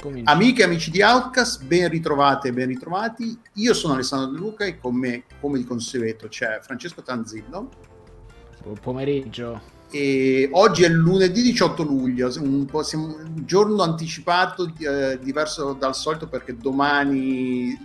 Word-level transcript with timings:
Comincia. 0.00 0.32
Amiche 0.32 0.62
e 0.62 0.64
amici 0.64 0.90
di 0.90 1.02
Outcast, 1.02 1.62
ben 1.64 1.90
ritrovate 1.90 2.48
e 2.48 2.52
ben 2.54 2.68
ritrovati. 2.68 3.38
Io 3.56 3.74
sono 3.74 3.92
Alessandro 3.92 4.32
De 4.32 4.38
Luca 4.38 4.64
e 4.64 4.78
con 4.78 4.94
me, 4.94 5.24
come 5.38 5.58
di 5.58 5.64
consueto, 5.64 6.28
c'è 6.28 6.60
Francesco 6.62 7.02
Tanzillo. 7.02 7.68
Buon 8.62 8.78
pomeriggio. 8.80 9.78
E 9.92 10.48
oggi 10.52 10.84
è 10.84 10.88
lunedì 10.88 11.42
18 11.42 11.82
luglio, 11.82 12.30
un, 12.38 12.64
po', 12.64 12.84
siamo 12.84 13.06
un 13.06 13.42
giorno 13.44 13.82
anticipato, 13.82 14.72
eh, 14.78 15.18
diverso 15.20 15.72
dal 15.72 15.96
solito 15.96 16.28
perché 16.28 16.56
domani, 16.56 17.76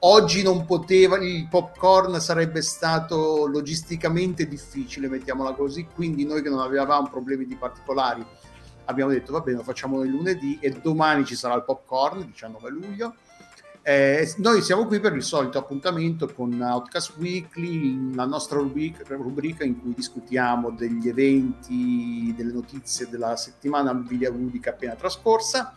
oggi 0.00 0.42
non 0.42 0.64
poteva, 0.64 1.16
il 1.18 1.48
popcorn 1.48 2.20
sarebbe 2.20 2.62
stato 2.62 3.46
logisticamente 3.46 4.46
difficile, 4.46 5.08
mettiamola 5.08 5.52
così, 5.52 5.86
quindi 5.94 6.24
noi 6.24 6.42
che 6.42 6.48
non 6.48 6.60
avevamo 6.60 7.08
problemi 7.08 7.46
di 7.46 7.56
particolari 7.56 8.24
abbiamo 8.88 9.10
detto 9.10 9.32
va 9.32 9.40
bene, 9.40 9.58
lo 9.58 9.62
facciamo 9.62 10.02
il 10.02 10.10
lunedì 10.10 10.58
e 10.60 10.70
domani 10.70 11.24
ci 11.24 11.36
sarà 11.36 11.54
il 11.54 11.64
popcorn, 11.64 12.26
19 12.26 12.70
luglio. 12.70 13.14
Eh, 13.82 14.34
noi 14.38 14.60
siamo 14.60 14.86
qui 14.86 15.00
per 15.00 15.14
il 15.14 15.22
solito 15.22 15.56
appuntamento 15.56 16.30
con 16.34 16.60
Outcast 16.60 17.14
Weekly, 17.16 18.14
la 18.14 18.26
nostra 18.26 18.58
rubrica, 18.58 19.64
in 19.64 19.80
cui 19.80 19.94
discutiamo 19.94 20.70
degli 20.70 21.08
eventi, 21.08 22.34
delle 22.36 22.52
notizie 22.52 23.08
della 23.08 23.36
settimana 23.36 23.94
videoludica 23.94 24.70
appena 24.70 24.94
trascorsa. 24.94 25.74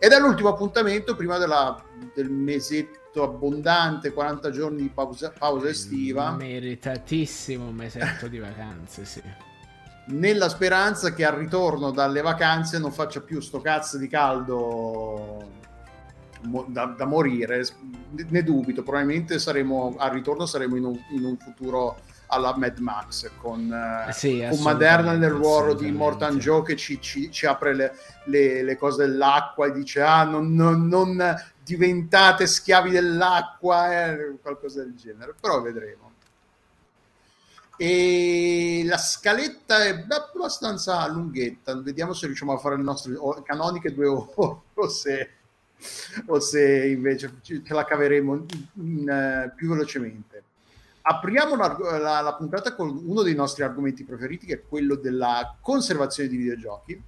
Ed 0.00 0.10
è 0.12 0.18
l'ultimo 0.18 0.48
appuntamento 0.48 1.14
prima 1.14 1.38
della- 1.38 1.80
del 2.14 2.30
mesetto 2.30 3.07
abbondante, 3.22 4.12
40 4.12 4.50
giorni 4.50 4.82
di 4.82 4.88
pausa, 4.88 5.32
pausa 5.36 5.68
estiva. 5.68 6.32
Meritatissimo 6.32 7.70
mesetto 7.70 8.28
di 8.28 8.38
vacanze, 8.38 9.04
sì. 9.04 9.22
nella 10.06 10.48
speranza 10.48 11.12
che 11.12 11.24
al 11.24 11.34
ritorno 11.34 11.90
dalle 11.90 12.20
vacanze 12.20 12.78
non 12.78 12.92
faccia 12.92 13.20
più 13.20 13.40
sto 13.40 13.60
cazzo 13.60 13.98
di 13.98 14.08
caldo 14.08 15.46
da, 16.66 16.86
da 16.86 17.04
morire. 17.04 17.64
Ne 18.10 18.42
dubito, 18.42 18.82
probabilmente 18.82 19.38
saremo 19.38 19.96
al 19.98 20.10
ritorno 20.10 20.46
saremo 20.46 20.76
in 20.76 20.84
un, 20.84 20.98
in 21.10 21.24
un 21.24 21.36
futuro 21.36 21.98
alla 22.28 22.54
Mad 22.56 22.78
Max 22.78 23.30
con, 23.40 23.72
eh, 24.08 24.12
sì, 24.12 24.44
con 24.48 24.60
Maderna 24.62 25.12
nel 25.12 25.30
ruolo 25.30 25.72
di. 25.74 25.90
Mortan 25.90 26.38
Joe 26.38 26.62
che 26.62 26.76
ci, 26.76 27.00
ci- 27.00 27.30
ci 27.30 27.46
apre 27.46 27.74
le, 27.74 27.96
le- 28.26 28.62
le 28.62 28.76
cose 28.76 29.06
dell'acqua 29.06 29.66
e 29.66 29.72
dice 29.72 30.02
ah 30.02 30.24
non, 30.24 30.54
non- 30.54 30.86
non 30.86 31.36
diventate 31.62 32.46
schiavi 32.46 32.90
dell'acqua 32.90 34.06
eh, 34.12 34.36
qualcosa 34.40 34.82
del 34.82 34.94
genere 34.94 35.34
però 35.38 35.60
vedremo 35.60 36.06
e 37.76 38.82
la 38.86 38.98
scaletta 38.98 39.84
è 39.84 40.04
abbastanza 40.08 41.06
lunghetta 41.08 41.80
vediamo 41.80 42.12
se 42.12 42.26
riusciamo 42.26 42.52
a 42.52 42.58
fare 42.58 42.76
le 42.76 42.82
nostre 42.82 43.14
canoniche 43.44 43.94
due 43.94 44.06
ore 44.08 44.60
o 44.74 44.88
se, 44.88 45.30
o 46.26 46.40
se 46.40 46.86
invece 46.88 47.34
ce 47.42 47.62
la 47.68 47.84
caveremo 47.84 48.34
in- 48.34 48.46
in, 48.74 49.08
eh, 49.08 49.52
più 49.54 49.68
velocemente 49.68 50.42
apriamo 51.10 51.56
l'arg- 51.56 51.98
la, 52.00 52.20
la 52.20 52.34
puntata 52.34 52.74
con 52.74 52.88
uno 53.04 53.22
dei 53.22 53.34
nostri 53.34 53.62
argomenti 53.62 54.04
preferiti 54.04 54.46
che 54.46 54.54
è 54.54 54.62
quello 54.68 54.94
della 54.94 55.56
conservazione 55.60 56.28
di 56.28 56.36
videogiochi 56.36 57.02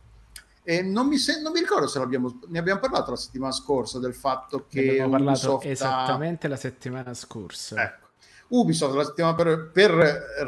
e 0.63 0.83
non 0.83 1.07
mi, 1.07 1.17
se- 1.19 1.41
non 1.41 1.53
mi 1.53 1.61
ricordo 1.61 1.87
se 1.87 1.99
l'abbiamo, 1.99 2.39
ne 2.49 2.59
abbiamo 2.59 2.81
parlato 2.81 3.11
la 3.11 3.17
settimana 3.17 3.53
scorsa 3.53 3.99
del 3.99 4.15
fatto 4.15 4.57
Ne 4.59 4.65
che 4.69 4.89
abbiamo 4.91 5.11
parlato 5.11 5.55
Ubisoft 5.55 5.65
ha- 5.67 5.71
esattamente 5.71 6.49
la 6.49 6.57
settimana 6.57 7.15
scorsa. 7.15 7.83
Ecco. 7.83 8.09
Ubisoft 8.49 8.95
la 8.97 9.05
settimana 9.05 9.35
per, 9.35 9.71
per 9.73 9.93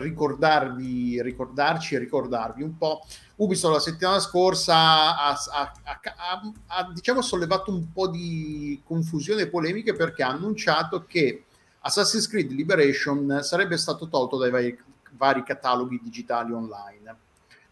ricordarvi, 0.00 1.22
ricordarci 1.22 1.94
e 1.94 1.98
ricordarvi 1.98 2.62
un 2.62 2.76
po'. 2.76 3.04
Ubisoft 3.36 3.74
la 3.74 3.80
settimana 3.80 4.18
scorsa 4.18 4.74
ha, 4.74 5.28
ha- 5.28 5.38
ha- 5.52 6.00
ha- 6.16 6.52
ha, 6.66 6.90
diciamo 6.92 7.22
sollevato 7.22 7.70
un 7.70 7.92
po' 7.92 8.08
di 8.08 8.80
confusione 8.84 9.42
e 9.42 9.48
polemiche 9.48 9.92
perché 9.94 10.22
ha 10.22 10.28
annunciato 10.30 11.04
che 11.06 11.44
Assassin's 11.82 12.28
Creed 12.28 12.50
Liberation 12.50 13.40
sarebbe 13.42 13.76
stato 13.76 14.08
tolto 14.08 14.36
dai 14.38 14.50
vari, 14.50 14.78
vari 15.12 15.42
cataloghi 15.42 16.00
digitali 16.02 16.52
online, 16.52 17.16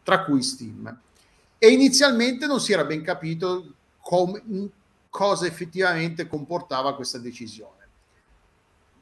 tra 0.02 0.24
cui 0.24 0.42
Steam. 0.42 1.00
E 1.58 1.68
inizialmente 1.68 2.46
non 2.46 2.60
si 2.60 2.72
era 2.72 2.84
ben 2.84 3.02
capito 3.02 3.74
come- 4.00 4.42
cosa 5.10 5.46
effettivamente 5.46 6.26
comportava 6.28 6.94
questa 6.94 7.18
decisione 7.18 7.78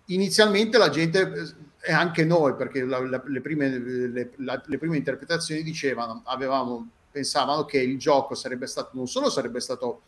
inizialmente 0.07 0.79
la 0.79 0.89
gente 0.89 1.55
e 1.81 1.93
anche 1.93 2.25
noi 2.25 2.55
perché 2.55 2.83
la- 2.85 3.07
la- 3.07 3.23
le, 3.27 3.41
prime, 3.41 3.69
le- 3.79 4.33
la- 4.37 4.63
le 4.65 4.79
prime 4.79 4.97
interpretazioni 4.97 5.63
dicevano 5.63 6.23
avevamo 6.25 6.89
pensavano 7.11 7.65
che 7.65 7.79
il 7.79 7.99
gioco 7.99 8.35
sarebbe 8.35 8.67
stato 8.67 8.91
non 8.95 9.07
solo 9.07 9.29
sarebbe 9.31 9.61
stato 9.61 10.03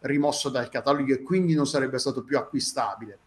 rimosso 0.00 0.48
dal 0.48 0.68
catalogo 0.68 1.12
e 1.12 1.22
quindi 1.22 1.54
non 1.54 1.66
sarebbe 1.66 1.98
stato 1.98 2.22
più 2.22 2.36
acquistabile 2.36 3.18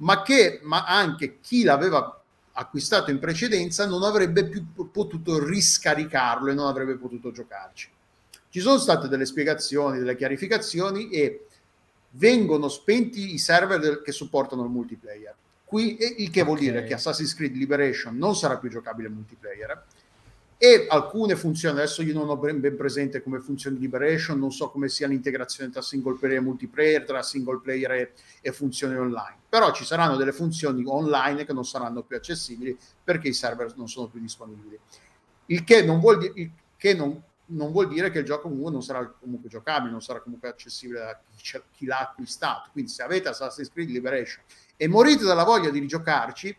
ma 0.00 0.22
che 0.22 0.60
ma 0.62 0.84
anche 0.84 1.38
chi 1.40 1.62
l'aveva 1.62 2.22
acquistato 2.52 3.10
in 3.10 3.18
precedenza 3.18 3.86
non 3.86 4.02
avrebbe 4.02 4.44
più 4.44 4.64
potuto 4.90 5.42
riscaricarlo 5.44 6.50
e 6.50 6.54
non 6.54 6.66
avrebbe 6.66 6.94
potuto 6.96 7.30
giocarci 7.32 7.88
ci 8.50 8.60
sono 8.60 8.78
state 8.78 9.08
delle 9.08 9.24
spiegazioni 9.24 9.98
delle 9.98 10.16
chiarificazioni 10.16 11.10
e 11.10 11.46
vengono 12.12 12.68
spenti 12.68 13.32
i 13.34 13.38
server 13.38 13.78
del- 13.78 14.02
che 14.02 14.12
supportano 14.12 14.64
il 14.64 14.70
multiplayer 14.70 15.34
Qui, 15.64 15.96
il 16.18 16.30
che 16.30 16.42
vuol 16.42 16.56
Ok. 16.56 16.62
dire 16.64 16.82
che 16.84 16.94
Assassin's 16.94 17.32
Creed 17.32 17.54
Liberation 17.54 18.16
non 18.16 18.34
sarà 18.34 18.56
più 18.58 18.68
giocabile 18.68 19.08
multiplayer 19.08 19.84
e 20.62 20.84
alcune 20.90 21.36
funzioni, 21.36 21.78
adesso 21.78 22.02
io 22.02 22.12
non 22.12 22.28
ho 22.28 22.36
ben, 22.36 22.60
ben 22.60 22.76
presente 22.76 23.22
come 23.22 23.40
funzioni 23.40 23.78
Liberation, 23.78 24.38
non 24.38 24.52
so 24.52 24.68
come 24.68 24.90
sia 24.90 25.06
l'integrazione 25.06 25.70
tra 25.70 25.80
single 25.80 26.18
player 26.18 26.36
e 26.36 26.40
multiplayer, 26.40 27.02
tra 27.06 27.22
single 27.22 27.60
player 27.62 27.90
e, 27.92 28.12
e 28.42 28.52
funzioni 28.52 28.94
online, 28.94 29.38
però 29.48 29.72
ci 29.72 29.86
saranno 29.86 30.16
delle 30.16 30.32
funzioni 30.32 30.82
online 30.84 31.46
che 31.46 31.54
non 31.54 31.64
saranno 31.64 32.02
più 32.02 32.14
accessibili 32.14 32.76
perché 33.02 33.28
i 33.28 33.32
server 33.32 33.74
non 33.74 33.88
sono 33.88 34.08
più 34.08 34.20
disponibili. 34.20 34.78
Il 35.46 35.64
che 35.64 35.82
non 35.82 35.98
vuol, 35.98 36.18
di- 36.18 36.42
il 36.42 36.50
che 36.76 36.92
non, 36.92 37.18
non 37.46 37.72
vuol 37.72 37.88
dire 37.88 38.10
che 38.10 38.18
il 38.18 38.26
gioco 38.26 38.42
comunque 38.42 38.70
non 38.70 38.82
sarà 38.82 39.10
comunque 39.18 39.48
giocabile, 39.48 39.90
non 39.90 40.02
sarà 40.02 40.20
comunque 40.20 40.50
accessibile 40.50 41.00
a 41.00 41.18
chi, 41.36 41.58
chi 41.72 41.86
l'ha 41.86 42.00
acquistato. 42.00 42.68
Quindi 42.72 42.90
se 42.90 43.02
avete 43.02 43.30
Assassin's 43.30 43.70
Creed 43.70 43.88
Liberation 43.88 44.44
e 44.76 44.86
morite 44.88 45.24
dalla 45.24 45.44
voglia 45.44 45.70
di 45.70 45.78
rigiocarci, 45.78 46.54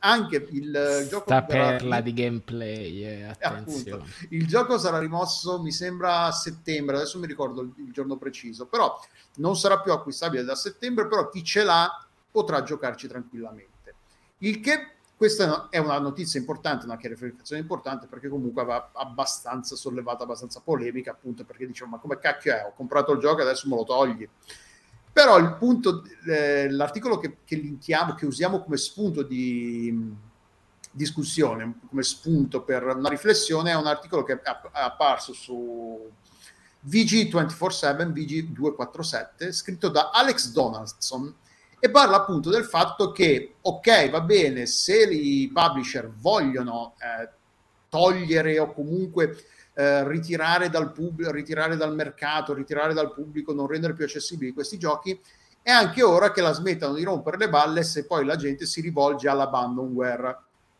anche 0.00 0.46
il 0.50 0.74
eh, 0.74 1.06
gioco 1.08 1.24
Sta 1.24 1.42
perla 1.42 2.00
di 2.00 2.12
gameplay, 2.12 3.04
eh, 3.04 3.22
attenzione. 3.24 4.04
il 4.30 4.46
gioco 4.46 4.78
sarà 4.78 4.98
rimosso, 4.98 5.60
mi 5.62 5.72
sembra 5.72 6.24
a 6.24 6.32
settembre, 6.32 6.96
adesso 6.96 7.18
mi 7.18 7.26
ricordo 7.26 7.62
il, 7.62 7.72
il 7.76 7.92
giorno 7.92 8.16
preciso, 8.16 8.66
però 8.66 8.98
non 9.36 9.56
sarà 9.56 9.80
più 9.80 9.92
acquistabile 9.92 10.44
da 10.44 10.54
settembre, 10.54 11.06
però 11.06 11.28
chi 11.28 11.42
ce 11.44 11.62
l'ha 11.62 12.06
potrà 12.30 12.62
giocarci 12.62 13.08
tranquillamente. 13.08 13.94
Il 14.38 14.60
che 14.60 14.92
questa 15.18 15.68
è 15.68 15.78
una- 15.78 15.98
notizia 15.98 16.38
importante, 16.38 16.84
una 16.84 16.96
chiarificazione 16.96 17.60
importante 17.60 18.06
perché 18.06 18.28
comunque 18.28 18.62
aveva 18.62 18.90
abbastanza 18.94 19.74
sollevato, 19.74 20.22
abbastanza 20.22 20.60
polemica, 20.60 21.10
appunto 21.10 21.44
perché 21.44 21.66
diceva 21.66 21.90
ma 21.90 21.98
come 21.98 22.18
cacchio 22.18 22.54
è, 22.54 22.64
ho 22.64 22.72
comprato 22.76 23.12
il 23.12 23.18
gioco 23.18 23.40
e 23.40 23.42
adesso 23.42 23.68
me 23.68 23.74
lo 23.74 23.84
togli. 23.84 24.28
Però 25.12 25.38
il 25.38 25.54
punto, 25.54 26.04
eh, 26.26 26.70
l'articolo 26.70 27.18
che, 27.18 27.38
che 27.44 27.56
linkiamo, 27.56 28.14
che 28.14 28.26
usiamo 28.26 28.62
come 28.62 28.76
spunto 28.76 29.22
di 29.22 29.90
mh, 29.92 30.16
discussione, 30.92 31.80
come 31.88 32.02
spunto 32.02 32.62
per 32.62 32.84
una 32.84 33.08
riflessione, 33.08 33.70
è 33.70 33.76
un 33.76 33.86
articolo 33.86 34.22
che 34.22 34.34
è 34.34 34.40
apparso 34.72 35.32
su 35.32 36.10
VG247, 36.86 38.12
VG247, 38.12 39.52
scritto 39.52 39.88
da 39.88 40.10
Alex 40.12 40.52
Donaldson 40.52 41.34
e 41.80 41.90
parla 41.90 42.16
appunto 42.16 42.50
del 42.50 42.64
fatto 42.64 43.12
che, 43.12 43.54
ok, 43.60 44.10
va 44.10 44.20
bene, 44.20 44.66
se 44.66 45.02
i 45.04 45.50
publisher 45.52 46.10
vogliono 46.12 46.94
eh, 46.98 47.30
togliere 47.88 48.58
o 48.58 48.72
comunque 48.72 49.36
eh, 49.78 50.08
ritirare 50.08 50.70
dal 50.70 50.90
pubblico, 50.90 51.30
ritirare 51.30 51.76
dal 51.76 51.94
mercato, 51.94 52.52
ritirare 52.52 52.94
dal 52.94 53.12
pubblico, 53.12 53.52
non 53.52 53.68
rendere 53.68 53.92
più 53.92 54.04
accessibili 54.04 54.52
questi 54.52 54.76
giochi, 54.76 55.16
è 55.62 55.70
anche 55.70 56.02
ora 56.02 56.32
che 56.32 56.40
la 56.40 56.52
smettano 56.52 56.94
di 56.94 57.04
rompere 57.04 57.36
le 57.36 57.48
balle 57.48 57.84
se 57.84 58.04
poi 58.04 58.24
la 58.24 58.34
gente 58.34 58.66
si 58.66 58.80
rivolge 58.80 59.28
all'abandonware. 59.28 60.36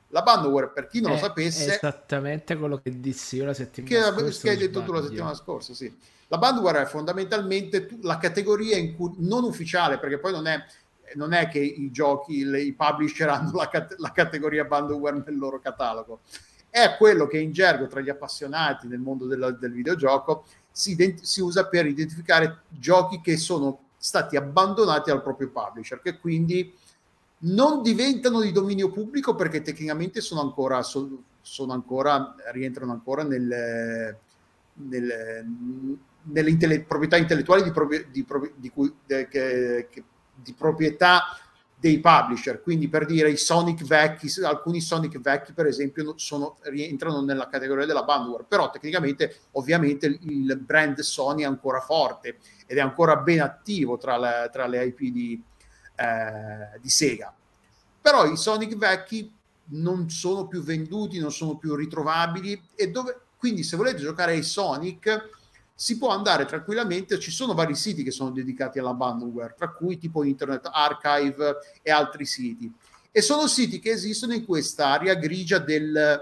L'abandonware, 0.09 0.71
per 0.71 0.89
chi 0.89 1.01
non 1.01 1.13
lo 1.13 1.17
È 1.17 1.21
sapesse, 1.21 1.75
esattamente 1.75 2.57
quello 2.57 2.79
che 2.79 2.99
dissi 2.99 3.37
io 3.37 3.45
la 3.45 3.55
settimana 3.55 4.13
che, 4.13 4.21
scorsa. 4.21 4.41
che 4.41 4.51
hai 4.51 4.57
detto 4.57 4.83
tu 4.83 4.93
la 4.93 5.03
settimana 5.03 5.35
scorsa, 5.35 5.75
sì. 5.75 5.95
La 6.27 6.39
bandware 6.39 6.83
è 6.83 6.87
fondamentalmente 6.87 7.89
la 8.03 8.19
categoria 8.19 8.77
in 8.77 8.97
cui, 8.97 9.13
non 9.19 9.45
ufficiale, 9.45 10.01
perché 10.01 10.19
poi 10.19 10.33
non 10.33 10.49
è, 10.49 10.59
non 11.15 11.33
è 11.35 11.47
che 11.47 11.61
i 11.61 11.93
giochi, 11.93 12.43
le- 12.45 12.63
i 12.63 12.73
publisher 12.73 13.29
hanno 13.29 13.53
la, 13.53 13.69
cat- 13.69 13.95
la 13.99 14.11
categoria 14.11 14.65
bandware 14.65 15.23
nel 15.25 15.39
loro 15.39 15.61
catalogo, 15.61 16.23
è 16.71 16.97
quello 16.97 17.27
che 17.27 17.39
in 17.39 17.53
gergo 17.53 17.87
tra 17.87 18.01
gli 18.01 18.11
appassionati 18.11 18.87
nel 18.87 18.99
mondo 18.99 19.27
della- 19.27 19.51
del 19.51 19.73
videogioco 19.73 20.45
si, 20.71 20.93
ident- 20.93 21.23
si 21.23 21.41
usa 21.41 21.67
per 21.67 21.87
identificare 21.87 22.63
giochi 22.69 23.21
che 23.21 23.37
sono 23.37 23.87
stati 23.97 24.37
abbandonati 24.37 25.11
al 25.11 25.23
proprio 25.23 25.51
publisher, 25.51 26.01
che 26.01 26.19
quindi 26.19 26.73
non 27.41 27.83
diventano 27.83 28.41
di 28.41 28.53
dominio 28.53 28.91
pubblico 28.91 29.35
perché 29.35 29.63
tecnicamente 29.63 30.21
sono 30.21 30.41
ancora, 30.41 30.83
sono 30.83 31.73
ancora 31.73 32.35
rientrano 32.53 32.93
ancora 32.93 33.23
nel, 33.23 34.17
nel, 34.75 35.47
nelle 36.23 36.51
intelle- 36.51 36.83
proprietà 36.83 37.17
intellettuali 37.17 37.63
di, 37.63 37.73
di, 38.11 38.27
di, 38.57 38.71
cui, 38.71 38.93
de, 39.05 39.29
che, 39.29 39.89
che, 39.91 40.05
di 40.35 40.53
proprietà 40.53 41.23
dei 41.81 42.01
publisher, 42.01 42.61
quindi 42.61 42.89
per 42.89 43.07
dire 43.07 43.31
i 43.31 43.37
Sonic 43.37 43.85
vecchi, 43.85 44.29
alcuni 44.43 44.81
Sonic 44.81 45.21
vecchi 45.21 45.53
per 45.53 45.67
esempio 45.67 46.15
sono, 46.17 46.57
rientrano 46.63 47.21
nella 47.21 47.47
categoria 47.49 47.87
della 47.87 48.03
bandware, 48.03 48.45
però 48.49 48.69
tecnicamente 48.71 49.43
ovviamente 49.53 50.19
il 50.23 50.59
brand 50.59 50.99
Sony 50.99 51.43
è 51.43 51.47
ancora 51.47 51.81
forte 51.81 52.39
ed 52.67 52.79
è 52.79 52.81
ancora 52.81 53.17
ben 53.17 53.41
attivo 53.41 53.97
tra 53.97 54.19
le, 54.19 54.51
tra 54.53 54.67
le 54.67 54.87
IP 54.87 54.99
di, 55.13 55.41
eh, 55.95 56.81
di 56.81 56.89
Sega. 56.89 57.33
Però 58.01 58.27
i 58.27 58.37
Sonic 58.37 58.77
vecchi 58.77 59.33
non 59.71 60.11
sono 60.11 60.49
più 60.49 60.63
venduti, 60.63 61.21
non 61.21 61.31
sono 61.31 61.57
più 61.59 61.77
ritrovabili 61.77 62.61
e 62.75 62.91
dove, 62.91 63.21
quindi 63.37 63.63
se 63.63 63.77
volete 63.77 63.99
giocare 63.99 64.33
ai 64.33 64.43
Sonic 64.43 65.38
si 65.81 65.97
può 65.97 66.09
andare 66.09 66.45
tranquillamente, 66.45 67.21
ci 67.21 67.31
sono 67.31 67.55
vari 67.55 67.77
siti 67.77 68.03
che 68.03 68.11
sono 68.11 68.31
dedicati 68.31 68.81
alla 68.81 68.95
bandware, 68.95 69.55
tra 69.57 69.71
cui 69.71 69.97
tipo 69.97 70.25
Internet 70.25 70.69
Archive 70.73 71.59
e 71.83 71.93
altri 71.93 72.27
siti. 72.27 72.73
E 73.13 73.23
sono 73.23 73.47
siti 73.47 73.79
che 73.79 73.91
esistono 73.91 74.35
in 74.35 74.45
questa 74.45 74.89
area 74.89 75.15
grigia 75.15 75.59
del 75.59 76.21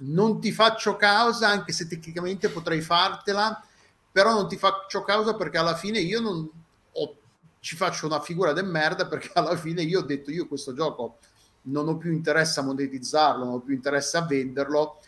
non 0.00 0.38
ti 0.38 0.52
faccio 0.52 0.96
causa, 0.96 1.48
anche 1.48 1.72
se 1.72 1.86
tecnicamente 1.86 2.50
potrei 2.50 2.82
fartela, 2.82 3.64
però 4.10 4.34
non 4.34 4.46
ti 4.48 4.58
faccio 4.58 5.02
causa 5.02 5.34
perché 5.34 5.56
alla 5.56 5.74
fine 5.74 6.00
io 6.00 6.20
non 6.20 6.46
ho, 6.92 7.16
ci 7.58 7.74
faccio 7.74 8.04
una 8.04 8.20
figura 8.20 8.52
de 8.52 8.62
merda 8.62 9.06
perché 9.06 9.30
alla 9.38 9.56
fine 9.56 9.80
io 9.80 10.00
ho 10.00 10.04
detto 10.04 10.30
io 10.30 10.46
questo 10.46 10.74
gioco 10.74 11.16
non 11.62 11.88
ho 11.88 11.96
più 11.96 12.12
interesse 12.12 12.60
a 12.60 12.64
monetizzarlo, 12.64 13.44
non 13.44 13.54
ho 13.54 13.60
più 13.60 13.72
interesse 13.72 14.18
a 14.18 14.26
venderlo 14.26 15.00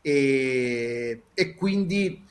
e, 0.00 1.22
e 1.34 1.54
quindi 1.56 2.30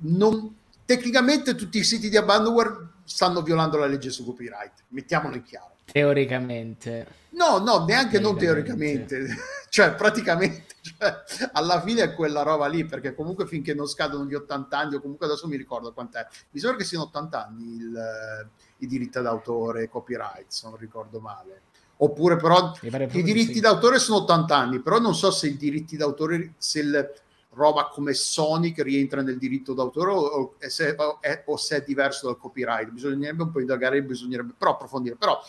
non, 0.00 0.54
tecnicamente 0.84 1.54
tutti 1.54 1.78
i 1.78 1.84
siti 1.84 2.08
di 2.08 2.16
abandonware 2.16 2.88
stanno 3.04 3.42
violando 3.42 3.78
la 3.78 3.86
legge 3.86 4.10
su 4.10 4.24
copyright, 4.24 4.84
mettiamolo 4.88 5.36
in 5.36 5.42
chiaro. 5.42 5.76
Teoricamente. 5.90 7.06
No, 7.30 7.58
no, 7.58 7.84
neanche 7.84 8.20
teoricamente. 8.20 8.20
non 8.20 8.36
teoricamente, 8.36 9.36
cioè 9.70 9.94
praticamente, 9.94 10.74
cioè, 10.82 11.48
alla 11.52 11.80
fine 11.80 12.02
è 12.02 12.14
quella 12.14 12.42
roba 12.42 12.66
lì, 12.66 12.84
perché 12.84 13.14
comunque 13.14 13.46
finché 13.46 13.74
non 13.74 13.86
scadono 13.86 14.26
gli 14.26 14.34
80 14.34 14.78
anni, 14.78 14.94
o 14.96 15.00
comunque 15.00 15.26
adesso 15.26 15.46
mi 15.46 15.56
ricordo 15.56 15.92
quant'è, 15.92 16.26
mi 16.50 16.60
sembra 16.60 16.78
che 16.78 16.84
siano 16.84 17.04
80 17.04 17.46
anni 17.46 17.76
il, 17.76 18.48
i 18.78 18.86
diritti 18.86 19.20
d'autore, 19.20 19.88
copyright, 19.88 20.46
se 20.48 20.68
non 20.68 20.76
ricordo 20.76 21.20
male. 21.20 21.62
Oppure 22.00 22.36
però 22.36 22.72
i 22.80 23.22
diritti 23.22 23.54
sì. 23.54 23.60
d'autore 23.60 23.98
sono 23.98 24.18
80 24.18 24.56
anni, 24.56 24.80
però 24.80 25.00
non 25.00 25.14
so 25.14 25.30
se 25.30 25.48
i 25.48 25.56
diritti 25.56 25.96
d'autore, 25.96 26.54
se 26.58 26.80
il 26.80 27.12
roba 27.58 27.88
come 27.88 28.14
Sonic 28.14 28.80
rientra 28.82 29.20
nel 29.20 29.36
diritto 29.36 29.74
d'autore 29.74 30.12
o, 30.12 30.54
se, 30.58 30.94
è, 31.20 31.42
o 31.46 31.56
se 31.56 31.76
è 31.76 31.82
diverso 31.82 32.26
dal 32.26 32.38
copyright. 32.38 32.90
Bisognerebbe 32.90 33.42
un 33.42 33.50
po' 33.50 33.60
indagare, 33.60 34.02
bisognerebbe 34.02 34.54
però 34.56 34.72
approfondire. 34.72 35.16
Però 35.16 35.42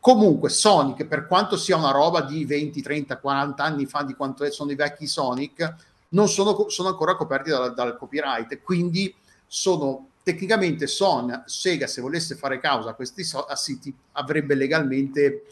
comunque 0.00 0.50
Sonic, 0.50 1.06
per 1.06 1.26
quanto 1.26 1.56
sia 1.56 1.76
una 1.76 1.92
roba 1.92 2.22
di 2.22 2.44
20, 2.44 2.82
30, 2.82 3.18
40 3.18 3.62
anni 3.62 3.86
fa 3.86 4.02
di 4.02 4.14
quanto 4.14 4.50
sono 4.50 4.72
i 4.72 4.74
vecchi 4.74 5.06
Sonic, 5.06 5.74
non 6.10 6.28
sono, 6.28 6.68
sono 6.68 6.88
ancora 6.88 7.14
coperti 7.14 7.50
dal, 7.50 7.72
dal 7.72 7.96
copyright. 7.96 8.60
Quindi 8.62 9.14
sono 9.46 10.08
tecnicamente 10.22 10.88
Son, 10.88 11.44
Sega 11.46 11.86
se 11.86 12.00
volesse 12.00 12.34
fare 12.34 12.58
causa 12.58 12.90
a 12.90 12.94
questi 12.94 13.24
siti 13.54 13.94
avrebbe 14.12 14.56
legalmente 14.56 15.44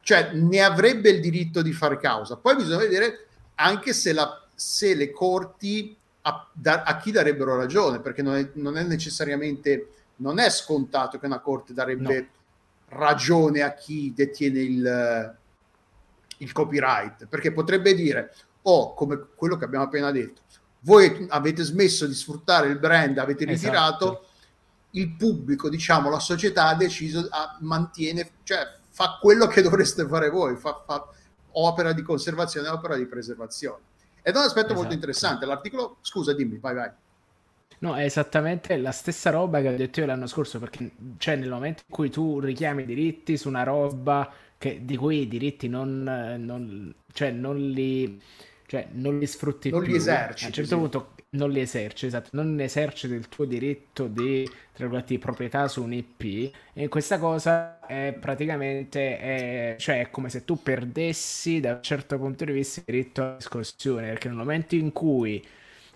cioè 0.00 0.32
ne 0.32 0.60
avrebbe 0.62 1.10
il 1.10 1.20
diritto 1.20 1.60
di 1.60 1.72
fare 1.72 1.98
causa 1.98 2.36
poi 2.36 2.56
bisogna 2.56 2.78
vedere 2.78 3.26
anche 3.56 3.92
se 3.92 4.14
la 4.14 4.43
se 4.54 4.94
le 4.94 5.10
corti 5.10 5.96
a, 6.22 6.50
da, 6.52 6.82
a 6.82 6.96
chi 6.96 7.10
darebbero 7.10 7.56
ragione, 7.56 8.00
perché 8.00 8.22
non 8.22 8.36
è, 8.36 8.50
non 8.54 8.76
è, 8.76 8.82
necessariamente, 8.82 9.88
non 10.16 10.38
è 10.38 10.48
scontato 10.50 11.18
che 11.18 11.26
una 11.26 11.40
corte 11.40 11.74
darebbe 11.74 12.20
no. 12.20 12.26
ragione 12.96 13.62
a 13.62 13.74
chi 13.74 14.12
detiene 14.14 14.60
il, 14.60 15.36
il 16.38 16.52
copyright, 16.52 17.26
perché 17.26 17.52
potrebbe 17.52 17.94
dire, 17.94 18.34
o 18.62 18.72
oh, 18.72 18.94
come 18.94 19.26
quello 19.34 19.56
che 19.56 19.64
abbiamo 19.64 19.84
appena 19.84 20.10
detto, 20.10 20.42
voi 20.80 21.26
avete 21.30 21.62
smesso 21.62 22.06
di 22.06 22.14
sfruttare 22.14 22.68
il 22.68 22.78
brand, 22.78 23.18
avete 23.18 23.44
esatto. 23.44 23.52
ritirato, 23.54 24.12
esatto. 24.12 24.28
il 24.92 25.16
pubblico, 25.16 25.68
diciamo, 25.68 26.10
la 26.10 26.18
società 26.18 26.68
ha 26.68 26.74
deciso, 26.74 27.26
a, 27.30 27.56
mantiene, 27.60 28.30
cioè 28.44 28.60
fa 28.90 29.18
quello 29.20 29.46
che 29.46 29.60
dovreste 29.60 30.06
fare 30.06 30.30
voi, 30.30 30.56
fa, 30.56 30.82
fa 30.86 31.06
opera 31.52 31.92
di 31.92 32.02
conservazione, 32.02 32.68
opera 32.68 32.96
di 32.96 33.06
preservazione. 33.06 33.82
Ed 34.26 34.34
è 34.34 34.38
un 34.38 34.44
aspetto 34.44 34.68
esatto. 34.68 34.80
molto 34.80 34.94
interessante. 34.94 35.44
L'articolo, 35.44 35.98
scusa, 36.00 36.32
dimmi, 36.32 36.56
vai, 36.56 36.74
vai. 36.74 36.90
No, 37.80 37.94
è 37.94 38.04
esattamente 38.04 38.74
la 38.78 38.90
stessa 38.90 39.28
roba 39.28 39.60
che 39.60 39.68
ho 39.68 39.76
detto 39.76 40.00
io 40.00 40.06
l'anno 40.06 40.26
scorso, 40.26 40.58
perché 40.58 40.92
cioè, 41.18 41.36
nel 41.36 41.50
momento 41.50 41.82
in 41.86 41.94
cui 41.94 42.08
tu 42.08 42.40
richiami 42.40 42.84
i 42.84 42.86
diritti 42.86 43.36
su 43.36 43.48
una 43.48 43.64
roba 43.64 44.32
che, 44.56 44.80
di 44.82 44.96
cui 44.96 45.20
i 45.20 45.28
diritti 45.28 45.68
non, 45.68 46.02
non, 46.38 46.94
cioè, 47.12 47.32
non, 47.32 47.58
li, 47.58 48.18
cioè, 48.64 48.88
non 48.92 49.18
li 49.18 49.26
sfrutti 49.26 49.68
non 49.68 49.82
più, 49.82 49.90
li 49.90 49.98
eserciti, 49.98 50.44
a 50.44 50.46
un 50.46 50.52
certo 50.54 50.74
sì. 50.74 50.80
punto 50.80 51.13
non 51.34 51.50
li 51.50 51.60
eserciti, 51.60 52.06
esatto, 52.06 52.30
non 52.32 52.58
eserciti 52.60 53.14
il 53.14 53.28
tuo 53.28 53.44
diritto 53.44 54.06
di, 54.06 54.48
di 55.06 55.18
proprietà 55.18 55.68
su 55.68 55.82
un 55.82 55.92
IP 55.92 56.52
e 56.72 56.88
questa 56.88 57.18
cosa 57.18 57.80
è 57.86 58.16
praticamente 58.18 59.18
è, 59.18 59.76
cioè 59.78 60.00
è 60.00 60.10
come 60.10 60.28
se 60.28 60.44
tu 60.44 60.62
perdessi 60.62 61.60
da 61.60 61.74
un 61.74 61.82
certo 61.82 62.18
punto 62.18 62.44
di 62.44 62.52
vista 62.52 62.80
il 62.80 62.86
diritto 62.86 63.22
alla 63.22 63.36
discussione 63.36 64.08
perché 64.08 64.28
nel 64.28 64.36
momento 64.36 64.74
in 64.74 64.92
cui 64.92 65.44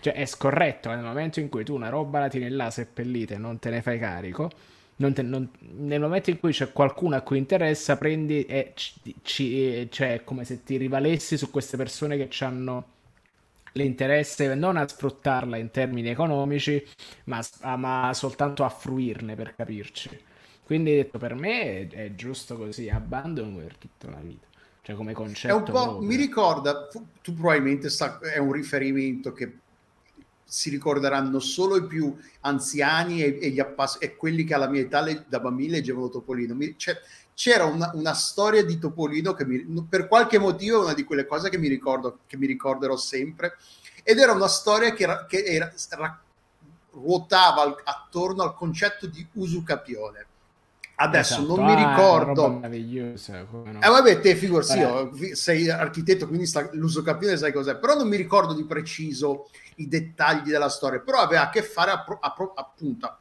cioè 0.01 0.13
è 0.13 0.25
scorretto 0.25 0.89
nel 0.89 1.03
momento 1.03 1.39
in 1.39 1.49
cui 1.49 1.63
tu 1.63 1.73
una 1.75 1.89
roba 1.89 2.19
la 2.19 2.27
tieni 2.29 2.49
là 2.49 2.69
seppellita 2.69 3.35
e 3.35 3.37
non 3.37 3.59
te 3.59 3.69
ne 3.69 3.81
fai 3.81 3.99
carico 3.99 4.49
te, 4.95 5.21
non, 5.21 5.49
nel 5.77 5.99
momento 5.99 6.29
in 6.29 6.39
cui 6.39 6.51
c'è 6.51 6.71
qualcuno 6.71 7.15
a 7.15 7.21
cui 7.21 7.37
interessa 7.37 7.97
prendi 7.97 8.45
e 8.45 8.73
ci, 8.75 8.93
ci, 9.21 9.87
cioè 9.91 10.13
è 10.15 10.23
come 10.23 10.43
se 10.43 10.63
ti 10.63 10.77
rivalessi 10.77 11.37
su 11.37 11.49
queste 11.49 11.77
persone 11.77 12.17
che 12.17 12.43
hanno 12.43 12.97
l'interesse 13.73 14.53
non 14.55 14.77
a 14.77 14.87
sfruttarla 14.87 15.57
in 15.57 15.71
termini 15.71 16.09
economici, 16.09 16.83
ma, 17.25 17.43
ma 17.77 18.11
soltanto 18.13 18.63
a 18.63 18.69
fruirne 18.69 19.35
per 19.35 19.55
capirci. 19.55 20.09
Quindi 20.63 20.95
detto, 20.95 21.17
per 21.17 21.33
me 21.33 21.61
è, 21.61 21.87
è 21.87 22.15
giusto 22.15 22.55
così, 22.55 22.89
abbandono 22.89 23.57
per 23.57 23.77
tutta 23.77 24.09
la 24.09 24.19
vita. 24.21 24.47
Cioè 24.81 24.95
come 24.95 25.13
concetto. 25.13 25.53
È 25.53 25.57
un 25.57 25.63
po', 25.63 25.99
mi 26.01 26.15
ricorda, 26.15 26.87
tu 26.87 27.33
probabilmente 27.33 27.89
sa, 27.89 28.19
è 28.19 28.37
un 28.37 28.51
riferimento 28.51 29.33
che 29.33 29.57
si 30.43 30.71
ricorderanno 30.71 31.39
solo 31.39 31.75
i 31.75 31.85
più 31.85 32.15
anziani 32.41 33.21
e, 33.21 33.37
e, 33.39 33.59
appass- 33.61 34.01
e 34.01 34.15
quelli 34.15 34.43
che 34.43 34.55
alla 34.55 34.67
mia 34.67 34.81
età 34.81 35.01
le, 35.01 35.25
da 35.27 35.39
bambini 35.39 35.69
leggevano 35.69 36.09
Topolino. 36.09 36.55
Mi, 36.55 36.73
cioè, 36.75 36.99
c'era 37.39 37.63
una, 37.63 37.89
una, 37.93 38.13
storia 38.13 38.65
di 38.65 38.77
Topolino 38.77 39.33
che 39.33 39.45
mi, 39.45 39.63
per 39.87 40.09
qualche 40.09 40.37
motivo 40.37 40.81
è 40.81 40.83
una 40.83 40.93
di 40.93 41.05
quelle 41.05 41.25
cose 41.25 41.49
che 41.49 41.57
mi, 41.57 41.69
ricordo, 41.69 42.19
che 42.27 42.35
mi 42.35 42.45
ricorderò 42.45 42.97
sempre 42.97 43.55
ed 44.03 44.19
era 44.19 44.33
una 44.33 44.49
storia 44.49 44.91
che, 44.91 45.07
che 45.25 45.43
era, 45.45 45.71
ruotava 46.91 47.61
al, 47.61 47.81
attorno 47.81 48.43
al 48.43 48.53
concetto 48.53 49.07
di 49.07 49.25
usucapione 49.35 50.25
adesso 50.95 51.35
esatto. 51.35 51.55
non 51.55 51.65
mi 51.65 51.81
ah, 51.81 51.89
ricordo 51.89 52.45
ah, 52.45 52.67
no? 53.71 53.79
eh 53.81 53.89
vabbè 53.89 54.19
te 54.19 54.35
figurati 54.35 54.85
sì, 55.13 55.33
sei 55.33 55.69
architetto 55.69 56.27
quindi 56.27 56.45
sta, 56.45 56.67
l'uso 56.73 57.01
capione 57.03 57.37
sai 57.37 57.53
cos'è 57.53 57.77
però 57.77 57.95
non 57.95 58.09
mi 58.09 58.17
ricordo 58.17 58.53
di 58.53 58.65
preciso 58.65 59.47
i 59.75 59.87
dettagli 59.87 60.49
della 60.49 60.67
storia 60.67 60.99
però 60.99 61.19
aveva 61.19 61.43
a 61.43 61.49
che 61.49 61.63
fare 61.63 61.91
a, 61.91 62.03
a, 62.03 62.35
appunto 62.55 63.05
a, 63.05 63.17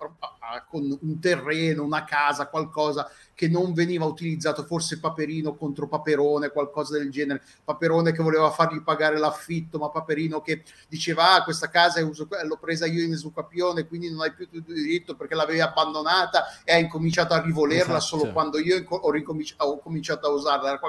con 0.69 0.99
un 1.01 1.21
terreno 1.21 1.85
una 1.85 2.03
casa 2.03 2.49
qualcosa 2.49 3.09
che 3.39 3.47
non 3.47 3.73
veniva 3.73 4.05
utilizzato, 4.05 4.65
forse 4.65 4.99
Paperino 4.99 5.55
contro 5.55 5.87
Paperone, 5.87 6.49
qualcosa 6.49 6.99
del 6.99 7.09
genere, 7.09 7.41
Paperone 7.63 8.11
che 8.11 8.21
voleva 8.21 8.51
fargli 8.51 8.83
pagare 8.83 9.17
l'affitto, 9.17 9.79
ma 9.79 9.91
Paperino 9.91 10.41
che 10.41 10.65
diceva 10.89 11.37
ah 11.37 11.45
questa 11.45 11.69
casa 11.69 12.05
uso, 12.05 12.27
l'ho 12.29 12.57
presa 12.57 12.87
io 12.87 13.05
in 13.05 13.13
esucapione, 13.13 13.87
quindi 13.87 14.11
non 14.11 14.23
hai 14.23 14.33
più 14.33 14.51
tu 14.51 14.61
diritto 14.61 15.15
perché 15.15 15.37
l'avevi 15.37 15.61
abbandonata 15.61 16.47
e 16.65 16.73
hai 16.73 16.83
incominciato 16.83 17.33
a 17.33 17.41
rivolerla 17.41 17.99
esatto. 17.99 18.19
solo 18.19 18.33
quando 18.33 18.59
io 18.59 18.85
ho, 18.89 19.11
ricominci- 19.13 19.55
ho 19.59 19.79
cominciato 19.79 20.27
a 20.27 20.31
usarla. 20.31 20.81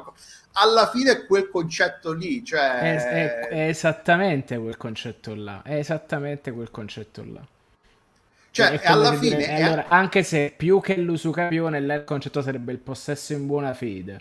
Alla 0.53 0.89
fine 0.89 1.27
quel 1.27 1.51
concetto 1.51 2.13
lì, 2.13 2.43
cioè... 2.43 2.79
È, 2.79 2.95
è, 2.95 3.47
è 3.49 3.67
esattamente 3.67 4.57
quel 4.57 4.75
concetto 4.75 5.35
là, 5.35 5.61
è 5.61 5.75
esattamente 5.75 6.51
quel 6.51 6.71
concetto 6.71 7.23
là. 7.23 7.45
Cioè, 8.65 8.81
alla 8.83 9.13
fine... 9.13 9.37
Dire, 9.37 9.47
è... 9.49 9.61
allora, 9.61 9.87
anche 9.87 10.23
se 10.23 10.53
più 10.55 10.79
che 10.79 10.97
l'usucapione, 10.97 11.77
il 11.77 12.03
concetto 12.05 12.41
sarebbe 12.41 12.71
il 12.71 12.79
possesso 12.79 13.33
in 13.33 13.45
buona 13.45 13.73
fede, 13.73 14.19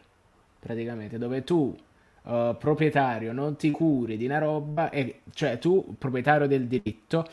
praticamente, 0.59 1.19
dove 1.19 1.45
tu 1.45 1.77
uh, 2.23 2.57
proprietario 2.57 3.33
non 3.33 3.57
ti 3.57 3.71
curi 3.71 4.17
di 4.17 4.27
una 4.27 4.39
roba, 4.39 4.91
e, 4.91 5.21
cioè 5.33 5.59
tu, 5.59 5.95
proprietario 5.99 6.47
del 6.47 6.67
diritto, 6.67 7.27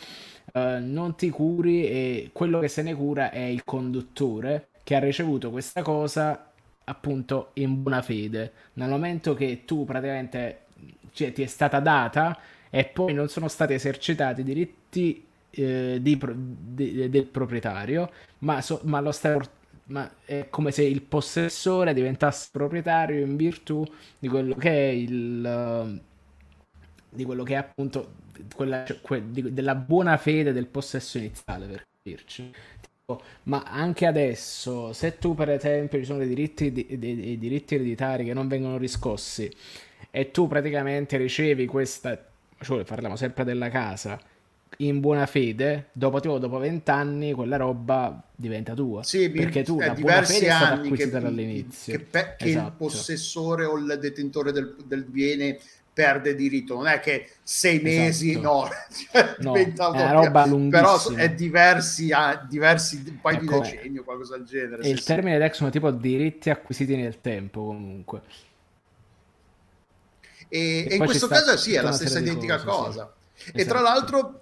uh, 0.53 0.79
non 0.79 1.15
ti 1.15 1.29
curi 1.29 1.87
e 1.87 2.29
quello 2.33 2.59
che 2.59 2.67
se 2.67 2.81
ne 2.81 2.93
cura 2.93 3.31
è 3.31 3.43
il 3.43 3.63
conduttore 3.63 4.67
che 4.83 4.95
ha 4.95 4.99
ricevuto 4.99 5.49
questa 5.49 5.81
cosa 5.81 6.51
appunto 6.85 7.49
in 7.53 7.81
buona 7.81 8.01
fede. 8.01 8.51
Nel 8.73 8.89
momento 8.89 9.33
che 9.33 9.63
tu 9.65 9.85
praticamente 9.85 10.65
cioè, 11.11 11.31
ti 11.31 11.41
è 11.41 11.47
stata 11.47 11.79
data 11.79 12.37
e 12.69 12.85
poi 12.85 13.13
non 13.13 13.27
sono 13.27 13.47
stati 13.47 13.73
esercitati 13.73 14.41
i 14.41 14.43
diritti 14.43 15.24
eh, 15.55 15.97
di, 16.01 16.19
di, 16.73 17.09
del 17.09 17.25
proprietario, 17.25 18.11
ma, 18.39 18.61
so, 18.61 18.79
ma 18.83 18.99
lo 18.99 19.11
stai 19.11 19.37
ma 19.87 20.09
è 20.25 20.47
come 20.49 20.71
se 20.71 20.83
il 20.83 21.01
possessore 21.03 21.93
diventasse 21.93 22.49
proprietario 22.51 23.23
in 23.23 23.35
virtù 23.35 23.85
di 24.17 24.27
quello 24.27 24.55
che 24.55 24.69
è 24.69 24.91
il 24.91 26.01
di 27.07 27.23
quello 27.23 27.43
che 27.43 27.53
è 27.53 27.57
appunto 27.57 28.13
quella, 28.55 28.83
que, 29.01 29.31
di, 29.31 29.53
della 29.53 29.75
buona 29.75 30.17
fede 30.17 30.51
del 30.51 30.67
possesso 30.67 31.17
iniziale 31.17 31.67
per 31.67 32.23
tipo, 32.23 33.21
ma 33.43 33.63
anche 33.63 34.05
adesso 34.05 34.91
se 34.91 35.17
tu 35.17 35.35
per 35.35 35.49
esempio 35.49 35.99
ci 35.99 36.05
sono 36.05 36.19
dei 36.19 36.27
diritti, 36.27 36.71
dei, 36.71 36.99
dei 36.99 37.37
diritti 37.37 37.75
ereditari 37.75 38.25
che 38.25 38.33
non 38.33 38.47
vengono 38.47 38.77
riscossi 38.77 39.49
e 40.11 40.31
tu 40.31 40.47
praticamente 40.47 41.17
ricevi 41.17 41.65
questa 41.65 42.19
cioè 42.59 42.83
parliamo 42.83 43.15
sempre 43.15 43.43
della 43.43 43.69
casa 43.69 44.19
in 44.77 44.99
buona 44.99 45.25
fede, 45.25 45.87
dopo 45.91 46.19
tipo 46.19 46.37
dopo 46.37 46.57
vent'anni, 46.57 47.33
quella 47.33 47.57
roba 47.57 48.21
diventa 48.35 48.73
tua. 48.73 49.03
Sì, 49.03 49.29
perché 49.29 49.63
tu 49.63 49.79
eh, 49.79 49.87
la 49.87 49.93
buona 49.93 50.23
fede 50.23 50.47
è 50.47 50.51
stata 50.51 50.73
acquisita 50.73 51.17
che, 51.17 51.23
dall'inizio. 51.23 51.97
Che, 51.97 52.03
pe- 52.03 52.35
che 52.37 52.49
esatto. 52.49 52.67
il 52.67 52.73
possessore 52.73 53.65
o 53.65 53.77
il 53.77 53.97
detentore 53.99 54.51
del, 54.51 54.75
del 54.85 55.03
bene 55.03 55.59
perde 55.95 56.35
diritto, 56.35 56.75
non 56.75 56.87
è 56.87 56.99
che 56.99 57.29
sei 57.41 57.79
mesi, 57.79 58.31
esatto. 58.31 58.49
no, 58.49 58.67
cioè, 59.13 59.35
no 59.37 59.55
è 59.55 59.71
una 59.87 60.11
roba 60.11 60.45
lunghissima. 60.45 60.97
però 60.97 61.23
è 61.23 61.33
diversi, 61.33 62.11
ha 62.11 62.45
diversi 62.47 63.01
un 63.07 63.21
paio 63.21 63.37
ecco, 63.41 63.61
di 63.61 63.71
decenni 63.71 63.97
o 63.99 64.03
qualcosa 64.03 64.35
del 64.35 64.45
genere. 64.45 64.83
E 64.83 64.89
il 64.89 64.99
sì. 64.99 65.05
termine 65.05 65.37
Dex 65.37 65.55
sono 65.55 65.69
tipo 65.69 65.91
diritti 65.91 66.49
acquisiti 66.49 66.97
nel 66.97 67.21
tempo 67.21 67.63
comunque. 67.63 68.21
E, 70.49 70.59
e, 70.59 70.87
e 70.89 70.95
in 70.95 71.05
questo 71.05 71.27
caso 71.27 71.55
sì, 71.55 71.75
è 71.75 71.81
la 71.81 71.93
stessa 71.93 72.19
identica 72.19 72.57
cose, 72.57 72.87
cosa. 72.87 73.13
Sì. 73.33 73.51
E 73.51 73.61
esatto. 73.61 73.69
tra 73.69 73.79
l'altro 73.81 74.41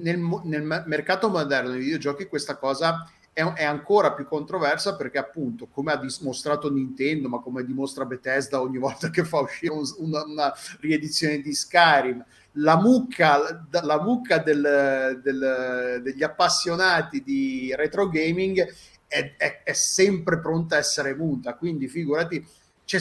nel, 0.00 0.18
nel, 0.44 0.84
mercato 0.86 1.28
moderno 1.28 1.70
dei 1.70 1.80
videogiochi 1.80 2.26
questa 2.26 2.56
cosa 2.56 3.08
è, 3.32 3.42
è, 3.42 3.64
ancora 3.64 4.12
più 4.12 4.26
controversa 4.26 4.96
perché 4.96 5.18
appunto 5.18 5.66
come 5.66 5.92
ha 5.92 5.96
dimostrato 5.96 6.72
Nintendo 6.72 7.28
ma 7.28 7.40
come 7.40 7.64
dimostra 7.64 8.04
Bethesda 8.04 8.60
ogni 8.60 8.78
volta 8.78 9.10
che 9.10 9.24
fa 9.24 9.40
uscire 9.40 9.72
un, 9.72 9.84
una, 9.98 10.24
una, 10.24 10.54
riedizione 10.80 11.40
di 11.40 11.54
Skyrim 11.54 12.24
la 12.58 12.76
mucca, 12.76 13.66
la 13.70 14.00
mucca 14.00 14.38
del, 14.38 15.20
del, 15.22 16.00
degli 16.02 16.22
appassionati 16.22 17.22
di 17.22 17.74
retro 17.74 18.08
gaming 18.08 18.64
è, 19.06 19.34
è, 19.36 19.62
è 19.62 19.72
sempre 19.72 20.38
pronta 20.40 20.76
a 20.76 20.78
essere 20.78 21.14
muta. 21.14 21.54
Quindi 21.54 21.88
figurati 21.88 22.44
c'è, 22.84 23.00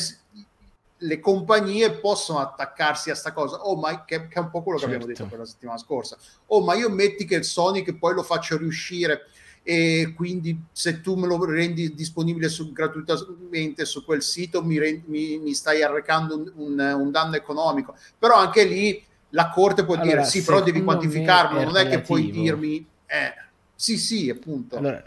le 1.04 1.20
compagnie 1.20 1.92
possono 1.92 2.40
attaccarsi 2.40 3.10
a 3.10 3.16
sta 3.16 3.34
cosa, 3.34 3.58
oh, 3.58 3.76
ma 3.76 4.06
che, 4.06 4.28
che 4.28 4.36
è 4.36 4.40
un 4.40 4.50
po' 4.50 4.62
quello 4.62 4.78
che 4.78 4.86
certo. 4.86 5.04
abbiamo 5.04 5.06
detto 5.06 5.26
per 5.28 5.40
la 5.40 5.46
settimana 5.46 5.78
scorsa. 5.78 6.18
Oh, 6.48 6.64
ma 6.64 6.76
io 6.76 6.90
metti 6.90 7.26
che 7.26 7.36
il 7.36 7.44
Sonic 7.44 7.94
poi 7.98 8.14
lo 8.14 8.24
faccio 8.24 8.58
riuscire 8.58 9.28
e 9.66 10.14
quindi 10.16 10.62
se 10.74 11.00
tu 11.00 11.16
me 11.16 11.26
lo 11.26 11.44
rendi 11.46 11.94
disponibile 11.94 12.50
su, 12.50 12.74
gratuitamente 12.74 13.86
su 13.86 14.04
quel 14.04 14.22
sito 14.22 14.62
mi, 14.62 14.78
rendi, 14.78 15.04
mi, 15.06 15.38
mi 15.38 15.54
stai 15.54 15.82
arrecando 15.82 16.36
un, 16.36 16.52
un, 16.56 16.80
un, 16.80 17.12
danno 17.12 17.36
economico. 17.36 17.96
Però 18.18 18.36
anche 18.36 18.66
lì 18.66 19.02
la 19.30 19.50
corte 19.50 19.84
può 19.86 19.96
allora, 19.96 20.10
dire 20.10 20.26
sì, 20.26 20.44
però 20.44 20.62
devi 20.62 20.84
quantificarlo, 20.84 21.64
non 21.64 21.78
è 21.78 21.88
che 21.88 22.02
puoi 22.02 22.30
dirmi... 22.30 22.86
Eh, 23.06 23.34
sì, 23.76 23.98
sì, 23.98 24.30
appunto. 24.30 24.78
Allora, 24.78 25.04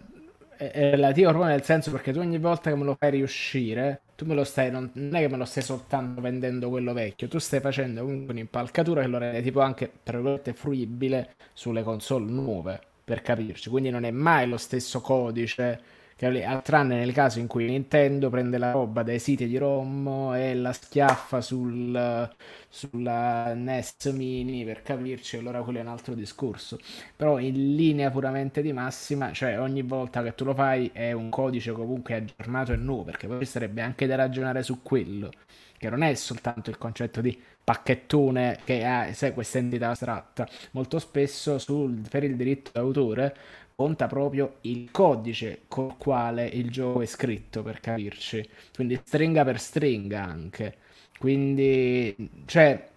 è 0.56 0.90
relativo 0.90 1.30
proprio 1.30 1.50
nel 1.50 1.62
senso 1.62 1.90
perché 1.90 2.12
tu 2.12 2.18
ogni 2.18 2.38
volta 2.38 2.70
che 2.70 2.76
me 2.76 2.84
lo 2.84 2.96
fai 2.98 3.10
riuscire 3.10 4.00
tu 4.16 4.24
me 4.24 4.34
lo 4.34 4.44
stai, 4.44 4.70
non, 4.70 4.90
non, 4.94 5.14
è 5.14 5.20
che 5.20 5.28
me 5.28 5.36
lo 5.36 5.44
stai 5.44 5.62
soltanto 5.62 6.22
vendendo 6.22 6.70
quello 6.70 6.94
vecchio, 6.94 7.28
tu 7.28 7.38
stai 7.38 7.60
facendo 7.60 8.00
comunque 8.00 8.32
un'impalcatura 8.32 9.02
che 9.02 9.08
lo 9.08 9.18
rende 9.18 9.42
tipo 9.42 9.60
anche, 9.60 9.92
tra 10.02 10.16
virgolette, 10.16 10.54
fruibile 10.54 11.34
sulle 11.52 11.82
console 11.82 12.24
nuove, 12.24 12.80
per 13.04 13.20
capirci, 13.20 13.68
quindi 13.68 13.90
non 13.90 14.04
è 14.04 14.10
mai 14.10 14.48
lo 14.48 14.56
stesso 14.56 15.02
codice 15.02 15.80
che, 16.16 16.60
tranne 16.62 16.96
nel 16.96 17.12
caso 17.12 17.38
in 17.40 17.46
cui 17.46 17.66
Nintendo 17.66 18.30
prende 18.30 18.56
la 18.56 18.72
roba 18.72 19.02
dai 19.02 19.18
siti 19.18 19.46
di 19.46 19.58
ROM 19.58 20.32
e 20.34 20.54
la 20.54 20.72
schiaffa 20.72 21.42
sul, 21.42 22.30
sulla 22.68 23.52
NES 23.52 24.06
Mini 24.14 24.64
per 24.64 24.80
capirci, 24.82 25.36
allora 25.36 25.60
quello 25.62 25.78
è 25.78 25.82
un 25.82 25.88
altro 25.88 26.14
discorso. 26.14 26.78
Però 27.14 27.38
in 27.38 27.74
linea 27.74 28.10
puramente 28.10 28.62
di 28.62 28.72
massima, 28.72 29.32
cioè 29.32 29.60
ogni 29.60 29.82
volta 29.82 30.22
che 30.22 30.34
tu 30.34 30.44
lo 30.44 30.54
fai 30.54 30.90
è 30.92 31.12
un 31.12 31.28
codice 31.28 31.72
comunque 31.72 32.14
aggiornato 32.14 32.72
e 32.72 32.76
nuovo, 32.76 33.04
perché 33.04 33.26
poi 33.26 33.44
sarebbe 33.44 33.82
anche 33.82 34.06
da 34.06 34.14
ragionare 34.14 34.62
su 34.62 34.82
quello, 34.82 35.30
che 35.76 35.90
non 35.90 36.02
è 36.02 36.14
soltanto 36.14 36.70
il 36.70 36.78
concetto 36.78 37.20
di 37.20 37.38
pacchettone 37.62 38.60
che 38.64 38.84
ha 38.84 39.12
questa 39.34 39.58
entità 39.58 39.90
astratta. 39.90 40.48
Molto 40.70 40.98
spesso 40.98 41.58
sul, 41.58 42.00
per 42.08 42.24
il 42.24 42.36
diritto 42.36 42.70
d'autore 42.72 43.36
conta 43.76 44.06
proprio 44.06 44.56
il 44.62 44.90
codice 44.90 45.64
col 45.68 45.98
quale 45.98 46.46
il 46.46 46.70
gioco 46.70 47.02
è 47.02 47.06
scritto, 47.06 47.62
per 47.62 47.80
capirci. 47.80 48.48
Quindi 48.74 49.00
stringa 49.04 49.44
per 49.44 49.60
stringa 49.60 50.24
anche. 50.24 50.76
Quindi, 51.18 52.16
cioè, 52.46 52.88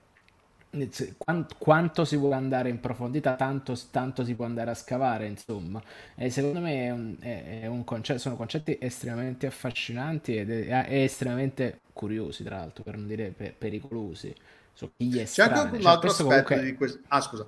quanto 1.58 2.06
si 2.06 2.16
vuole 2.16 2.36
andare 2.36 2.70
in 2.70 2.80
profondità, 2.80 3.36
tanto, 3.36 3.78
tanto, 3.92 4.24
si 4.24 4.36
può 4.36 4.46
andare 4.46 4.72
a 4.72 4.74
scavare, 4.74 5.26
insomma. 5.28 5.84
E 6.16 6.30
secondo 6.30 6.62
me 6.62 6.86
è 6.86 6.92
un, 6.92 7.16
è, 7.20 7.62
è 7.62 7.66
un 7.68 7.84
concetto, 7.84 8.20
sono 8.20 8.38
concetti 8.38 8.78
estremamente 8.80 9.48
affascinanti 9.48 10.38
ed 10.38 10.50
è, 10.50 10.86
è 10.86 11.04
estremamente 11.04 11.82
curiosi, 11.92 12.44
tra 12.44 12.58
l'altro, 12.58 12.84
per 12.84 12.96
non 12.96 13.08
dire 13.08 13.32
per, 13.32 13.54
pericolosi. 13.54 14.34
So, 14.74 14.92
C'è 14.96 15.44
anche 15.44 15.76
un 15.76 15.82
cioè, 15.82 15.92
altro 15.92 16.10
aspetto 16.10 16.30
comunque... 16.30 16.64
di 16.64 16.74
questo. 16.76 17.00
Ah, 17.10 17.20
scusa. 17.20 17.46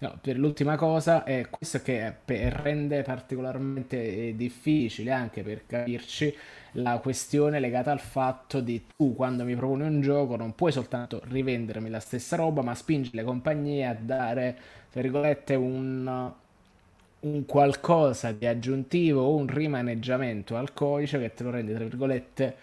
No, 0.00 0.18
per 0.20 0.38
l'ultima 0.38 0.76
cosa 0.76 1.24
è 1.24 1.46
questo 1.48 1.80
che 1.82 2.16
rende 2.26 3.02
particolarmente 3.02 4.28
eh, 4.28 4.36
difficile 4.36 5.10
anche 5.12 5.42
per 5.42 5.66
capirci 5.66 6.34
la 6.76 6.98
questione 6.98 7.60
legata 7.60 7.92
al 7.92 8.00
fatto 8.00 8.60
di 8.60 8.86
tu 8.96 9.14
quando 9.14 9.44
mi 9.44 9.54
proponi 9.54 9.82
un 9.82 10.00
gioco 10.00 10.36
non 10.36 10.54
puoi 10.54 10.72
soltanto 10.72 11.20
rivendermi 11.24 11.90
la 11.90 12.00
stessa 12.00 12.36
roba 12.36 12.62
ma 12.62 12.74
spingi 12.74 13.10
le 13.12 13.24
compagnie 13.24 13.86
a 13.86 13.94
dare 13.94 14.56
tra 14.90 15.02
virgolette 15.02 15.54
un, 15.54 16.32
un 17.20 17.46
qualcosa 17.46 18.32
di 18.32 18.46
aggiuntivo 18.46 19.22
o 19.22 19.36
un 19.36 19.46
rimaneggiamento 19.46 20.56
al 20.56 20.72
codice 20.72 21.18
che 21.18 21.34
te 21.34 21.42
lo 21.42 21.50
rende 21.50 21.74
tra 21.74 21.84
virgolette 21.84 22.56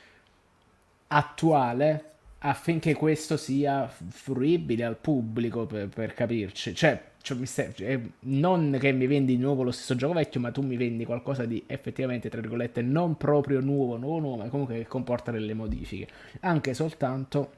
attuale 1.07 2.03
affinché 2.39 2.93
questo 2.93 3.37
sia 3.37 3.87
fruibile 3.87 4.85
al 4.85 4.95
pubblico 4.97 5.65
per, 5.65 5.87
per 5.89 6.13
capirci. 6.13 6.73
Cioè 6.73 7.01
cioè, 7.35 7.45
stai, 7.45 7.73
cioè, 7.75 7.99
non 8.21 8.77
che 8.79 8.91
mi 8.91 9.05
vendi 9.05 9.35
di 9.35 9.41
nuovo 9.41 9.63
lo 9.63 9.71
stesso 9.71 9.95
gioco 9.95 10.13
vecchio, 10.13 10.39
ma 10.39 10.51
tu 10.51 10.61
mi 10.61 10.77
vendi 10.77 11.05
qualcosa 11.05 11.45
di 11.45 11.63
effettivamente, 11.67 12.29
tra 12.29 12.41
virgolette, 12.41 12.81
non 12.81 13.17
proprio 13.17 13.59
nuovo, 13.59 13.97
nuovo, 13.97 14.19
nuovo, 14.19 14.43
ma 14.43 14.49
comunque 14.49 14.75
che 14.75 14.87
comporta 14.87 15.31
delle 15.31 15.53
modifiche. 15.53 16.07
Anche 16.41 16.73
soltanto 16.73 17.51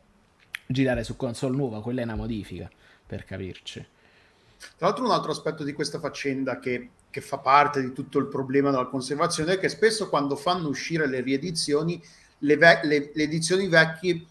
girare 0.67 1.03
su 1.03 1.15
console 1.15 1.55
nuova, 1.55 1.81
quella 1.81 2.01
è 2.01 2.03
una 2.03 2.15
modifica, 2.15 2.69
per 3.05 3.23
capirci. 3.23 3.85
Tra 4.77 4.87
l'altro 4.87 5.05
un 5.05 5.11
altro 5.11 5.31
aspetto 5.31 5.63
di 5.63 5.73
questa 5.73 5.99
faccenda 5.99 6.59
che, 6.59 6.89
che 7.09 7.21
fa 7.21 7.37
parte 7.37 7.81
di 7.81 7.93
tutto 7.93 8.19
il 8.19 8.27
problema 8.27 8.69
della 8.69 8.85
conservazione 8.85 9.53
è 9.53 9.59
che 9.59 9.69
spesso 9.69 10.09
quando 10.09 10.35
fanno 10.35 10.67
uscire 10.67 11.07
le 11.07 11.21
riedizioni, 11.21 12.01
le, 12.39 12.57
ve- 12.57 12.81
le, 12.83 13.11
le 13.13 13.23
edizioni 13.23 13.67
vecchie, 13.67 14.25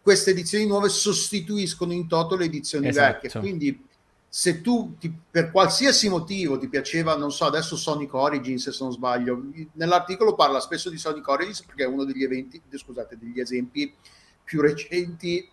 queste 0.00 0.30
edizioni 0.30 0.66
nuove 0.66 0.88
sostituiscono 0.88 1.92
in 1.92 2.08
toto 2.08 2.36
le 2.36 2.44
edizioni 2.44 2.88
esatto. 2.88 3.20
vecchie. 3.22 3.40
Quindi 3.40 3.90
se 4.34 4.62
tu 4.62 4.96
ti, 4.98 5.14
per 5.30 5.50
qualsiasi 5.50 6.08
motivo 6.08 6.56
ti 6.56 6.66
piaceva, 6.66 7.14
non 7.18 7.30
so, 7.30 7.44
adesso 7.44 7.76
Sonic 7.76 8.14
Origins 8.14 8.70
se 8.70 8.82
non 8.82 8.90
sbaglio, 8.90 9.42
nell'articolo 9.72 10.34
parla 10.34 10.58
spesso 10.58 10.88
di 10.88 10.96
Sonic 10.96 11.28
Origins 11.28 11.60
perché 11.60 11.82
è 11.82 11.86
uno 11.86 12.04
degli 12.04 12.24
eventi, 12.24 12.58
scusate, 12.70 13.18
degli 13.18 13.38
esempi 13.38 13.94
più 14.42 14.62
recenti 14.62 15.46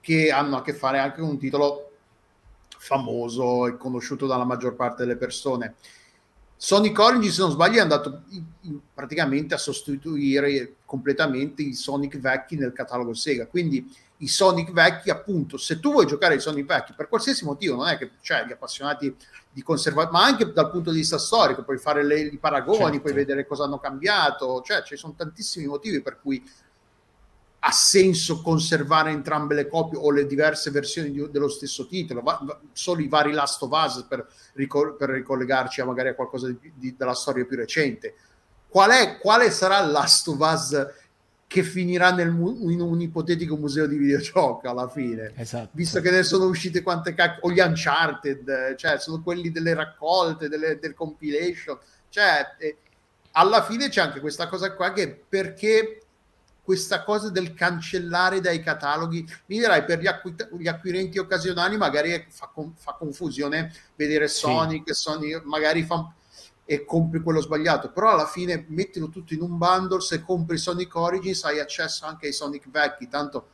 che 0.00 0.30
hanno 0.30 0.56
a 0.56 0.62
che 0.62 0.72
fare 0.72 1.00
anche 1.00 1.20
con 1.20 1.28
un 1.28 1.38
titolo 1.38 1.90
famoso 2.78 3.66
e 3.66 3.76
conosciuto 3.76 4.26
dalla 4.26 4.44
maggior 4.44 4.74
parte 4.74 5.02
delle 5.02 5.16
persone. 5.16 5.74
Sonic 6.56 6.98
Origins, 6.98 7.34
se 7.34 7.42
non 7.42 7.50
sbaglio, 7.50 7.76
è 7.76 7.82
andato 7.82 8.22
in, 8.30 8.42
in, 8.62 8.80
praticamente 8.94 9.52
a 9.52 9.58
sostituire 9.58 10.76
completamente 10.86 11.60
i 11.60 11.74
Sonic 11.74 12.16
vecchi 12.18 12.56
nel 12.56 12.72
catalogo 12.72 13.12
Sega, 13.12 13.46
quindi 13.46 13.86
i 14.18 14.28
Sonic 14.28 14.70
vecchi, 14.72 15.10
appunto, 15.10 15.56
se 15.56 15.80
tu 15.80 15.90
vuoi 15.90 16.06
giocare 16.06 16.34
ai 16.34 16.40
Sonic 16.40 16.66
vecchi 16.66 16.92
per 16.94 17.08
qualsiasi 17.08 17.44
motivo, 17.44 17.76
non 17.76 17.88
è 17.88 17.98
che 17.98 18.12
cioè, 18.20 18.44
gli 18.46 18.52
appassionati 18.52 19.14
di 19.50 19.62
conservazione, 19.62 20.16
ma 20.18 20.24
anche 20.24 20.52
dal 20.52 20.70
punto 20.70 20.90
di 20.90 20.98
vista 20.98 21.18
storico, 21.18 21.64
puoi 21.64 21.78
fare 21.78 22.04
le, 22.04 22.20
i 22.20 22.38
paragoni, 22.38 22.84
certo. 22.84 23.00
puoi 23.00 23.12
vedere 23.12 23.46
cosa 23.46 23.64
hanno 23.64 23.78
cambiato, 23.78 24.62
cioè 24.62 24.82
ci 24.82 24.96
sono 24.96 25.14
tantissimi 25.16 25.66
motivi 25.66 26.00
per 26.00 26.20
cui 26.20 26.42
ha 27.66 27.70
senso 27.70 28.42
conservare 28.42 29.10
entrambe 29.10 29.54
le 29.54 29.68
copie 29.68 29.98
o 29.98 30.10
le 30.10 30.26
diverse 30.26 30.70
versioni 30.70 31.10
di- 31.10 31.30
dello 31.30 31.48
stesso 31.48 31.86
titolo, 31.86 32.20
va- 32.20 32.38
va- 32.42 32.60
solo 32.72 33.00
i 33.00 33.08
vari 33.08 33.32
Last 33.32 33.62
of 33.62 33.70
Us 33.72 34.04
per, 34.06 34.26
ricol- 34.52 34.96
per 34.96 35.08
ricollegarci 35.08 35.80
a 35.80 35.86
magari 35.86 36.10
a 36.10 36.14
qualcosa 36.14 36.48
di- 36.48 36.72
di- 36.74 36.94
della 36.96 37.14
storia 37.14 37.44
più 37.46 37.56
recente. 37.56 38.14
Qual 38.68 38.90
è, 38.90 39.18
quale 39.18 39.50
sarà 39.50 39.80
Last 39.80 40.28
of 40.28 40.38
Us 40.40 40.86
che 41.54 41.62
finirà 41.62 42.10
nel 42.10 42.32
mu- 42.32 42.68
in 42.68 42.80
un 42.80 43.00
ipotetico 43.00 43.56
museo 43.56 43.86
di 43.86 43.96
videogioco 43.96 44.68
alla 44.68 44.88
fine? 44.88 45.32
Esatto. 45.36 45.68
Visto 45.70 46.00
che 46.00 46.10
ne 46.10 46.24
sono 46.24 46.46
uscite 46.46 46.82
quante 46.82 47.14
cacchio, 47.14 47.42
o 47.44 47.52
gli 47.52 47.60
Uncharted, 47.60 48.74
cioè 48.74 48.98
sono 48.98 49.22
quelli 49.22 49.52
delle 49.52 49.72
raccolte, 49.72 50.48
delle, 50.48 50.80
del 50.80 50.94
compilation, 50.94 51.78
cioè 52.08 52.44
eh, 52.58 52.76
alla 53.34 53.62
fine 53.62 53.88
c'è 53.88 54.00
anche 54.00 54.18
questa 54.18 54.48
cosa 54.48 54.72
qua 54.74 54.92
che 54.92 55.16
perché 55.28 56.00
questa 56.60 57.04
cosa 57.04 57.30
del 57.30 57.54
cancellare 57.54 58.40
dai 58.40 58.60
cataloghi, 58.60 59.24
mi 59.46 59.58
dirai 59.58 59.84
per 59.84 60.00
gli, 60.00 60.08
acqui- 60.08 60.34
gli 60.58 60.66
acquirenti 60.66 61.18
occasionali 61.18 61.76
magari 61.76 62.26
fa, 62.30 62.50
con- 62.52 62.74
fa 62.74 62.96
confusione 62.98 63.72
vedere 63.94 64.26
Sì. 64.26 64.40
Sonic, 64.40 64.92
Sony 64.92 65.40
magari 65.44 65.84
fa 65.84 66.12
e 66.64 66.84
compri 66.84 67.20
quello 67.20 67.40
sbagliato, 67.40 67.90
però 67.90 68.10
alla 68.10 68.26
fine 68.26 68.64
mettilo 68.68 69.08
tutto 69.10 69.34
in 69.34 69.42
un 69.42 69.58
bundle, 69.58 70.00
se 70.00 70.22
compri 70.22 70.56
Sonic 70.56 70.94
Origins 70.96 71.44
hai 71.44 71.60
accesso 71.60 72.06
anche 72.06 72.26
ai 72.26 72.32
Sonic 72.32 72.70
vecchi, 72.70 73.08
tanto 73.08 73.48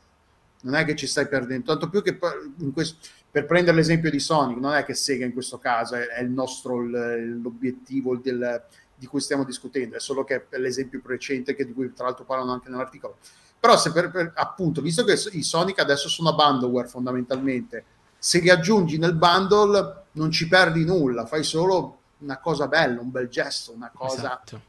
non 0.63 0.75
è 0.75 0.85
che 0.85 0.95
ci 0.95 1.07
stai 1.07 1.27
perdendo, 1.27 1.65
tanto 1.65 1.89
più 1.89 2.01
che 2.01 2.15
per, 2.15 2.49
questo- 2.73 2.97
per 3.29 3.45
prendere 3.45 3.75
l'esempio 3.77 4.09
di 4.11 4.19
Sonic, 4.19 4.57
non 4.57 4.73
è 4.73 4.83
che 4.85 4.93
Sega 4.93 5.25
in 5.25 5.33
questo 5.33 5.57
caso 5.57 5.95
è, 5.95 6.07
è 6.07 6.21
il 6.21 6.29
nostro 6.29 6.79
l'obiettivo 6.79 8.15
del- 8.17 8.61
di 8.95 9.07
cui 9.07 9.19
stiamo 9.19 9.43
discutendo, 9.43 9.95
è 9.95 9.99
solo 9.99 10.23
che 10.23 10.45
è 10.49 10.57
l'esempio 10.59 11.01
recente 11.03 11.55
che 11.55 11.65
di 11.65 11.73
cui 11.73 11.91
tra 11.93 12.05
l'altro 12.05 12.23
parlano 12.23 12.51
anche 12.53 12.69
nell'articolo. 12.69 13.17
Però 13.59 13.75
se 13.77 13.91
per, 13.91 14.11
per- 14.11 14.31
appunto, 14.35 14.81
visto 14.81 15.03
che 15.03 15.13
i 15.31 15.43
Sonic 15.43 15.79
adesso 15.79 16.07
sono 16.07 16.29
a 16.29 16.33
bundleware 16.33 16.87
fondamentalmente, 16.87 17.83
se 18.17 18.39
li 18.39 18.49
aggiungi 18.49 18.97
nel 18.99 19.15
bundle 19.15 20.03
non 20.13 20.29
ci 20.29 20.47
perdi 20.47 20.85
nulla, 20.85 21.25
fai 21.25 21.43
solo 21.43 22.00
una 22.21 22.37
cosa 22.39 22.67
bella, 22.67 23.01
un 23.01 23.11
bel 23.11 23.27
gesto, 23.27 23.73
una 23.73 23.91
cosa 23.93 24.13
Esatto. 24.13 24.61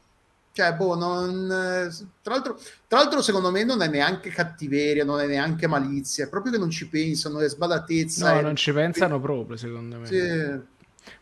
cioè, 0.51 0.73
boh, 0.75 0.95
non, 0.95 1.47
tra, 2.21 2.33
l'altro, 2.33 2.59
tra 2.87 2.99
l'altro, 2.99 3.21
secondo 3.23 3.49
me 3.51 3.63
non 3.63 3.81
è 3.81 3.87
neanche 3.87 4.29
cattiveria, 4.29 5.03
non 5.03 5.19
è 5.19 5.25
neanche 5.25 5.65
malizia, 5.67 6.25
è 6.25 6.29
proprio 6.29 6.51
che 6.53 6.59
non 6.59 6.69
ci 6.69 6.87
pensano, 6.89 7.39
è 7.39 7.49
sbadatezza. 7.49 8.31
No, 8.33 8.39
è- 8.39 8.41
non 8.43 8.55
ci 8.55 8.71
pensano 8.71 9.19
proprio, 9.19 9.57
secondo 9.57 9.97
me. 9.99 10.05
Sì, 10.05 10.71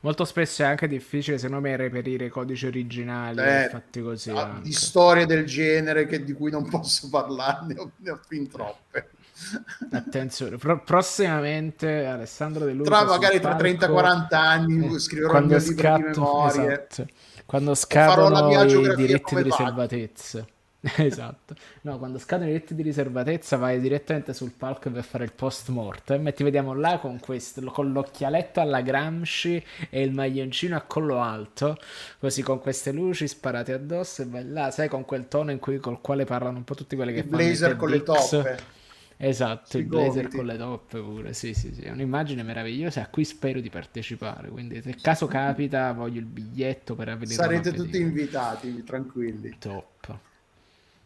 Molto 0.02 0.26
spesso 0.26 0.62
è 0.64 0.66
anche 0.66 0.88
difficile, 0.88 1.38
secondo 1.38 1.62
me, 1.68 1.76
reperire 1.76 2.30
codici 2.30 2.66
originali 2.68 3.40
Eh, 3.40 3.68
fatti 3.70 4.02
così. 4.02 4.30
ah, 4.32 4.60
di 4.62 4.74
storie 4.74 5.26
del 5.26 5.46
genere 5.46 6.06
che- 6.06 6.24
di 6.24 6.34
cui 6.34 6.52
non 6.52 6.68
posso 6.70 7.10
parlarne, 7.10 7.76
ho, 7.78 7.92
ne 7.98 8.10
ho 8.12 8.20
fin 8.28 8.48
troppe. 8.50 9.12
Attenzione, 9.92 10.58
pro- 10.58 10.82
prossimamente 10.84 12.06
Alessandro 12.06 12.66
De 12.66 12.74
Luca 12.74 12.90
Tra 12.90 13.06
magari 13.06 13.40
tra 13.40 13.56
palco, 13.56 13.64
30-40 13.64 14.26
anni 14.36 14.96
eh, 14.96 15.00
scriverò 15.00 15.26
il 15.28 15.32
quando 15.32 15.58
mio 15.58 15.58
libro 15.58 15.74
di 15.74 15.80
scatto- 15.82 16.22
memorie. 16.22 16.88
esatto. 16.90 17.06
quando 17.46 17.76
scadono 17.76 18.50
i 18.64 18.96
diritti 18.96 19.36
di 19.36 19.42
va. 19.42 19.48
riservatezza. 19.48 20.46
esatto. 20.98 21.54
No, 21.82 22.00
quando 22.00 22.18
scadono 22.18 22.50
i 22.50 22.54
diritti 22.54 22.74
di 22.74 22.82
riservatezza 22.82 23.56
vai 23.58 23.80
direttamente 23.80 24.34
sul 24.34 24.50
palco 24.52 24.90
per 24.90 25.04
fare 25.04 25.24
il 25.26 25.32
post 25.32 25.70
mortem 25.70 26.26
e 26.28 26.34
ti 26.34 26.44
vediamo 26.44 26.74
là 26.74 26.98
con 26.98 27.20
questo, 27.20 27.62
con 27.66 27.92
l'occhialetto 27.92 28.62
alla 28.62 28.82
Gramsci 28.82 29.64
e 29.92 30.02
il 30.02 30.12
maglioncino 30.12 30.76
a 30.76 30.82
collo 30.82 31.22
alto, 31.22 31.78
così 32.20 32.42
con 32.42 32.60
queste 32.62 32.92
luci 32.92 33.28
sparate 33.28 33.74
addosso 33.74 34.24
e 34.24 34.26
vai 34.26 34.48
là, 34.50 34.72
sai, 34.72 34.88
con 34.88 35.06
quel 35.06 35.28
tono 35.28 35.52
in 35.52 35.60
cui, 35.60 35.78
col 35.78 36.02
quale 36.02 36.26
parlano 36.26 36.58
un 36.58 36.64
po' 36.64 36.74
tutti 36.74 36.96
quelli 36.96 37.14
che 37.14 37.20
Il 37.20 37.26
fanno 37.26 37.38
blazer 37.38 37.76
con 37.76 37.90
le 37.90 38.02
toppe. 38.02 38.80
Esatto, 39.24 39.78
il 39.78 39.86
blazer 39.86 40.30
con 40.30 40.48
le 40.48 40.58
toppe 40.58 41.00
pure, 41.00 41.34
sì, 41.34 41.54
sì, 41.54 41.72
sì, 41.76 41.82
è 41.82 41.92
un'immagine 41.92 42.42
meravigliosa 42.42 43.04
a 43.04 43.08
cui 43.08 43.24
spero 43.24 43.60
di 43.60 43.70
partecipare, 43.70 44.50
quindi 44.50 44.82
se 44.82 44.96
caso 44.96 45.28
capita 45.28 45.94
voglio 45.94 46.20
il 46.20 46.26
biglietto 46.26 46.96
per 46.96 47.10
venire 47.10 47.36
Sarete 47.36 47.70
tutti 47.72 47.92
vedere. 47.92 48.04
invitati, 48.04 48.84
tranquilli. 48.84 49.56
Top. 49.60 50.18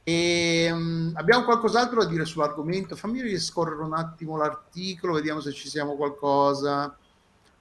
E, 0.01 0.69
mm, 0.72 1.15
abbiamo 1.15 1.43
qualcos'altro 1.43 2.04
da 2.04 2.10
dire 2.10 2.23
sull'argomento? 2.23 2.95
Fammi 2.95 3.21
riscorrere 3.21 3.82
un 3.82 3.93
attimo 3.93 4.38
l'articolo, 4.38 5.15
vediamo 5.15 5.41
se 5.41 5.51
ci 5.51 5.67
siamo 5.67 5.95
qualcosa. 5.95 6.95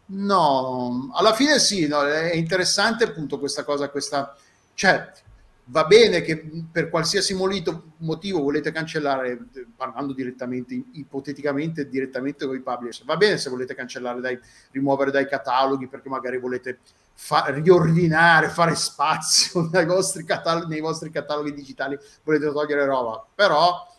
No, 0.07 1.11
alla 1.15 1.33
fine 1.35 1.59
sì, 1.59 1.89
no, 1.89 2.03
è 2.07 2.33
interessante 2.37 3.03
appunto 3.03 3.41
questa 3.41 3.65
cosa, 3.65 3.89
questa... 3.89 4.37
Cioè, 4.75 5.11
va 5.67 5.85
bene 5.85 6.21
che 6.21 6.45
per 6.71 6.91
qualsiasi 6.91 7.35
motivo 7.35 8.43
volete 8.43 8.71
cancellare, 8.71 9.31
eh, 9.31 9.67
parlando 9.75 10.13
direttamente, 10.13 10.75
ipoteticamente, 10.93 11.89
direttamente 11.89 12.47
con 12.47 12.55
i 12.55 12.61
publisher, 12.61 13.07
va 13.07 13.17
bene 13.17 13.39
se 13.39 13.49
volete 13.49 13.75
cancellare, 13.75 14.21
dai, 14.21 14.39
rimuovere 14.73 15.11
dai 15.11 15.27
cataloghi 15.27 15.89
perché 15.89 16.09
magari 16.09 16.39
volete 16.39 16.81
fa- 17.15 17.47
riordinare, 17.49 18.49
fare 18.49 18.75
spazio 18.75 19.71
vostri, 19.87 20.25
cataloghi, 20.25 20.69
nei 20.69 20.81
vostri 20.81 21.11
cataloghi 21.11 21.55
digitali, 21.55 21.99
volete 22.23 22.53
togliere 22.53 22.85
roba, 22.85 23.25
però 23.35 23.91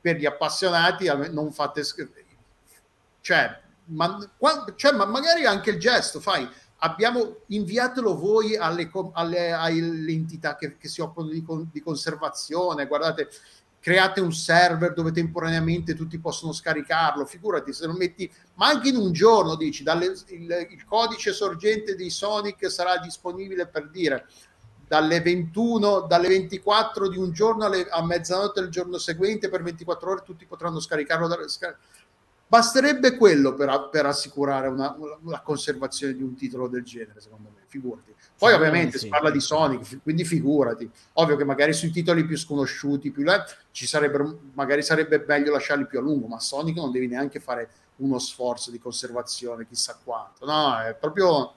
per 0.00 0.16
gli 0.16 0.26
appassionati 0.26 1.06
non 1.30 1.52
fate... 1.52 1.82
Cioè, 3.20 3.60
ma, 3.86 4.18
cioè, 4.76 4.92
ma 4.92 5.06
magari 5.06 5.46
anche 5.46 5.70
il 5.70 5.78
gesto, 5.78 6.20
fai, 6.20 6.46
abbiamo 6.84 7.38
inviatelo 7.46 8.14
voi 8.16 8.56
alle, 8.56 8.90
alle- 9.12 9.52
alle 9.52 10.12
entità 10.12 10.54
che, 10.56 10.76
che 10.76 10.88
si 10.88 11.00
occupano 11.00 11.28
di, 11.30 11.42
con- 11.42 11.68
di 11.72 11.80
conservazione, 11.80 12.86
guardate, 12.86 13.30
create 13.80 14.20
un 14.20 14.32
server 14.32 14.92
dove 14.94 15.10
temporaneamente 15.12 15.94
tutti 15.94 16.18
possono 16.18 16.52
scaricarlo, 16.52 17.24
figurati 17.26 17.72
se 17.72 17.86
lo 17.86 17.92
metti, 17.94 18.30
ma 18.54 18.68
anche 18.68 18.88
in 18.90 18.96
un 18.96 19.12
giorno 19.12 19.56
dici, 19.56 19.82
dalle- 19.82 20.14
il, 20.28 20.66
il 20.70 20.84
codice 20.84 21.32
sorgente 21.32 21.94
di 21.94 22.10
Sonic 22.10 22.70
sarà 22.70 22.98
disponibile 22.98 23.66
per 23.66 23.88
dire 23.90 24.26
dalle 24.86 25.20
21, 25.22 26.02
dalle 26.02 26.28
24 26.28 27.08
di 27.08 27.16
un 27.16 27.32
giorno 27.32 27.64
alle- 27.64 27.88
a 27.88 28.04
mezzanotte 28.04 28.60
del 28.60 28.68
giorno 28.70 28.98
seguente 28.98 29.48
per 29.48 29.62
24 29.62 30.10
ore 30.10 30.22
tutti 30.22 30.44
potranno 30.44 30.80
scaricarlo 30.80 31.26
da, 31.26 31.48
scar- 31.48 31.76
Basterebbe 32.54 33.16
quello 33.16 33.52
per, 33.54 33.88
per 33.90 34.06
assicurare 34.06 34.68
una, 34.68 34.96
la 35.24 35.40
conservazione 35.40 36.14
di 36.14 36.22
un 36.22 36.36
titolo 36.36 36.68
del 36.68 36.84
genere, 36.84 37.20
secondo 37.20 37.50
me, 37.52 37.62
figurati. 37.66 38.12
Poi 38.12 38.16
Secondo 38.36 38.54
ovviamente 38.54 38.92
me 38.92 38.92
si 38.92 38.98
sì. 38.98 39.08
parla 39.08 39.30
di 39.32 39.40
Sonic, 39.40 40.02
quindi 40.04 40.24
figurati. 40.24 40.88
Ovvio 41.14 41.34
che 41.34 41.44
magari 41.44 41.72
sui 41.72 41.90
titoli 41.90 42.24
più 42.24 42.38
sconosciuti, 42.38 43.10
più 43.10 43.24
là, 43.24 43.44
ci 43.72 43.88
sarebbero, 43.88 44.38
magari 44.52 44.84
sarebbe 44.84 45.24
meglio 45.26 45.50
lasciarli 45.50 45.84
più 45.86 45.98
a 45.98 46.02
lungo, 46.02 46.28
ma 46.28 46.38
Sonic 46.38 46.76
non 46.76 46.92
devi 46.92 47.08
neanche 47.08 47.40
fare 47.40 47.68
uno 47.96 48.20
sforzo 48.20 48.70
di 48.70 48.78
conservazione, 48.78 49.66
chissà 49.66 49.98
quanto. 50.04 50.46
No, 50.46 50.78
è 50.78 50.94
proprio... 50.94 51.54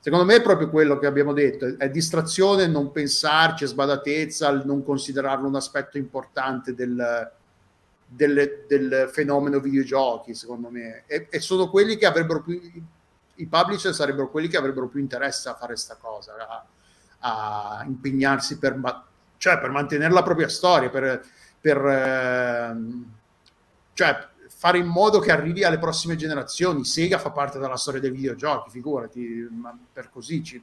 Secondo 0.00 0.24
me 0.24 0.34
è 0.34 0.42
proprio 0.42 0.70
quello 0.70 0.98
che 0.98 1.06
abbiamo 1.06 1.34
detto, 1.34 1.78
è 1.78 1.88
distrazione, 1.88 2.66
non 2.66 2.90
pensarci, 2.90 3.62
è 3.62 3.68
sbadatezza, 3.68 4.50
non 4.64 4.82
considerarlo 4.82 5.46
un 5.46 5.54
aspetto 5.54 5.98
importante 5.98 6.74
del, 6.74 7.30
del, 8.06 8.64
del 8.68 9.10
fenomeno 9.12 9.60
videogiochi, 9.60 10.34
secondo 10.34 10.70
me. 10.70 11.04
E, 11.06 11.26
e 11.30 11.40
sono 11.40 11.68
quelli 11.68 11.96
che 11.96 12.06
avrebbero 12.06 12.42
più, 12.42 12.60
i 13.34 13.46
publisher 13.46 13.94
sarebbero 13.94 14.30
quelli 14.30 14.48
che 14.48 14.56
avrebbero 14.56 14.88
più 14.88 15.00
interesse 15.00 15.48
a 15.48 15.54
fare 15.54 15.72
questa 15.72 15.96
cosa, 15.96 16.34
a, 16.48 16.66
a 17.78 17.84
impegnarsi 17.84 18.58
per, 18.58 18.80
cioè 19.36 19.58
per 19.58 19.70
mantenere 19.70 20.12
la 20.12 20.22
propria 20.22 20.48
storia, 20.48 20.88
per, 20.88 21.24
per 21.60 21.84
ehm, 21.84 23.12
cioè 23.92 24.28
fare 24.48 24.78
in 24.78 24.86
modo 24.86 25.18
che 25.18 25.32
arrivi 25.32 25.64
alle 25.64 25.78
prossime 25.78 26.16
generazioni. 26.16 26.84
Sega 26.84 27.18
fa 27.18 27.30
parte 27.30 27.58
della 27.58 27.76
storia 27.76 28.00
dei 28.00 28.10
videogiochi, 28.10 28.70
figurati, 28.70 29.48
ma 29.50 29.76
per 29.92 30.10
così 30.10 30.42
ci- 30.42 30.62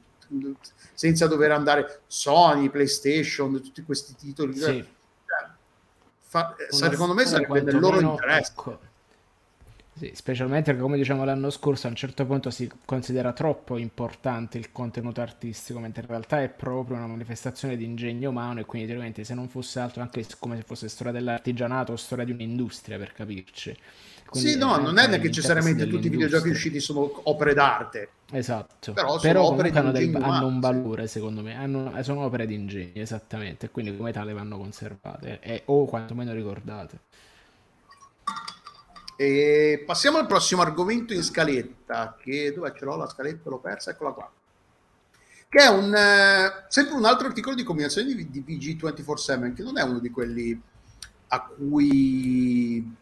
senza 0.94 1.26
dover 1.26 1.52
andare 1.52 2.00
Sony, 2.06 2.70
PlayStation, 2.70 3.60
tutti 3.62 3.82
questi 3.82 4.14
titoli. 4.14 4.56
Sì. 4.56 4.86
Fa- 6.34 6.56
secondo 6.68 7.14
me 7.14 7.24
sarebbe 7.26 7.60
nel 7.62 7.78
loro 7.78 8.00
interesse. 8.00 8.50
ecco, 8.50 8.80
sì, 9.96 10.10
specialmente 10.14 10.64
perché 10.70 10.80
come 10.80 10.96
diciamo 10.96 11.24
l'anno 11.24 11.50
scorso 11.50 11.86
a 11.86 11.90
un 11.90 11.94
certo 11.94 12.26
punto 12.26 12.50
si 12.50 12.68
considera 12.84 13.32
troppo 13.32 13.76
importante 13.78 14.58
il 14.58 14.72
contenuto 14.72 15.20
artistico, 15.20 15.78
mentre 15.78 16.02
in 16.02 16.08
realtà 16.08 16.42
è 16.42 16.48
proprio 16.48 16.96
una 16.96 17.06
manifestazione 17.06 17.76
di 17.76 17.84
ingegno 17.84 18.30
umano 18.30 18.58
e 18.58 18.64
quindi 18.64 18.88
teoricamente 18.88 19.22
se 19.22 19.34
non 19.34 19.48
fosse 19.48 19.78
altro 19.78 20.02
anche 20.02 20.26
come 20.40 20.56
se 20.56 20.62
fosse 20.62 20.88
storia 20.88 21.12
dell'artigianato 21.12 21.92
o 21.92 21.96
storia 21.96 22.24
di 22.24 22.32
un'industria 22.32 22.98
per 22.98 23.12
capirci. 23.12 23.76
Quindi 24.34 24.50
sì, 24.50 24.58
no, 24.58 24.76
non 24.78 24.98
è 24.98 25.04
anche 25.04 25.18
necessariamente 25.18 25.84
l'interesse 25.84 25.90
tutti 25.90 26.06
i 26.06 26.10
videogiochi 26.10 26.48
usciti 26.48 26.80
sono 26.80 27.20
opere 27.28 27.54
d'arte. 27.54 28.08
Esatto, 28.32 28.92
Però 28.92 29.18
però, 29.20 29.44
sono 29.44 29.54
opere 29.54 29.70
hanno, 29.70 29.92
del- 29.92 30.14
hanno 30.16 30.46
un 30.48 30.58
valore 30.58 31.06
secondo 31.06 31.40
me, 31.40 31.54
hanno- 31.56 32.02
sono 32.02 32.24
opere 32.24 32.46
di 32.46 32.54
ingegno 32.54 33.00
esattamente, 33.00 33.70
quindi 33.70 33.96
come 33.96 34.10
tale 34.12 34.32
vanno 34.32 34.56
conservate 34.58 35.38
e, 35.40 35.62
o 35.66 35.84
quantomeno 35.86 36.32
ricordate. 36.32 36.98
E 39.16 39.84
passiamo 39.86 40.18
al 40.18 40.26
prossimo 40.26 40.62
argomento 40.62 41.12
in 41.12 41.22
scaletta, 41.22 42.16
che 42.20 42.52
dove 42.52 42.72
ce 42.76 42.84
l'ho 42.84 42.96
la 42.96 43.08
scaletta? 43.08 43.48
L'ho 43.48 43.58
persa, 43.58 43.92
eccola 43.92 44.10
qua. 44.10 44.28
Che 45.48 45.62
è 45.62 45.68
un, 45.68 45.94
eh, 45.94 46.64
sempre 46.68 46.94
un 46.94 47.04
altro 47.04 47.28
articolo 47.28 47.54
di 47.54 47.62
combinazione 47.62 48.12
di, 48.12 48.28
di 48.28 48.44
VG247, 48.44 49.54
che 49.54 49.62
non 49.62 49.78
è 49.78 49.82
uno 49.82 50.00
di 50.00 50.10
quelli 50.10 50.60
a 51.28 51.40
cui, 51.42 52.94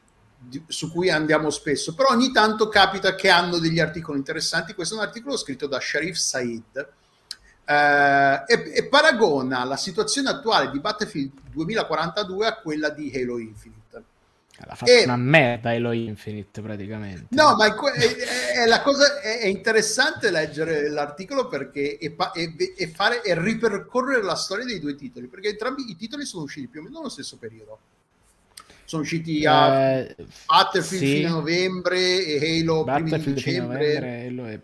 di- 0.49 0.63
su 0.69 0.91
cui 0.91 1.11
andiamo 1.11 1.51
spesso, 1.51 1.95
però 1.95 2.11
ogni 2.11 2.33
tanto 2.33 2.69
capita 2.69 3.15
che 3.15 3.29
hanno 3.31 3.59
degli 3.59 3.81
articoli 3.81 4.19
interessanti. 4.19 4.75
Questo 4.75 4.95
è 4.95 4.99
un 4.99 5.05
articolo 5.05 5.37
scritto 5.37 5.67
da 5.67 5.81
Sharif 5.81 6.17
Said 6.17 6.89
eh, 7.65 8.43
e, 8.47 8.73
e 8.75 8.85
paragona 8.89 9.65
la 9.65 9.77
situazione 9.77 10.29
attuale 10.31 10.71
di 10.71 10.81
Battlefield 10.81 11.33
2042 11.53 12.47
a 12.47 12.57
quella 12.57 12.91
di 12.91 13.11
Halo 13.15 13.39
Infinite. 13.39 13.81
Ha 14.65 14.75
fatto 14.75 14.91
E- 14.93 15.05
una 15.05 15.17
merda 15.17 15.71
Halo 15.71 15.93
Infinite 15.93 16.61
praticamente. 16.61 17.27
No, 17.31 17.57
ma 17.57 17.67
è, 17.67 17.75
è- 17.75 18.17
è- 18.63 18.67
la 18.67 18.81
cosa 18.83 19.21
è, 19.21 19.47
interessante 19.47 20.31
leggere 20.31 20.89
l'articolo 20.89 21.49
perché 21.49 21.99
e, 21.99 22.15
fare 22.95 23.23
e 23.23 23.41
ripercorrere 23.41 24.23
la 24.23 24.37
storia 24.37 24.65
dei 24.65 24.79
due 24.79 24.95
titoli, 24.95 25.27
perché 25.27 25.49
entrambi 25.49 25.91
i 25.91 25.97
titoli 25.97 26.25
sono 26.25 26.45
usciti 26.45 26.69
più 26.69 26.81
o 26.81 26.83
meno 26.85 26.99
nello 26.99 27.09
stesso 27.11 27.39
periodo. 27.39 27.79
Sono 28.85 29.03
usciti 29.03 29.45
a 29.47 29.99
Eh, 30.01 30.17
Battlefield 30.47 31.05
sì. 31.05 31.15
fine 31.17 31.29
novembre 31.29 32.25
e 32.27 32.61
Halo 32.61 32.85
primi 32.85 33.03
di 33.05 33.11
Battlefield 33.11 33.23
fine 33.23 33.35
dicembre. 33.35 33.79
novembre, 33.79 34.27
Halo, 34.27 34.47
è- 34.47 34.61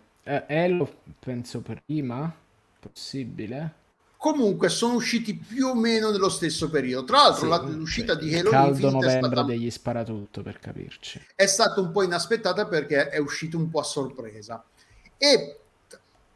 eh, 0.46 0.64
Halo 0.64 0.94
penso 1.18 1.60
prima, 1.62 2.34
possibile. 2.80 3.72
Comunque 4.16 4.68
sono 4.68 4.94
usciti 4.94 5.34
più 5.34 5.68
o 5.68 5.74
meno 5.76 6.10
nello 6.10 6.28
stesso 6.28 6.68
periodo. 6.68 7.06
Tra 7.06 7.18
l'altro, 7.18 7.44
Sì, 7.44 7.48
la- 7.48 7.62
l'uscita 7.76 8.14
di 8.14 8.34
Halo 8.36 8.50
caldo 8.50 8.68
Infinite 8.70 8.96
è 8.96 9.00
novembre 9.00 9.30
stata, 9.30 9.46
degli 9.46 9.70
sparatutto 9.70 10.42
per 10.42 10.58
capirci. 10.58 11.26
è 11.36 11.46
stata 11.46 11.80
un 11.80 11.92
po' 11.92 12.02
inaspettata 12.02 12.66
perché 12.66 13.08
è 13.08 13.18
uscito 13.18 13.56
un 13.56 13.70
po' 13.70 13.78
a 13.80 13.84
sorpresa. 13.84 14.62
E 15.16 15.60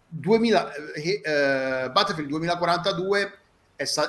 2000, 0.09 0.73
eh, 0.95 1.21
eh, 1.25 1.91
Battlefield 1.91 2.29
2042 2.29 3.21
è 3.21 3.25
sta- 3.25 3.42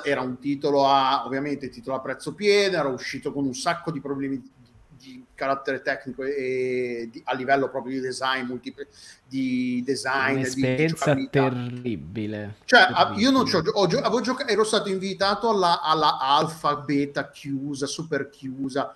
era 0.04 0.20
un 0.20 0.38
titolo 0.38 0.86
a 0.86 1.24
ovviamente 1.24 1.68
titolo 1.68 1.96
a 1.96 2.00
prezzo 2.00 2.32
pieno, 2.34 2.76
era 2.78 2.88
uscito 2.88 3.32
con 3.32 3.44
un 3.44 3.54
sacco 3.54 3.90
di 3.90 4.00
problemi 4.00 4.40
di, 4.40 4.52
di 4.96 5.24
carattere 5.34 5.82
tecnico 5.82 6.22
e 6.24 7.08
di- 7.12 7.20
a 7.24 7.34
livello 7.34 7.68
proprio 7.68 7.94
di 7.94 8.00
design, 8.00 8.46
multiple, 8.46 8.86
di 9.26 9.82
design, 9.84 10.34
di 10.34 10.40
Un'esperienza 10.40 10.94
giocabilità. 10.96 11.48
terribile. 11.50 12.54
Cioè, 12.64 12.80
a- 12.80 13.12
io 13.16 13.30
non 13.30 13.44
Terribile. 13.44 13.72
c'ho, 13.72 13.80
ho 13.80 13.86
gio- 13.86 13.98
avevo 13.98 14.20
gioca- 14.20 14.46
ero 14.48 14.64
stato 14.64 14.88
invitato 14.88 15.48
alla, 15.48 15.80
alla 15.82 16.18
alfa, 16.18 16.76
beta 16.76 17.30
chiusa, 17.30 17.86
super 17.86 18.30
chiusa. 18.30 18.94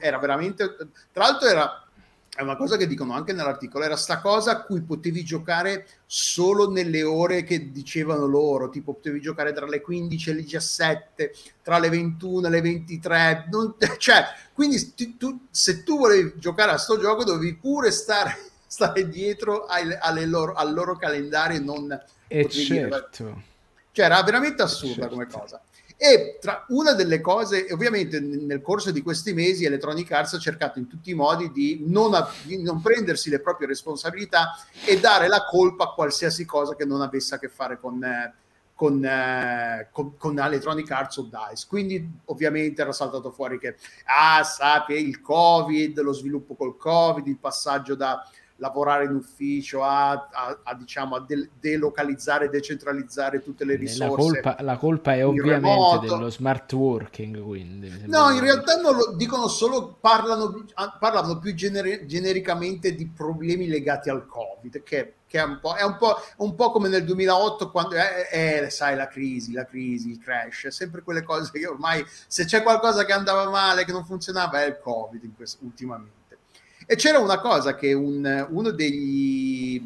Era 0.00 0.18
veramente. 0.18 0.76
Tra 1.12 1.24
l'altro, 1.24 1.48
era 1.48 1.82
è 2.34 2.40
una 2.40 2.56
cosa 2.56 2.78
che 2.78 2.86
dicono 2.86 3.12
anche 3.12 3.34
nell'articolo. 3.34 3.84
Era 3.84 3.96
sta 3.96 4.20
cosa 4.20 4.52
a 4.52 4.62
cui 4.62 4.80
potevi 4.80 5.22
giocare 5.22 5.86
solo 6.06 6.70
nelle 6.70 7.02
ore 7.02 7.42
che 7.44 7.70
dicevano 7.70 8.24
loro. 8.24 8.70
Tipo, 8.70 8.94
potevi 8.94 9.20
giocare 9.20 9.52
tra 9.52 9.66
le 9.66 9.82
15 9.82 10.30
e 10.30 10.34
le 10.34 10.42
17, 10.42 11.34
tra 11.62 11.78
le 11.78 11.90
21 11.90 12.46
e 12.46 12.50
le 12.50 12.60
23. 12.62 13.48
Non- 13.50 13.74
cioè, 13.98 14.24
quindi, 14.54 14.94
ti- 14.94 15.16
tu- 15.18 15.46
se 15.50 15.82
tu 15.82 15.98
volevi 15.98 16.32
giocare 16.38 16.72
a 16.72 16.78
sto 16.78 16.98
gioco, 16.98 17.22
dovevi 17.22 17.54
pure 17.56 17.90
stare, 17.90 18.34
stare 18.66 19.06
dietro 19.08 19.66
ai- 19.66 19.94
alle 20.00 20.24
loro- 20.24 20.54
al 20.54 20.72
loro 20.72 20.96
calendario 20.96 21.58
e 21.58 21.60
non 21.60 21.92
E 22.28 22.42
potevi 22.44 22.64
dire, 22.64 22.88
certo. 22.90 23.42
cioè 23.92 24.04
era 24.06 24.22
veramente 24.22 24.62
assurda 24.62 24.94
Certo. 25.02 25.10
come 25.10 25.26
cosa. 25.26 25.60
E 26.04 26.38
tra 26.40 26.64
una 26.70 26.94
delle 26.94 27.20
cose, 27.20 27.68
ovviamente 27.70 28.18
nel 28.18 28.60
corso 28.60 28.90
di 28.90 29.02
questi 29.02 29.32
mesi 29.32 29.64
Electronic 29.64 30.10
Arts 30.10 30.32
ha 30.32 30.38
cercato 30.40 30.80
in 30.80 30.88
tutti 30.88 31.10
i 31.10 31.14
modi 31.14 31.52
di 31.52 31.84
non, 31.86 32.12
a- 32.12 32.28
di 32.42 32.60
non 32.60 32.82
prendersi 32.82 33.30
le 33.30 33.38
proprie 33.38 33.68
responsabilità 33.68 34.50
e 34.84 34.98
dare 34.98 35.28
la 35.28 35.44
colpa 35.44 35.84
a 35.84 35.92
qualsiasi 35.92 36.44
cosa 36.44 36.74
che 36.74 36.84
non 36.84 37.02
avesse 37.02 37.36
a 37.36 37.38
che 37.38 37.48
fare 37.48 37.78
con, 37.78 38.02
eh, 38.02 38.34
con, 38.74 39.04
eh, 39.04 39.90
con, 39.92 40.16
con 40.16 40.40
Electronic 40.40 40.90
Arts 40.90 41.18
o 41.18 41.30
DICE. 41.30 41.66
Quindi 41.68 42.10
ovviamente 42.24 42.82
era 42.82 42.90
saltato 42.90 43.30
fuori 43.30 43.60
che, 43.60 43.76
ah, 44.06 44.42
sapi, 44.42 44.94
il 44.94 45.20
Covid, 45.20 46.00
lo 46.00 46.12
sviluppo 46.12 46.56
col 46.56 46.76
Covid, 46.76 47.28
il 47.28 47.38
passaggio 47.38 47.94
da 47.94 48.28
lavorare 48.62 49.06
in 49.06 49.14
ufficio 49.14 49.82
a, 49.82 50.10
a- 50.12 50.58
a, 50.62 50.74
diciamo, 50.76 51.16
a 51.16 51.20
del- 51.20 51.50
delocalizzare, 51.58 52.48
decentralizzare 52.48 53.42
tutte 53.42 53.64
le 53.64 53.74
La 53.74 53.78
risorse. 53.80 54.14
colpa, 54.14 54.56
la 54.60 54.76
colpa 54.76 55.14
è 55.14 55.26
ovviamente 55.26 56.06
dello 56.06 56.30
smart 56.30 56.72
working, 56.72 57.40
quindi. 57.42 58.04
No, 58.06 58.30
in 58.30 58.38
realtà 58.40 58.76
non 58.80 58.94
lo 58.94 59.14
dicono 59.16 59.48
solo, 59.48 59.96
parlano, 60.00 60.64
ah, 60.74 60.96
parlano 60.98 61.38
più 61.40 61.52
generi- 61.54 62.06
genericamente 62.06 62.94
di 62.94 63.08
problemi 63.08 63.66
legati 63.66 64.08
al 64.10 64.26
Covid, 64.26 64.82
che, 64.84 65.14
che 65.26 65.38
è, 65.40 65.42
un 65.44 65.58
po', 65.60 65.74
è, 65.74 65.82
un 65.82 65.96
po', 65.96 66.14
un 66.36 66.54
po' 66.54 66.70
come 66.70 66.88
nel 66.88 67.04
2008 67.04 67.68
quando, 67.72 67.96
eh, 67.96 68.62
eh, 68.64 68.70
sai, 68.70 68.94
la 68.94 69.08
crisi, 69.08 69.52
la 69.52 69.64
crisi, 69.64 70.10
il 70.10 70.18
crash, 70.20 70.66
è 70.66 70.70
sempre 70.70 71.02
quelle 71.02 71.24
cose 71.24 71.50
che 71.50 71.66
ormai, 71.66 72.04
se 72.28 72.44
c'è 72.44 72.62
qualcosa 72.62 73.04
che 73.04 73.12
andava 73.12 73.50
male, 73.50 73.84
che 73.84 73.90
non 73.92 74.04
funzionava, 74.04 74.62
è 74.62 74.66
il 74.68 74.78
Covid 74.80 75.24
in 75.24 75.34
questo- 75.34 75.64
ultimamente. 75.64 76.20
E 76.86 76.96
c'era 76.96 77.18
una 77.18 77.38
cosa 77.40 77.74
che 77.74 77.92
un- 77.92 78.46
uno 78.50 78.70
degli 78.70 79.80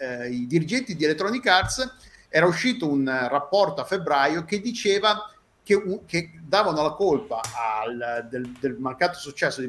eh, 0.00 0.46
dirigenti 0.46 0.94
di 0.94 1.04
Electronic 1.04 1.46
Arts 1.46 1.94
era 2.28 2.46
uscito 2.46 2.88
un 2.88 3.04
rapporto 3.28 3.80
a 3.80 3.84
febbraio 3.84 4.44
che 4.44 4.60
diceva 4.60 5.28
che, 5.62 6.00
che 6.06 6.30
davano 6.42 6.82
la 6.82 6.92
colpa 6.92 7.40
al- 7.82 8.26
del, 8.30 8.48
del 8.60 8.76
mancato 8.78 9.18
successo 9.18 9.60
di, 9.60 9.68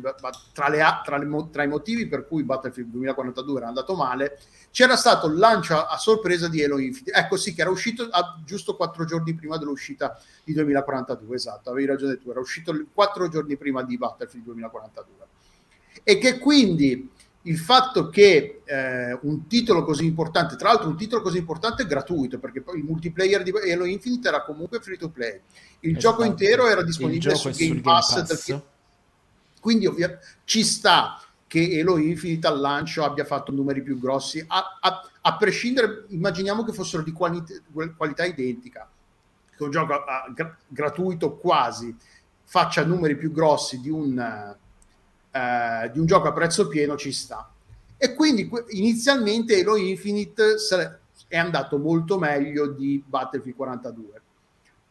tra, 0.53 0.69
le 0.69 0.79
tra 1.03 1.17
le 1.17 1.47
tra 1.51 1.63
i 1.63 1.67
motivi 1.67 2.07
per 2.07 2.27
cui 2.27 2.43
Battlefield 2.43 2.89
2042 2.91 3.57
era 3.57 3.67
andato 3.67 3.95
male 3.95 4.39
c'era 4.71 4.95
stato 4.95 5.27
il 5.27 5.37
lancio 5.37 5.75
a, 5.75 5.87
a 5.87 5.97
sorpresa 5.97 6.47
di 6.47 6.63
Halo 6.63 6.77
Infinite. 6.77 7.17
Ecco 7.17 7.35
sì 7.37 7.53
che 7.53 7.61
era 7.61 7.69
uscito 7.71 8.07
a- 8.09 8.39
giusto 8.45 8.75
quattro 8.75 9.03
giorni 9.05 9.33
prima 9.33 9.57
dell'uscita 9.57 10.17
di 10.43 10.53
2042 10.53 11.35
esatto 11.35 11.71
avevi 11.71 11.87
ragione 11.87 12.17
tu 12.19 12.29
era 12.29 12.39
uscito 12.39 12.73
quattro 12.93 13.27
giorni 13.29 13.57
prima 13.57 13.83
di 13.83 13.97
Battlefield 13.97 14.45
2042 14.45 15.27
e 16.03 16.17
che 16.17 16.37
quindi 16.39 17.09
il 17.43 17.57
fatto 17.57 18.09
che 18.09 18.61
eh, 18.65 19.17
un 19.21 19.47
titolo 19.47 19.83
così 19.83 20.05
importante, 20.05 20.55
tra 20.55 20.69
l'altro 20.69 20.89
un 20.89 20.97
titolo 20.97 21.21
così 21.21 21.37
importante 21.37 21.83
è 21.83 21.85
gratuito, 21.87 22.37
perché 22.37 22.61
poi 22.61 22.79
il 22.79 22.83
multiplayer 22.83 23.43
di 23.43 23.51
Halo 23.71 23.85
Infinite 23.85 24.27
era 24.27 24.43
comunque 24.43 24.79
free 24.81 24.97
to 24.97 25.09
play, 25.09 25.39
il 25.81 25.97
Esatto. 25.97 25.99
gioco 26.17 26.23
intero 26.25 26.67
era 26.67 26.81
Il 26.81 26.85
disponibile 26.85 27.35
su 27.35 27.49
Game 27.49 27.73
sul 27.73 27.81
Pass, 27.81 28.13
Game 28.15 28.27
Pass. 28.27 28.61
quindi 29.61 29.85
ovvia- 29.87 30.19
ci 30.43 30.63
sta 30.63 31.21
che 31.47 31.79
Halo 31.79 31.97
Infinite 31.97 32.45
al 32.45 32.59
lancio 32.59 33.03
abbia 33.03 33.25
fatto 33.25 33.51
numeri 33.51 33.81
più 33.81 33.97
grossi, 33.97 34.43
a, 34.45 34.77
a- 34.79 35.09
a 35.21 35.37
prescindere, 35.37 36.05
immaginiamo 36.09 36.63
che 36.63 36.73
fossero 36.73 37.01
di 37.03 37.11
quali- 37.11 37.41
qualità 37.97 38.25
identica, 38.25 38.87
che 39.55 39.63
un 39.63 39.71
gioco 39.71 39.93
ah, 39.93 40.31
gra- 40.35 40.57
gratuito 40.67 41.37
quasi 41.37 41.95
faccia 42.43 42.83
numeri 42.85 43.15
più 43.15 43.31
grossi 43.31 43.79
di 43.79 43.89
un, 43.89 44.55
eh, 45.31 45.89
di 45.91 45.99
un 45.99 46.05
gioco 46.05 46.27
a 46.27 46.33
prezzo 46.33 46.67
pieno, 46.67 46.97
ci 46.97 47.11
sta. 47.11 47.51
E 47.97 48.13
quindi 48.13 48.49
inizialmente 48.69 49.59
Halo 49.59 49.75
Infinite 49.75 50.55
è 51.27 51.37
andato 51.37 51.77
molto 51.77 52.17
meglio 52.17 52.67
di 52.67 53.03
Battlefield 53.05 53.57
42. 53.57 54.21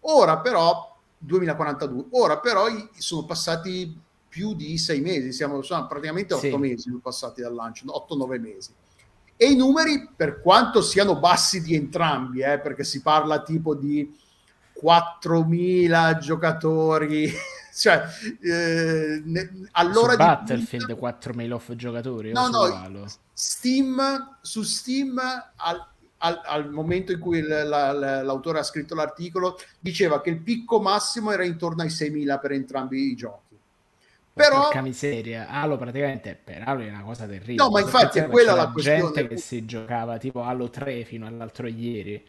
Ora 0.01 0.39
però, 0.39 0.97
2042, 1.19 2.07
ora 2.11 2.39
però 2.39 2.67
sono 2.97 3.25
passati 3.25 3.99
più 4.29 4.55
di 4.55 4.77
sei 4.79 5.01
mesi, 5.01 5.33
siamo, 5.33 5.63
sono 5.63 5.87
praticamente 5.87 6.35
otto 6.35 6.47
Sì. 6.47 6.57
mesi 6.57 6.91
passati 7.03 7.41
dal 7.41 7.55
lancio, 7.55 7.87
8-9 7.87 8.39
mesi. 8.39 8.71
E 9.37 9.47
i 9.47 9.57
numeri, 9.57 10.09
per 10.15 10.41
quanto 10.41 10.83
siano 10.83 11.19
bassi 11.19 11.63
di 11.63 11.75
entrambi, 11.75 12.41
eh, 12.41 12.59
perché 12.59 12.85
si 12.85 13.01
parla 13.01 13.43
tipo 13.43 13.75
di 13.75 14.15
4.000 14.81 16.19
giocatori, 16.19 17.31
cioè 17.79 18.05
eh, 18.43 19.23
ne- 19.25 19.69
all'ora 19.73 20.13
Su 20.13 20.19
di 20.19 20.25
Battlefield 20.25 20.87
punta- 20.97 21.01
4.000 21.31 21.53
off 21.55 21.73
giocatori 21.75 22.33
No, 22.33 22.49
no, 22.49 22.63
Halo? 22.63 23.07
Steam, 23.33 24.37
su 24.43 24.63
Steam 24.63 25.19
al, 25.19 25.87
al- 26.19 26.43
al 26.45 26.71
momento 26.71 27.13
in 27.13 27.19
cui 27.21 27.39
il- 27.39 27.47
la- 27.47 27.93
la- 27.93 28.23
l'autore 28.23 28.59
ha 28.59 28.63
scritto 28.65 28.95
l'articolo 28.95 29.59
diceva 29.79 30.21
che 30.21 30.31
il 30.31 30.41
picco 30.41 30.81
massimo 30.81 31.31
era 31.31 31.45
intorno 31.45 31.83
ai 31.83 31.91
6.000 31.91 32.39
per 32.39 32.53
entrambi 32.53 33.11
i 33.11 33.15
giochi. 33.15 33.47
Però 34.33 34.63
Porca 34.63 34.83
miseria, 34.83 35.49
Halo 35.49 35.77
praticamente 35.77 36.39
per 36.43 36.63
Halo 36.67 36.83
è 36.83 36.89
una 36.89 37.03
cosa 37.03 37.27
terribile. 37.27 37.57
No, 37.57 37.71
ma 37.71 37.81
infatti 37.81 38.19
è 38.21 38.29
quella 38.29 38.55
la 38.55 38.69
questione. 38.71 39.01
gente 39.01 39.27
che 39.27 39.37
si 39.37 39.65
giocava 39.65 40.17
tipo 40.19 40.43
Halo 40.43 40.71
3 40.71 41.05
fino 41.05 41.27
all'altro 41.27 41.67
ieri. 41.67 42.25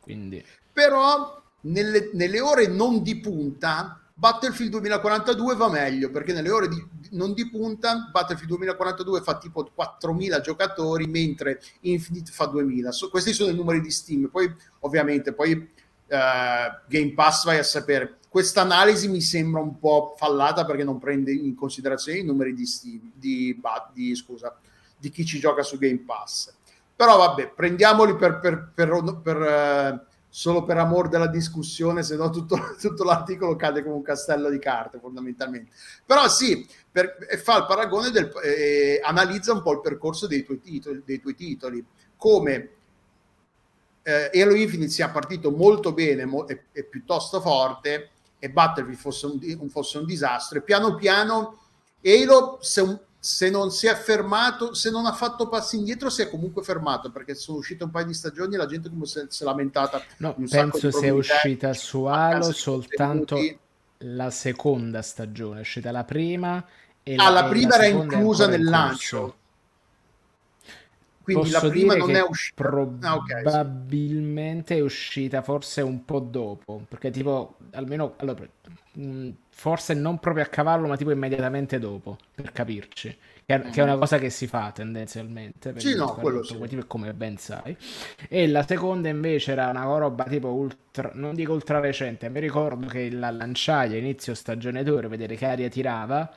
Quindi 0.00 0.44
però 0.72 1.42
nelle, 1.62 2.10
nelle 2.14 2.40
ore 2.40 2.68
non 2.68 3.02
di 3.02 3.18
punta 3.18 3.99
Battlefield 4.20 4.72
2042 4.72 5.56
va 5.56 5.70
meglio 5.70 6.10
perché 6.10 6.34
nelle 6.34 6.50
ore 6.50 6.68
di, 6.68 6.86
non 7.12 7.32
di 7.32 7.48
punta 7.48 8.10
Battlefield 8.12 8.50
2042 8.50 9.22
fa 9.22 9.38
tipo 9.38 9.72
4.000 9.74 10.40
giocatori 10.42 11.06
mentre 11.06 11.58
Infinite 11.80 12.30
fa 12.30 12.44
2.000 12.44 12.88
So- 12.90 13.08
questi 13.08 13.32
sono 13.32 13.50
i 13.50 13.54
numeri 13.54 13.80
di 13.80 13.90
Steam. 13.90 14.28
Poi 14.28 14.54
ovviamente 14.80 15.32
poi 15.32 15.52
eh, 15.52 16.80
Game 16.86 17.14
Pass 17.14 17.46
vai 17.46 17.56
a 17.56 17.62
sapere. 17.62 18.18
Questa 18.28 18.60
analisi 18.60 19.08
mi 19.08 19.22
sembra 19.22 19.62
un 19.62 19.78
po' 19.78 20.14
fallata 20.18 20.66
perché 20.66 20.84
non 20.84 20.98
prende 20.98 21.32
in 21.32 21.54
considerazione 21.54 22.18
i 22.18 22.24
numeri 22.24 22.52
di 22.52 22.66
Steam 22.66 23.12
di, 23.14 23.58
di- 23.94 24.14
scusa 24.14 24.54
di 24.98 25.08
chi 25.08 25.24
ci 25.24 25.38
gioca 25.38 25.62
su 25.62 25.78
Game 25.78 26.02
Pass. 26.04 26.52
Però 26.94 27.16
vabbè 27.16 27.52
prendiamoli 27.56 28.14
per, 28.16 28.38
per, 28.38 28.70
per, 28.74 29.20
per, 29.22 29.42
eh, 29.42 30.06
solo 30.30 30.62
per 30.62 30.78
amor 30.78 31.08
della 31.08 31.26
discussione, 31.26 32.04
se 32.04 32.16
no 32.16 32.30
tutto, 32.30 32.56
tutto, 32.80 33.04
l'articolo 33.04 33.56
cade 33.56 33.82
come 33.82 33.96
un 33.96 34.02
castello 34.02 34.48
di 34.48 34.58
carte 34.58 34.98
fondamentalmente. 34.98 35.72
Però 36.06 36.28
sì, 36.28 36.66
per, 36.90 37.16
fa 37.42 37.58
il 37.58 37.66
paragone, 37.66 38.10
del, 38.10 38.32
eh, 38.42 39.00
analizza 39.02 39.52
un 39.52 39.62
po' 39.62 39.72
il 39.72 39.80
percorso 39.80 40.26
dei 40.26 40.44
tuoi 40.44 40.60
titoli, 40.60 41.02
dei 41.04 41.20
tuoi 41.20 41.34
titoli 41.34 41.84
come 42.16 42.70
eh, 44.02 44.30
Halo 44.40 44.54
Infinite 44.54 44.90
sia 44.90 45.10
partito 45.10 45.50
molto 45.50 45.92
bene 45.92 46.24
mo- 46.24 46.46
e, 46.46 46.64
e, 46.72 46.84
piuttosto 46.84 47.40
forte 47.40 48.10
e 48.38 48.50
Battlefield 48.50 48.98
fosse 48.98 49.26
un, 49.26 49.68
fosse 49.68 49.98
un 49.98 50.06
disastro 50.06 50.58
e 50.58 50.62
piano 50.62 50.94
piano 50.94 51.58
Halo 52.02 52.58
se 52.60 52.80
un, 52.80 52.98
se 53.22 53.50
non 53.50 53.70
si 53.70 53.86
è 53.86 53.94
fermato, 53.94 54.72
se 54.72 54.90
non 54.90 55.04
ha 55.04 55.12
fatto 55.12 55.46
passi 55.46 55.76
indietro, 55.76 56.08
si 56.08 56.22
è 56.22 56.30
comunque 56.30 56.62
fermato 56.62 57.10
perché 57.10 57.34
sono 57.34 57.58
uscite 57.58 57.84
un 57.84 57.90
paio 57.90 58.06
di 58.06 58.14
stagioni 58.14 58.54
e 58.54 58.56
la 58.56 58.64
gente 58.64 58.88
come 58.88 59.04
se 59.04 59.26
si 59.28 59.42
è 59.42 59.46
lamentata. 59.46 60.02
No, 60.16 60.34
penso 60.48 60.90
sia 60.90 61.12
uscita 61.12 61.74
su 61.74 62.04
Halo 62.04 62.50
soltanto 62.52 63.36
la 63.98 64.30
seconda 64.30 65.02
stagione, 65.02 65.58
è 65.58 65.60
uscita 65.60 65.90
la 65.90 66.04
prima. 66.04 66.66
E 67.02 67.14
ah, 67.16 67.30
la, 67.30 67.42
la 67.42 67.48
prima 67.48 67.76
la 67.76 67.84
era 67.84 67.98
inclusa 67.98 68.46
nel 68.46 68.64
lancio. 68.64 69.36
Quindi 71.22 71.50
Posso 71.50 71.66
la 71.66 71.70
prima 71.70 71.94
non 71.96 72.14
è 72.14 72.22
uscita. 72.22 72.62
Probabilmente 72.62 73.12
ah, 73.12 73.16
okay, 73.16 74.64
sì. 74.64 74.74
è 74.74 74.80
uscita 74.80 75.42
forse 75.42 75.82
un 75.82 76.06
po' 76.06 76.20
dopo, 76.20 76.84
perché 76.88 77.10
tipo 77.10 77.56
almeno 77.72 78.14
allora, 78.16 78.48
forse 79.60 79.92
non 79.92 80.18
proprio 80.18 80.42
a 80.42 80.46
cavallo, 80.46 80.88
ma 80.88 80.96
tipo 80.96 81.10
immediatamente 81.10 81.78
dopo, 81.78 82.16
per 82.34 82.50
capirci. 82.50 83.14
Che 83.44 83.54
è, 83.54 83.60
che 83.68 83.80
è 83.80 83.82
una 83.82 83.98
cosa 83.98 84.16
che 84.16 84.30
si 84.30 84.46
fa 84.46 84.72
tendenzialmente. 84.72 85.78
Sì, 85.78 85.94
no, 85.94 86.14
quello 86.14 86.42
sì. 86.42 86.56
Motivo, 86.56 86.84
come 86.86 87.12
ben 87.12 87.36
sai. 87.36 87.76
E 88.30 88.48
la 88.48 88.64
seconda 88.66 89.10
invece 89.10 89.52
era 89.52 89.68
una 89.68 89.84
roba 89.84 90.24
tipo 90.24 90.48
ultra, 90.48 91.10
non 91.12 91.34
dico 91.34 91.52
ultra 91.52 91.78
recente, 91.78 92.30
mi 92.30 92.40
ricordo 92.40 92.86
che 92.86 93.10
la 93.10 93.30
lanciai 93.30 93.92
a 93.92 93.96
inizio 93.98 94.32
stagione 94.32 94.82
2 94.82 94.94
per 94.94 95.08
vedere 95.08 95.36
che 95.36 95.44
aria 95.44 95.68
tirava 95.68 96.32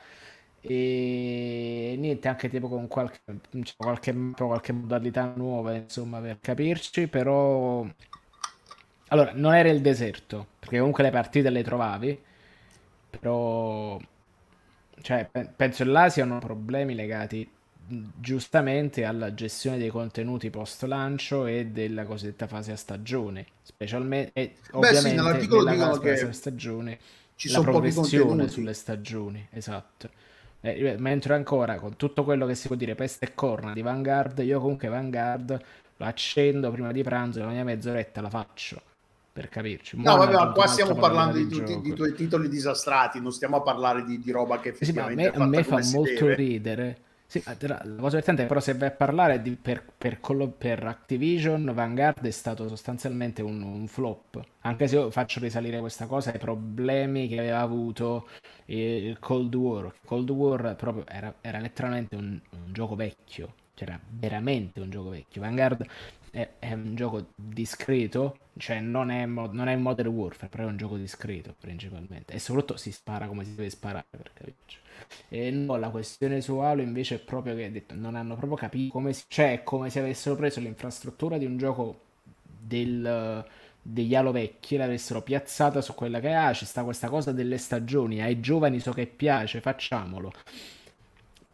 e 0.60 1.94
niente 1.98 2.28
anche 2.28 2.50
tipo 2.50 2.68
con 2.68 2.88
qualche, 2.88 3.20
qualche, 3.74 4.14
qualche 4.36 4.72
modalità 4.72 5.32
nuova 5.36 5.74
insomma 5.74 6.20
per 6.20 6.38
capirci 6.40 7.06
però 7.06 7.86
allora 9.08 9.32
non 9.34 9.54
era 9.54 9.68
il 9.68 9.82
deserto 9.82 10.46
perché 10.58 10.78
comunque 10.78 11.02
le 11.02 11.10
partite 11.10 11.50
le 11.50 11.62
trovavi 11.62 12.18
però 13.18 13.98
cioè, 15.00 15.28
penso 15.56 15.84
là 15.84 16.08
siano 16.08 16.38
problemi 16.38 16.94
legati 16.94 17.48
giustamente 17.86 19.04
alla 19.04 19.34
gestione 19.34 19.76
dei 19.76 19.90
contenuti 19.90 20.48
post 20.48 20.84
lancio 20.84 21.46
e 21.46 21.66
della 21.66 22.04
cosiddetta 22.04 22.46
fase 22.46 22.72
a 22.72 22.76
stagione 22.76 23.46
specialmente 23.62 24.32
e 24.32 24.54
Beh, 24.72 24.94
sì, 24.94 25.14
nell'articolo 25.14 25.70
dicono 25.70 25.98
che 25.98 26.20
a 26.20 26.32
stagione 26.32 26.98
ci 27.34 27.48
la 27.48 27.54
sono 27.54 27.70
progressione 27.72 28.48
sulle 28.48 28.72
stagioni 28.72 29.46
esatto. 29.50 30.08
Eh, 30.60 30.96
mentre 30.98 31.34
ancora 31.34 31.78
con 31.78 31.96
tutto 31.96 32.24
quello 32.24 32.46
che 32.46 32.54
si 32.54 32.68
può 32.68 32.76
dire 32.76 32.94
peste 32.94 33.26
e 33.26 33.34
corna 33.34 33.74
di 33.74 33.82
Vanguard 33.82 34.38
io 34.38 34.60
comunque 34.60 34.88
Vanguard 34.88 35.62
lo 35.96 36.06
accendo 36.06 36.70
prima 36.70 36.90
di 36.90 37.02
pranzo 37.02 37.40
e 37.40 37.42
ogni 37.42 37.62
mezz'oretta 37.62 38.22
la 38.22 38.30
faccio 38.30 38.80
per 39.34 39.48
capirci. 39.48 39.96
No, 40.00 40.16
vabbè, 40.16 40.52
qua 40.52 40.68
stiamo 40.68 40.94
parlando 40.94 41.38
di, 41.38 41.48
tutti, 41.48 41.80
di 41.80 41.92
tuoi 41.92 42.14
titoli 42.14 42.48
disastrati, 42.48 43.20
non 43.20 43.32
stiamo 43.32 43.56
a 43.56 43.62
parlare 43.62 44.04
di, 44.04 44.20
di 44.20 44.30
roba 44.30 44.60
che 44.60 44.68
effettivamente 44.68 45.22
sì, 45.24 45.28
a 45.28 45.38
me, 45.38 45.44
a 45.44 45.48
me 45.48 45.64
fa 45.64 45.80
molto 45.92 46.26
deve. 46.26 46.34
ridere. 46.36 46.98
Sì, 47.26 47.42
la 47.44 47.54
cosa 47.56 48.08
divertente 48.08 48.44
però 48.44 48.60
se 48.60 48.74
vai 48.74 48.88
a 48.88 48.92
parlare 48.92 49.42
di, 49.42 49.56
per, 49.60 49.82
per, 49.98 50.20
per, 50.56 50.86
Activision, 50.86 51.68
Vanguard 51.74 52.24
è 52.24 52.30
stato 52.30 52.68
sostanzialmente 52.68 53.42
un, 53.42 53.60
un, 53.60 53.88
flop. 53.88 54.40
Anche 54.60 54.86
se 54.86 54.94
io 54.94 55.10
faccio 55.10 55.40
risalire 55.40 55.80
questa 55.80 56.06
cosa 56.06 56.30
ai 56.30 56.38
problemi 56.38 57.26
che 57.26 57.40
aveva 57.40 57.58
avuto 57.58 58.28
il 58.66 59.18
Cold 59.18 59.52
War. 59.52 59.92
Cold 60.04 60.30
War 60.30 60.76
proprio 60.76 61.04
era, 61.08 61.34
era 61.40 61.58
letteralmente 61.58 62.14
un, 62.14 62.38
un 62.50 62.72
gioco 62.72 62.94
vecchio, 62.94 63.52
c'era 63.74 63.98
veramente 64.08 64.78
un 64.78 64.90
gioco 64.90 65.08
vecchio. 65.08 65.40
Vanguard 65.40 65.84
è, 66.34 66.50
è 66.58 66.72
un 66.72 66.96
gioco 66.96 67.26
discreto, 67.36 68.36
cioè 68.58 68.80
non 68.80 69.10
è, 69.10 69.24
non 69.24 69.68
è 69.68 69.76
Modern 69.76 70.08
Warfare, 70.08 70.48
però 70.48 70.64
è 70.64 70.66
un 70.66 70.76
gioco 70.76 70.96
discreto 70.96 71.54
principalmente. 71.58 72.34
E 72.34 72.40
soprattutto 72.40 72.76
si 72.76 72.90
spara 72.90 73.28
come 73.28 73.44
si 73.44 73.54
deve 73.54 73.70
sparare, 73.70 74.04
per 74.10 74.32
capirci. 74.34 74.78
E 75.28 75.50
no, 75.52 75.76
la 75.76 75.90
questione 75.90 76.40
su 76.40 76.56
Halo 76.56 76.82
invece 76.82 77.16
è 77.16 77.18
proprio 77.18 77.54
che 77.54 77.70
detto, 77.70 77.94
non 77.94 78.16
hanno 78.16 78.34
proprio 78.34 78.56
capito 78.56 78.92
come 78.92 79.12
si... 79.12 79.24
Cioè, 79.28 79.52
è 79.52 79.62
come 79.62 79.90
se 79.90 80.00
avessero 80.00 80.34
preso 80.34 80.58
l'infrastruttura 80.58 81.38
di 81.38 81.44
un 81.44 81.56
gioco 81.56 82.00
del 82.42 83.44
degli 83.86 84.14
Halo 84.14 84.32
vecchi 84.32 84.78
l'avessero 84.78 85.20
piazzata 85.20 85.82
su 85.82 85.92
quella 85.92 86.18
che 86.18 86.32
ha, 86.32 86.54
ci 86.54 86.64
sta 86.64 86.82
questa 86.84 87.08
cosa 87.10 87.32
delle 87.32 87.58
stagioni, 87.58 88.22
ai 88.22 88.40
giovani 88.40 88.80
so 88.80 88.92
che 88.92 89.06
piace, 89.06 89.60
facciamolo 89.60 90.32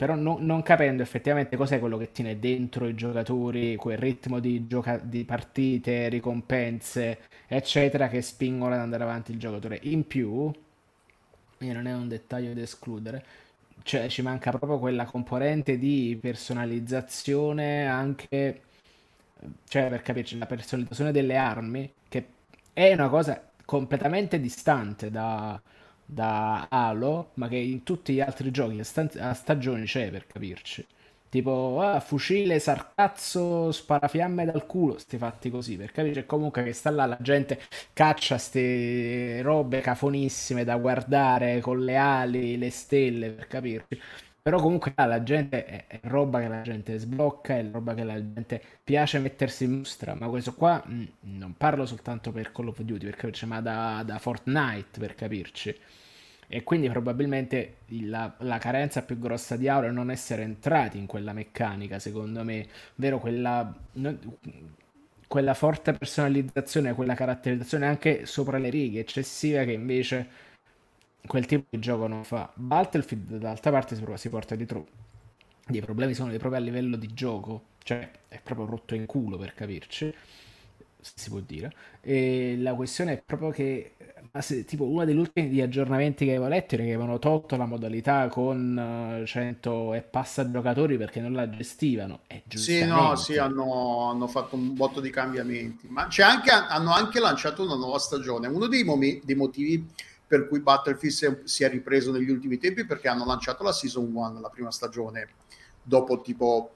però 0.00 0.14
no, 0.14 0.38
non 0.40 0.62
capendo 0.62 1.02
effettivamente 1.02 1.58
cos'è 1.58 1.78
quello 1.78 1.98
che 1.98 2.10
tiene 2.10 2.38
dentro 2.38 2.86
i 2.88 2.94
giocatori, 2.94 3.76
quel 3.76 3.98
ritmo 3.98 4.40
di, 4.40 4.66
gioca- 4.66 4.96
di 4.96 5.24
partite, 5.26 6.08
ricompense, 6.08 7.18
eccetera, 7.46 8.08
che 8.08 8.22
spingono 8.22 8.72
ad 8.72 8.80
andare 8.80 9.02
avanti 9.02 9.32
il 9.32 9.38
giocatore. 9.38 9.78
In 9.82 10.06
più, 10.06 10.50
e 11.58 11.72
non 11.74 11.86
è 11.86 11.92
un 11.92 12.08
dettaglio 12.08 12.54
da 12.54 12.62
escludere, 12.62 13.24
cioè 13.82 14.08
ci 14.08 14.22
manca 14.22 14.48
proprio 14.52 14.78
quella 14.78 15.04
componente 15.04 15.76
di 15.76 16.16
personalizzazione 16.18 17.86
anche, 17.86 18.62
cioè 19.68 19.90
per 19.90 20.00
capirci, 20.00 20.38
la 20.38 20.46
personalizzazione 20.46 21.12
delle 21.12 21.36
armi, 21.36 21.92
che 22.08 22.26
è 22.72 22.90
una 22.94 23.10
cosa 23.10 23.50
completamente 23.66 24.40
distante 24.40 25.10
da 25.10 25.60
da 26.12 26.66
Halo, 26.68 27.30
ma 27.34 27.48
che 27.48 27.56
in 27.56 27.82
tutti 27.82 28.14
gli 28.14 28.20
altri 28.20 28.50
giochi 28.50 28.78
a, 28.80 28.84
sta- 28.84 29.08
a 29.18 29.34
stagione 29.34 29.84
c'è 29.84 30.10
per 30.10 30.26
capirci. 30.26 30.86
Tipo, 31.28 31.80
ah, 31.80 32.00
fucile, 32.00 32.58
sarcazzo, 32.58 33.70
sparafiamme 33.70 34.44
dal 34.44 34.66
culo, 34.66 34.98
sti 34.98 35.16
fatti 35.16 35.48
così, 35.48 35.76
per 35.76 35.92
capire 35.92 36.26
comunque 36.26 36.64
che 36.64 36.72
sta 36.72 36.90
là 36.90 37.06
la 37.06 37.18
gente 37.20 37.60
caccia 37.92 38.36
ste 38.36 39.40
robe 39.40 39.80
cafonissime 39.80 40.64
da 40.64 40.76
guardare 40.76 41.60
con 41.60 41.84
le 41.84 41.96
ali, 41.96 42.58
le 42.58 42.70
stelle, 42.70 43.30
per 43.30 43.46
capirci. 43.46 44.00
Però 44.42 44.60
comunque 44.60 44.92
ah, 44.96 45.06
la 45.06 45.22
gente 45.22 45.64
è, 45.64 45.86
è, 45.86 46.00
roba 46.02 46.40
che 46.40 46.48
la 46.48 46.62
gente 46.62 46.98
sblocca, 46.98 47.56
è 47.56 47.64
roba 47.70 47.94
che 47.94 48.02
la 48.02 48.14
gente 48.14 48.60
piace 48.82 49.18
mettersi 49.20 49.64
in 49.64 49.78
mostra, 49.78 50.14
ma 50.14 50.26
questo 50.28 50.54
qua 50.54 50.82
mh, 50.84 50.92
mm, 51.26 51.38
non 51.38 51.54
parlo 51.56 51.86
soltanto 51.86 52.32
per 52.32 52.50
Call 52.50 52.68
of 52.68 52.80
Duty, 52.80 53.04
per 53.04 53.14
capirci, 53.16 53.46
ma 53.46 53.60
da, 53.60 54.02
da 54.04 54.18
Fortnite, 54.18 54.98
per 54.98 55.14
capirci 55.14 55.78
e 56.52 56.64
quindi 56.64 56.90
probabilmente 56.90 57.76
la, 58.00 58.34
la, 58.38 58.58
carenza 58.58 59.02
più 59.02 59.20
grossa 59.20 59.54
di 59.56 59.68
Auro 59.68 59.86
è 59.86 59.90
non 59.92 60.10
essere 60.10 60.42
entrati 60.42 60.98
in 60.98 61.06
quella 61.06 61.32
meccanica, 61.32 62.00
secondo 62.00 62.42
me, 62.42 62.66
vero 62.96 63.20
quella, 63.20 63.72
quella 65.28 65.54
forte 65.54 65.92
personalizzazione, 65.92 66.92
quella 66.94 67.14
caratterizzazione 67.14 67.86
anche 67.86 68.26
sopra 68.26 68.58
le 68.58 68.68
righe 68.68 68.98
eccessiva 68.98 69.62
che 69.62 69.70
invece 69.70 70.28
quel 71.24 71.46
tipo 71.46 71.66
di 71.70 71.78
gioco 71.78 72.08
non 72.08 72.24
fa. 72.24 72.50
Battlefield 72.52 73.36
d'altra 73.36 73.70
parte 73.70 73.94
si, 74.16 74.28
porta 74.28 74.56
dietro 74.56 74.88
dei 75.68 75.80
problemi 75.80 76.14
sono 76.14 76.30
proprio 76.30 76.60
a 76.60 76.64
livello 76.64 76.96
di 76.96 77.14
gioco, 77.14 77.66
cioè 77.84 78.10
è 78.26 78.40
proprio 78.42 78.66
rotto 78.66 78.96
in 78.96 79.06
culo 79.06 79.36
per 79.38 79.54
capirci, 79.54 80.12
si 81.00 81.30
può 81.30 81.40
dire. 81.40 81.72
E 82.00 82.56
la 82.58 82.74
questione 82.74 83.12
è 83.12 83.22
proprio 83.24 83.50
che 83.50 83.94
se, 84.38 84.64
tipo 84.64 84.84
uno 84.84 85.04
degli 85.04 85.18
ultimi 85.18 85.60
aggiornamenti 85.60 86.24
che 86.24 86.32
avevo 86.32 86.46
letto 86.46 86.74
era 86.74 86.84
che 86.84 86.90
avevano 86.90 87.18
tolto 87.18 87.56
la 87.56 87.66
modalità 87.66 88.28
con 88.28 89.22
100 89.26 89.94
e 89.94 90.02
passa 90.02 90.48
giocatori 90.50 90.96
perché 90.96 91.20
non 91.20 91.32
la 91.32 91.48
gestivano. 91.50 92.20
Eh, 92.28 92.44
sì, 92.48 92.84
no, 92.84 93.16
sì, 93.16 93.36
hanno, 93.38 94.08
hanno, 94.08 94.28
fatto 94.28 94.54
un 94.54 94.74
botto 94.74 95.00
di 95.00 95.10
cambiamenti, 95.10 95.88
ma 95.88 96.06
c'è 96.06 96.22
anche, 96.22 96.50
hanno 96.50 96.92
anche 96.92 97.18
lanciato 97.18 97.64
una 97.64 97.74
nuova 97.74 97.98
stagione. 97.98 98.46
Uno 98.46 98.68
dei, 98.68 98.84
momi, 98.84 99.20
dei 99.24 99.34
motivi 99.34 99.84
per 100.26 100.46
cui 100.46 100.60
Battlefield 100.60 101.14
si 101.14 101.26
è, 101.26 101.38
si 101.42 101.64
è, 101.64 101.68
ripreso 101.68 102.12
negli 102.12 102.30
ultimi 102.30 102.56
tempi 102.56 102.86
perché 102.86 103.08
hanno 103.08 103.24
lanciato 103.24 103.64
la 103.64 103.72
Season 103.72 104.14
1, 104.14 104.40
la 104.40 104.48
prima 104.48 104.70
stagione, 104.70 105.28
dopo 105.82 106.20
tipo 106.20 106.74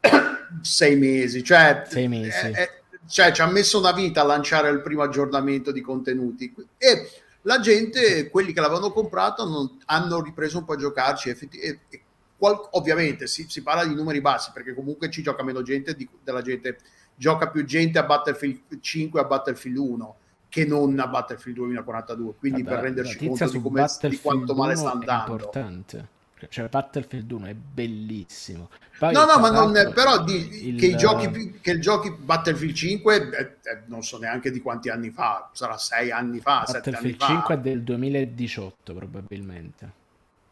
sei 0.62 0.96
mesi. 0.96 1.44
Cioè, 1.44 1.84
sei 1.86 2.08
mesi. 2.08 2.30
È, 2.30 2.50
è, 2.50 2.81
cioè 3.06 3.32
ci 3.32 3.42
ha 3.42 3.46
messo 3.46 3.78
una 3.78 3.92
vita 3.92 4.22
a 4.22 4.24
lanciare 4.24 4.70
il 4.70 4.80
primo 4.80 5.02
aggiornamento 5.02 5.72
di 5.72 5.80
contenuti. 5.80 6.54
E 6.78 7.10
la 7.42 7.60
gente, 7.60 8.28
quelli 8.30 8.52
che 8.52 8.60
l'avevano 8.60 8.92
comprato, 8.92 9.46
non, 9.46 9.78
hanno 9.86 10.20
ripreso 10.20 10.58
un 10.58 10.64
po' 10.64 10.74
a 10.74 10.76
giocarci 10.76 11.28
effetti, 11.28 11.58
e, 11.58 11.80
e 11.88 12.02
qual, 12.36 12.68
ovviamente 12.72 13.26
si, 13.26 13.46
si, 13.48 13.62
parla 13.62 13.84
di 13.84 13.94
numeri 13.94 14.20
bassi 14.20 14.50
perché 14.52 14.74
comunque 14.74 15.10
ci 15.10 15.22
gioca 15.22 15.42
meno 15.42 15.62
gente 15.62 15.94
di, 15.94 16.08
della 16.22 16.42
gente 16.42 16.78
gioca 17.14 17.48
più 17.48 17.64
gente 17.64 17.98
a 17.98 18.02
Battlefield 18.02 18.80
5 18.80 19.20
e 19.20 19.22
a 19.22 19.26
Battlefield 19.26 19.76
1 19.76 20.16
che 20.48 20.64
non 20.64 20.98
a 20.98 21.06
Battlefield 21.06 21.58
2042 21.58 22.34
quindi 22.38 22.62
Vabbè, 22.62 22.74
per 22.74 22.84
renderci 22.84 23.26
conto 23.26 23.48
di, 23.48 23.60
come, 23.60 23.86
di 24.08 24.18
quanto 24.20 24.54
male 24.54 24.74
sta 24.74 24.90
andando. 24.90 25.30
è 25.30 25.30
importante 25.30 26.08
Cioè, 26.48 26.68
Battlefield 26.68 27.30
1 27.30 27.46
è 27.46 27.54
bellissimo. 27.54 28.70
Poi, 28.98 29.12
no, 29.12 29.24
no, 29.24 29.38
ma 29.38 29.50
non, 29.50 29.72
l'altro, 29.72 29.92
però 29.92 30.22
di, 30.24 30.68
il- 30.68 30.78
che, 30.78 30.86
i 30.86 30.96
giochi, 30.96 31.58
che 31.60 31.70
il 31.72 31.80
giochi 31.80 32.10
Battlefield 32.10 32.74
5, 32.74 33.16
eh, 33.16 33.40
eh, 33.70 33.82
non 33.86 34.02
so 34.02 34.18
neanche 34.18 34.50
di 34.50 34.60
quanti 34.60 34.88
anni 34.90 35.10
fa, 35.10 35.50
sarà 35.52 35.76
sei 35.78 36.10
anni 36.10 36.40
fa, 36.40 36.64
sette 36.66 36.96
anni 36.96 37.14
Battlefield 37.14 37.16
fa. 37.16 37.26
5 37.26 37.54
è 37.54 37.58
del 37.58 37.82
2018 37.82 38.94
probabilmente. 38.94 39.92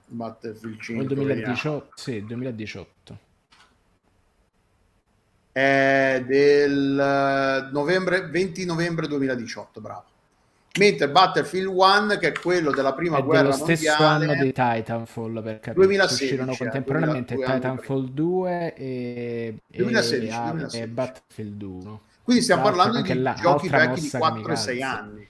Battlefield 0.06 0.80
O 0.96 1.02
il 1.04 1.08
5 1.08 1.14
2018, 1.14 1.92
sì, 1.94 2.24
2018. 2.24 3.18
è 5.52 6.22
del 6.26 6.98
eh, 6.98 7.70
novembre, 7.72 8.28
20 8.28 8.64
novembre 8.64 9.06
2018, 9.08 9.80
bravo. 9.80 10.04
Mentre 10.78 11.08
Battlefield 11.08 11.66
1, 11.66 12.16
che 12.18 12.28
è 12.28 12.32
quello 12.32 12.70
della 12.70 12.92
prima 12.94 13.18
È 13.18 13.22
guerra 13.24 13.42
dello 13.42 13.54
stesso 13.54 13.88
mondiale, 13.98 14.24
anno 14.32 14.42
di 14.44 14.52
Titanfall 14.52 15.42
per 15.42 15.54
capire. 15.58 15.74
2016, 15.74 16.24
uscirono 16.24 16.52
eh, 16.52 16.56
contemporaneamente 16.56 17.34
2000 17.34 17.34
due 17.34 17.52
anni 17.52 17.60
Titanfall 17.60 18.08
2 18.08 18.74
e, 18.74 19.54
2016, 19.66 20.26
e, 20.26 20.32
ah, 20.32 20.42
2016. 20.50 20.82
e 20.82 20.86
Battlefield 20.88 21.62
1. 21.62 22.00
quindi 22.22 22.42
stiamo 22.42 22.62
Tra 22.62 22.70
l'altro 22.76 22.92
parlando 22.92 23.12
di 23.12 23.22
là, 23.22 23.34
giochi 23.40 23.68
vecchi 23.68 23.94
di 23.94 24.00
mossa 24.02 24.18
4 24.18 24.38
e 24.38 24.42
kamikaze. 24.42 24.72
6 24.72 24.82
anni. 24.82 25.28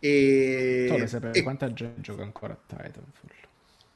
E, 0.00 0.86
Vorrei 0.90 1.08
sapere 1.08 1.32
e- 1.38 1.42
quanta 1.42 1.72
gente 1.72 2.00
gioca 2.00 2.22
ancora 2.22 2.52
a 2.54 2.58
Titanfall. 2.66 3.30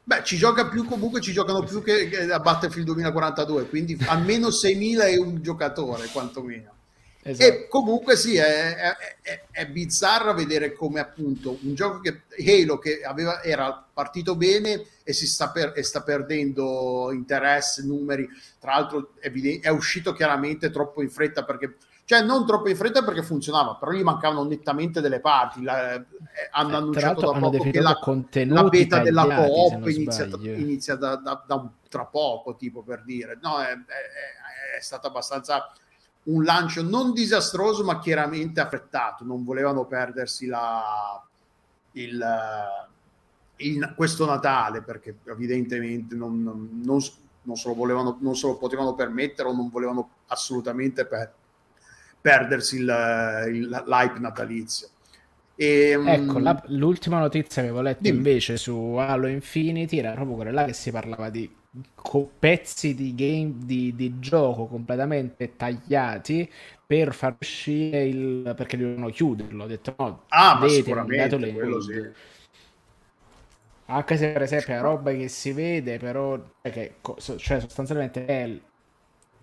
beh, 0.05 0.23
ci 0.25 0.37
gioca 0.37 0.69
più 0.69 0.85
comunque 0.85 1.21
ci 1.21 1.33
giocano 1.33 1.63
più 1.65 1.83
che, 1.83 2.31
a 2.31 2.39
Battlefield 2.39 2.87
2042, 2.87 3.69
quindi 3.69 3.99
almeno 4.07 4.49
6.000 4.51 5.09
e 5.09 5.19
un 5.19 5.43
giocatore 5.43 6.07
quantomeno. 6.13 6.79
Esatto. 7.23 7.51
E 7.51 7.69
comunque 7.69 8.17
sì, 8.17 8.37
è, 8.37 8.75
è, 8.77 8.97
è- 9.21 9.43
è 9.51 9.67
bizzarro 9.67 10.33
vedere 10.33 10.73
come 10.73 11.01
appunto 11.01 11.59
un 11.63 11.75
gioco 11.75 12.01
che 12.01 12.23
Halo 12.39 12.79
che 12.79 13.03
aveva, 13.03 13.43
era 13.43 13.87
partito 13.93 14.37
bene 14.37 14.83
e 15.03 15.13
si 15.13 15.27
sta, 15.27 15.51
per- 15.51 15.73
e 15.77 15.83
sta 15.83 16.03
perdendo 16.03 17.11
interesse, 17.13 17.83
numeri, 17.85 18.27
tra 18.59 18.73
l'altro 18.73 19.13
è, 19.21 19.69
uscito 19.69 20.13
chiaramente 20.15 20.71
troppo 20.71 21.03
in 21.03 21.11
fretta 21.11 21.45
perché 21.45 21.77
cioè 22.07 22.23
non 22.23 22.45
troppo 22.45 22.69
in 22.69 22.75
fretta 22.75 23.05
perché 23.05 23.23
funzionava, 23.23 23.77
però 23.77 23.93
gli 23.93 24.03
mancavano 24.03 24.43
nettamente 24.43 25.01
delle 25.01 25.21
parti. 25.21 25.63
La- 25.63 25.95
eh, 25.95 26.05
hanno 26.51 26.73
Eh, 26.73 26.75
annunciato 26.77 27.21
da 27.21 27.37
hanno 27.37 27.51
poco 27.51 27.71
che 27.71 27.81
la, 27.81 27.97
la 28.47 28.65
beta 28.65 28.99
della 29.01 29.27
coop 29.27 29.87
inizia, 29.87 30.25
inizia 30.43 30.95
da, 30.97 31.15
da- 31.17 31.45
da 31.47 31.71
tra 31.89 32.07
poco, 32.07 32.57
tipo 32.57 32.83
per 32.83 33.05
dire. 33.05 33.39
No, 33.41 33.61
è, 33.61 33.75
stato 34.81 35.07
abbastanza 35.07 35.71
un 36.33 36.45
lancio 36.45 36.83
non 36.83 37.13
disastroso, 37.13 37.85
ma 37.85 37.99
chiaramente 37.99 38.61
affrettato. 38.61 39.25
Non 39.25 39.45
volevano 39.45 39.85
perdersi 39.87 40.47
la, 40.47 41.23
il, 41.93 42.21
eh, 42.21 43.65
il- 43.67 43.93
questo 43.97 44.25
Natale 44.27 44.83
perché 44.83 45.17
evidentemente 45.27 46.15
non, 46.15 46.43
non- 46.43 46.81
non 46.83 46.99
non 47.43 47.57
se 47.57 47.69
lo 47.69 47.75
volevano, 47.75 48.19
non 48.21 48.37
se 48.37 48.47
lo 48.47 48.59
potevano 48.59 48.95
permettere 48.95 49.49
o 49.49 49.55
non 49.55 49.71
volevano 49.71 50.11
assolutamente 50.27 51.07
per- 51.07 51.33
perdersi 52.21 52.77
il, 52.77 53.47
il- 53.51 53.83
l'hype 53.87 54.19
natalizio. 54.19 54.89
E, 55.55 55.99
Ecco, 56.05 56.39
mm, 56.39 56.43
la- 56.43 56.63
l'ultima 56.67 57.19
notizia 57.19 57.63
che 57.63 57.69
avevo 57.69 57.81
letto 57.81 58.03
Dimmi. 58.03 58.19
invece 58.19 58.59
su 58.59 58.95
Halo 58.99 59.27
Infinity 59.27 59.99
era 59.99 60.13
proprio 60.13 60.37
quella 60.37 60.65
che 60.67 60.75
si 60.75 60.91
parlava 60.91 61.31
di 61.31 61.51
co- 61.95 62.31
pezzi 62.39 62.95
di 62.95 63.15
game 63.15 63.55
di, 63.65 63.95
di 63.95 64.19
gioco 64.19 64.67
completamente 64.67 65.57
tagliati 65.57 66.51
per 66.87 67.15
far 67.15 67.37
uscire 67.41 68.05
il 68.07 68.53
perché 68.57 68.77
dovevano 68.77 69.09
chiuderlo. 69.11 69.65
Ho 69.65 69.67
detto 69.67 69.95
no, 69.99 70.23
Ah, 70.29 70.59
ma 70.59 70.69
sicuramente, 70.69 71.37
le 71.39 71.53
quello 71.53 71.81
sì. 71.81 72.13
Anche 73.87 74.17
se 74.17 74.33
per 74.33 74.43
esempio 74.43 74.75
è 74.75 74.81
roba 74.81 75.11
che 75.13 75.29
si 75.29 75.53
vede, 75.53 75.99
però 75.99 76.37
cioè, 76.63 76.73
che, 76.73 76.95
cioè, 77.39 77.61
sostanzialmente 77.61 78.25
è 78.25 78.61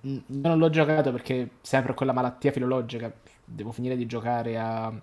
non 0.02 0.58
l'ho 0.58 0.70
giocato 0.70 1.12
perché 1.12 1.50
sempre 1.62 1.94
quella 1.94 2.14
malattia 2.14 2.52
filologica 2.52 3.12
devo 3.44 3.72
finire 3.72 3.96
di 3.98 4.06
giocare 4.06 4.58
a 4.58 4.94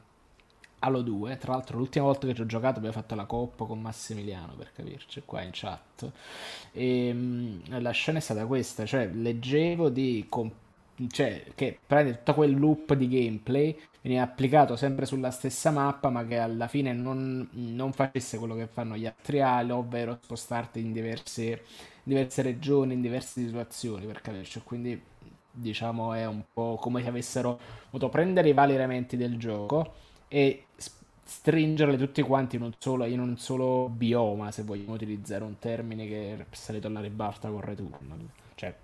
Halo 0.85 1.01
2. 1.01 1.39
Tra 1.39 1.53
l'altro, 1.53 1.79
l'ultima 1.79 2.05
volta 2.05 2.27
che 2.27 2.35
ci 2.35 2.43
ho 2.43 2.47
giocato 2.47 2.77
abbiamo 2.77 2.95
fatto 2.95 3.15
la 3.15 3.25
coppa 3.25 3.65
con 3.65 3.81
Massimiliano 3.81 4.53
per 4.55 4.71
capirci 4.75 5.23
qua 5.25 5.41
in 5.41 5.51
chat. 5.53 6.11
E 6.73 7.11
mm, 7.13 7.61
la 7.79 7.91
scena 7.91 8.19
è 8.19 8.21
stata 8.21 8.45
questa: 8.45 8.85
cioè, 8.85 9.07
leggevo 9.07 9.89
di 9.89 10.27
com- 10.29 10.53
cioè, 11.09 11.45
che 11.55 11.79
prende 11.87 12.19
tutto 12.19 12.35
quel 12.35 12.55
loop 12.55 12.93
di 12.95 13.09
gameplay 13.09 13.77
veniva 14.03 14.23
applicato 14.23 14.77
sempre 14.77 15.07
sulla 15.07 15.31
stessa 15.31 15.71
mappa, 15.71 16.11
ma 16.11 16.27
che 16.27 16.39
alla 16.39 16.69
fine 16.69 16.93
non, 16.93 17.49
non 17.53 17.93
facesse 17.95 18.37
quello 18.37 18.55
che 18.55 18.67
fanno 18.67 18.95
gli 18.97 19.07
altri 19.07 19.41
Halo, 19.41 19.77
ovvero 19.77 20.19
spostarti 20.21 20.81
in 20.81 20.93
diverse, 20.93 21.63
diverse 22.03 22.43
regioni, 22.43 22.93
in 22.93 23.01
diverse 23.01 23.41
situazioni 23.41 24.05
per 24.05 24.21
capirci. 24.21 24.61
Quindi, 24.63 25.01
diciamo, 25.51 26.13
è 26.13 26.27
un 26.27 26.43
po' 26.53 26.77
come 26.79 27.03
se 27.03 27.09
avessero 27.09 27.59
potuto 27.89 28.11
prendere 28.11 28.51
i 28.51 28.53
vari 28.53 28.75
elementi 28.75 29.17
del 29.17 29.39
gioco 29.39 30.13
e 30.29 30.67
s- 30.77 30.91
stringerli 31.25 31.97
tutti 31.97 32.23
quanti 32.23 32.57
in 32.57 32.63
un 32.63 32.73
solo, 32.79 33.05
in 33.07 33.21
un 33.21 33.37
solo 33.39 33.89
bioma, 33.89 34.51
se 34.51 34.63
vogliamo 34.63 34.95
utilizzare 34.95 35.45
un 35.45 35.59
termine 35.59 36.07
che 36.07 36.47
salito 36.51 36.87
alla 36.89 37.01
ribalta 37.01 37.49
con 37.51 37.61
Return. 37.61 38.29
Cioè, 38.55 38.75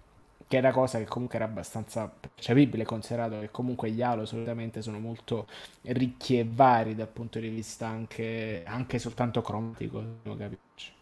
che 0.49 0.59
una 0.59 0.73
cosa 0.73 0.99
che 0.99 1.05
comunque 1.07 1.37
era 1.37 1.45
abbastanza 1.47 2.09
percepibile, 2.09 2.85
considerato 2.85 3.39
che 3.41 3.51
comunque 3.51 3.91
gli 3.91 4.03
Halo 4.03 4.25
solitamente 4.27 4.83
sono 4.83 4.99
molto 4.99 5.47
ricchi 5.83 6.39
e 6.39 6.47
vari 6.51 6.95
dal 6.97 7.09
punto 7.09 7.39
di 7.39 7.49
vista 7.49 7.87
anche, 7.87 8.63
anche 8.67 8.99
soltanto 8.99 9.43
cromatico, 9.43 10.01
devo 10.23 10.37
capirci. 10.37 10.93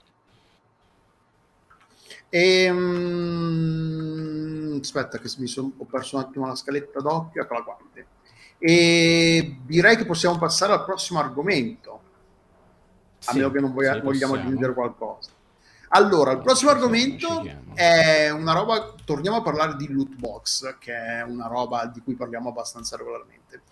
E, 2.30 2.70
mm, 2.72 4.78
aspetta, 4.80 5.18
che 5.18 5.28
mi 5.38 5.46
son- 5.46 5.72
ho 5.76 5.84
perso 5.84 6.16
un 6.16 6.22
attimo 6.22 6.46
la 6.46 6.54
scaletta 6.54 7.00
d'occhio, 7.00 7.42
eccola 7.42 7.62
qua. 7.62 7.76
E 8.58 9.58
direi 9.64 9.96
che 9.96 10.04
possiamo 10.04 10.36
passare 10.36 10.72
al 10.72 10.84
prossimo 10.84 11.20
argomento, 11.20 12.00
a 13.24 13.30
Sì, 13.30 13.36
meno 13.36 13.50
che 13.50 13.60
non 13.60 13.72
voglia- 13.72 13.94
sì, 13.94 14.00
vogliamo 14.00 14.34
aggiungere 14.34 14.74
qualcosa. 14.74 15.30
Allora, 15.90 16.32
il 16.32 16.40
prossimo 16.40 16.70
argomento 16.70 17.42
è 17.74 18.28
una 18.30 18.52
roba, 18.52 18.94
torniamo 19.04 19.38
a 19.38 19.42
parlare 19.42 19.76
di 19.76 19.88
loot 19.90 20.14
box, 20.16 20.76
che 20.78 20.92
è 20.92 21.22
una 21.22 21.46
roba 21.46 21.86
di 21.86 22.00
cui 22.00 22.14
parliamo 22.14 22.50
abbastanza 22.50 22.96
regolarmente. 22.96 23.62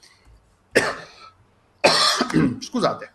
Scusate. 2.61 3.13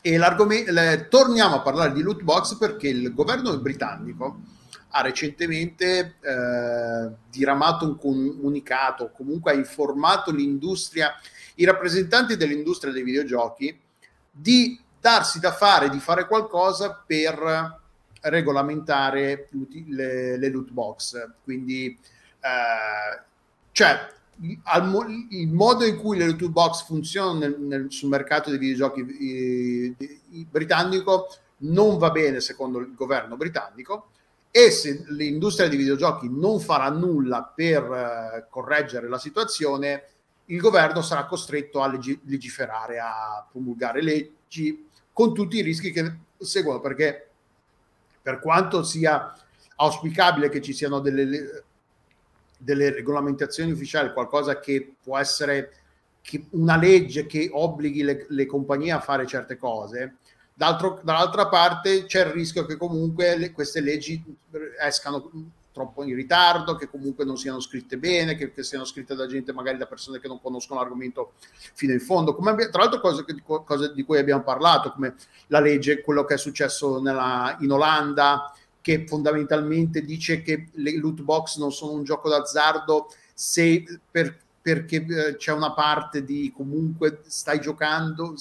E 0.00 0.16
l'argomento, 0.16 0.72
torniamo 1.08 1.56
a 1.56 1.60
parlare 1.60 1.92
di 1.92 2.02
loot 2.02 2.22
box 2.22 2.56
perché 2.56 2.88
il 2.88 3.14
governo 3.14 3.56
britannico 3.58 4.40
ha 4.90 5.02
recentemente 5.02 6.16
eh, 6.20 7.10
diramato 7.30 7.84
un 7.84 7.98
comunicato, 7.98 9.10
comunque 9.10 9.52
ha 9.52 9.54
informato 9.54 10.30
l'industria, 10.30 11.14
i 11.56 11.64
rappresentanti 11.64 12.36
dell'industria 12.36 12.92
dei 12.92 13.02
videogiochi 13.02 13.78
di 14.30 14.80
darsi 15.00 15.40
da 15.40 15.52
fare, 15.52 15.90
di 15.90 15.98
fare 15.98 16.26
qualcosa 16.26 17.02
per 17.06 17.80
regolamentare 18.22 19.48
le, 19.86 20.36
le 20.38 20.48
loot 20.50 20.70
box. 20.70 21.32
Quindi, 21.44 21.98
eh, 22.40 23.22
cioè, 23.72 24.16
al 24.64 25.26
il 25.30 25.48
modo 25.48 25.84
in 25.84 25.96
cui 25.96 26.16
le 26.16 26.26
loot 26.26 26.48
box 26.48 26.84
funzionano 26.84 27.38
nel- 27.38 27.60
nel- 27.60 27.86
sul 27.92 28.08
mercato 28.08 28.50
dei 28.50 28.58
videogiochi 28.58 29.94
eh, 29.98 30.46
britannico 30.48 31.26
non 31.58 31.98
va 31.98 32.10
bene 32.10 32.40
secondo 32.40 32.78
il 32.78 32.94
governo 32.94 33.36
britannico 33.36 34.10
e 34.50 34.70
se 34.70 35.04
l'industria 35.08 35.68
dei 35.68 35.76
videogiochi 35.76 36.28
non 36.30 36.58
farà 36.60 36.88
nulla 36.88 37.42
per 37.54 37.82
eh, 37.82 38.46
correggere 38.48 39.08
la 39.08 39.18
situazione, 39.18 40.04
il 40.46 40.60
governo 40.60 41.02
sarà 41.02 41.26
costretto 41.26 41.82
a 41.82 41.88
legi- 41.88 42.20
legiferare, 42.24 42.98
a 42.98 43.46
promulgare 43.50 44.02
leggi 44.02 44.88
con 45.12 45.34
tutti 45.34 45.58
i 45.58 45.62
rischi 45.62 45.92
che 45.92 46.16
seguono, 46.38 46.80
perché 46.80 47.28
per 48.22 48.38
quanto 48.40 48.82
sia 48.82 49.34
auspicabile 49.76 50.48
che 50.48 50.60
ci 50.62 50.72
siano 50.72 51.00
delle, 51.00 51.64
delle 52.56 52.90
regolamentazioni 52.90 53.72
ufficiali, 53.72 54.12
qualcosa 54.12 54.58
che 54.58 54.94
può 55.02 55.18
essere 55.18 55.72
che 56.20 56.46
una 56.50 56.76
legge 56.76 57.26
che 57.26 57.48
obblighi 57.50 58.02
le, 58.02 58.26
le 58.28 58.46
compagnie 58.46 58.92
a 58.92 59.00
fare 59.00 59.26
certe 59.26 59.56
cose, 59.56 60.16
dall'altra 60.58 61.46
parte 61.46 62.06
c'è 62.06 62.26
il 62.26 62.32
rischio 62.32 62.66
che 62.66 62.76
comunque 62.76 63.36
le, 63.36 63.52
queste 63.52 63.80
leggi 63.80 64.20
escano 64.80 65.30
troppo 65.70 66.02
in 66.02 66.16
ritardo, 66.16 66.74
che 66.74 66.90
comunque 66.90 67.24
non 67.24 67.36
siano 67.36 67.60
scritte 67.60 67.96
bene, 67.96 68.34
che, 68.34 68.52
che, 68.52 68.64
siano 68.64 68.84
scritte 68.84 69.14
da 69.14 69.28
gente, 69.28 69.52
magari 69.52 69.78
da 69.78 69.86
persone 69.86 70.18
che 70.18 70.26
non 70.26 70.40
conoscono 70.40 70.80
l'argomento 70.80 71.34
fino 71.74 71.92
in 71.92 72.00
fondo. 72.00 72.34
Come, 72.34 72.56
tra 72.70 72.82
l'altro 72.82 73.00
cose, 73.00 73.24
cose 73.64 73.92
di 73.94 74.02
cui 74.02 74.18
abbiamo 74.18 74.42
parlato, 74.42 74.90
come 74.90 75.14
la 75.46 75.60
legge, 75.60 76.00
quello 76.00 76.24
che 76.24 76.34
è 76.34 76.38
successo 76.38 77.00
nella, 77.00 77.56
in 77.60 77.70
Olanda, 77.70 78.52
che 78.80 79.06
fondamentalmente 79.06 80.02
dice 80.02 80.42
che 80.42 80.70
le 80.72 80.96
loot 80.98 81.22
box 81.22 81.58
non 81.58 81.70
sono 81.70 81.92
un 81.92 82.02
gioco 82.02 82.28
d'azzardo 82.28 83.12
se 83.32 83.84
per, 84.10 84.36
perché 84.60 85.06
eh, 85.06 85.36
c'è 85.36 85.52
una 85.52 85.72
parte 85.72 86.24
di 86.24 86.52
comunque 86.54 87.20
stai 87.26 87.60
giocando, 87.60 88.34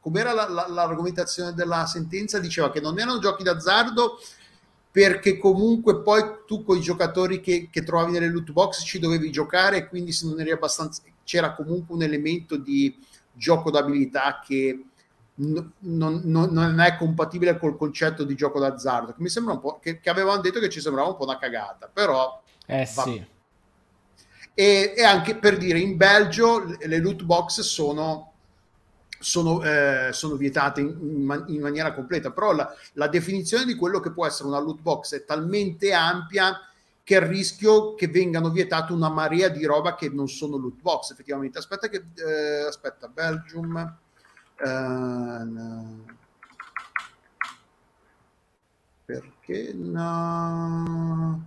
com'era 0.00 0.32
la, 0.32 0.48
la, 0.48 0.66
l'argomentazione 0.68 1.52
della 1.52 1.86
sentenza? 1.86 2.38
Diceva 2.38 2.70
che 2.70 2.80
non 2.80 2.98
erano 2.98 3.18
giochi 3.18 3.42
d'azzardo 3.42 4.18
perché 4.90 5.38
comunque 5.38 6.02
poi 6.02 6.22
tu 6.46 6.64
con 6.64 6.76
i 6.76 6.80
giocatori 6.80 7.40
che, 7.40 7.68
che 7.70 7.84
trovavi 7.84 8.12
nelle 8.12 8.28
loot 8.28 8.50
box 8.50 8.82
ci 8.84 8.98
dovevi 8.98 9.30
giocare 9.30 9.76
e 9.76 9.88
quindi 9.88 10.10
se 10.10 10.26
non 10.26 10.40
eri 10.40 10.50
abbastanza 10.50 11.02
c'era 11.22 11.54
comunque 11.54 11.94
un 11.94 12.02
elemento 12.02 12.56
di 12.56 12.98
gioco 13.32 13.70
d'abilità 13.70 14.40
che 14.44 14.84
non, 15.36 15.72
non, 15.78 16.20
non, 16.24 16.80
è 16.80 16.96
compatibile 16.96 17.56
col 17.56 17.76
concetto 17.76 18.24
di 18.24 18.34
gioco 18.34 18.58
d'azzardo 18.58 19.12
che 19.12 19.22
mi 19.22 19.28
sembra 19.28 19.54
un 19.54 19.60
po' 19.60 19.78
che, 19.78 20.00
che 20.00 20.10
avevano 20.10 20.40
detto 20.40 20.58
che 20.58 20.68
ci 20.68 20.80
sembrava 20.80 21.08
un 21.08 21.16
po' 21.16 21.24
una 21.24 21.38
cagata 21.38 21.88
però 21.90 22.42
eh 22.66 22.84
sì 22.84 23.24
e, 24.52 24.92
e 24.96 25.02
anche 25.04 25.36
per 25.36 25.56
dire 25.56 25.78
in 25.78 25.96
Belgio 25.96 26.76
le 26.78 26.98
loot 26.98 27.22
box 27.22 27.60
sono 27.60 28.29
sono, 29.20 29.62
eh, 29.62 30.08
sono, 30.12 30.34
vietate 30.36 30.80
in, 30.80 30.88
in, 30.98 31.44
in, 31.48 31.60
maniera 31.60 31.92
completa, 31.92 32.32
però 32.32 32.52
la, 32.52 32.74
la, 32.94 33.06
definizione 33.06 33.66
di 33.66 33.74
quello 33.74 34.00
che 34.00 34.12
può 34.12 34.26
essere 34.26 34.48
una 34.48 34.58
loot 34.58 34.80
box 34.80 35.14
è 35.14 35.24
talmente 35.26 35.92
ampia 35.92 36.58
che 37.04 37.16
il 37.16 37.20
rischio 37.22 37.94
che 37.94 38.08
vengano 38.08 38.48
vietate 38.48 38.92
una 38.92 39.10
marea 39.10 39.48
di 39.48 39.64
roba 39.66 39.94
che 39.94 40.08
non 40.08 40.26
sono 40.26 40.56
loot 40.56 40.80
box, 40.80 41.10
effettivamente. 41.10 41.58
Aspetta 41.58 41.88
che... 41.88 42.04
Eh, 42.14 42.66
aspetta, 42.66 43.08
Belgium... 43.08 43.96
Eh, 44.56 46.18
perché 49.04 49.72
no... 49.74 51.44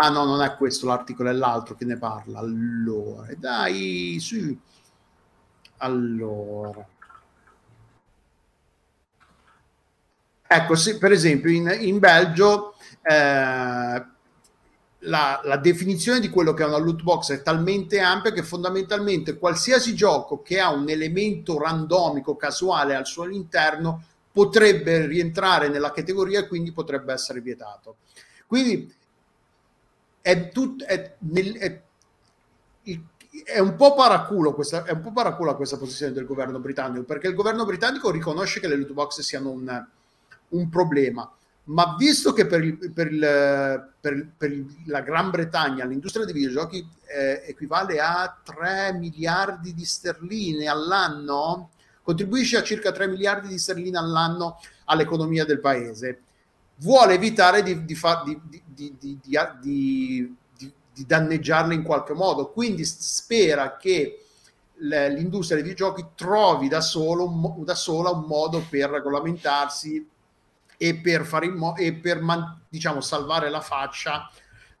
Ah 0.00 0.10
no, 0.10 0.24
non 0.24 0.42
è 0.42 0.54
questo 0.56 0.86
l'articolo, 0.86 1.30
è 1.30 1.32
l'altro 1.32 1.74
che 1.74 1.84
ne 1.84 1.96
parla. 1.96 2.38
Allora, 2.38 3.26
dai, 3.36 4.18
su. 4.20 4.56
Allora. 5.78 6.86
Ecco, 10.50 10.74
sì, 10.76 10.96
per 10.96 11.12
esempio 11.12 11.50
in, 11.50 11.76
in 11.78 11.98
Belgio 11.98 12.74
eh, 13.02 14.04
la, 15.00 15.40
la, 15.44 15.56
definizione 15.58 16.20
di 16.20 16.30
quello 16.30 16.54
che 16.54 16.62
è 16.62 16.66
una 16.66 16.78
loot 16.78 17.02
box 17.02 17.32
è 17.32 17.42
talmente 17.42 18.00
ampia 18.00 18.32
che 18.32 18.42
fondamentalmente 18.42 19.36
qualsiasi 19.36 19.94
gioco 19.94 20.40
che 20.40 20.58
ha 20.58 20.70
un 20.70 20.88
elemento 20.88 21.58
randomico, 21.58 22.34
casuale 22.34 22.94
al 22.94 23.06
suo 23.06 23.28
interno 23.28 24.02
potrebbe 24.32 25.04
rientrare 25.06 25.68
nella 25.68 25.92
categoria 25.92 26.40
e 26.40 26.48
quindi 26.48 26.72
potrebbe 26.72 27.12
essere 27.12 27.42
vietato. 27.42 27.96
Quindi 28.46 28.90
è, 30.22 30.48
tut, 30.48 30.82
è, 30.82 31.16
nel, 31.18 31.58
è, 31.58 31.82
è 33.44 33.58
un 33.58 33.76
po' 33.76 33.92
paraculo 33.92 34.54
questa, 34.54 34.84
è 34.84 34.92
un 34.92 35.02
po' 35.02 35.12
paraculo 35.12 35.54
questa 35.56 35.76
posizione 35.76 36.12
del 36.12 36.24
governo 36.24 36.58
britannico 36.58 37.04
perché 37.04 37.28
il 37.28 37.34
governo 37.34 37.66
britannico 37.66 38.10
riconosce 38.10 38.60
che 38.60 38.68
le 38.68 38.76
loot 38.76 38.92
box 38.92 39.20
siano 39.20 39.50
un 39.50 39.86
un 40.50 40.68
problema. 40.68 41.30
Ma 41.64 41.94
visto 41.98 42.32
che 42.32 42.46
per, 42.46 42.64
il, 42.64 42.92
per, 42.92 43.12
il, 43.12 43.92
per, 44.00 44.28
per 44.36 44.64
la 44.86 45.00
Gran 45.02 45.30
Bretagna 45.30 45.84
l'industria 45.84 46.24
dei 46.24 46.32
videogiochi 46.32 46.86
eh, 47.06 47.42
equivale 47.46 48.00
a 48.00 48.40
3 48.42 48.94
miliardi 48.94 49.74
di 49.74 49.84
sterline 49.84 50.66
all'anno, 50.66 51.70
contribuisce 52.02 52.56
a 52.56 52.62
circa 52.62 52.90
3 52.90 53.08
miliardi 53.08 53.48
di 53.48 53.58
sterline 53.58 53.98
all'anno 53.98 54.58
all'economia 54.86 55.44
del 55.44 55.60
paese, 55.60 56.22
vuole 56.76 57.14
evitare 57.14 57.62
di, 57.62 57.84
di, 57.84 57.94
fa, 57.94 58.22
di, 58.24 58.40
di, 58.74 60.34
danneggiarle 61.06 61.74
in 61.74 61.82
qualche 61.82 62.14
modo, 62.14 62.50
quindi 62.50 62.84
spera 62.84 63.76
che 63.76 64.24
l'industria 64.78 65.60
dei 65.60 65.68
videogiochi 65.70 66.06
trovi 66.14 66.68
da, 66.68 66.80
solo, 66.80 67.56
da 67.58 67.74
sola 67.74 68.10
un 68.10 68.24
modo 68.26 68.64
per 68.68 68.90
regolamentarsi 68.90 70.16
e 70.78 70.94
per, 70.94 71.26
fare 71.26 71.46
in 71.46 71.54
mo- 71.54 71.76
e 71.76 71.92
per 71.92 72.22
man- 72.22 72.60
diciamo, 72.68 73.00
salvare 73.00 73.50
la 73.50 73.60
faccia 73.60 74.30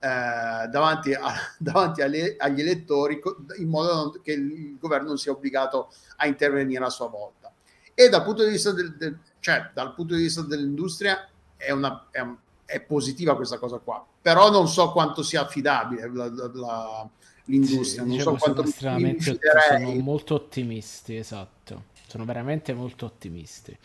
eh, 0.00 0.68
davanti, 0.68 1.12
a, 1.12 1.34
davanti 1.58 2.02
alle, 2.02 2.36
agli 2.38 2.60
elettori 2.60 3.20
in 3.58 3.68
modo 3.68 4.20
che 4.22 4.32
il 4.32 4.78
governo 4.78 5.08
non 5.08 5.18
sia 5.18 5.32
obbligato 5.32 5.90
a 6.16 6.26
intervenire 6.26 6.84
a 6.84 6.90
sua 6.90 7.08
volta. 7.08 7.52
E 7.92 8.08
dal 8.08 8.22
punto 8.22 8.44
di 8.44 8.50
vista, 8.50 8.70
del, 8.70 8.94
del, 8.96 9.18
cioè, 9.40 9.70
dal 9.74 9.92
punto 9.94 10.14
di 10.14 10.22
vista 10.22 10.42
dell'industria 10.42 11.28
è, 11.56 11.72
una, 11.72 12.06
è, 12.12 12.24
è, 12.64 12.80
positiva 12.80 13.34
questa 13.34 13.58
cosa 13.58 13.78
qua, 13.78 14.06
però 14.22 14.52
non 14.52 14.68
so 14.68 14.92
quanto 14.92 15.24
sia 15.24 15.42
affidabile 15.42 16.08
la, 16.12 16.30
la, 16.54 17.08
l'industria. 17.46 18.02
Sì, 18.02 18.08
non 18.08 18.08
diciamo 18.08 18.38
so 18.38 18.44
quanto 18.44 18.62
estremamente, 18.62 19.38
sono 19.68 19.94
molto 19.94 20.34
ottimisti, 20.34 21.16
esatto. 21.16 21.86
Sono 22.06 22.24
veramente 22.24 22.72
molto 22.72 23.06
ottimisti. 23.06 23.76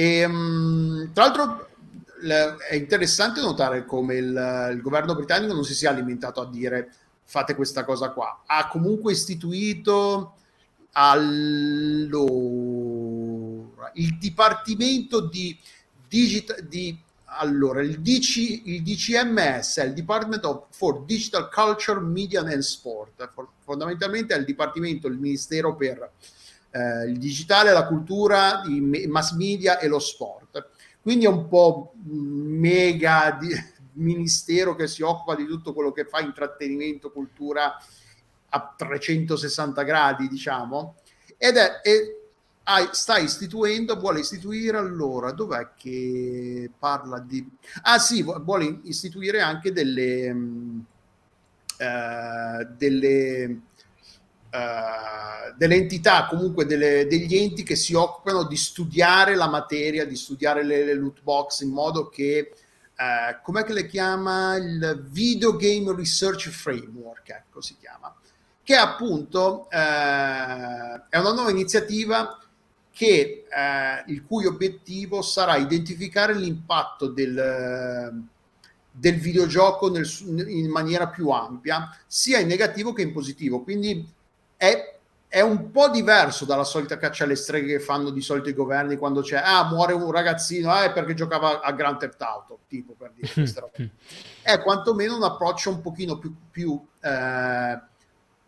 E, 0.00 0.24
um, 0.24 1.10
tra 1.12 1.24
l'altro 1.24 1.66
è 2.70 2.76
interessante 2.76 3.40
notare 3.40 3.84
come 3.84 4.14
il, 4.14 4.70
il, 4.72 4.80
governo 4.80 5.16
britannico 5.16 5.54
non 5.54 5.64
si 5.64 5.74
sia 5.74 5.90
alimentato 5.90 6.40
a 6.40 6.48
dire 6.48 6.92
fate 7.24 7.56
questa 7.56 7.84
cosa 7.84 8.10
qua. 8.10 8.44
Ha 8.46 8.68
comunque 8.68 9.10
istituito 9.10 10.34
allora, 10.92 12.20
il 13.94 14.16
Dipartimento 14.18 15.18
di, 15.18 15.58
digita, 16.06 16.54
di 16.60 16.96
allora, 17.24 17.82
il, 17.82 18.00
DC, 18.00 18.36
il 18.66 18.84
DCMS 18.84 19.82
il 19.84 19.94
Department 19.94 20.44
of, 20.44 20.66
for 20.70 21.04
Digital 21.06 21.50
Culture, 21.50 21.98
Media 21.98 22.42
and 22.42 22.60
Sport. 22.60 23.32
Fondamentalmente 23.64 24.32
è 24.32 24.38
il 24.38 24.44
Dipartimento, 24.44 25.08
il 25.08 25.18
Ministero 25.18 25.74
per 25.74 26.08
eh, 26.70 27.04
il 27.04 27.18
digitale, 27.18 27.72
la 27.72 27.86
cultura, 27.86 28.62
i 28.66 29.06
mass 29.06 29.32
media 29.32 29.78
e 29.78 29.88
lo 29.88 29.98
sport. 29.98 30.68
Quindi 31.00 31.24
è 31.24 31.28
un 31.28 31.48
po' 31.48 31.94
mega 32.04 33.36
di, 33.40 33.48
ministero 33.94 34.74
che 34.74 34.86
si 34.86 35.02
occupa 35.02 35.34
di 35.34 35.46
tutto 35.46 35.72
quello 35.72 35.92
che 35.92 36.04
fa 36.04 36.20
intrattenimento, 36.20 37.10
cultura 37.10 37.76
a 38.50 38.74
360 38.76 39.82
gradi, 39.82 40.28
diciamo, 40.28 40.96
ed 41.36 41.56
è, 41.56 41.80
è 41.80 42.16
sta 42.90 43.18
istituendo, 43.18 43.98
vuole 43.98 44.20
istituire 44.20 44.76
allora, 44.76 45.32
dov'è 45.32 45.70
che 45.74 46.70
parla 46.78 47.18
di... 47.18 47.46
Ah 47.82 47.98
sì, 47.98 48.22
vuole 48.22 48.80
istituire 48.84 49.40
anche 49.40 49.72
delle... 49.72 50.30
Uh, 51.78 52.64
delle 52.76 53.60
Uh, 54.50 55.54
delle 55.58 55.74
entità, 55.74 56.26
comunque 56.26 56.64
delle, 56.64 57.06
degli 57.06 57.36
enti 57.36 57.62
che 57.62 57.76
si 57.76 57.92
occupano 57.92 58.44
di 58.44 58.56
studiare 58.56 59.34
la 59.34 59.46
materia, 59.46 60.06
di 60.06 60.16
studiare 60.16 60.64
le, 60.64 60.86
le 60.86 60.94
loot 60.94 61.20
box 61.22 61.60
in 61.60 61.68
modo 61.68 62.08
che, 62.08 62.52
uh, 62.96 63.42
com'è 63.42 63.62
che 63.62 63.74
le 63.74 63.84
chiama? 63.86 64.56
Il 64.56 65.04
Video 65.10 65.54
Game 65.54 65.94
Research 65.94 66.48
Framework, 66.48 67.28
ecco 67.28 67.60
si 67.60 67.76
chiama, 67.78 68.14
che 68.62 68.74
appunto 68.74 69.68
uh, 69.70 69.76
è 71.10 71.18
una 71.18 71.32
nuova 71.34 71.50
iniziativa 71.50 72.40
che, 72.90 73.44
il 74.06 74.24
cui 74.24 74.46
obiettivo 74.46 75.20
sarà 75.20 75.56
identificare 75.56 76.34
l'impatto 76.34 77.06
del, 77.06 78.24
del 78.90 79.14
videogioco 79.20 79.90
nel, 79.90 80.08
in 80.48 80.68
maniera 80.70 81.06
più 81.06 81.28
ampia, 81.28 81.94
sia 82.06 82.40
in 82.40 82.48
negativo 82.48 82.92
che 82.92 83.02
in 83.02 83.12
positivo. 83.12 83.62
Quindi 83.62 84.16
è, 84.58 84.98
è, 85.28 85.40
un 85.40 85.70
po' 85.70 85.88
diverso 85.88 86.44
dalla 86.44 86.64
solita 86.64 86.98
caccia 86.98 87.24
alle 87.24 87.36
streghe 87.36 87.78
che 87.78 87.80
fanno 87.80 88.10
di 88.10 88.20
solito 88.20 88.48
i 88.48 88.54
governi 88.54 88.96
quando 88.96 89.22
c'è, 89.22 89.40
ah, 89.42 89.64
muore 89.64 89.92
un 89.92 90.10
ragazzino, 90.10 90.70
ah, 90.70 90.82
è 90.82 90.92
perché 90.92 91.14
giocava 91.14 91.60
a 91.60 91.72
Grand 91.72 91.98
Theft 91.98 92.20
Auto, 92.20 92.58
tipo 92.66 92.94
per 92.98 93.12
dire 93.14 93.32
questa 93.32 93.60
roba. 93.60 93.72
è 94.42 94.60
quantomeno 94.60 95.16
un 95.16 95.22
approccio 95.22 95.70
un 95.70 95.80
pochino 95.80 96.18
più, 96.18 96.34
più, 96.50 96.84
eh, 97.00 97.80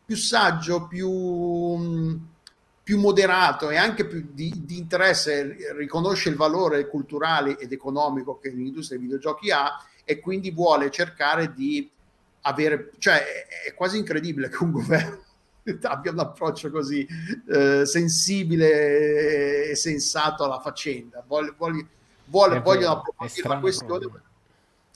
più 0.04 0.16
saggio, 0.16 0.86
più 0.88 2.28
più 2.82 2.98
moderato 2.98 3.70
e 3.70 3.76
anche 3.76 4.04
più 4.04 4.30
di, 4.32 4.52
di, 4.64 4.76
interesse, 4.76 5.74
riconosce 5.76 6.28
il 6.28 6.34
valore 6.34 6.88
culturale 6.88 7.56
ed 7.56 7.70
economico 7.70 8.36
che 8.40 8.48
l'industria 8.48 8.98
dei 8.98 9.06
videogiochi 9.06 9.52
ha 9.52 9.80
e 10.04 10.18
quindi 10.18 10.50
vuole 10.50 10.90
cercare 10.90 11.54
di 11.54 11.88
avere, 12.40 12.90
cioè 12.98 13.22
è 13.64 13.74
quasi 13.74 13.96
incredibile 13.96 14.48
che 14.48 14.64
un 14.64 14.72
governo 14.72 15.22
abbia 15.82 16.12
un 16.12 16.18
approccio 16.18 16.70
così 16.70 17.06
eh, 17.48 17.84
sensibile 17.84 19.70
e 19.70 19.74
sensato 19.74 20.44
alla 20.44 20.61
faccenda. 20.61 21.22
Vuole, 21.26 21.54
vuole, 21.56 21.86
vuole, 22.26 22.61
vogliono 22.61 22.96
approfondire 22.98 23.48
la 23.48 23.58
questione. 23.58 23.98
Proprio. 23.98 24.22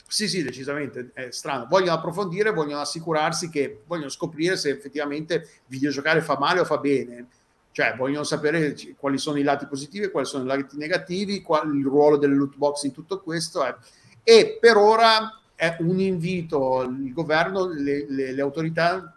Sì, 0.07 0.29
sì, 0.29 0.43
decisamente 0.43 1.11
è 1.13 1.31
strano. 1.31 1.67
Vogliono 1.69 1.95
approfondire, 1.95 2.53
vogliono 2.53 2.81
assicurarsi 2.81 3.49
che 3.49 3.83
vogliono 3.87 4.11
scoprire 4.11 4.57
se 4.57 4.71
effettivamente 4.71 5.49
videogiocare 5.67 6.21
fa 6.21 6.39
male 6.39 6.61
o 6.61 6.65
fa 6.65 6.79
bene. 6.79 7.27
Cioè, 7.73 7.97
vogliono 7.97 8.23
sapere 8.23 8.77
quali 8.97 9.19
sono 9.19 9.39
i 9.39 9.43
lati 9.43 9.67
positivi, 9.67 10.11
quali 10.11 10.27
sono 10.27 10.45
i 10.45 10.47
lati 10.47 10.77
negativi, 10.77 11.43
qual, 11.43 11.75
il 11.75 11.85
ruolo 11.85 12.17
delle 12.17 12.37
loot 12.37 12.57
box 12.57 12.85
in 12.85 12.93
tutto 12.93 13.21
questo. 13.21 13.65
È. 13.65 13.75
E 14.23 14.59
per 14.61 14.77
ora 14.77 15.41
è 15.57 15.77
un 15.81 15.99
invito, 15.99 16.83
il 16.83 17.13
governo, 17.13 17.67
le, 17.67 18.07
le, 18.09 18.33
le 18.33 18.41
autorità 18.41 19.14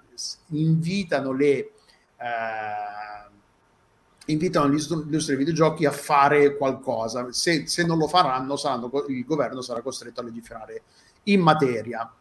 invitano 0.50 1.32
le, 1.32 1.72
eh, 2.18 3.30
invitano 4.26 4.68
l'industria 4.68 5.36
dei 5.36 5.46
videogiochi 5.46 5.86
a 5.86 5.92
fare 5.92 6.56
qualcosa. 6.58 7.32
Se, 7.32 7.68
se 7.68 7.86
non 7.86 7.98
lo 7.98 8.08
faranno, 8.08 8.56
saranno, 8.56 8.90
il 9.08 9.26
governo 9.26 9.62
sarà 9.62 9.82
costretto 9.82 10.22
a 10.22 10.24
legiferare 10.24 10.82
in 11.24 11.42
materia. 11.42 12.12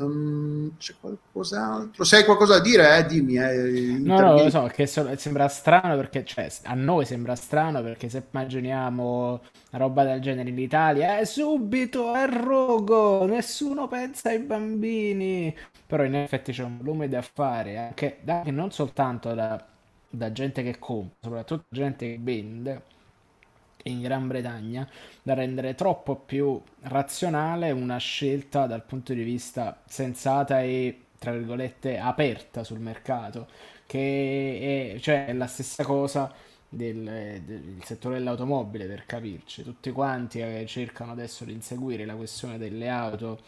Um, 0.00 0.76
c'è 0.78 0.94
qualcos'altro? 1.00 2.04
Se 2.04 2.16
hai 2.16 2.24
qualcosa 2.24 2.58
da 2.58 2.60
dire, 2.60 2.98
eh, 2.98 3.06
dimmi. 3.06 3.34
Eh, 3.34 3.98
no, 3.98 4.20
no, 4.20 4.34
lo 4.34 4.48
so, 4.48 4.70
che 4.72 4.86
so, 4.86 5.10
sembra 5.16 5.48
strano 5.48 5.96
perché, 5.96 6.24
cioè, 6.24 6.48
a 6.64 6.74
noi 6.74 7.04
sembra 7.04 7.34
strano 7.34 7.82
perché 7.82 8.08
se 8.08 8.22
immaginiamo 8.30 9.42
roba 9.72 10.04
del 10.04 10.20
genere 10.20 10.50
in 10.50 10.58
Italia, 10.58 11.18
è 11.18 11.24
subito, 11.24 12.14
è 12.14 12.28
rogo, 12.28 13.26
nessuno 13.26 13.88
pensa 13.88 14.28
ai 14.28 14.38
bambini. 14.38 15.54
Però 15.84 16.04
in 16.04 16.14
effetti 16.14 16.52
c'è 16.52 16.62
un 16.62 16.78
volume 16.78 17.08
da 17.08 17.22
fare, 17.22 17.76
anche, 17.76 18.18
anche 18.24 18.52
non 18.52 18.70
soltanto 18.70 19.34
da, 19.34 19.60
da 20.08 20.30
gente 20.30 20.62
che 20.62 20.78
compra, 20.78 21.16
soprattutto 21.20 21.64
gente 21.70 22.06
che 22.06 22.18
vende 22.20 22.82
in 23.88 24.00
Gran 24.00 24.26
Bretagna 24.26 24.88
da 25.22 25.34
rendere 25.34 25.74
troppo 25.74 26.16
più 26.16 26.60
razionale 26.82 27.70
una 27.70 27.98
scelta 27.98 28.66
dal 28.66 28.84
punto 28.84 29.12
di 29.12 29.22
vista 29.22 29.82
sensata 29.86 30.62
e 30.62 31.02
tra 31.18 31.32
virgolette 31.32 31.98
aperta 31.98 32.62
sul 32.64 32.78
mercato 32.78 33.48
che 33.86 34.92
è, 34.94 35.00
cioè, 35.00 35.26
è 35.26 35.32
la 35.32 35.46
stessa 35.46 35.82
cosa 35.82 36.32
del, 36.68 37.40
del, 37.44 37.78
settore 37.82 38.18
dell'automobile 38.18 38.86
per 38.86 39.06
capirci. 39.06 39.62
Tutti 39.62 39.90
quanti 39.90 40.40
eh, 40.40 40.66
cercano 40.66 41.12
adesso 41.12 41.44
di 41.44 41.52
inseguire 41.52 42.04
la 42.04 42.14
questione 42.14 42.58
delle 42.58 42.88
auto 42.88 43.40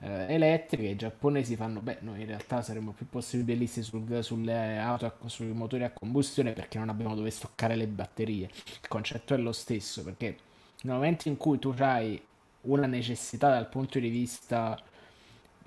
eh, 0.00 0.32
elettriche, 0.32 0.88
i 0.88 0.96
giapponesi 0.96 1.56
fanno, 1.56 1.80
beh, 1.80 1.98
noi 2.00 2.20
in 2.20 2.26
realtà 2.26 2.62
saremmo 2.62 2.92
più 2.92 3.08
possibilisti 3.08 3.82
sul, 3.82 4.22
sulle 4.22 4.78
auto, 4.78 5.12
sui 5.26 5.46
motori 5.48 5.84
a 5.84 5.90
combustione 5.90 6.52
perché 6.52 6.78
non 6.78 6.88
abbiamo 6.88 7.14
dove 7.14 7.30
stoccare 7.30 7.74
le 7.74 7.86
batterie. 7.86 8.48
Il 8.82 8.88
concetto 8.88 9.34
è 9.34 9.36
lo 9.38 9.52
stesso, 9.52 10.04
perché 10.04 10.36
nel 10.82 10.94
momento 10.94 11.28
in 11.28 11.36
cui 11.36 11.58
tu 11.58 11.74
hai 11.78 12.20
una 12.62 12.86
necessità 12.86 13.50
dal 13.50 13.68
punto 13.68 13.98
di 13.98 14.08
vista 14.08 14.80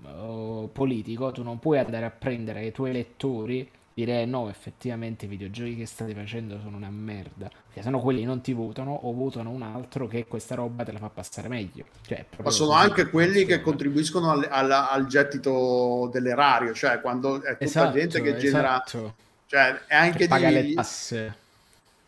uh, 0.04 0.70
politico, 0.72 1.32
tu 1.32 1.44
non 1.44 1.60
puoi 1.60 1.80
andare 1.80 2.06
a 2.06 2.12
prendere 2.12 2.66
i 2.66 2.72
tuoi 2.72 2.92
elettori 2.92 3.70
dire 3.94 4.26
no, 4.26 4.50
effettivamente 4.50 5.26
i 5.26 5.28
videogiochi 5.28 5.76
che 5.76 5.86
state 5.86 6.14
facendo 6.14 6.60
sono 6.60 6.78
una 6.78 6.90
merda. 6.90 7.50
Perché 7.50 7.82
sennò 7.82 8.00
quelli 8.00 8.24
non 8.24 8.42
ti 8.42 8.54
votano 8.54 8.94
o 8.94 9.14
votano 9.14 9.50
un 9.50 9.62
altro 9.62 10.08
che 10.08 10.26
questa 10.28 10.56
roba 10.56 10.84
te 10.84 10.92
la 10.92 11.00
fa 11.00 11.10
passare 11.10 11.48
meglio. 11.48 11.86
Cioè, 12.06 12.26
Ma 12.42 12.50
sono 12.50 12.72
anche 12.72 13.10
quelli 13.10 13.46
che 13.46 13.62
contribuiscono 13.62 14.32
al, 14.32 14.48
al, 14.50 14.72
al, 14.72 15.06
gettito 15.08 16.10
dell'erario, 16.12 16.74
cioè 16.74 17.02
quando 17.02 17.42
è 17.42 17.52
tutta 17.52 17.64
esatto, 17.64 17.98
gente 17.98 18.22
che 18.22 18.38
genera... 18.38 18.84
Esatto. 18.86 19.16
Cioè, 19.46 19.82
è 19.88 19.96
anche 19.96 20.18
che 20.18 20.28
paga 20.28 20.48
di... 20.48 20.70
le 20.70 20.74
tasse. 20.74 21.36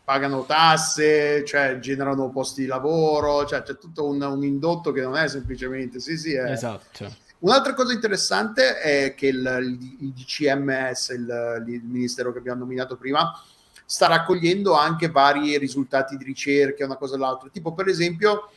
Pagano 0.04 0.44
tasse, 0.44 1.44
cioè 1.44 1.78
generano 1.78 2.30
posti 2.30 2.62
di 2.62 2.66
lavoro, 2.66 3.46
cioè 3.46 3.62
c'è 3.62 3.78
tutto 3.78 4.06
un, 4.06 4.20
un 4.20 4.44
indotto 4.44 4.92
che 4.92 5.02
non 5.02 5.16
è 5.16 5.28
semplicemente... 5.28 6.00
Sì, 6.00 6.16
sì, 6.16 6.34
è... 6.34 6.50
Esatto 6.50 7.22
Un'altra 7.44 7.74
cosa 7.74 7.92
interessante 7.92 8.78
è 8.80 9.14
che 9.14 9.26
il, 9.26 9.78
il 10.00 10.12
DCMS, 10.12 11.10
il, 11.10 11.64
il, 11.66 11.82
ministero 11.84 12.32
che 12.32 12.38
abbiamo 12.38 12.60
nominato 12.60 12.96
prima, 12.96 13.38
sta 13.84 14.06
raccogliendo 14.06 14.72
anche 14.72 15.10
vari 15.10 15.58
risultati 15.58 16.16
di 16.16 16.24
ricerca, 16.24 16.86
una 16.86 16.96
cosa 16.96 17.16
o 17.16 17.18
l'altra. 17.18 17.50
Tipo, 17.50 17.74
per 17.74 17.88
esempio, 17.88 18.48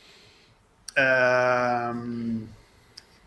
ehm, 0.94 2.48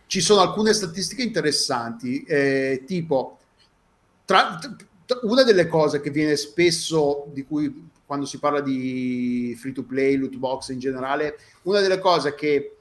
ci 0.07 0.19
sono 0.19 0.41
alcune 0.41 0.73
statistiche 0.73 1.21
interessanti, 1.21 2.23
eh, 2.23 2.81
tipo, 2.87 3.37
tra, 4.25 4.57
tra, 5.05 5.19
una 5.21 5.43
delle 5.43 5.67
cose 5.67 6.01
che 6.01 6.09
viene 6.09 6.37
spesso, 6.37 7.27
di 7.31 7.45
cui 7.45 7.89
quando 8.03 8.25
si 8.25 8.39
parla 8.39 8.61
di 8.61 9.55
free 9.59 9.73
to 9.73 9.83
play, 9.83 10.15
loot 10.15 10.37
box 10.37 10.69
in 10.69 10.79
generale, 10.79 11.37
una 11.61 11.81
delle 11.81 11.99
cose 11.99 12.33
che, 12.33 12.77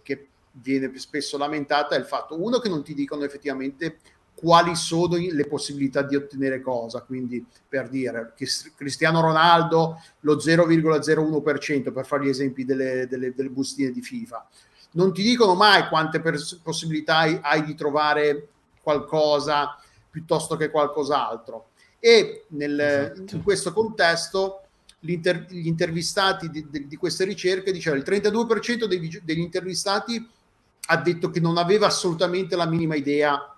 viene 0.52 0.90
spesso 0.98 1.38
lamentata 1.38 1.94
è 1.94 1.98
il 1.98 2.04
fatto, 2.04 2.42
uno, 2.42 2.58
che 2.58 2.68
non 2.68 2.82
ti 2.82 2.94
dicono 2.94 3.24
effettivamente 3.24 3.98
quali 4.34 4.74
sono 4.74 5.16
le 5.16 5.46
possibilità 5.46 6.00
di 6.00 6.16
ottenere 6.16 6.62
cosa, 6.62 7.02
quindi 7.02 7.44
per 7.68 7.90
dire 7.90 8.32
che 8.34 8.46
Cristiano 8.74 9.20
Ronaldo 9.20 10.00
lo 10.20 10.36
0,01% 10.36 11.92
per 11.92 12.06
fare 12.06 12.24
gli 12.24 12.28
esempi 12.28 12.64
delle, 12.64 13.06
delle, 13.06 13.34
delle 13.34 13.50
bustine 13.50 13.90
di 13.90 14.00
FIFA, 14.00 14.48
non 14.92 15.12
ti 15.12 15.22
dicono 15.22 15.54
mai 15.54 15.88
quante 15.88 16.20
pers- 16.20 16.58
possibilità 16.62 17.18
hai, 17.18 17.38
hai, 17.42 17.64
di 17.64 17.74
trovare 17.74 18.48
qualcosa 18.82 19.78
piuttosto 20.10 20.56
che 20.56 20.70
qualcos'altro. 20.70 21.68
E 21.98 22.46
nel, 22.48 22.80
esatto. 22.80 23.36
in 23.36 23.42
questo 23.42 23.74
contesto 23.74 24.62
gli 24.98 25.18
intervistati 25.66 26.50
di, 26.50 26.66
di, 26.68 26.86
di, 26.86 26.96
queste 26.96 27.24
ricerche 27.24 27.72
dicevano 27.72 28.02
il 28.02 28.08
32% 28.08 28.84
dei, 28.84 29.20
degli 29.22 29.38
intervistati 29.38 30.26
ha 30.86 30.96
detto 30.96 31.30
che 31.30 31.40
non 31.40 31.56
aveva 31.56 31.86
assolutamente 31.86 32.56
la 32.56 32.66
minima 32.66 32.94
idea 32.94 33.54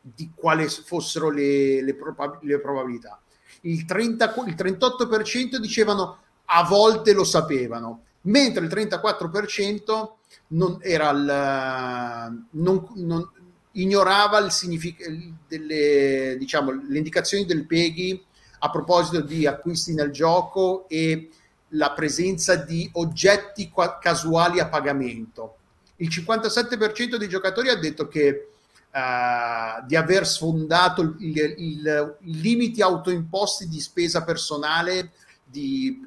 di 0.00 0.30
quali 0.34 0.66
fossero 0.68 1.30
le, 1.30 1.82
le, 1.82 1.94
probab- 1.94 2.42
le 2.42 2.58
probabilità. 2.60 3.20
Il, 3.62 3.84
30, 3.84 4.34
il 4.46 4.54
38% 4.54 5.56
dicevano 5.56 6.18
a 6.46 6.64
volte 6.64 7.12
lo 7.12 7.24
sapevano, 7.24 8.04
mentre 8.22 8.64
il 8.64 8.70
34% 8.70 10.12
non 10.48 10.78
era 10.80 11.10
il, 11.10 12.46
non, 12.50 12.88
non, 12.94 13.30
ignorava 13.72 14.38
il 14.38 14.50
significato 14.50 15.12
delle 15.46 16.36
diciamo, 16.38 16.72
le 16.72 16.96
indicazioni 16.96 17.44
del 17.44 17.66
PEGI 17.66 18.24
a 18.60 18.70
proposito 18.70 19.20
di 19.20 19.46
acquisti 19.46 19.94
nel 19.94 20.10
gioco 20.10 20.88
e 20.88 21.30
la 21.74 21.92
presenza 21.92 22.56
di 22.56 22.88
oggetti 22.94 23.70
casuali 24.00 24.58
a 24.58 24.68
pagamento 24.68 25.56
il 26.00 26.08
57% 26.08 27.16
dei 27.16 27.28
giocatori 27.28 27.68
ha 27.68 27.76
detto 27.76 28.08
che 28.08 28.46
Uh, 28.92 29.86
di 29.86 29.94
aver 29.94 30.26
sfondato 30.26 31.14
i 31.18 31.80
limiti 32.22 32.82
autoimposti 32.82 33.68
di 33.68 33.78
spesa 33.78 34.24
personale 34.24 35.12
di, 35.44 36.02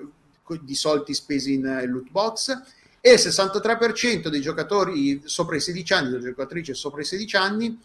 di 0.59 0.75
soldi 0.75 1.13
spesi 1.13 1.53
in 1.53 1.81
loot 1.85 2.11
box 2.11 2.61
e 2.99 3.13
il 3.13 3.19
63% 3.19 4.27
dei 4.27 4.41
giocatori 4.41 5.21
sopra 5.23 5.55
i 5.55 5.61
16 5.61 5.93
anni, 5.93 6.09
delle 6.09 6.23
giocatrici 6.23 6.73
sopra 6.73 6.99
i 6.99 7.05
16 7.05 7.35
anni 7.37 7.79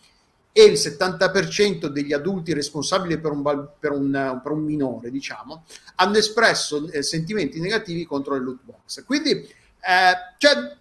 e 0.52 0.64
il 0.64 0.72
70% 0.72 1.86
degli 1.86 2.12
adulti 2.12 2.52
responsabili 2.52 3.18
per 3.18 3.30
un, 3.30 3.68
per 3.78 3.92
un, 3.92 4.40
per 4.42 4.52
un 4.52 4.62
minore, 4.64 5.10
diciamo, 5.10 5.64
hanno 5.96 6.16
espresso 6.16 6.90
eh, 6.90 7.02
sentimenti 7.02 7.60
negativi 7.60 8.04
contro 8.04 8.34
le 8.34 8.40
loot 8.40 8.58
box. 8.62 9.04
Quindi, 9.04 9.30
eh, 9.30 10.12
cioè, 10.38 10.76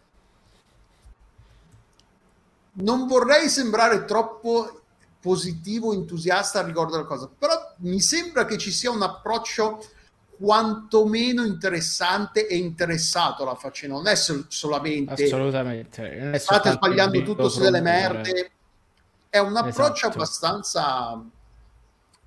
non 2.80 3.08
vorrei 3.08 3.50
sembrare 3.50 4.06
troppo 4.06 4.82
positivo, 5.20 5.94
entusiasta 5.94 6.64
riguardo 6.64 6.96
alla 6.96 7.06
cosa, 7.06 7.30
però 7.38 7.54
mi 7.78 8.00
sembra 8.00 8.46
che 8.46 8.58
ci 8.58 8.72
sia 8.72 8.92
un 8.92 9.02
approccio 9.02 9.84
quantomeno 10.38 11.44
interessante 11.44 12.48
e 12.48 12.58
interessato 12.58 13.44
alla 13.44 13.56
faccenda, 13.56 13.96
non 13.96 14.08
è 14.08 14.16
sol- 14.16 14.46
solamente 14.50 15.24
assolutamente 15.24 16.32
è 16.32 16.38
state 16.38 16.72
sbagliando 16.72 17.24
tutto 17.24 17.50
su 17.50 17.60
delle 17.60 17.82
merde, 17.82 18.52
è 19.30 19.40
un 19.40 19.58
approccio 19.58 20.06
esatto. 20.06 20.14
abbastanza 20.14 21.24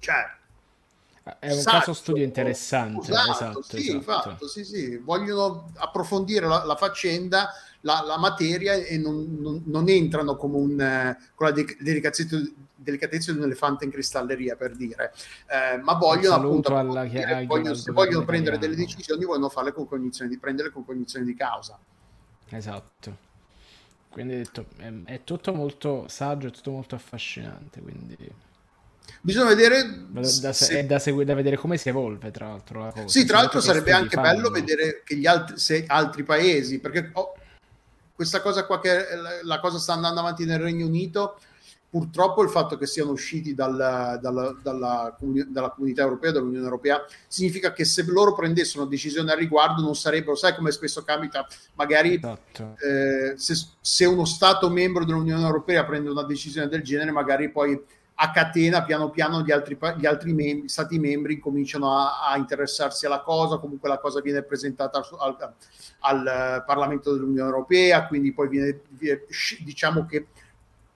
cioè 0.00 0.38
è 1.38 1.52
un 1.52 1.58
esatto, 1.58 1.78
caso 1.78 1.92
studio 1.92 2.24
interessante 2.24 3.12
esatto, 3.12 3.30
esatto, 3.30 3.62
sì, 3.62 3.96
esatto. 3.96 4.30
Fatto, 4.30 4.48
sì, 4.48 4.64
sì. 4.64 4.96
vogliono 4.96 5.70
approfondire 5.76 6.46
la, 6.48 6.64
la 6.64 6.74
faccenda 6.74 7.50
la, 7.82 8.02
la 8.06 8.18
materia 8.18 8.74
e 8.74 8.98
non, 8.98 9.38
non, 9.40 9.62
non, 9.66 9.88
entrano 9.88 10.36
come 10.36 10.56
un, 10.56 10.80
eh, 10.80 11.18
con 11.34 11.48
la 11.48 11.52
delicatezza, 11.52 12.40
delicatezza 12.74 13.32
di 13.32 13.38
un 13.38 13.44
elefante 13.44 13.84
in 13.84 13.90
cristalleria 13.90 14.56
per 14.56 14.76
dire, 14.76 15.12
eh, 15.48 15.78
ma 15.78 15.94
vogliono 15.94 16.36
appunto 16.36 16.76
alla, 16.76 17.04
dire, 17.04 17.44
vogliono, 17.46 17.74
se 17.74 17.92
vogliono 17.92 18.24
prendere 18.24 18.58
delle 18.58 18.76
decisioni 18.76 19.24
vogliono 19.24 19.48
farle 19.48 19.72
con 19.72 19.86
cognizione 19.86 20.30
di 20.30 20.38
prendere 20.38 20.70
con 20.70 20.84
cognizione 20.84 21.24
di 21.24 21.34
causa. 21.34 21.78
Esatto. 22.50 23.28
Quindi 24.10 24.36
detto, 24.36 24.66
è, 24.78 24.92
è 25.04 25.24
tutto 25.24 25.54
molto 25.54 26.06
saggio, 26.08 26.48
è 26.48 26.50
tutto 26.50 26.72
molto 26.72 26.96
affascinante, 26.96 27.80
quindi 27.80 28.16
bisogna 29.22 29.48
vedere 29.48 30.06
da, 30.08 30.52
se... 30.52 30.78
è 30.78 30.84
da, 30.84 30.98
segui- 30.98 31.24
da, 31.24 31.34
vedere 31.34 31.56
come 31.56 31.76
si 31.76 31.88
evolve 31.88 32.30
tra 32.30 32.46
l'altro 32.46 32.80
la 32.80 32.92
sì 33.06 33.24
tra 33.24 33.38
l'altro 33.38 33.60
sarebbe 33.60 33.92
anche 33.92 34.14
fanno. 34.14 34.28
bello 34.28 34.50
vedere 34.50 35.02
che 35.04 35.16
gli 35.16 35.26
altri, 35.26 35.58
se, 35.58 35.84
altri 35.86 36.22
paesi 36.22 36.78
perché 36.78 37.10
oh, 37.12 37.34
questa 38.20 38.42
cosa 38.42 38.66
qua 38.66 38.78
che 38.80 39.06
la 39.44 39.60
cosa 39.60 39.78
sta 39.78 39.94
andando 39.94 40.20
avanti 40.20 40.44
nel 40.44 40.58
Regno 40.58 40.84
Unito 40.84 41.38
purtroppo 41.88 42.42
il 42.42 42.50
fatto 42.50 42.76
che 42.76 42.86
siano 42.86 43.12
usciti 43.12 43.54
dal, 43.54 43.74
dalla, 44.20 44.54
dalla, 44.62 45.16
dalla, 45.48 45.70
comunità 45.74 46.02
europea, 46.02 46.30
dall'Unione 46.30 46.64
Europea, 46.64 47.02
significa 47.26 47.72
che 47.72 47.86
se 47.86 48.04
loro 48.04 48.34
prendessero 48.34 48.82
una 48.82 48.90
decisione 48.90 49.32
al 49.32 49.38
riguardo 49.38 49.80
non 49.80 49.96
sarebbero, 49.96 50.36
sai 50.36 50.54
come 50.54 50.70
spesso 50.70 51.02
capita, 51.02 51.46
magari 51.76 52.16
esatto. 52.16 52.76
eh, 52.86 53.32
se, 53.38 53.54
se, 53.80 54.04
uno 54.04 54.26
Stato 54.26 54.68
membro 54.68 55.06
dell'Unione 55.06 55.42
Europea 55.42 55.84
prende 55.86 56.10
una 56.10 56.22
decisione 56.22 56.68
del 56.68 56.82
genere, 56.82 57.10
magari 57.10 57.50
poi 57.50 57.82
a 58.22 58.30
catena 58.32 58.84
piano 58.84 59.08
piano 59.08 59.42
gli 59.42 59.50
altri, 59.50 59.78
gli 59.96 60.04
altri 60.04 60.34
mem- 60.34 60.66
stati 60.66 60.98
membri 60.98 61.38
cominciano 61.38 61.96
a, 61.96 62.28
a, 62.28 62.36
interessarsi 62.36 63.06
alla 63.06 63.20
cosa, 63.20 63.56
comunque 63.56 63.88
la 63.88 63.98
cosa 63.98 64.20
viene 64.20 64.42
presentata 64.42 64.98
al, 64.98 65.36
al, 65.38 65.54
al 66.00 66.64
Parlamento 66.66 67.14
dell'Unione 67.14 67.48
Europea, 67.48 68.06
quindi 68.06 68.32
poi 68.32 68.48
viene, 68.48 68.80
viene, 68.90 69.22
diciamo 69.64 70.04
che 70.04 70.26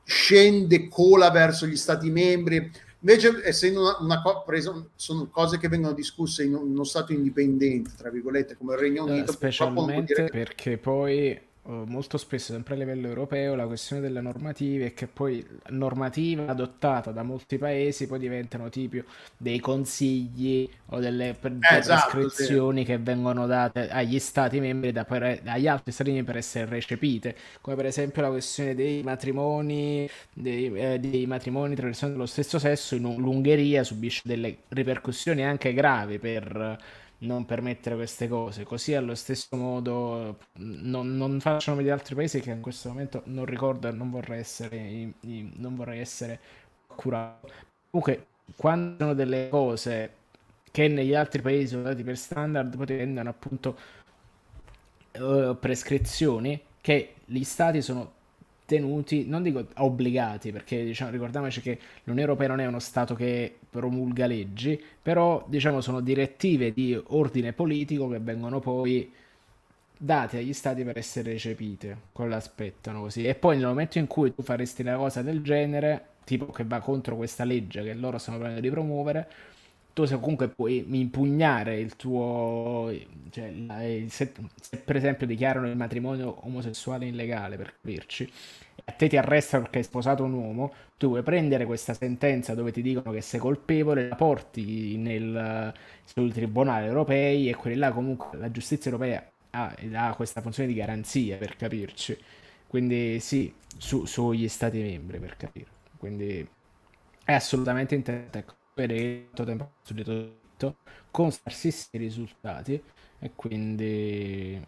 scende, 0.04 0.88
cola 0.88 1.30
verso 1.30 1.64
gli 1.64 1.76
stati 1.76 2.10
membri. 2.10 2.70
Invece, 3.00 3.40
essendo 3.42 3.80
una, 3.80 3.96
una 4.00 4.22
co- 4.22 4.42
presa, 4.44 4.84
sono 4.94 5.26
cose 5.30 5.58
che 5.58 5.68
vengono 5.68 5.94
discusse 5.94 6.44
in 6.44 6.54
uno 6.54 6.84
stato 6.84 7.12
indipendente, 7.12 7.92
tra 7.96 8.10
virgolette, 8.10 8.54
come 8.58 8.74
il 8.74 8.80
Regno 8.80 9.04
Unito, 9.04 9.30
uh, 9.30 9.34
specialmente 9.34 10.24
perché 10.24 10.76
poi 10.76 11.30
eh, 11.30 11.42
molto 11.66 12.18
spesso, 12.18 12.52
sempre 12.52 12.74
a 12.74 12.76
livello 12.76 13.08
europeo, 13.08 13.54
la 13.54 13.66
questione 13.66 14.02
delle 14.02 14.20
normative 14.20 14.86
è 14.86 14.94
che 14.94 15.06
poi 15.06 15.44
normativa 15.68 16.46
adottata 16.46 17.10
da 17.10 17.22
molti 17.22 17.56
paesi 17.56 18.06
poi 18.06 18.18
diventano 18.18 18.68
tipo 18.68 18.98
dei 19.36 19.60
consigli 19.60 20.68
o 20.86 20.98
delle, 20.98 21.30
eh, 21.30 21.36
delle 21.40 21.78
esatto, 21.78 22.18
prescrizioni 22.18 22.80
sì. 22.80 22.86
che 22.86 22.98
vengono 22.98 23.46
date 23.46 23.88
agli 23.88 24.18
stati 24.18 24.60
membri 24.60 24.92
da 24.92 25.04
per, 25.04 25.40
agli 25.44 25.66
altri 25.66 25.90
stati 25.92 26.10
membri 26.10 26.32
per 26.32 26.36
essere 26.36 26.66
recepite, 26.66 27.34
come 27.62 27.76
per 27.76 27.86
esempio 27.86 28.20
la 28.20 28.28
questione 28.28 28.74
dei 28.74 29.02
matrimoni, 29.02 30.08
dei, 30.34 30.72
eh, 30.74 30.98
dei 30.98 31.26
matrimoni 31.26 31.74
tra 31.74 31.86
persone 31.86 32.12
dello 32.12 32.26
stesso 32.26 32.58
sesso 32.58 32.94
in 32.94 33.14
l'Ungheria 33.16 33.84
subisce 33.84 34.22
delle 34.24 34.58
ripercussioni 34.68 35.44
anche 35.44 35.72
gravi 35.72 36.18
per 36.18 36.78
non 37.24 37.44
permettere 37.44 37.94
queste 37.94 38.28
cose. 38.28 38.64
Così 38.64 38.94
allo 38.94 39.14
stesso 39.14 39.56
modo 39.56 40.38
non, 40.54 41.16
non 41.16 41.40
facciano 41.40 41.80
di 41.82 41.90
altri 41.90 42.14
paesi 42.14 42.40
che 42.40 42.50
in 42.50 42.60
questo 42.60 42.88
momento 42.88 43.22
non 43.26 43.44
ricordo 43.44 43.88
e 43.88 43.92
non 43.92 44.10
vorrei 44.10 44.40
essere, 44.40 45.12
non 45.20 45.74
vorrei 45.74 46.00
essere 46.00 46.40
curato. 46.86 47.48
Comunque, 47.90 48.26
quando 48.56 48.96
sono 48.98 49.14
delle 49.14 49.48
cose 49.48 50.22
che 50.70 50.88
negli 50.88 51.14
altri 51.14 51.40
paesi 51.40 51.68
sono 51.68 51.82
dati 51.82 52.02
per 52.02 52.16
standard, 52.16 52.76
poi 52.76 52.86
diventano 52.86 53.30
appunto 53.30 53.78
uh, 55.18 55.56
prescrizioni 55.58 56.60
che 56.80 57.14
gli 57.24 57.44
stati 57.44 57.80
sono 57.80 58.12
tenuti, 58.66 59.26
non 59.26 59.42
dico 59.42 59.66
obbligati, 59.76 60.52
perché 60.52 60.84
diciamo, 60.84 61.10
ricordiamoci 61.10 61.60
che 61.60 61.78
l'Unione 62.04 62.20
Europea 62.22 62.48
non 62.48 62.60
è 62.60 62.66
uno 62.66 62.78
Stato 62.78 63.14
che 63.14 63.54
promulga 63.68 64.26
leggi, 64.26 64.80
però 65.02 65.44
diciamo 65.46 65.80
sono 65.80 66.00
direttive 66.00 66.72
di 66.72 66.98
ordine 67.08 67.52
politico 67.52 68.08
che 68.08 68.18
vengono 68.20 68.60
poi 68.60 69.12
date 69.96 70.38
agli 70.38 70.52
Stati 70.52 70.82
per 70.84 70.98
essere 70.98 71.32
recepite, 71.32 71.96
quello 72.12 72.34
aspettano 72.34 73.00
così. 73.02 73.24
E 73.24 73.34
poi 73.34 73.56
nel 73.56 73.66
momento 73.66 73.98
in 73.98 74.06
cui 74.06 74.34
tu 74.34 74.42
faresti 74.42 74.82
una 74.82 74.96
cosa 74.96 75.22
del 75.22 75.42
genere, 75.42 76.06
tipo 76.24 76.46
che 76.46 76.64
va 76.64 76.80
contro 76.80 77.16
questa 77.16 77.44
legge 77.44 77.82
che 77.82 77.94
loro 77.94 78.18
stanno 78.18 78.38
provando 78.38 78.60
di 78.60 78.70
promuovere, 78.70 79.28
tu 79.94 80.04
se 80.04 80.18
comunque 80.18 80.48
puoi 80.48 80.84
impugnare 80.90 81.78
il 81.78 81.96
tuo 81.96 82.92
cioè, 83.30 83.52
se, 84.08 84.32
se, 84.60 84.76
per 84.84 84.96
esempio 84.96 85.26
dichiarano 85.26 85.68
il 85.68 85.76
matrimonio 85.76 86.44
omosessuale 86.44 87.06
illegale 87.06 87.56
per 87.56 87.76
capirci 87.80 88.24
e 88.74 88.82
a 88.84 88.92
te 88.92 89.08
ti 89.08 89.16
arrestano 89.16 89.62
perché 89.62 89.78
hai 89.78 89.84
sposato 89.84 90.24
un 90.24 90.32
uomo 90.32 90.72
tu 90.98 91.08
puoi 91.08 91.22
prendere 91.22 91.64
questa 91.64 91.94
sentenza 91.94 92.54
dove 92.54 92.72
ti 92.72 92.82
dicono 92.82 93.12
che 93.12 93.20
sei 93.20 93.40
colpevole 93.40 94.08
la 94.08 94.16
porti 94.16 94.96
nel, 94.96 95.72
sui 96.04 96.32
tribunali 96.32 96.86
europei 96.86 97.48
e 97.48 97.54
quelli 97.54 97.76
là 97.76 97.92
comunque 97.92 98.36
la 98.36 98.50
giustizia 98.50 98.90
europea 98.90 99.24
ha, 99.50 99.74
ha 99.92 100.14
questa 100.14 100.40
funzione 100.40 100.68
di 100.68 100.74
garanzia 100.74 101.36
per 101.36 101.56
capirci. 101.56 102.18
Quindi 102.66 103.20
sì 103.20 103.52
su, 103.78 104.04
sugli 104.04 104.48
stati 104.48 104.80
membri 104.80 105.18
per 105.18 105.36
capire 105.36 105.70
quindi 105.98 106.46
è 107.24 107.32
assolutamente 107.32 107.94
interessante 107.94 108.44
tanto 108.74 109.44
tempo 109.44 109.72
studiato 109.82 110.12
tutto 110.56 110.76
con 111.10 111.30
scarsissimi 111.30 112.02
risultati 112.04 112.82
e 113.20 113.32
quindi 113.34 114.60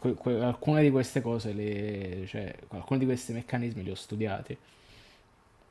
que- 0.00 0.14
que- 0.14 0.40
alcune 0.42 0.82
di 0.82 0.90
queste 0.90 1.20
cose 1.20 1.52
le, 1.52 2.24
cioè 2.26 2.54
alcuni 2.70 3.00
di 3.00 3.04
questi 3.06 3.32
meccanismi 3.32 3.82
li 3.82 3.90
ho 3.90 3.94
studiati. 3.94 4.56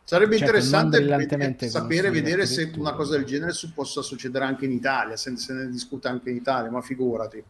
Sarebbe 0.03 0.37
certo, 0.37 0.55
interessante 0.55 0.99
vedere, 1.01 1.67
sapere, 1.67 2.09
vedere 2.09 2.45
se 2.45 2.71
una 2.77 2.93
cosa 2.93 3.17
del 3.17 3.25
genere 3.25 3.51
possa 3.75 4.01
succedere 4.01 4.45
anche 4.45 4.63
in 4.63 4.71
Italia, 4.71 5.17
se, 5.17 5.35
se 5.35 5.53
ne 5.53 5.69
discute 5.69 6.07
anche 6.07 6.29
in 6.29 6.37
Italia, 6.37 6.71
ma 6.71 6.81
figurati 6.81 7.43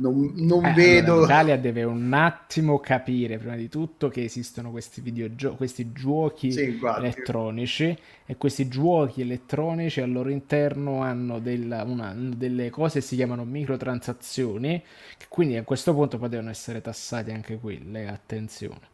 non, 0.00 0.32
non 0.34 0.64
eh, 0.64 0.72
vedo. 0.72 1.12
Allora, 1.12 1.26
L'Italia 1.26 1.58
deve 1.58 1.84
un 1.84 2.12
attimo 2.12 2.80
capire, 2.80 3.38
prima 3.38 3.56
di 3.56 3.68
tutto, 3.68 4.08
che 4.08 4.24
esistono 4.24 4.70
questi, 4.70 5.00
videogio- 5.00 5.54
questi 5.54 5.92
giochi 5.92 6.50
sì, 6.50 6.78
elettronici 6.96 7.96
e 8.26 8.36
questi 8.36 8.68
giochi 8.68 9.20
elettronici 9.20 10.00
al 10.00 10.10
loro 10.10 10.30
interno 10.30 11.02
hanno 11.02 11.38
della, 11.38 11.84
una, 11.84 12.14
delle 12.14 12.70
cose 12.70 13.00
che 13.00 13.04
si 13.04 13.16
chiamano 13.16 13.44
microtransazioni, 13.44 14.82
che 15.16 15.26
quindi 15.28 15.56
a 15.56 15.62
questo 15.62 15.94
punto 15.94 16.18
potevano 16.18 16.50
essere 16.50 16.80
tassate 16.80 17.32
anche 17.32 17.58
quelle. 17.58 18.08
Attenzione. 18.08 18.88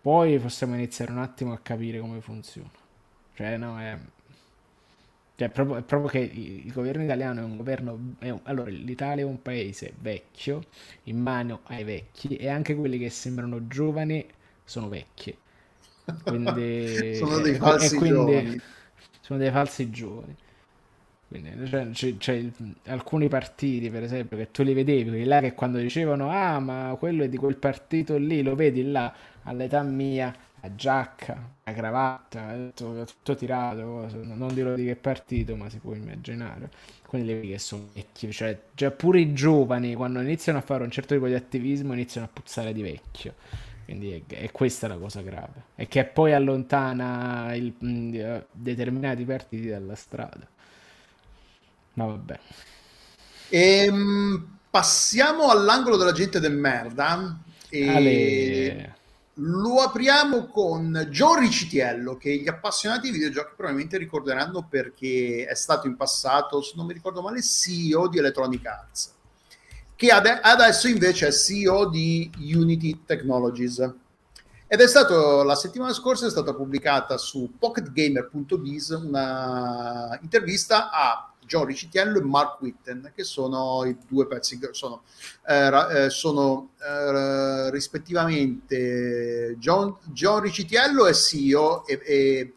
Poi 0.00 0.38
possiamo 0.38 0.74
iniziare 0.74 1.12
un 1.12 1.18
attimo 1.18 1.52
a 1.52 1.58
capire 1.58 1.98
come 1.98 2.20
funziona. 2.20 2.70
Cioè, 3.34 3.56
no, 3.56 3.78
è 3.78 3.96
cioè, 5.40 5.48
è 5.48 5.50
proprio, 5.50 5.76
è 5.76 5.82
proprio 5.82 6.10
che 6.10 6.18
il 6.18 6.70
governo 6.70 7.02
italiano 7.02 7.40
è 7.40 7.44
un 7.44 7.56
governo... 7.56 8.14
È 8.18 8.28
un, 8.28 8.40
allora, 8.42 8.68
l'Italia 8.68 9.24
è 9.24 9.26
un 9.26 9.40
paese 9.40 9.94
vecchio, 9.98 10.64
in 11.04 11.18
mano 11.18 11.60
ai 11.64 11.82
vecchi, 11.82 12.36
e 12.36 12.50
anche 12.50 12.74
quelli 12.74 12.98
che 12.98 13.08
sembrano 13.08 13.66
giovani 13.66 14.22
sono 14.64 14.90
vecchi. 14.90 15.34
Quindi, 16.24 17.14
sono 17.16 17.38
dei 17.38 17.54
falsi 17.54 17.96
quindi, 17.96 18.16
giovani. 18.16 18.60
Sono 19.22 19.38
dei 19.38 19.50
falsi 19.50 19.88
giovani. 19.88 20.36
Quindi, 21.26 21.68
cioè, 21.70 21.88
c'è, 21.88 22.16
c'è 22.18 22.50
alcuni 22.88 23.28
partiti, 23.28 23.88
per 23.88 24.02
esempio, 24.02 24.36
che 24.36 24.50
tu 24.50 24.62
li 24.62 24.74
vedevi, 24.74 25.08
quelli 25.08 25.24
là 25.24 25.40
che 25.40 25.54
quando 25.54 25.78
dicevano, 25.78 26.28
ah, 26.28 26.58
ma 26.58 26.94
quello 26.98 27.24
è 27.24 27.30
di 27.30 27.38
quel 27.38 27.56
partito 27.56 28.18
lì, 28.18 28.42
lo 28.42 28.54
vedi 28.54 28.90
là, 28.90 29.10
all'età 29.44 29.80
mia, 29.82 30.34
la 30.60 30.74
giacca, 30.74 31.54
la 31.64 31.72
cravatta, 31.72 32.54
tutto, 32.74 33.04
tutto 33.04 33.34
tirato, 33.34 34.08
non 34.22 34.52
dirò 34.52 34.74
di 34.74 34.84
che 34.84 34.96
partito, 34.96 35.56
ma 35.56 35.68
si 35.70 35.78
può 35.78 35.94
immaginare. 35.94 36.70
Quelli 37.06 37.48
che 37.48 37.58
sono 37.58 37.88
vecchi, 37.92 38.30
cioè 38.30 38.56
già 38.72 38.90
pure 38.90 39.20
i 39.20 39.32
giovani 39.32 39.94
quando 39.94 40.20
iniziano 40.20 40.58
a 40.58 40.62
fare 40.62 40.84
un 40.84 40.90
certo 40.90 41.14
tipo 41.14 41.26
di 41.26 41.34
attivismo 41.34 41.92
iniziano 41.92 42.26
a 42.26 42.30
puzzare 42.32 42.72
di 42.72 42.82
vecchio. 42.82 43.34
Quindi 43.84 44.12
è, 44.12 44.34
è 44.34 44.50
questa 44.52 44.86
la 44.86 44.96
cosa 44.96 45.20
grave. 45.20 45.64
E 45.74 45.88
che 45.88 46.04
poi 46.04 46.32
allontana 46.32 47.52
il, 47.54 47.74
mh, 47.76 48.44
determinati 48.52 49.24
partiti 49.24 49.68
dalla 49.68 49.96
strada. 49.96 50.46
Ma 51.94 52.04
vabbè. 52.04 52.38
Ehm, 53.48 54.58
passiamo 54.70 55.50
all'angolo 55.50 55.96
della 55.96 56.12
gente 56.12 56.38
del 56.38 56.54
merda. 56.54 57.40
E... 57.68 57.88
Ale 57.88 58.98
lo 59.42 59.76
apriamo 59.76 60.46
con 60.46 61.06
John 61.10 61.38
Ricitiello, 61.40 62.16
che 62.16 62.36
gli 62.36 62.48
appassionati 62.48 63.10
di 63.10 63.18
videogiochi 63.18 63.52
probabilmente 63.56 63.96
ricorderanno 63.96 64.66
perché 64.68 65.46
è 65.46 65.54
stato 65.54 65.86
in 65.86 65.96
passato, 65.96 66.60
se 66.60 66.74
non 66.76 66.86
mi 66.86 66.92
ricordo 66.92 67.22
male, 67.22 67.42
CEO 67.42 68.08
di 68.08 68.18
Electronic 68.18 68.66
Arts, 68.66 69.14
che 69.96 70.08
ad- 70.08 70.40
adesso 70.42 70.88
invece 70.88 71.28
è 71.28 71.32
CEO 71.32 71.88
di 71.88 72.30
Unity 72.38 73.02
Technologies. 73.06 73.78
Ed 74.66 74.80
è 74.80 74.86
stato, 74.86 75.42
la 75.42 75.56
settimana 75.56 75.92
scorsa 75.92 76.26
è 76.26 76.30
stata 76.30 76.54
pubblicata 76.54 77.16
su 77.16 77.54
pocketgamer.biz 77.58 78.90
una 78.90 80.18
intervista 80.22 80.90
a 80.90 81.29
John 81.50 81.64
Ricitiello 81.64 82.20
e 82.20 82.22
Mark 82.22 82.60
Witten, 82.60 83.10
che 83.12 83.24
sono 83.24 83.84
i 83.84 83.96
due 84.06 84.28
pezzi, 84.28 84.56
sono, 84.70 85.02
eh, 85.48 86.04
eh, 86.04 86.10
sono 86.10 86.70
eh, 86.80 87.70
rispettivamente 87.72 89.56
John, 89.58 89.96
John 90.12 90.42
Ricitiello 90.42 91.08
è 91.08 91.12
CEO 91.12 91.84
e, 91.88 92.00
e 92.04 92.54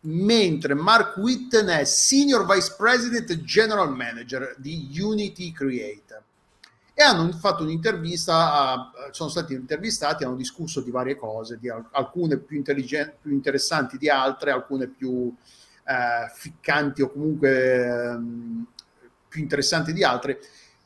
mentre 0.00 0.74
Mark 0.74 1.16
Witten 1.16 1.68
è 1.68 1.84
Senior 1.84 2.44
Vice 2.44 2.74
President 2.76 3.30
e 3.30 3.42
General 3.42 3.90
Manager 3.90 4.54
di 4.58 4.90
Unity 5.00 5.50
Create. 5.50 6.22
E 6.92 7.02
hanno 7.02 7.32
fatto 7.32 7.62
un'intervista, 7.62 8.90
sono 9.12 9.30
stati 9.30 9.54
intervistati, 9.54 10.24
hanno 10.24 10.36
discusso 10.36 10.82
di 10.82 10.90
varie 10.90 11.16
cose, 11.16 11.56
di 11.58 11.70
alcune 11.70 12.36
più, 12.36 12.62
più 12.62 13.32
interessanti 13.32 13.96
di 13.96 14.10
altre, 14.10 14.50
alcune 14.50 14.88
più 14.88 15.34
eh, 15.84 16.30
ficcanti 16.34 17.02
o 17.02 17.10
comunque 17.10 17.84
ehm, 17.84 18.66
più 19.28 19.40
interessanti 19.40 19.92
di 19.92 20.04
altre. 20.04 20.40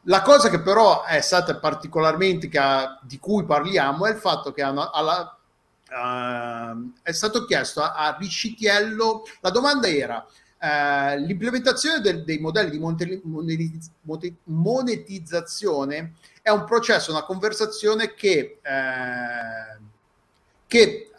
La 0.08 0.22
cosa 0.22 0.48
che 0.48 0.60
però 0.60 1.04
è 1.04 1.20
stata 1.20 1.56
particolarmente 1.58 2.48
ha, 2.58 2.98
di 3.02 3.18
cui 3.18 3.44
parliamo 3.44 4.06
è 4.06 4.10
il 4.10 4.18
fatto 4.18 4.52
che 4.52 4.62
hanno, 4.62 4.88
alla, 4.90 5.36
uh, 5.90 6.92
è 7.02 7.10
stato 7.10 7.44
chiesto 7.44 7.82
a, 7.82 7.94
a 7.94 8.16
Ricitiello, 8.16 9.24
la 9.40 9.50
domanda 9.50 9.88
era 9.88 10.24
uh, 10.24 11.18
l'implementazione 11.18 12.00
del, 12.00 12.22
dei 12.22 12.38
modelli 12.38 12.78
di 12.78 14.36
monetizzazione 14.44 16.12
è 16.40 16.50
un 16.50 16.64
processo, 16.64 17.10
una 17.10 17.24
conversazione 17.24 18.14
che, 18.14 18.60
uh, 18.62 19.82
che 20.68 21.10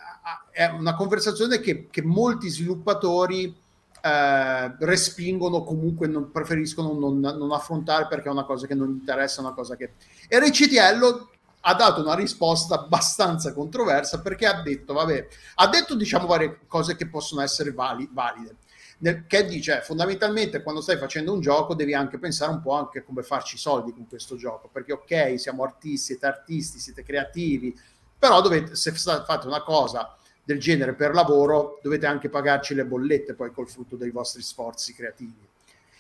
è 0.51 0.65
una 0.67 0.95
conversazione 0.95 1.59
che, 1.59 1.87
che 1.91 2.01
molti 2.01 2.47
sviluppatori 2.47 3.53
eh, 4.01 4.75
respingono, 4.79 5.63
comunque 5.63 6.07
non, 6.07 6.31
preferiscono 6.31 6.93
non, 6.93 7.19
non, 7.19 7.51
affrontare 7.51 8.07
perché 8.07 8.27
è 8.27 8.31
una 8.31 8.45
cosa 8.45 8.67
che 8.67 8.75
non 8.75 8.89
interessa, 8.89 9.41
una 9.41 9.53
cosa 9.53 9.75
che... 9.75 9.93
E 10.27 10.39
Ricitiello 10.39 11.29
ha 11.61 11.73
dato 11.73 12.01
una 12.01 12.15
risposta 12.15 12.75
abbastanza 12.75 13.53
controversa 13.53 14.21
perché 14.21 14.45
ha 14.45 14.61
detto, 14.61 14.93
vabbè, 14.93 15.27
ha 15.55 15.67
detto 15.67 15.95
diciamo 15.95 16.25
varie 16.25 16.59
cose 16.67 16.95
che 16.95 17.07
possono 17.07 17.41
essere 17.41 17.71
vali, 17.71 18.07
valide. 18.11 18.55
Nel, 18.99 19.25
che 19.27 19.45
dice 19.45 19.81
fondamentalmente 19.83 20.63
quando 20.63 20.81
stai 20.81 20.97
facendo 20.97 21.31
un 21.31 21.39
gioco 21.39 21.75
devi 21.75 21.93
anche 21.93 22.17
pensare 22.17 22.51
un 22.51 22.61
po' 22.61 22.73
anche 22.73 23.03
come 23.03 23.21
farci 23.21 23.55
soldi 23.55 23.93
con 23.93 24.07
questo 24.07 24.37
gioco 24.37 24.69
perché 24.71 24.91
ok 24.91 25.39
siamo 25.39 25.61
artisti, 25.61 25.97
siete 25.97 26.25
artisti, 26.25 26.79
siete 26.79 27.03
creativi 27.03 27.77
però 28.17 28.41
dovete, 28.41 28.75
se 28.75 28.91
fate 28.93 29.45
una 29.45 29.61
cosa 29.61 30.16
del 30.47 30.59
genere 30.61 30.93
per 30.93 31.13
lavoro 31.13 31.77
dovete 31.83 32.05
anche 32.05 32.29
pagarci 32.29 32.73
le 32.73 32.85
bollette 32.85 33.33
poi 33.33 33.51
col 33.51 33.67
frutto 33.67 33.97
dei 33.97 34.11
vostri 34.11 34.41
sforzi 34.41 34.93
creativi. 34.93 35.45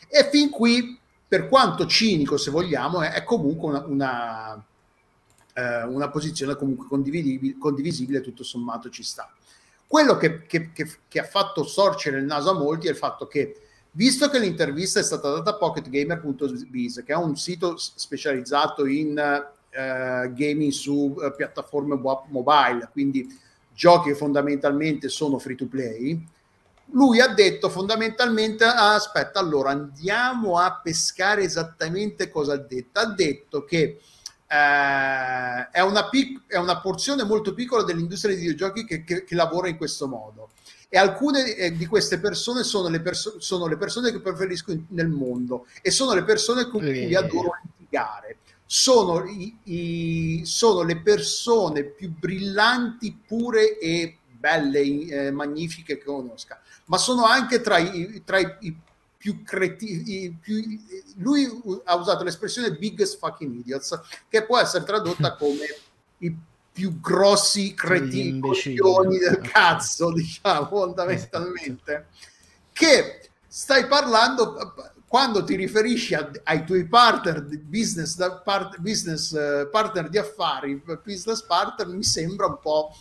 E 0.07 0.29
fin 0.31 0.49
qui, 0.49 0.97
per 1.27 1.49
quanto 1.49 1.85
cinico 1.85 2.37
se 2.37 2.49
vogliamo, 2.49 3.01
è, 3.01 3.25
comunque 3.25 3.67
una, 3.67 3.85
una, 3.85 4.65
eh, 5.53 5.83
una, 5.83 6.09
posizione 6.09 6.55
comunque 6.55 6.87
condivisibile, 6.87 7.57
condivisibile, 7.57 8.21
tutto 8.21 8.43
sommato 8.43 8.89
ci 8.89 9.03
sta. 9.03 9.29
Quello 9.85 10.15
che, 10.15 10.45
che, 10.45 10.71
che, 10.71 10.89
che, 11.09 11.19
ha 11.19 11.25
fatto 11.25 11.65
sorgere 11.65 12.19
il 12.19 12.23
naso 12.23 12.51
a 12.51 12.53
molti 12.53 12.87
è 12.87 12.91
il 12.91 12.95
fatto 12.95 13.27
che, 13.27 13.63
visto 13.91 14.29
che 14.29 14.39
l'intervista 14.39 15.01
è 15.01 15.03
stata 15.03 15.29
data 15.29 15.49
a 15.49 15.55
pocketgamer.biz, 15.55 17.03
che 17.05 17.11
è 17.11 17.17
un 17.17 17.35
sito 17.35 17.75
specializzato 17.75 18.85
in 18.85 19.17
eh, 19.17 20.31
gaming 20.33 20.71
su 20.71 21.17
eh, 21.21 21.35
piattaforme 21.35 21.99
mobile, 22.29 22.87
quindi 22.93 23.45
giochi 23.77 24.09
che 24.09 24.15
fondamentalmente 24.15 25.07
sono 25.07 25.37
free 25.37 25.55
to 25.55 25.67
play, 25.67 26.27
lui 26.91 27.21
ha 27.21 27.27
detto 27.27 27.69
fondamentalmente, 27.69 28.63
ah, 28.63 28.95
aspetta, 28.95 29.39
allora 29.39 29.69
andiamo 29.69 30.57
a 30.57 30.79
pescare 30.81 31.43
esattamente 31.43 32.29
cosa 32.29 32.53
ha 32.53 32.57
detto. 32.57 32.99
Ha 32.99 33.05
detto 33.05 33.65
che 33.65 33.99
eh, 34.47 35.69
è, 35.69 35.81
una 35.81 36.09
pic- 36.09 36.47
è, 36.47 36.57
una 36.57 36.79
porzione 36.79 37.23
molto 37.23 37.53
piccola 37.53 37.83
dell'industria 37.83 38.33
dei 38.33 38.41
videogiochi 38.41 38.83
che, 38.83 39.03
che, 39.03 39.23
che 39.23 39.35
lavora 39.35 39.67
in 39.67 39.77
questo 39.77 40.07
modo. 40.07 40.49
E 40.89 40.97
alcune 40.97 41.53
eh, 41.55 41.75
di 41.75 41.85
queste 41.85 42.17
persone 42.17 42.63
sono 42.63 42.87
le, 42.87 43.01
perso- 43.01 43.39
sono 43.39 43.67
le 43.67 43.77
persone 43.77 44.11
che 44.11 44.21
preferisco 44.21 44.71
in- 44.71 44.85
nel 44.89 45.09
mondo 45.09 45.67
e 45.83 45.91
sono 45.91 46.15
le 46.15 46.23
persone 46.23 46.67
con 46.67 46.79
cui 46.79 47.13
adoro 47.13 47.51
litigare 47.77 48.37
sono, 48.67 49.23
i, 49.25 49.57
i, 49.63 50.41
sono 50.45 50.83
le 50.83 51.01
persone 51.01 51.85
più 51.85 52.13
brillanti, 52.13 53.17
pure 53.25 53.79
e 53.79 54.19
belle, 54.29 54.81
eh, 54.81 55.31
magnifiche 55.31 55.97
che 55.97 56.03
conosca, 56.03 56.61
ma 56.85 56.97
sono 56.97 57.25
anche 57.25 57.61
tra 57.61 57.77
i, 57.77 58.21
tra 58.25 58.37
i 58.39 58.77
più 59.17 59.41
cretini. 59.41 60.37
Lui 61.15 61.49
ha 61.85 61.95
usato 61.95 62.25
l'espressione 62.25 62.75
biggest 62.75 63.17
fucking 63.17 63.55
idiots, 63.55 63.99
che 64.27 64.45
può 64.45 64.59
essere 64.59 64.83
tradotta 64.83 65.35
come 65.39 65.65
i 66.19 66.35
più 66.71 66.99
grossi 66.99 67.73
cretini 67.73 68.39
del 68.39 69.39
cazzo, 69.41 70.11
diciamo, 70.11 70.67
fondamentalmente. 70.67 72.07
Che 72.71 73.29
stai 73.47 73.87
parlando 73.87 74.53
quando 75.07 75.43
ti 75.43 75.55
riferisci 75.55 76.13
a, 76.13 76.29
ai 76.43 76.65
tuoi 76.65 76.85
partner 76.85 77.41
di 77.43 77.57
business, 77.57 78.17
part, 78.43 78.77
business 78.79 79.31
uh, 79.31 79.69
partner 79.69 80.09
di 80.09 80.17
affari, 80.17 80.81
business 81.03 81.41
partner, 81.43 81.87
mi 81.87 82.03
sembra 82.03 82.47
un 82.47 82.59
po' 82.59 82.95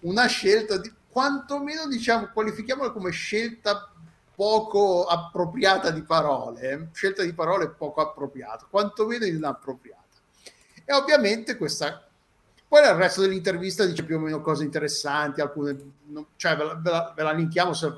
una 0.00 0.26
scelta 0.26 0.78
di 0.78 0.90
quantomeno 1.08 1.86
diciamo 1.86 2.30
qualifichiamola 2.32 2.90
come 2.90 3.10
scelta 3.10 3.90
poco 4.34 5.04
appropriata 5.04 5.90
di 5.90 6.02
parole, 6.02 6.60
eh? 6.60 6.86
scelta 6.92 7.22
di 7.22 7.32
parole 7.32 7.68
poco 7.68 8.00
appropriata, 8.00 8.66
quantomeno 8.68 9.24
inappropriata. 9.24 10.02
E 10.84 10.92
ovviamente 10.92 11.56
questa 11.56 12.04
poi 12.74 12.82
nel 12.82 12.94
resto 12.94 13.20
dell'intervista 13.20 13.84
dice 13.84 14.02
più 14.02 14.16
o 14.16 14.18
meno 14.18 14.40
cose 14.40 14.64
interessanti, 14.64 15.40
alcune, 15.40 15.76
cioè 16.34 16.56
ve 16.56 16.64
la, 16.64 16.74
ve 16.74 16.90
la, 16.90 17.12
ve 17.14 17.22
la 17.22 17.30
linkiamo 17.30 17.72
se, 17.72 17.92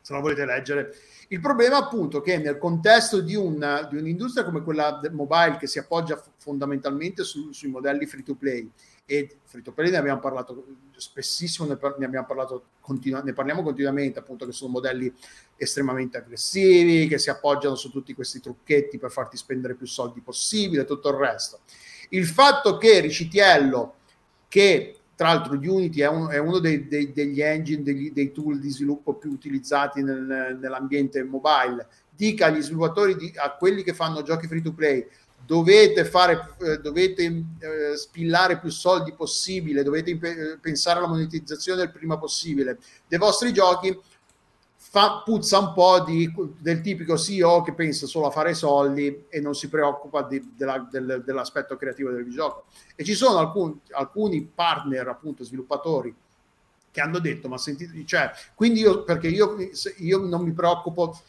se 0.00 0.12
la 0.14 0.20
volete 0.20 0.46
leggere 0.46 0.96
il 1.28 1.40
problema 1.40 1.78
appunto 1.78 2.20
che 2.20 2.38
nel 2.38 2.58
contesto 2.58 3.20
di, 3.20 3.34
un, 3.34 3.86
di 3.90 3.96
un'industria 3.96 4.44
come 4.44 4.62
quella 4.62 5.00
mobile 5.10 5.56
che 5.58 5.66
si 5.66 5.78
appoggia 5.78 6.22
fondamentalmente 6.36 7.24
su, 7.24 7.52
sui 7.52 7.68
modelli 7.68 8.06
free 8.06 8.22
to 8.22 8.34
play 8.34 8.70
e 9.06 9.38
free 9.44 9.62
to 9.62 9.72
play 9.72 9.90
ne 9.90 9.96
abbiamo 9.96 10.20
parlato 10.20 10.66
spessissimo, 10.96 11.68
ne, 11.68 11.76
par- 11.76 11.98
ne 11.98 12.06
abbiamo 12.06 12.26
parlato 12.26 12.64
continu- 12.80 13.22
ne 13.22 13.32
parliamo 13.32 13.62
continuamente 13.62 14.18
appunto 14.18 14.46
che 14.46 14.52
sono 14.52 14.72
modelli 14.72 15.12
estremamente 15.56 16.18
aggressivi, 16.18 17.06
che 17.06 17.18
si 17.18 17.30
appoggiano 17.30 17.74
su 17.74 17.90
tutti 17.90 18.14
questi 18.14 18.40
trucchetti 18.40 18.98
per 18.98 19.10
farti 19.10 19.36
spendere 19.36 19.74
più 19.74 19.86
soldi 19.86 20.20
possibile, 20.20 20.84
tutto 20.84 21.08
il 21.10 21.16
resto. 21.16 21.60
Il 22.10 22.26
fatto 22.26 22.76
che 22.76 23.00
Ricitiello, 23.00 23.94
che 24.48 24.98
tra 25.16 25.28
l'altro 25.28 25.54
Unity 25.54 26.00
è, 26.00 26.08
un, 26.08 26.28
è 26.28 26.38
uno 26.38 26.58
dei, 26.58 26.88
dei, 26.88 27.12
degli 27.12 27.40
engine, 27.40 27.82
degli, 27.82 28.10
dei 28.12 28.32
tool 28.32 28.58
di 28.58 28.70
sviluppo 28.70 29.14
più 29.14 29.30
utilizzati 29.30 30.02
nel, 30.02 30.58
nell'ambiente 30.60 31.22
mobile, 31.22 31.86
dica 32.10 32.46
agli 32.46 32.60
sviluppatori, 32.60 33.16
di, 33.16 33.32
a 33.36 33.52
quelli 33.52 33.82
che 33.82 33.94
fanno 33.94 34.22
giochi 34.22 34.46
free 34.46 34.62
to 34.62 34.72
play, 34.72 35.06
dovete, 35.46 36.04
fare, 36.04 36.54
eh, 36.60 36.78
dovete 36.78 37.22
eh, 37.24 37.96
spillare 37.96 38.58
più 38.58 38.70
soldi 38.70 39.12
possibile, 39.12 39.82
dovete 39.82 40.10
imp- 40.10 40.58
pensare 40.60 40.98
alla 40.98 41.08
monetizzazione 41.08 41.82
il 41.82 41.90
prima 41.90 42.18
possibile. 42.18 42.78
Dei 43.06 43.18
vostri 43.18 43.52
giochi, 43.52 43.96
fa, 44.94 45.22
puzza 45.24 45.58
un 45.58 45.72
po' 45.72 46.04
di, 46.04 46.32
del 46.60 46.80
tipico 46.80 47.18
CEO 47.18 47.62
che 47.62 47.74
pensa 47.74 48.06
solo 48.06 48.28
a 48.28 48.30
fare 48.30 48.54
soldi 48.54 49.24
e 49.28 49.40
non 49.40 49.56
si 49.56 49.68
preoccupa 49.68 50.22
di, 50.22 50.52
della, 50.56 50.86
del, 50.88 51.24
dell'aspetto 51.26 51.76
creativo 51.76 52.10
del 52.10 52.18
videogioco. 52.22 52.66
E 52.94 53.02
ci 53.02 53.14
sono 53.14 53.38
alcun, 53.38 53.76
alcuni 53.90 54.44
partner, 54.44 55.08
appunto, 55.08 55.42
sviluppatori 55.42 56.14
che 56.92 57.00
hanno 57.00 57.18
detto, 57.18 57.48
ma 57.48 57.58
sentite, 57.58 58.06
cioè, 58.06 58.30
quindi 58.54 58.82
io, 58.82 59.02
perché 59.02 59.26
io, 59.26 59.56
io 59.96 60.18
non 60.18 60.42
mi 60.42 60.52
preoccupo, 60.52 61.20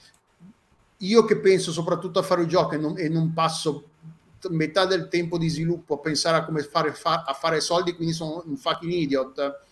io 0.97 1.25
che 1.25 1.37
penso 1.39 1.71
soprattutto 1.71 2.19
a 2.19 2.23
fare 2.23 2.43
i 2.43 2.47
giochi 2.47 2.75
e 2.75 2.77
non, 2.77 2.95
e 2.99 3.09
non 3.09 3.33
passo 3.33 3.89
metà 4.49 4.85
del 4.85 5.07
tempo 5.07 5.39
di 5.39 5.49
sviluppo 5.49 5.95
a 5.95 5.99
pensare 5.99 6.37
a 6.37 6.45
come 6.45 6.61
fare, 6.61 6.93
fa, 6.93 7.23
a 7.25 7.33
fare 7.33 7.59
soldi, 7.61 7.95
quindi 7.95 8.13
sono 8.13 8.43
un 8.45 8.57
fucking 8.57 8.91
idiot 8.91 9.63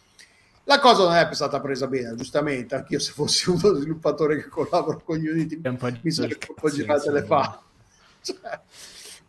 la 0.65 0.79
cosa 0.79 1.03
non 1.03 1.13
è 1.15 1.27
stata 1.33 1.59
presa 1.59 1.87
bene, 1.87 2.15
giustamente, 2.15 2.75
anche 2.75 2.93
io 2.93 2.99
se 2.99 3.11
fossi 3.11 3.49
uno 3.49 3.73
sviluppatore 3.73 4.41
che 4.41 4.47
collabora 4.47 4.97
con 5.03 5.17
Unity 5.17 5.59
mi 6.01 6.11
sarebbe 6.11 6.45
un 6.47 6.55
po' 6.55 6.69
girate 6.69 7.11
le 7.11 7.23
fa. 7.23 7.61
Cioè, 8.21 8.61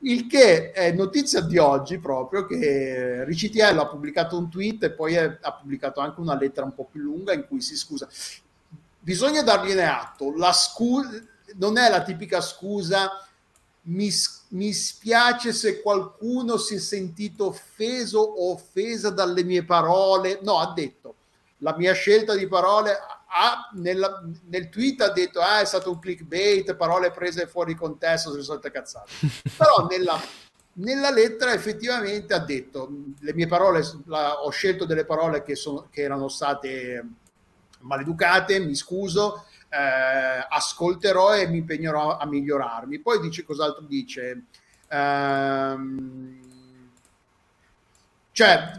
il 0.00 0.26
che 0.28 0.70
è 0.70 0.92
notizia 0.92 1.40
di 1.40 1.58
oggi 1.58 1.98
proprio 1.98 2.46
che 2.46 3.24
Ricitiello 3.24 3.80
ha 3.80 3.88
pubblicato 3.88 4.38
un 4.38 4.48
tweet 4.48 4.84
e 4.84 4.90
poi 4.90 5.14
è, 5.14 5.38
ha 5.40 5.52
pubblicato 5.54 6.00
anche 6.00 6.20
una 6.20 6.36
lettera 6.36 6.66
un 6.66 6.74
po' 6.74 6.86
più 6.90 7.00
lunga 7.00 7.32
in 7.32 7.46
cui 7.48 7.60
si 7.60 7.76
scusa. 7.76 8.08
Bisogna 9.00 9.42
dargliene 9.42 9.88
atto, 9.88 10.36
la 10.36 10.52
scusa 10.52 11.10
non 11.56 11.78
è 11.78 11.88
la 11.90 12.02
tipica 12.02 12.40
scusa 12.40 13.10
mi, 13.86 14.10
mi 14.48 14.72
spiace 14.72 15.52
se 15.52 15.82
qualcuno 15.82 16.56
si 16.58 16.76
è 16.76 16.78
sentito 16.78 17.46
offeso 17.46 18.20
o 18.20 18.52
offesa 18.52 19.10
dalle 19.10 19.42
mie 19.42 19.64
parole. 19.64 20.38
No, 20.42 20.58
ha 20.58 20.72
detto 20.72 21.16
la 21.58 21.74
mia 21.76 21.92
scelta 21.92 22.34
di 22.34 22.46
parole 22.46 22.92
ha, 23.36 23.70
nella, 23.74 24.22
nel 24.44 24.68
tweet 24.68 25.00
ha 25.00 25.10
detto 25.10 25.40
ah 25.40 25.60
è 25.60 25.64
stato 25.64 25.90
un 25.90 25.98
clickbait, 25.98 26.74
parole 26.74 27.10
prese 27.10 27.46
fuori 27.46 27.74
contesto, 27.74 28.30
sono 28.30 28.42
state 28.42 28.70
cazzate. 28.70 29.10
Però 29.56 29.86
nella, 29.88 30.20
nella 30.74 31.10
lettera 31.10 31.52
effettivamente 31.52 32.34
ha 32.34 32.38
detto 32.38 32.88
le 33.20 33.34
mie 33.34 33.46
parole, 33.46 33.82
la, 34.06 34.42
ho 34.42 34.50
scelto 34.50 34.84
delle 34.84 35.04
parole 35.04 35.42
che, 35.42 35.56
sono, 35.56 35.88
che 35.90 36.02
erano 36.02 36.28
state 36.28 37.04
maleducate, 37.80 38.60
mi 38.60 38.74
scuso, 38.74 39.46
eh, 39.68 40.46
ascolterò 40.48 41.36
e 41.36 41.48
mi 41.48 41.58
impegnerò 41.58 42.16
a 42.16 42.26
migliorarmi. 42.26 43.00
Poi 43.00 43.20
dice 43.20 43.44
cos'altro 43.44 43.84
dice. 43.84 44.44
Ehm, 44.88 46.40
cioè 48.30 48.72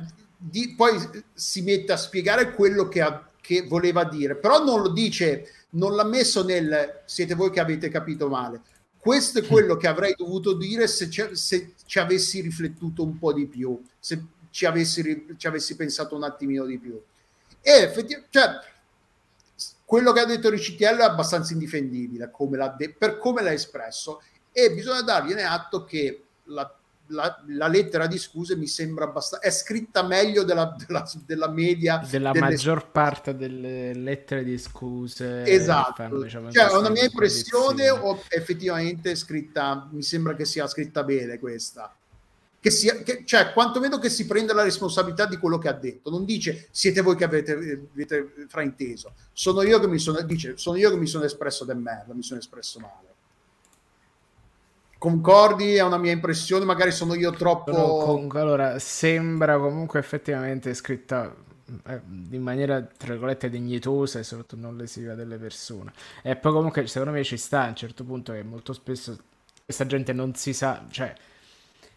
di, 0.50 0.76
poi 0.76 0.96
si 1.34 1.62
mette 1.62 1.92
a 1.92 1.98
spiegare 1.98 2.52
quello 2.54 2.88
che, 2.88 3.02
ha, 3.02 3.30
che, 3.42 3.64
voleva 3.64 4.04
dire, 4.04 4.36
però 4.36 4.64
non 4.64 4.82
lo 4.82 4.90
dice, 4.90 5.66
non 5.72 5.96
l'ha 5.96 6.04
messo 6.04 6.44
nel 6.44 7.02
siete 7.06 7.34
voi 7.34 7.50
che 7.50 7.60
avete 7.60 7.90
capito 7.90 8.28
male. 8.28 8.62
Questo 8.98 9.40
è 9.40 9.46
quello 9.46 9.78
che 9.78 9.88
avrei 9.88 10.16
dovuto 10.16 10.54
dire 10.54 10.88
se 10.88 11.10
ci, 11.10 11.24
se 11.34 11.74
ci 11.86 12.00
avessi 12.00 12.42
riflettuto 12.42 13.04
un 13.04 13.18
po' 13.20 13.34
di 13.34 13.46
più, 13.46 13.80
se 14.00 14.24
ci 14.50 14.66
avessi, 14.66 15.28
ci 15.38 15.48
avessi 15.48 15.76
pensato 15.76 16.16
un 16.16 16.24
attimino 16.24 16.66
di 16.66 16.80
più. 16.80 17.00
E 17.62 17.72
effettivamente, 17.72 18.30
cioè, 18.32 18.50
quello 19.84 20.12
che 20.12 20.20
ha 20.20 20.26
detto 20.26 20.50
Ricitiello 20.50 21.02
è 21.02 21.06
abbastanza 21.06 21.54
indifendibile 21.54 22.30
come 22.32 22.58
de- 22.78 22.94
per 22.98 23.18
come 23.20 23.44
l'ha 23.44 23.54
espresso 23.54 24.22
e 24.52 24.72
bisogna 24.74 25.02
dargliene 25.02 25.44
atto 25.44 25.84
che 25.84 26.24
la 26.46 26.72
la, 27.08 27.44
la 27.48 27.68
lettera 27.68 28.08
di 28.08 28.18
scuse 28.18 28.56
mi 28.56 28.68
sembra 28.68 29.06
abbastanza... 29.06 29.46
è 29.46 29.52
scritta 29.52 30.04
meglio 30.04 30.44
della, 30.44 30.76
della, 30.86 31.10
della 31.26 31.50
media... 31.50 32.06
Della 32.10 32.32
delle- 32.32 32.46
maggior 32.46 32.92
parte 32.92 33.36
delle 33.36 33.94
lettere 33.94 34.44
di 34.44 34.58
scuse. 34.58 35.44
Esatto, 35.44 35.94
fanno, 35.96 36.22
diciamo, 36.22 36.52
cioè, 36.52 36.72
una 36.76 36.90
mia 36.90 37.04
impressione 37.04 37.90
o 37.90 38.24
effettivamente 38.30 39.16
scritta, 39.16 39.88
mi 39.92 40.04
sembra 40.04 40.36
che 40.36 40.46
sia 40.46 40.68
scritta 40.68 41.04
bene 41.04 41.40
questa. 41.40 41.96
Che 42.60 42.72
sia, 42.72 42.96
che, 43.04 43.24
cioè, 43.26 43.54
quantomeno 43.54 44.00
che 44.00 44.10
si 44.10 44.26
prenda 44.26 44.54
la 44.54 44.64
responsabilità 44.64 45.28
di 45.28 45.38
quello 45.38 45.60
che 45.60 45.68
ha 45.68 45.74
detto. 45.74 46.10
Non 46.10 46.26
dice 46.26 46.68
siete 46.72 47.02
voi 47.02 47.16
che 47.16 47.24
avete, 47.24 47.52
avete 47.94 48.34
frainteso. 48.48 49.14
Sono 49.34 49.62
io 49.62 49.80
che 49.80 49.88
mi 49.88 50.00
sono, 50.00 50.20
dice, 50.22 50.58
sono 50.58 50.76
io 50.78 50.90
che 50.90 50.98
mi 50.98 51.06
sono 51.06 51.26
espresso 51.26 51.64
del 51.64 51.78
merda, 51.78 52.14
mi 52.16 52.24
sono 52.24 52.40
espresso 52.40 52.80
male. 52.80 53.14
Concordi? 55.06 55.76
È 55.76 55.84
una 55.84 56.00
mia 56.00 56.12
impressione, 56.12 56.66
magari 56.66 56.92
sono 56.92 57.14
io 57.14 57.30
troppo... 57.30 57.72
Sono 57.72 58.06
comunque- 58.06 58.40
allora, 58.40 58.80
sembra 58.80 59.60
comunque 59.60 60.00
effettivamente 60.00 60.74
scritta 60.74 61.32
eh, 61.86 62.02
in 62.32 62.42
maniera, 62.42 62.82
tra 62.82 63.12
virgolette, 63.12 63.52
dignitosa 63.52 64.18
e 64.18 64.24
soprattutto 64.24 64.60
non 64.60 64.76
lesiva 64.76 65.14
delle 65.14 65.38
persone. 65.38 65.94
E 66.24 66.36
poi 66.36 66.52
comunque, 66.54 66.88
secondo 66.88 67.14
me, 67.14 67.24
ci 67.24 67.38
sta 67.38 67.66
a 67.66 67.68
un 67.68 67.76
certo 67.76 68.04
punto 68.04 68.34
che 68.34 68.42
molto 68.42 68.74
spesso 68.74 69.16
questa 69.64 69.86
gente 69.86 70.12
non 70.12 70.34
si 70.34 70.54
sa, 70.54 70.84
cioè, 70.90 71.14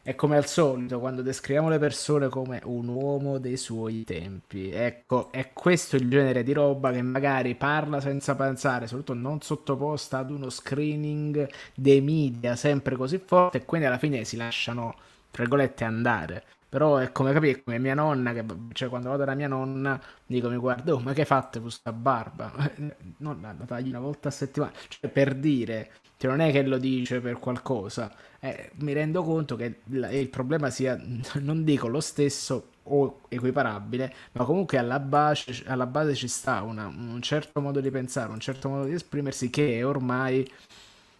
è 0.02 0.14
come 0.14 0.36
al 0.36 0.46
solito, 0.46 0.98
quando 1.00 1.22
descriviamo 1.22 1.68
le 1.68 1.78
persone 1.78 2.28
come 2.28 2.60
un 2.64 2.88
uomo 2.88 3.38
dei 3.38 3.56
suoi 3.56 4.04
tempi. 4.04 4.70
Ecco, 4.70 5.30
è 5.30 5.50
questo 5.52 5.96
il 5.96 6.08
genere 6.08 6.42
di 6.42 6.52
roba 6.52 6.90
che 6.92 7.02
magari 7.02 7.54
parla 7.54 8.00
senza 8.00 8.34
pensare, 8.34 8.86
soprattutto 8.86 9.18
non 9.18 9.40
sottoposta 9.42 10.18
ad 10.18 10.30
uno 10.30 10.48
screening 10.50 11.48
dei 11.74 12.00
media 12.00 12.56
sempre 12.56 12.96
così 12.96 13.18
forte, 13.24 13.58
e 13.58 13.64
quindi 13.64 13.86
alla 13.86 13.98
fine 13.98 14.24
si 14.24 14.36
lasciano, 14.36 14.94
tra 15.30 15.42
virgolette, 15.42 15.84
andare. 15.84 16.44
Però 16.68 16.96
è 16.98 17.12
come 17.12 17.32
capire, 17.32 17.62
come 17.62 17.78
mia 17.78 17.94
nonna, 17.94 18.32
che, 18.34 18.44
cioè 18.72 18.88
quando 18.90 19.08
vado 19.08 19.24
da 19.24 19.34
mia 19.34 19.48
nonna, 19.48 19.98
dico, 20.26 20.50
mi 20.50 20.56
guardo, 20.56 20.96
"Oh, 20.96 21.00
ma 21.00 21.12
che 21.14 21.20
hai 21.20 21.26
fatto 21.26 21.60
con 21.60 21.70
sta 21.70 21.92
barba? 21.92 22.52
Nonna, 23.18 23.54
la 23.58 23.64
tagli 23.64 23.88
una 23.88 24.00
volta 24.00 24.28
a 24.28 24.30
settimana. 24.30 24.72
Cioè, 24.88 25.10
per 25.10 25.34
dire, 25.34 25.92
cioè, 26.18 26.30
non 26.30 26.40
è 26.40 26.52
che 26.52 26.62
lo 26.62 26.76
dice 26.78 27.20
per 27.20 27.38
qualcosa. 27.38 28.12
Eh, 28.40 28.70
mi 28.80 28.92
rendo 28.92 29.22
conto 29.22 29.56
che 29.56 29.80
il, 29.84 30.08
il 30.12 30.28
problema 30.28 30.68
sia, 30.70 30.98
non 31.40 31.64
dico 31.64 31.88
lo 31.88 32.00
stesso 32.00 32.68
o 32.90 33.20
equiparabile, 33.28 34.14
ma 34.32 34.44
comunque 34.44 34.78
alla 34.78 34.98
base, 35.00 35.62
alla 35.66 35.86
base 35.86 36.14
ci 36.14 36.28
sta 36.28 36.62
una- 36.62 36.86
un 36.86 37.20
certo 37.22 37.60
modo 37.60 37.80
di 37.80 37.90
pensare, 37.90 38.30
un 38.32 38.40
certo 38.40 38.68
modo 38.68 38.84
di 38.84 38.92
esprimersi 38.94 39.50
che 39.50 39.82
ormai 39.82 40.48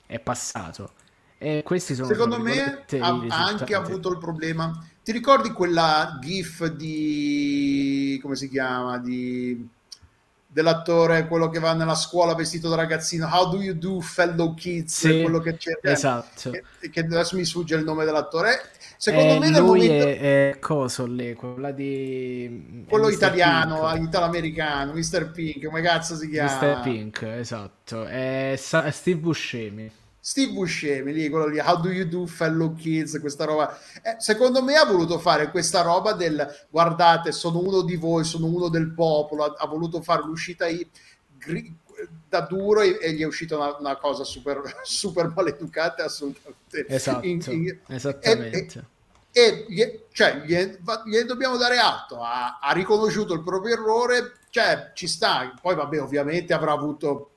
è 0.07 0.19
passato. 0.19 0.93
E 1.39 1.63
questi 1.65 1.95
sono, 1.95 2.09
Secondo 2.09 2.41
me 2.41 2.85
ha, 2.99 3.21
anche 3.29 3.75
avuto 3.75 4.11
il 4.11 4.19
problema. 4.19 4.85
Ti 5.03 5.13
ricordi 5.13 5.53
quella 5.53 6.19
gif 6.21 6.67
di 6.67 8.19
come 8.21 8.35
si 8.35 8.49
chiama? 8.49 8.99
Di 8.99 9.69
dell'attore, 10.51 11.29
quello 11.29 11.49
che 11.51 11.61
va 11.61 11.75
nella 11.75 11.95
scuola 11.95 12.35
vestito 12.35 12.69
da 12.69 12.77
ragazzino, 12.77 13.29
How 13.31 13.51
do 13.51 13.63
you 13.63 13.75
do, 13.75 14.01
fellow 14.01 14.55
kids? 14.55 14.99
Sì, 14.99 15.21
quello 15.23 15.39
che 15.41 15.57
c'è 15.57 15.79
esatto. 15.83 16.51
che, 16.51 16.91
che 16.91 17.01
adesso 17.01 17.37
mi 17.37 17.45
sfugge 17.45 17.77
il 17.77 17.85
nome 17.85 18.05
dell'attore. 18.05 18.71
Secondo 18.97 19.35
Eh, 19.35 19.39
me 19.39 19.51
lui 19.51 19.61
momento 19.61 20.07
è, 20.07 20.51
è 20.51 20.59
coso 20.59 21.07
lì, 21.07 21.35
quella 21.35 21.71
di 21.71 22.85
è 22.85 22.89
quello 22.89 23.07
Mr. 23.07 23.13
italiano, 23.13 23.89
Pink. 23.93 24.09
italo-americano, 24.09 24.93
Mr. 24.93 25.31
Pink, 25.31 25.67
come 25.67 25.83
cazzo 25.83 26.17
si 26.17 26.29
chiama? 26.29 26.61
Mr. 26.61 26.81
Pink, 26.83 27.23
esatto. 27.23 28.05
È 28.07 28.55
Sa- 28.59 28.85
è 28.85 28.91
Steve 28.91 29.21
Buscemi. 29.21 29.93
Steve 30.29 30.53
Buscemi, 30.53 31.15
lì, 31.15 31.31
quello 31.31 31.47
lì, 31.47 31.59
How 31.59 31.81
do 31.81 31.89
you 31.89 32.05
do, 32.07 32.27
fellow 32.27 32.75
kids, 32.75 33.19
questa 33.19 33.47
roba. 33.47 33.79
Eh, 34.03 34.17
secondo 34.19 34.63
me 34.63 34.75
ha 34.75 34.85
voluto 34.85 35.19
fare 35.19 35.51
questa 35.51 35.81
roba 35.81 36.13
del 36.13 36.47
guardate, 36.69 37.33
sono 37.33 37.61
uno 37.61 37.81
di 37.81 37.97
voi, 37.97 38.25
sono 38.25 38.45
uno 38.45 38.69
del 38.69 38.93
popolo, 38.93 39.45
ha, 39.45 39.55
ha 39.57 39.67
voluto 39.67 40.03
fare 40.03 40.25
l'uscita 40.25 40.67
i- 40.67 40.87
gri- 41.39 41.75
da 42.29 42.43
duro 42.43 42.83
e, 42.83 42.99
e 43.01 43.13
gli 43.15 43.23
è 43.23 43.25
uscita 43.25 43.57
una, 43.57 43.75
una 43.79 43.97
cosa 43.97 44.23
super, 44.23 44.61
super 44.85 45.33
maleducata, 45.35 46.05
assolutamente. 46.05 46.85
Esatto, 46.87 47.27
in- 47.27 47.41
in- 47.47 47.79
esattamente. 47.87 48.85
e 49.33 49.65
gli, 49.67 49.83
cioè, 50.13 50.43
gli, 50.45 50.55
gliene 51.07 51.25
dobbiamo 51.25 51.57
dare 51.57 51.79
atto, 51.79 52.21
ha, 52.21 52.59
ha 52.61 52.73
riconosciuto 52.73 53.33
il 53.33 53.43
proprio 53.43 53.73
errore, 53.77 54.41
cioè 54.51 54.91
ci 54.93 55.07
sta, 55.07 55.55
poi 55.59 55.75
vabbè 55.75 56.03
ovviamente 56.03 56.53
avrà 56.53 56.73
avuto 56.73 57.31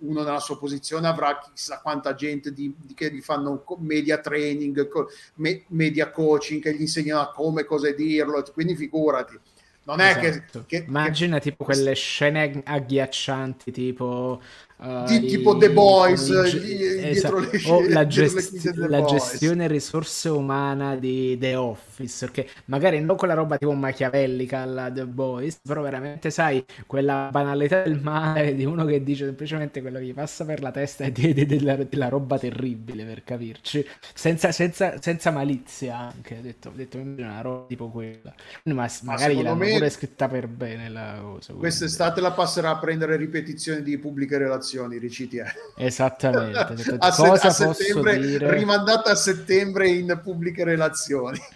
uno 0.00 0.22
nella 0.22 0.40
sua 0.40 0.58
posizione, 0.58 1.06
avrà 1.08 1.38
chissà 1.38 1.80
quanta 1.80 2.14
gente 2.14 2.52
di, 2.52 2.72
di- 2.76 2.94
che 2.94 3.12
gli 3.12 3.20
fanno 3.20 3.64
media 3.78 4.18
training, 4.18 4.88
co- 4.88 5.08
me- 5.36 5.64
media 5.68 6.10
coaching, 6.10 6.62
che 6.62 6.74
gli 6.74 6.82
insegnano 6.82 7.30
come, 7.34 7.64
cosa 7.64 7.90
dirlo, 7.92 8.42
quindi 8.52 8.76
figurati. 8.76 9.38
Non 9.84 10.00
è 10.00 10.10
Esatto. 10.10 10.64
che, 10.66 10.78
che- 10.80 10.84
Immagina 10.86 11.38
tipo 11.38 11.64
quelle 11.64 11.94
scene 11.94 12.60
agghiaccianti, 12.64 13.72
tipo 13.72 14.40
eh, 14.80 15.04
Di- 15.06 15.26
tipo 15.26 15.56
The 15.56 15.70
Boys, 15.70 16.28
i- 16.28 16.58
gli- 16.58 16.82
esatto. 17.08 17.38
le 17.40 17.60
o 17.66 17.88
la, 17.88 18.06
gest- 18.06 18.60
The 18.72 18.86
la 18.88 19.00
Boys. 19.00 19.10
gestione 19.12 19.66
risorse 19.66 20.28
umana 20.28 20.94
di 20.96 21.36
The 21.38 21.54
Office, 21.56 22.26
perché 22.26 22.48
magari 22.66 23.00
non 23.00 23.16
quella 23.16 23.34
roba 23.34 23.56
tipo 23.58 23.72
machiavellica 23.72 24.60
alla 24.60 24.90
The 24.90 25.04
Boys, 25.06 25.58
però 25.66 25.82
veramente 25.82 26.30
sai, 26.30 26.64
quella 26.86 27.28
banalità 27.32 27.82
del 27.82 28.00
male 28.00 28.54
di 28.54 28.64
uno 28.64 28.84
che 28.84 29.02
dice 29.02 29.24
semplicemente 29.24 29.80
quello 29.80 29.98
che 29.98 30.04
gli 30.04 30.14
passa 30.14 30.44
per 30.44 30.62
la 30.62 30.70
testa 30.70 31.04
e 31.04 31.12
di- 31.12 31.32
di- 31.34 31.46
della, 31.46 31.74
della 31.76 32.08
roba 32.08 32.38
terribile, 32.38 33.04
per 33.04 33.24
capirci, 33.24 33.84
senza, 34.14 34.52
senza- 34.52 35.00
senza 35.00 35.30
malizia 35.32 35.96
anche, 35.98 36.36
ho 36.38 36.42
detto, 36.42 36.68
ho 36.68 36.72
detto 36.76 36.98
una 36.98 37.40
roba 37.40 37.66
tipo 37.66 37.88
quella. 37.90 38.32
Ma 38.64 38.74
Ma 38.74 38.88
magari 39.02 39.34
gliel'hanno 39.34 39.56
me- 39.56 39.72
pure 39.72 39.90
scritta 39.90 40.28
per 40.28 40.46
bene 40.46 40.88
la 40.88 41.18
cosa. 41.20 41.46
quindi. 41.46 41.60
Quest'estate 41.60 42.20
la 42.20 42.30
passerà 42.32 42.70
a 42.70 42.78
prendere 42.78 43.16
ripetizioni 43.16 43.82
di 43.82 43.98
pubbliche 43.98 44.38
relazioni, 44.38 44.66
Riciti. 44.98 45.38
eh. 45.38 45.46
Esattamente. 45.76 46.74
detto, 46.74 46.96
a, 46.98 47.10
se- 47.10 47.22
cosa 47.22 47.48
a 47.48 47.66
posso 47.66 48.02
dire? 48.02 48.52
rimandata 48.54 49.10
a 49.10 49.14
settembre 49.14 49.88
in 49.88 50.20
pubbliche 50.22 50.64
relazioni. 50.64 51.38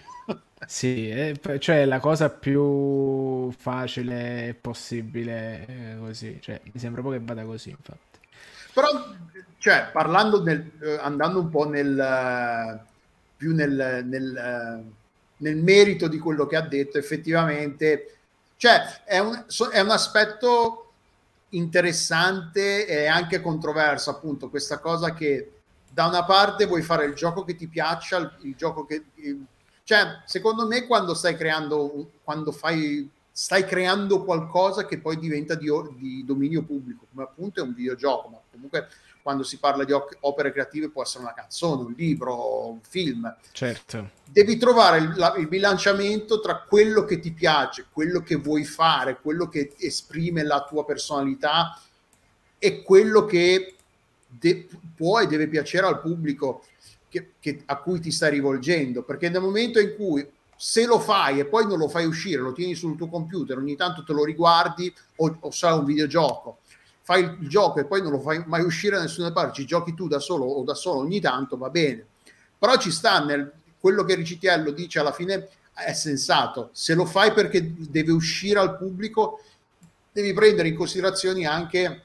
Sì, 0.65 1.09
eh, 1.11 1.37
p- 1.41 1.59
cioè 1.59 1.85
la 1.85 1.99
cosa 1.99 2.31
più 2.31 3.51
facile 3.51 4.57
possibile 4.61 5.67
eh, 5.67 5.97
così, 5.99 6.39
cioè 6.41 6.61
mi 6.63 6.79
sembra 6.79 7.01
proprio 7.01 7.21
che 7.21 7.27
vada 7.27 7.45
così, 7.45 7.71
infatti. 7.71 8.19
Però, 8.73 8.89
cioè, 9.59 9.89
parlando 9.93 10.39
del, 10.39 10.65
eh, 10.81 10.99
andando 11.01 11.41
un 11.41 11.51
po' 11.51 11.69
nel, 11.69 11.99
eh, 11.99 12.81
più 13.37 13.55
nel, 13.55 14.03
nel, 14.05 14.37
eh, 14.37 14.93
nel 15.39 15.57
merito 15.57 16.07
di 16.07 16.19
quello 16.19 16.47
che 16.47 16.57
ha 16.57 16.63
detto, 16.63 16.97
effettivamente, 16.97 18.17
cioè, 18.57 19.03
è 19.05 19.19
un, 19.19 19.45
è 19.73 19.81
un 19.81 19.91
aspetto 19.91 20.82
interessante 21.53 22.87
e 22.87 23.07
anche 23.07 23.41
controverso, 23.41 24.11
appunto, 24.11 24.49
questa 24.49 24.79
cosa 24.79 25.15
che 25.15 25.61
da 25.91 26.07
una 26.07 26.25
parte 26.25 26.67
vuoi 26.67 26.83
fare 26.83 27.05
il 27.05 27.15
gioco 27.15 27.45
che 27.45 27.55
ti 27.55 27.69
piaccia, 27.69 28.17
il, 28.19 28.37
il 28.43 28.55
gioco 28.57 28.85
che... 28.85 29.05
cioè, 29.85 30.23
secondo 30.27 30.67
me 30.67 30.87
quando 30.87 31.15
stai 31.15 31.37
creando, 31.37 32.11
quando 32.23 32.53
fai, 32.53 33.09
stai 33.31 33.65
creando 33.65 34.25
qualcosa 34.25 34.87
che 34.87 34.99
poi 34.99 35.19
diventa 35.19 35.55
di, 35.55 35.69
di 35.97 36.25
dominio 36.25 36.63
pubblico, 36.63 37.07
come 37.11 37.25
appunto 37.25 37.61
è 37.61 37.63
un 37.63 37.75
videogioco, 37.75 38.29
ma 38.29 38.39
comunque 38.51 38.89
quando 39.23 39.45
si 39.45 39.59
parla 39.59 39.85
di 39.85 39.93
op- 39.93 40.17
opere 40.21 40.51
creative 40.53 40.91
può 40.91 41.03
essere 41.03 41.23
una 41.23 41.33
canzone, 41.33 41.83
un 41.85 41.95
libro, 41.97 42.67
un 42.71 42.81
film, 42.83 43.35
Certo, 43.53 44.11
devi 44.25 44.57
trovare 44.57 44.99
il, 44.99 45.13
la- 45.17 45.35
il 45.37 45.47
bilanciamento 45.49 46.41
tra 46.41 46.65
quello 46.69 47.05
che 47.05 47.21
ti 47.21 47.31
piace, 47.33 47.87
quello 47.93 48.21
che 48.23 48.35
vuoi 48.37 48.65
fare, 48.65 49.21
quello 49.21 49.49
che 49.49 49.75
esprime 49.79 50.43
la 50.43 50.65
tua 50.69 50.85
personalità 50.85 51.81
e 52.59 52.83
quello 52.83 53.25
che 53.25 53.75
de- 54.27 54.69
può 54.97 55.21
e 55.21 55.27
deve 55.27 55.47
piacere 55.49 55.87
al 55.87 56.01
pubblico 56.01 56.65
che- 57.09 57.33
che- 57.39 57.63
a 57.67 57.77
cui 57.77 58.01
ti 58.01 58.11
stai 58.11 58.31
rivolgendo, 58.31 59.03
perché 59.03 59.29
nel 59.29 59.41
momento 59.43 59.79
in 59.79 59.95
cui 59.95 60.27
se 60.57 60.87
lo 60.87 60.99
fai 61.01 61.41
e 61.41 61.45
poi 61.47 61.67
non 61.67 61.77
lo 61.79 61.89
fai 61.89 62.07
uscire, 62.07 62.41
lo 62.41 62.53
tieni 62.53 62.75
sul 62.75 62.97
tuo 62.97 63.09
computer, 63.09 63.59
ogni 63.59 63.75
tanto 63.77 64.05
te 64.05 64.13
lo 64.13 64.25
riguardi 64.25 64.93
o, 65.17 65.37
o 65.41 65.51
sai 65.51 65.77
un 65.77 65.85
videogioco, 65.85 66.59
fai 67.03 67.23
il, 67.23 67.49
gioco 67.49 67.81
e 67.81 67.85
poi 67.85 68.01
non 68.01 68.13
lo 68.13 68.21
fai 68.21 68.43
mai 68.47 68.63
uscire 68.63 68.97
da 68.97 69.03
nessuna 69.03 69.33
parte, 69.33 69.61
ci 69.61 69.67
giochi 69.67 69.95
tu 69.95 70.09
da 70.09 70.19
solo 70.19 70.45
o 70.45 70.63
da 70.63 70.75
solo 70.75 71.01
ogni 71.01 71.21
tanto, 71.21 71.57
va 71.57 71.69
bene. 71.69 72.07
Però 72.59 72.77
ci 72.77 72.91
sta 72.91 73.23
nel 73.25 73.53
quello 73.79 74.05
che 74.05 74.15
Ricitiello 74.15 74.71
dice 74.71 75.01
alla 75.01 75.13
fine 75.13 75.49
è 75.75 75.93
sensato. 75.93 76.71
Se 76.73 76.95
lo 76.95 77.05
fai 77.05 77.33
perché 77.33 77.75
deve 77.77 78.13
uscire 78.13 78.61
al 78.61 78.77
pubblico, 78.77 79.41
devi 80.13 80.33
prendere 80.33 80.69
in 80.69 80.77
considerazione 80.77 81.47
anche 81.47 82.05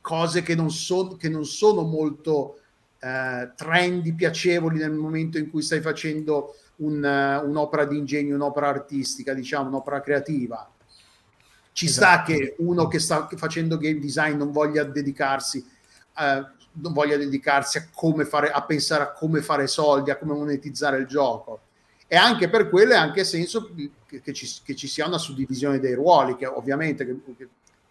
cose 0.00 0.42
che 0.42 0.54
non, 0.54 0.70
son- 0.70 1.16
che 1.16 1.30
non 1.30 1.46
sono 1.46 1.82
molto 1.82 2.58
eh, 2.98 3.50
trendy, 3.56 4.12
piacevoli 4.12 4.78
nel 4.78 4.92
momento 4.92 5.38
in 5.38 5.48
cui 5.48 5.62
stai 5.62 5.80
facendo 5.80 6.56
un, 6.76 7.02
eh, 7.02 7.36
un'opera 7.36 7.86
di 7.86 7.96
ingegno, 7.96 8.34
un'opera 8.34 8.68
artistica, 8.68 9.32
diciamo, 9.32 9.68
un'opera 9.68 10.00
creativa. 10.00 10.68
Ci 11.74 11.88
sta 11.88 12.22
Esatto. 12.22 12.32
che 12.32 12.54
uno 12.60 12.86
che 12.86 12.98
sta 12.98 13.28
facendo 13.36 13.76
game 13.76 13.98
design 13.98 14.36
non 14.36 14.52
voglia 14.52 14.84
dedicarsi 14.84 15.62
eh, 16.16 16.46
non 16.76 16.92
voglia 16.92 17.16
dedicarsi 17.16 17.78
a, 17.78 17.88
come 17.92 18.24
fare, 18.24 18.50
a 18.50 18.62
pensare 18.62 19.02
a 19.02 19.12
come 19.12 19.42
fare 19.42 19.66
soldi, 19.66 20.10
a 20.10 20.16
come 20.16 20.34
monetizzare 20.34 20.98
il 20.98 21.06
gioco. 21.06 21.60
E 22.06 22.16
anche 22.16 22.48
per 22.48 22.68
quello 22.68 22.92
è 22.92 22.96
anche 22.96 23.24
senso 23.24 23.70
che, 24.06 24.20
che, 24.22 24.32
ci, 24.32 24.48
che 24.64 24.74
ci, 24.74 24.88
sia 24.88 25.06
una 25.06 25.18
suddivisione 25.18 25.78
dei 25.78 25.94
ruoli, 25.94 26.36
che 26.36 26.46
ovviamente 26.46 27.04
che 27.04 27.48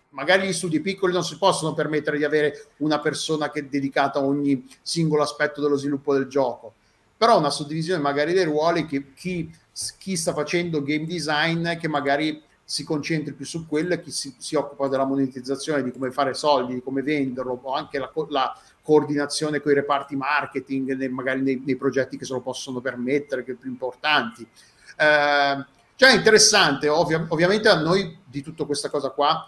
magari 0.10 0.48
gli 0.48 0.54
studi 0.54 0.80
piccoli 0.80 1.14
non 1.14 1.24
si 1.24 1.38
possono 1.38 1.74
permettere 1.74 2.18
di 2.18 2.24
avere 2.24 2.68
una 2.78 3.00
persona 3.00 3.50
che 3.50 3.62
è 3.62 3.64
dedicata 3.64 4.20
a 4.20 4.24
ogni 4.24 4.68
singolo 4.82 5.24
aspetto 5.24 5.62
dello 5.62 5.76
sviluppo 5.76 6.14
del 6.14 6.28
gioco, 6.28 6.74
però 7.18 7.38
una 7.38 7.50
suddivisione 7.50 8.02
magari 8.02 8.34
dei 8.34 8.44
ruoli 8.44 8.86
che 8.86 9.14
chi, 9.14 9.52
chi 9.98 10.16
sta 10.16 10.34
facendo 10.34 10.84
game 10.84 11.06
design 11.06 11.78
che 11.78 11.88
magari 11.88 12.42
si 12.74 12.84
concentri 12.84 13.34
più 13.34 13.46
su 13.46 13.68
quello 13.68 13.94
e 13.94 14.02
chi 14.02 14.10
si, 14.10 14.34
si, 14.40 14.56
occupa 14.56 14.88
della 14.88 15.06
monetizzazione, 15.06 15.84
di 15.84 15.92
come 15.92 16.10
fare 16.10 16.34
soldi, 16.34 16.74
di 16.74 16.82
come 16.82 17.04
venderlo, 17.04 17.60
o 17.62 17.74
anche 17.76 18.00
la, 18.00 18.12
la 18.30 18.60
coordinazione 18.82 19.60
con 19.62 19.74
i 19.74 19.76
reparti 19.76 20.16
marketing, 20.16 20.96
nei, 20.96 21.08
magari 21.08 21.42
nei, 21.42 21.62
nei, 21.64 21.76
progetti 21.76 22.18
che 22.18 22.26
se 22.26 22.34
lo 22.34 22.42
possono 22.42 22.82
permettere, 22.82 23.44
che 23.44 23.54
più 23.54 23.70
importanti. 23.70 24.42
Eh, 24.42 25.66
cioè 25.96 26.10
è 26.10 26.16
interessante, 26.16 26.90
ovvia, 26.90 27.24
ovviamente 27.30 27.70
a 27.70 27.80
noi 27.80 28.18
di 28.26 28.42
tutta 28.42 28.66
questa 28.66 28.90
cosa 28.90 29.12
qua 29.12 29.48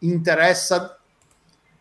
interessa 0.00 0.98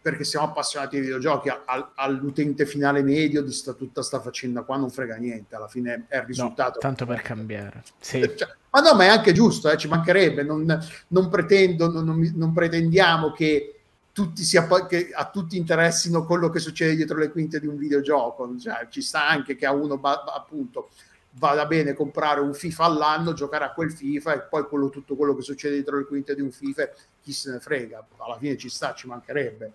perché 0.01 0.23
siamo 0.23 0.45
appassionati 0.45 0.95
di 0.95 1.01
videogiochi, 1.01 1.49
al, 1.49 1.91
all'utente 1.95 2.65
finale 2.65 3.03
medio 3.03 3.41
di 3.41 3.51
sta, 3.51 3.73
tutta 3.73 4.01
sta 4.01 4.21
faccenda 4.21 4.61
qua 4.61 4.77
non 4.77 4.89
frega 4.89 5.17
niente, 5.17 5.53
alla 5.53 5.67
fine 5.67 6.05
è 6.07 6.15
il 6.15 6.23
risultato. 6.23 6.75
No, 6.75 6.79
tanto 6.79 7.05
per 7.05 7.21
cambiare. 7.21 7.83
Sì. 7.99 8.21
Cioè, 8.37 8.47
ma 8.77 8.81
no, 8.81 8.93
ma 8.95 9.05
è 9.05 9.07
anche 9.07 9.33
giusto, 9.33 9.71
eh, 9.71 9.77
ci 9.77 9.87
mancherebbe, 9.87 10.43
non, 10.43 10.79
non 11.07 11.29
pretendo, 11.29 11.89
non, 11.89 12.31
non, 12.35 12.53
pretendiamo 12.53 13.31
che 13.31 13.79
tutti 14.11 14.43
sia, 14.43 14.67
che 14.85 15.09
a 15.11 15.29
tutti 15.29 15.57
interessino 15.57 16.25
quello 16.25 16.49
che 16.49 16.59
succede 16.59 16.95
dietro 16.95 17.17
le 17.17 17.31
quinte 17.31 17.59
di 17.59 17.65
un 17.65 17.75
videogioco, 17.75 18.55
cioè, 18.59 18.87
ci 18.89 19.01
sta 19.01 19.27
anche 19.27 19.55
che 19.55 19.65
a 19.65 19.71
uno 19.71 19.99
appunto 20.01 20.89
vada 21.31 21.65
bene 21.65 21.93
comprare 21.93 22.39
un 22.39 22.53
FIFA 22.53 22.83
all'anno, 22.83 23.33
giocare 23.33 23.65
a 23.65 23.71
quel 23.71 23.91
FIFA 23.91 24.33
e 24.33 24.41
poi 24.41 24.67
quello, 24.67 24.89
tutto 24.89 25.15
quello 25.15 25.35
che 25.35 25.41
succede 25.41 25.73
dietro 25.73 25.97
le 25.97 26.05
quinte 26.05 26.35
di 26.35 26.41
un 26.41 26.51
FIFA, 26.51 26.89
chi 27.23 27.31
se 27.31 27.51
ne 27.51 27.59
frega, 27.59 28.05
alla 28.17 28.37
fine 28.37 28.57
ci 28.57 28.69
sta, 28.69 28.93
ci 28.93 29.07
mancherebbe. 29.07 29.71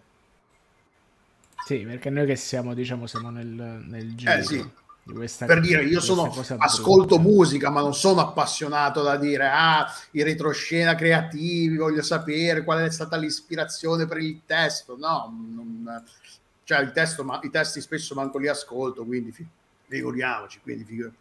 Sì, 1.64 1.78
perché 1.78 2.10
noi 2.10 2.26
che 2.26 2.36
siamo, 2.36 2.74
diciamo, 2.74 3.06
siamo 3.06 3.30
nel, 3.30 3.46
nel 3.46 4.14
giro. 4.14 4.32
Eh 4.32 4.42
sì. 4.42 4.70
Per 5.04 5.60
dire, 5.60 5.84
io 5.84 6.00
sono, 6.00 6.32
ascolto 6.58 7.18
brutta. 7.18 7.22
musica, 7.22 7.70
ma 7.70 7.80
non 7.80 7.94
sono 7.94 8.20
appassionato 8.20 9.02
da 9.02 9.16
dire, 9.16 9.48
ah, 9.48 9.92
i 10.12 10.22
retroscena 10.22 10.94
creativi, 10.94 11.76
voglio 11.76 12.02
sapere 12.02 12.62
qual 12.62 12.84
è 12.84 12.90
stata 12.90 13.16
l'ispirazione 13.16 14.06
per 14.06 14.18
il 14.18 14.42
testo. 14.46 14.96
No, 14.96 15.34
non, 15.54 16.04
cioè 16.62 16.80
il 16.80 16.92
testo, 16.92 17.24
ma, 17.24 17.40
i 17.42 17.50
testi 17.50 17.80
spesso 17.80 18.14
manco 18.14 18.38
li 18.38 18.46
ascolto, 18.46 19.04
quindi 19.04 19.34
figuriamoci, 19.88 20.60
quindi 20.62 20.84
figur... 20.84 21.12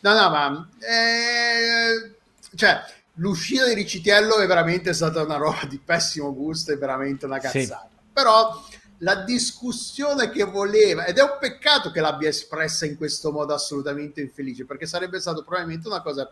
No, 0.00 0.12
no, 0.12 0.30
ma... 0.30 0.68
Eh, 0.78 2.14
cioè, 2.54 2.82
l'uscita 3.14 3.66
di 3.66 3.74
Ricitiello 3.74 4.36
è 4.36 4.46
veramente 4.46 4.92
stata 4.92 5.22
una 5.22 5.36
roba 5.36 5.64
di 5.66 5.80
pessimo 5.82 6.34
gusto, 6.34 6.72
è 6.72 6.76
veramente 6.76 7.24
una 7.24 7.38
cazzata. 7.38 7.88
Sì. 7.90 7.98
Però 8.12 8.62
la 9.02 9.16
discussione 9.16 10.30
che 10.30 10.44
voleva, 10.44 11.06
ed 11.06 11.18
è 11.18 11.22
un 11.22 11.36
peccato 11.38 11.90
che 11.90 12.00
l'abbia 12.00 12.28
espressa 12.28 12.84
in 12.84 12.96
questo 12.96 13.32
modo 13.32 13.54
assolutamente 13.54 14.20
infelice, 14.20 14.64
perché 14.64 14.86
sarebbe 14.86 15.20
stato 15.20 15.42
probabilmente 15.42 15.88
una 15.88 16.02
cosa, 16.02 16.30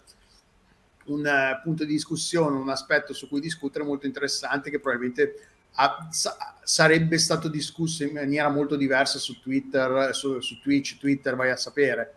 un 1.06 1.20
uh, 1.20 1.62
punto 1.62 1.84
di 1.84 1.92
discussione, 1.92 2.56
un 2.56 2.68
aspetto 2.68 3.12
su 3.14 3.28
cui 3.28 3.40
discutere 3.40 3.84
molto 3.84 4.06
interessante 4.06 4.70
che 4.70 4.80
probabilmente 4.80 5.48
ha, 5.74 6.08
sa, 6.10 6.36
sarebbe 6.62 7.18
stato 7.18 7.48
discusso 7.48 8.04
in 8.04 8.12
maniera 8.12 8.50
molto 8.50 8.76
diversa 8.76 9.18
su 9.18 9.40
Twitter, 9.40 10.14
su, 10.14 10.40
su 10.40 10.60
Twitch, 10.60 10.98
Twitter, 10.98 11.36
vai 11.36 11.50
a 11.50 11.56
sapere 11.56 12.16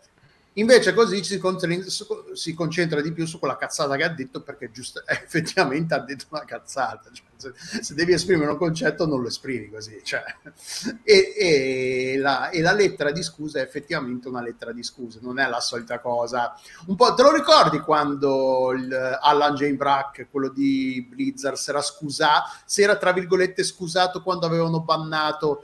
Invece 0.56 0.93
così 0.93 1.24
si 1.24 1.38
concentra, 1.38 1.89
si 2.34 2.54
concentra, 2.54 2.99
di 2.99 3.14
più 3.14 3.26
su 3.26 3.39
quella 3.39 3.56
cazzata 3.56 3.95
che 3.95 4.04
ha 4.04 4.10
detto 4.10 4.41
perché 4.41 4.70
giusto, 4.70 5.02
effettivamente 5.08 5.93
ha 5.93 5.99
detto 5.99 6.26
una 6.30 6.43
cazzata. 6.43 7.10
Cioè, 7.10 7.26
se, 7.38 7.84
se, 7.84 7.93
devi 7.93 8.12
esprimere 8.12 8.52
un 8.52 8.58
concetto 8.58 9.08
non 9.08 9.22
lo 9.22 9.30
esprimi 9.30 9.70
così. 9.70 10.02
Cioè. 10.04 10.24
E, 11.04 11.34
e, 11.38 12.18
la, 12.18 12.49
e, 12.49 12.60
la, 12.62 12.74
lettera 12.74 13.12
di 13.12 13.24
scusa 13.24 13.60
è 13.60 13.62
effettivamente 13.62 14.28
una 14.28 14.41
lettera 14.41 14.74
di 14.74 14.84
scusa, 14.84 15.20
non 15.22 15.39
è 15.39 15.47
la 15.47 15.62
solita 15.62 15.99
cosa. 15.99 16.54
Un 16.88 16.97
po', 16.97 17.14
te 17.14 17.24
lo 17.24 17.32
ricordi 17.32 17.80
quando 17.80 18.74
Alan 19.22 19.56
Jane 19.56 19.76
Brack, 19.76 20.28
quello 20.30 20.49
di 20.49 21.08
Blizzard, 21.10 21.56
si 21.56 21.70
era 21.70 21.82
scusato, 21.82 22.49
si 22.66 22.82
era 22.82 22.97
tra 22.97 23.14
virgolette 23.14 23.64
scusato 23.64 24.22
quando 24.22 24.47
avevano 24.47 24.82
bannato 24.82 25.64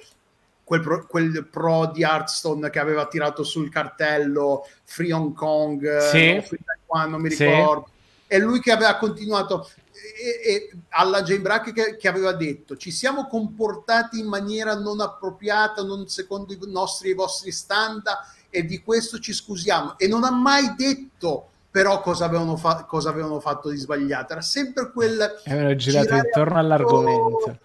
quel 0.68 0.82
pro, 0.82 1.07
quel 1.07 1.47
pro, 1.49 1.91
di 1.93 2.01
Hearthstone 2.01 2.70
che 2.70 2.80
aveva 2.80 3.07
tirato 3.07 3.45
sul 3.45 3.70
cartello 3.70 4.68
Free 4.84 5.13
Hong 5.13 5.34
Kong, 5.34 5.99
sì. 5.99 6.34
no, 6.34 6.41
Free 6.41 6.59
Taiwan, 6.61 7.09
non 7.09 7.22
mi 7.22 7.30
ricordo. 7.30 7.86
Sì. 7.88 8.34
E 8.36 8.39
lui 8.39 8.59
che 8.59 8.74
aveva 8.74 8.97
continuato, 8.97 9.70
e, 9.93 10.51
e 10.51 10.70
alla 10.89 11.24
Jane 11.24 11.39
Brack 11.39 11.72
che, 11.72 11.95
che, 11.95 12.09
aveva 12.09 12.34
detto 12.34 12.76
ci 12.76 12.91
siamo 12.91 13.28
comportati 13.28 14.20
in 14.20 14.28
maniera 14.28 14.76
non 14.76 14.99
appropriata, 14.99 15.84
non 15.84 16.09
secondo 16.09 16.51
i 16.51 16.59
nostri 16.63 17.07
e 17.07 17.11
i 17.11 17.15
vostri 17.15 17.53
standard 17.53 18.18
e 18.49 18.65
di 18.65 18.82
questo 18.82 19.20
ci 19.20 19.32
scusiamo. 19.32 19.97
E 19.97 20.09
non 20.09 20.26
ha 20.26 20.32
mai 20.32 20.76
detto 20.76 21.47
però 21.72 22.01
cosa 22.01 22.26
avevano, 22.26 22.57
fa- 22.57 22.84
cosa 22.84 23.07
avevano 23.07 23.39
fatto 23.39 23.70
di 23.70 23.78
sbagliato, 23.78 24.34
era 24.34 24.41
sempre 24.41 24.91
quel... 24.91 25.39
Avevano 25.45 25.76
girato 25.78 26.13
intorno 26.13 26.59
all'argomento. 26.59 27.57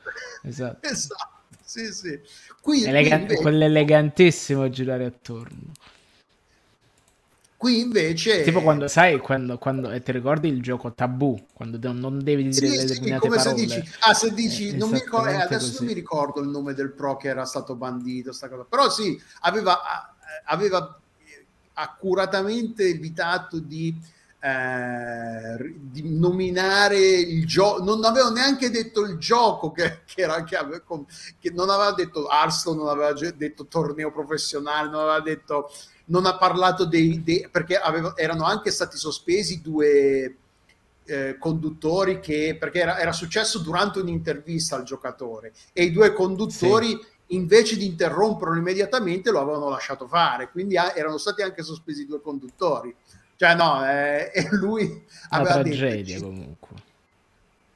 Esatto. 0.45 0.87
esatto. 0.87 1.41
Sì, 1.73 1.91
sì. 1.91 2.20
Qui, 2.61 2.85
Elega- 2.85 3.09
qui 3.09 3.20
invece... 3.23 3.41
Quell'elegantissimo 3.41 4.68
girare 4.68 5.07
attorno. 5.07 5.73
Qui 7.57 7.81
invece... 7.81 8.43
Tipo 8.43 8.61
quando, 8.61 8.89
sai, 8.89 9.18
quando, 9.20 9.57
quando 9.57 9.91
eh, 9.91 10.03
ti 10.03 10.12
ricordi 10.12 10.49
il 10.49 10.61
gioco 10.61 10.93
tabù, 10.93 11.47
quando 11.55 11.79
non 11.95 12.23
devi 12.23 12.43
dire 12.49 12.66
sì, 12.66 12.77
le 12.77 12.85
determinate 12.85 13.23
sì, 13.23 13.29
come 13.29 13.37
parole. 13.43 13.57
Se 13.57 13.64
dici, 13.64 13.91
ah, 14.01 14.12
se 14.12 14.35
dici, 14.35 14.68
eh, 14.68 14.77
non 14.77 14.91
mi 14.91 14.99
ricordo, 14.99 15.29
eh, 15.31 15.35
adesso 15.37 15.66
così. 15.68 15.77
non 15.79 15.87
mi 15.87 15.93
ricordo 15.95 16.41
il 16.43 16.49
nome 16.49 16.75
del 16.75 16.93
pro 16.93 17.16
che 17.16 17.29
era 17.29 17.47
stato 17.47 17.75
bandito, 17.75 18.33
sta 18.33 18.51
cosa. 18.51 18.66
però 18.68 18.91
sì, 18.91 19.18
aveva, 19.41 20.14
aveva 20.45 21.01
accuratamente 21.73 22.85
evitato 22.85 23.59
di 23.59 23.99
eh, 24.45 25.72
di 25.78 26.18
nominare 26.18 26.99
il 26.99 27.47
gioco, 27.47 27.84
non 27.84 28.05
avevo 28.05 28.32
neanche 28.32 28.70
detto 28.70 29.03
il 29.03 29.16
gioco 29.16 29.70
che, 29.70 30.01
che, 30.05 30.22
era, 30.22 30.43
che, 30.43 30.57
aveva, 30.57 30.82
che 31.38 31.51
non 31.53 31.70
aveva 31.70 31.93
detto 31.93 32.26
Arsto, 32.26 32.74
non 32.74 32.88
aveva 32.88 33.12
detto 33.12 33.66
torneo 33.66 34.11
professionale, 34.11 34.88
non 34.88 35.03
aveva 35.03 35.20
detto, 35.20 35.70
non 36.07 36.26
ha 36.26 36.36
parlato 36.36 36.84
dei, 36.84 37.22
dei 37.22 37.47
perché 37.49 37.76
aveva, 37.76 38.14
erano 38.16 38.45
anche 38.45 38.72
stati 38.72 38.97
sospesi 38.97 39.61
due 39.61 40.36
eh, 41.05 41.36
conduttori 41.38 42.18
che, 42.18 42.57
perché 42.59 42.80
era, 42.80 42.99
era, 42.99 43.12
successo 43.12 43.61
durante 43.61 44.01
un'intervista 44.01 44.74
al 44.74 44.82
giocatore 44.82 45.53
e 45.72 45.84
i 45.84 45.93
due 45.93 46.12
conduttori 46.12 46.88
sì 46.88 47.11
invece 47.32 47.78
di 47.78 47.86
interromperlo 47.86 48.57
immediatamente 48.57 49.30
lo 49.30 49.40
avevano 49.40 49.70
lasciato 49.70 50.07
fare, 50.07 50.51
quindi 50.51 50.74
erano 50.76 51.16
stati 51.16 51.40
anche 51.40 51.62
sospesi 51.62 52.05
due 52.05 52.20
conduttori. 52.20 52.95
Cioè, 53.43 53.57
no, 53.57 53.84
eh, 53.84 54.30
e 54.32 54.49
lui 54.53 54.84
Una 54.84 55.40
aveva 55.40 55.62
tragedia 55.62 56.14
detto, 56.14 56.26
comunque. 56.26 56.68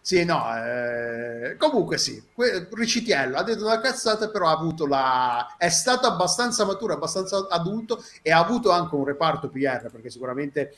Sì, 0.00 0.24
no, 0.24 0.44
eh, 0.56 1.56
comunque 1.58 1.98
sì, 1.98 2.22
Ricitiello 2.70 3.36
ha 3.36 3.42
detto 3.42 3.64
una 3.64 3.80
cazzata, 3.80 4.28
però 4.28 4.46
ha 4.46 4.52
avuto 4.52 4.86
la... 4.86 5.56
è 5.58 5.68
stato 5.68 6.06
abbastanza 6.06 6.64
maturo, 6.64 6.92
abbastanza 6.92 7.48
adulto 7.50 8.00
e 8.22 8.30
ha 8.30 8.38
avuto 8.38 8.70
anche 8.70 8.94
un 8.94 9.04
reparto 9.04 9.48
PR, 9.48 9.90
perché 9.90 10.08
sicuramente 10.08 10.72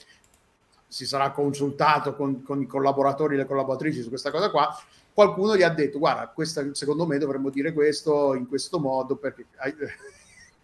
si 0.87 1.05
sarà 1.05 1.33
consultato 1.33 2.17
con, 2.17 2.43
con 2.43 2.63
i 2.63 2.67
collaboratori 2.67 3.35
e 3.35 3.37
le 3.37 3.45
collaboratrici 3.45 4.01
su 4.01 4.09
questa 4.09 4.31
cosa 4.31 4.49
qua, 4.49 4.75
qualcuno 5.13 5.55
gli 5.55 5.63
ha 5.63 5.69
detto, 5.69 5.99
guarda, 5.99 6.29
questa, 6.29 6.65
secondo 6.73 7.05
me 7.05 7.19
dovremmo 7.19 7.51
dire 7.51 7.75
questo 7.75 8.35
in 8.35 8.49
questo 8.49 8.79
modo, 8.79 9.17
perché 9.17 9.45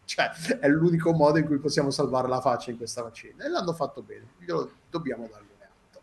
cioè, 0.05 0.31
è 0.61 0.69
l'unico 0.69 1.13
modo 1.13 1.39
in 1.39 1.47
cui 1.47 1.59
possiamo 1.59 1.91
salvare 1.91 2.29
la 2.29 2.41
faccia 2.41 2.71
in 2.71 2.77
questa 2.77 3.03
vaccina. 3.03 3.45
E 3.45 3.49
l'hanno 3.49 3.73
fatto 3.73 4.03
bene, 4.03 4.27
glielo 4.39 4.71
dobbiamo 4.91 5.29
dargli 5.31 5.47
atto. 5.61 6.01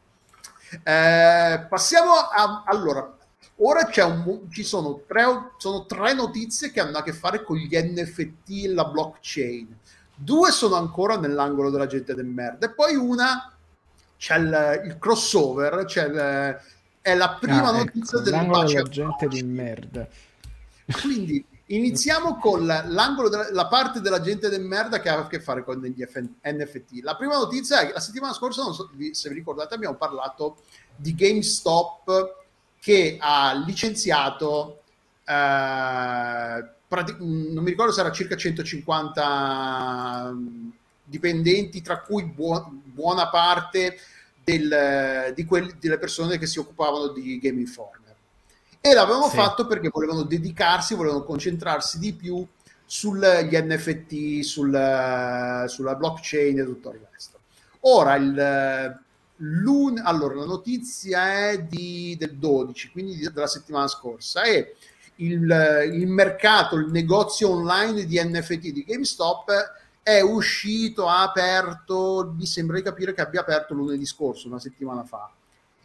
Eh, 0.84 1.66
passiamo 1.68 2.12
a... 2.14 2.64
Allora, 2.66 3.18
ora 3.58 3.86
c'è 3.86 4.04
un, 4.04 4.50
ci 4.50 4.64
sono 4.64 5.02
tre, 5.08 5.24
sono 5.58 5.86
tre 5.86 6.14
notizie 6.14 6.72
che 6.72 6.80
hanno 6.80 6.98
a 6.98 7.04
che 7.04 7.14
fare 7.14 7.44
con 7.44 7.58
gli 7.58 7.76
NFT 7.76 8.50
e 8.50 8.74
la 8.74 8.86
blockchain. 8.86 9.78
Due 10.16 10.52
sono 10.52 10.76
ancora 10.76 11.18
nell'angolo 11.18 11.70
della 11.70 11.88
gente 11.88 12.14
del 12.14 12.26
merda 12.26 12.68
e 12.68 12.74
poi 12.74 12.96
una 12.96 13.52
c'è 14.18 14.38
il, 14.38 14.82
il 14.86 14.98
crossover, 15.00 15.84
c'è 15.86 16.06
il, 16.06 16.60
è 17.02 17.16
la 17.16 17.38
prima 17.40 17.70
ah, 17.70 17.70
ecco, 17.70 17.78
notizia 17.78 18.20
ecco, 18.20 18.30
dell'angolo 18.30 18.64
della 18.64 18.84
gente 18.84 19.28
di 19.28 19.42
merda. 19.42 20.08
Quindi 21.02 21.44
Iniziamo 21.72 22.38
con 22.38 22.66
l'angolo 22.66 23.30
della 23.30 23.68
parte 23.68 24.02
della 24.02 24.20
gente 24.20 24.50
del 24.50 24.62
merda 24.62 25.00
che 25.00 25.10
ha 25.10 25.18
a 25.18 25.28
che 25.28 25.40
fare 25.40 25.64
con 25.64 25.82
gli 25.82 26.04
NFT. 26.04 27.02
La 27.02 27.16
prima 27.16 27.38
notizia 27.38 27.80
è 27.80 27.88
che 27.88 27.94
la 27.94 28.02
settimana 28.02 28.34
scorsa, 28.34 28.62
non 28.62 28.74
so 28.74 28.90
se 29.12 29.30
vi 29.30 29.36
ricordate, 29.36 29.76
abbiamo 29.76 29.96
parlato 29.96 30.58
di 30.96 31.16
GameStop 31.16 32.40
che 32.80 33.18
ha 33.20 33.54
licenziato 33.66 34.82
eh, 35.24 36.70
prati- 36.88 37.16
non 37.20 37.64
mi 37.64 37.70
ricordo 37.70 37.94
se 37.94 38.02
era 38.02 38.12
circa 38.12 38.36
150 38.36 40.34
dipendenti, 41.06 41.82
tra 41.82 42.02
cui 42.02 42.26
buo- 42.26 42.70
buona 42.84 43.30
parte 43.30 43.98
del, 44.44 45.34
quelli, 45.48 45.74
delle 45.80 45.98
persone 45.98 46.38
che 46.38 46.48
si 46.48 46.60
occupavano 46.60 47.14
di 47.14 47.40
Game 47.40 47.62
Informer. 47.62 48.01
E 48.82 48.94
l'avevano 48.94 49.30
Sì. 49.30 49.36
fatto 49.36 49.68
perché 49.68 49.90
volevano 49.90 50.24
dedicarsi, 50.24 50.96
volevano 50.96 51.24
concentrarsi 51.24 52.00
di 52.00 52.14
più 52.14 52.46
sugli 52.86 53.56
NFT, 53.56 54.42
sul- 54.42 55.66
sulla 55.68 55.96
blockchain 55.96 56.60
e 56.60 56.66
tutto 56.66 56.90
il 56.92 57.00
resto. 57.12 57.40
Ora, 57.82 58.16
il, 58.16 59.00
l'un- 59.38 60.02
allora, 60.04 60.36
la 60.36 60.46
notizia 60.46 61.50
è 61.50 61.62
di- 61.64 62.16
del 62.20 62.36
12, 62.36 62.92
quindi 62.92 63.16
di- 63.16 63.32
della 63.32 63.48
settimana 63.48 63.88
scorsa, 63.88 64.44
e 64.44 64.76
il, 65.18 65.90
il 65.94 66.08
mercato, 66.08 66.76
il 66.76 66.88
negozio 66.92 67.52
online 67.52 68.06
di 68.06 68.20
NFT 68.22 68.72
di 68.72 68.84
GameStop 68.84 69.52
è 70.04 70.20
uscito, 70.22 71.08
ha 71.08 71.22
aperto, 71.22 72.34
mi 72.36 72.46
sembra 72.48 72.78
di 72.78 72.82
capire 72.84 73.14
che 73.14 73.22
abbia 73.22 73.42
aperto 73.42 73.74
lunedì 73.76 74.06
scorso, 74.06 74.48
una 74.48 74.60
settimana 74.60 75.04
fa. 75.04 75.30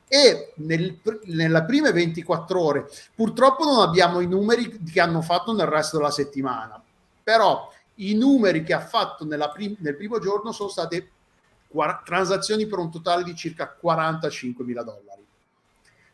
E 0.08 0.52
nel, 0.56 1.00
nelle 1.24 1.64
prime 1.64 1.92
24 1.92 2.60
ore, 2.60 2.88
purtroppo 3.14 3.64
non 3.64 3.80
abbiamo 3.80 4.20
i 4.20 4.26
numeri 4.26 4.82
che 4.84 5.00
hanno 5.00 5.20
fatto 5.20 5.52
nel 5.52 5.66
resto 5.66 5.96
della 5.96 6.10
settimana, 6.10 6.80
però 7.22 7.72
i 7.96 8.14
numeri 8.14 8.62
che 8.62 8.72
ha 8.72 8.80
fatto 8.80 9.24
nella 9.24 9.50
prim- 9.50 9.76
nel 9.80 9.96
primo 9.96 10.18
giorno 10.18 10.52
sono 10.52 10.68
state 10.68 11.10
quar- 11.68 12.02
transazioni 12.04 12.66
per 12.66 12.78
un 12.78 12.90
totale 12.90 13.22
di 13.22 13.34
circa 13.34 13.68
45 13.68 14.64
mila 14.64 14.82
dollari. 14.82 15.24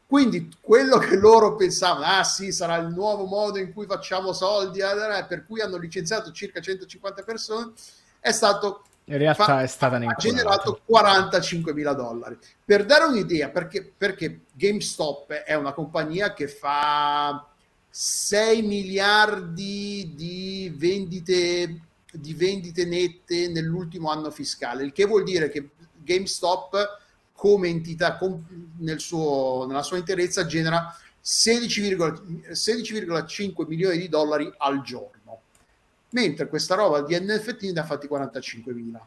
Quindi 0.07 0.51
quello 0.61 0.99
che 0.99 1.17
loro 1.17 1.57
pensavano, 1.57 2.05
ah 2.05 2.25
sì, 2.25 2.53
sarà 2.53 2.77
il 2.77 2.89
nuovo 2.89 3.25
modo 3.25 3.59
in 3.59 3.73
cui 3.73 3.87
facciamo 3.87 4.35
soldi, 4.35 4.81
eh, 4.81 5.25
per 5.27 5.47
cui 5.47 5.63
hanno 5.63 5.79
licenziato 5.79 6.33
circa 6.33 6.61
150 6.61 7.23
persone, 7.23 7.73
è 8.21 8.31
stato 8.31 8.85
In 9.13 9.19
realtà 9.19 9.45
fa- 9.45 9.63
è 9.63 9.67
stata 9.67 9.97
ha 9.97 10.15
generato 10.15 10.81
45 10.87 11.75
mila 11.75 11.93
dollari. 11.93 12.39
Per 12.65 12.87
dare 12.87 13.05
un'idea, 13.05 13.51
perché, 13.51 13.85
perché 13.97 14.41
GameStop 14.55 15.33
è 15.33 15.55
una 15.55 15.75
compagnia 15.75 16.33
che 16.33 16.49
fa 16.49 17.47
6 17.91 18.63
miliardi 18.63 20.15
di 20.17 20.73
vendite, 20.75 21.81
di 22.11 22.33
vendite 22.33 22.87
nette 22.87 23.49
nell'ultimo 23.49 24.11
anno 24.11 24.31
fiscale, 24.31 24.85
il 24.85 24.93
che 24.93 25.05
vuol 25.05 25.25
dire 25.25 25.51
che 25.51 25.69
GameStop 26.03 27.01
come 27.35 27.69
entità 27.69 28.19
nel 28.79 28.99
suo- 28.99 29.67
nella 29.67 29.83
sua 29.83 29.99
interezza 29.99 30.47
genera 30.47 30.97
16,- 31.21 32.51
16,5 32.53 33.67
milioni 33.67 33.99
di 33.99 34.09
dollari 34.09 34.51
al 34.57 34.81
giorno 34.83 35.22
mentre 36.13 36.49
questa 36.49 36.75
roba 36.75 37.03
di 37.03 37.19
NFT 37.19 37.63
ne 37.73 37.81
ha 37.81 37.85
fatti 37.85 38.07
45 38.07 38.73
mila. 38.73 39.07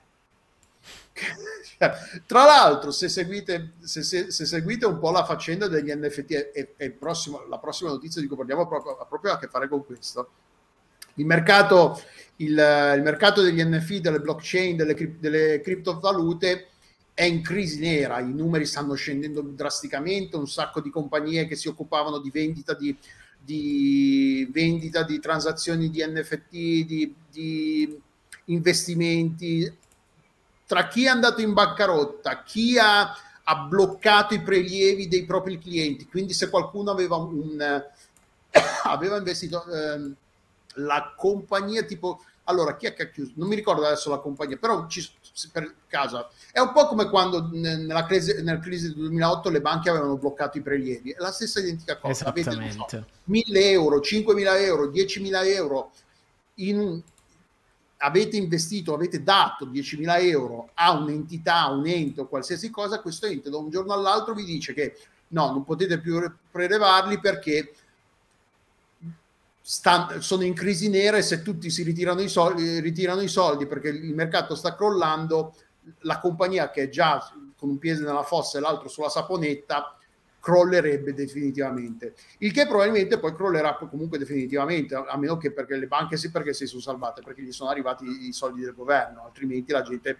Tra 2.25 2.43
l'altro, 2.43 2.91
se 2.91 3.09
seguite, 3.09 3.73
se, 3.81 4.03
se- 4.03 4.31
se 4.31 4.45
seguite 4.45 4.85
un 4.85 4.99
po' 4.99 5.11
la 5.11 5.25
faccenda 5.25 5.67
degli 5.67 5.91
NFT, 5.91 6.31
e, 6.53 6.97
la 7.49 7.57
prossima 7.57 7.89
notizia 7.89 8.21
di 8.21 8.27
cui 8.27 8.37
parliamo 8.37 8.67
proprio, 8.67 8.97
ha 8.97 9.05
proprio 9.05 9.31
a 9.33 9.39
che 9.39 9.47
fare 9.47 9.67
con 9.67 9.85
questo. 9.85 10.29
Il 11.15 11.25
mercato, 11.25 12.01
il, 12.37 12.49
il 12.49 13.01
mercato 13.01 13.41
degli 13.41 13.63
NFT, 13.63 13.99
delle 13.99 14.19
blockchain, 14.19 14.75
delle, 14.75 15.17
delle 15.19 15.61
criptovalute 15.61 16.67
è 17.13 17.23
in 17.23 17.41
crisi 17.41 17.79
nera, 17.79 18.19
i 18.19 18.33
numeri 18.33 18.65
stanno 18.65 18.93
scendendo 18.93 19.41
drasticamente, 19.41 20.35
un 20.35 20.49
sacco 20.49 20.81
di 20.81 20.89
compagnie 20.89 21.47
che 21.47 21.55
si 21.55 21.69
occupavano 21.69 22.19
di 22.19 22.29
vendita 22.29 22.73
di, 22.73 22.95
di 23.45 24.49
vendita 24.51 25.03
di 25.03 25.19
transazioni 25.19 25.89
di 25.89 26.03
NFT, 26.03 26.49
di, 26.49 27.15
di 27.31 28.01
investimenti, 28.45 29.71
tra 30.65 30.87
chi 30.87 31.05
è 31.05 31.09
andato 31.09 31.41
in 31.41 31.53
bancarotta, 31.53 32.41
chi 32.43 32.77
ha, 32.79 33.15
ha 33.43 33.55
bloccato 33.55 34.33
i 34.33 34.41
prelievi 34.41 35.07
dei 35.07 35.25
propri 35.25 35.59
clienti, 35.59 36.07
quindi 36.07 36.33
se 36.33 36.49
qualcuno 36.49 36.89
aveva 36.89 37.17
un 37.17 37.83
aveva 38.83 39.17
investito 39.17 39.65
ehm, 39.65 40.15
la 40.75 41.13
compagnia 41.15 41.83
tipo 41.83 42.23
allora 42.45 42.75
chi 42.75 42.85
è 42.85 42.93
che 42.93 43.03
ha 43.03 43.09
chiuso? 43.09 43.33
Non 43.35 43.47
mi 43.47 43.55
ricordo 43.55 43.85
adesso 43.85 44.09
la 44.09 44.19
compagnia, 44.19 44.57
però 44.57 44.87
ci, 44.87 45.07
per 45.51 45.73
caso 45.87 46.29
è 46.51 46.59
un 46.59 46.71
po' 46.71 46.87
come 46.87 47.09
quando 47.09 47.49
ne- 47.51 47.77
nella 47.77 48.05
crisi, 48.05 48.41
nella 48.41 48.59
crisi 48.59 48.87
del 48.87 48.95
2008 48.95 49.49
le 49.49 49.61
banche 49.61 49.89
avevano 49.89 50.17
bloccato 50.17 50.57
i 50.57 50.61
prelievi, 50.61 51.11
è 51.11 51.17
la 51.19 51.31
stessa 51.31 51.59
identica 51.59 51.97
cosa. 51.97 52.25
Avete, 52.25 52.51
so, 52.51 52.61
Esattamente. 52.61 53.05
1000 53.25 53.69
euro, 53.69 53.99
5000 53.99 54.57
euro, 54.59 54.87
10.000 54.87 55.45
euro 55.47 55.91
in 56.55 57.01
avete 57.97 58.37
investito, 58.37 58.93
avete 58.93 59.23
dato 59.23 59.65
10.000 59.65 60.21
euro 60.27 60.69
a 60.75 60.91
un'entità, 60.91 61.61
a 61.61 61.71
un 61.71 61.87
ente 61.87 62.21
o 62.21 62.27
qualsiasi 62.27 62.69
cosa, 62.69 63.01
questo 63.01 63.25
ente 63.25 63.49
da 63.49 63.57
un 63.57 63.69
giorno 63.69 63.93
all'altro 63.93 64.33
vi 64.35 64.43
dice 64.43 64.73
che 64.73 64.95
no, 65.29 65.51
non 65.51 65.63
potete 65.63 65.99
più 65.99 66.19
re- 66.19 66.31
prelevarli 66.51 67.19
perché 67.19 67.73
stan- 69.67 70.21
sono 70.21 70.43
in 70.43 70.53
crisi 70.53 70.89
nera 70.89 71.17
e 71.17 71.23
se 71.23 71.41
tutti 71.41 71.71
si 71.71 71.81
ritirano 71.81 72.21
i, 72.21 72.29
soldi, 72.29 72.79
ritirano 72.81 73.21
i 73.21 73.27
soldi 73.27 73.65
perché 73.65 73.89
il 73.89 74.13
mercato 74.13 74.53
sta 74.53 74.75
crollando, 74.75 75.55
la 76.01 76.19
compagnia 76.19 76.69
che 76.69 76.83
è 76.83 76.89
già 76.89 77.19
con 77.57 77.69
un 77.69 77.79
piede 77.79 78.01
nella 78.03 78.21
fossa 78.21 78.59
e 78.59 78.61
l'altro 78.61 78.89
sulla 78.89 79.09
saponetta 79.09 79.97
crollerebbe 80.39 81.15
definitivamente. 81.15 82.13
Il 82.39 82.51
che 82.51 82.67
probabilmente 82.67 83.17
poi 83.17 83.33
crollerà 83.33 83.75
comunque 83.89 84.19
definitivamente 84.19 84.93
a 84.93 85.17
meno 85.17 85.37
che 85.37 85.51
perché 85.51 85.77
le 85.77 85.87
banche 85.87 86.17
sì 86.17 86.29
perché 86.29 86.53
si 86.53 86.67
sono 86.67 86.81
salvate 86.81 87.23
perché 87.23 87.41
gli 87.41 87.51
sono 87.51 87.71
arrivati 87.71 88.27
i 88.27 88.33
soldi 88.33 88.61
del 88.61 88.75
governo 88.75 89.23
altrimenti 89.25 89.71
la 89.71 89.81
gente 89.81 90.17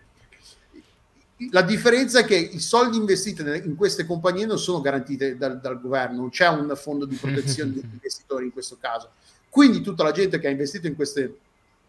la 1.52 1.62
differenza 1.62 2.22
è 2.22 2.26
che 2.26 2.36
i 2.36 2.60
soldi 2.60 2.98
investiti 2.98 3.44
in 3.44 3.76
queste 3.76 4.06
compagnie 4.06 4.46
non 4.46 4.58
sono 4.58 4.82
garantiti 4.82 5.38
dal, 5.38 5.60
dal 5.60 5.80
governo 5.80 6.22
non 6.22 6.30
c'è 6.30 6.48
un 6.48 6.74
fondo 6.76 7.06
di 7.06 7.18
protezione 7.18 7.74
degli 7.76 7.90
investitori 7.92 8.46
in 8.46 8.54
questo 8.54 8.78
caso 8.80 9.12
quindi 9.56 9.80
tutta 9.80 10.04
la 10.04 10.12
gente 10.12 10.38
che 10.38 10.48
ha 10.48 10.50
investito 10.50 10.86
in 10.86 10.96
queste 10.96 11.38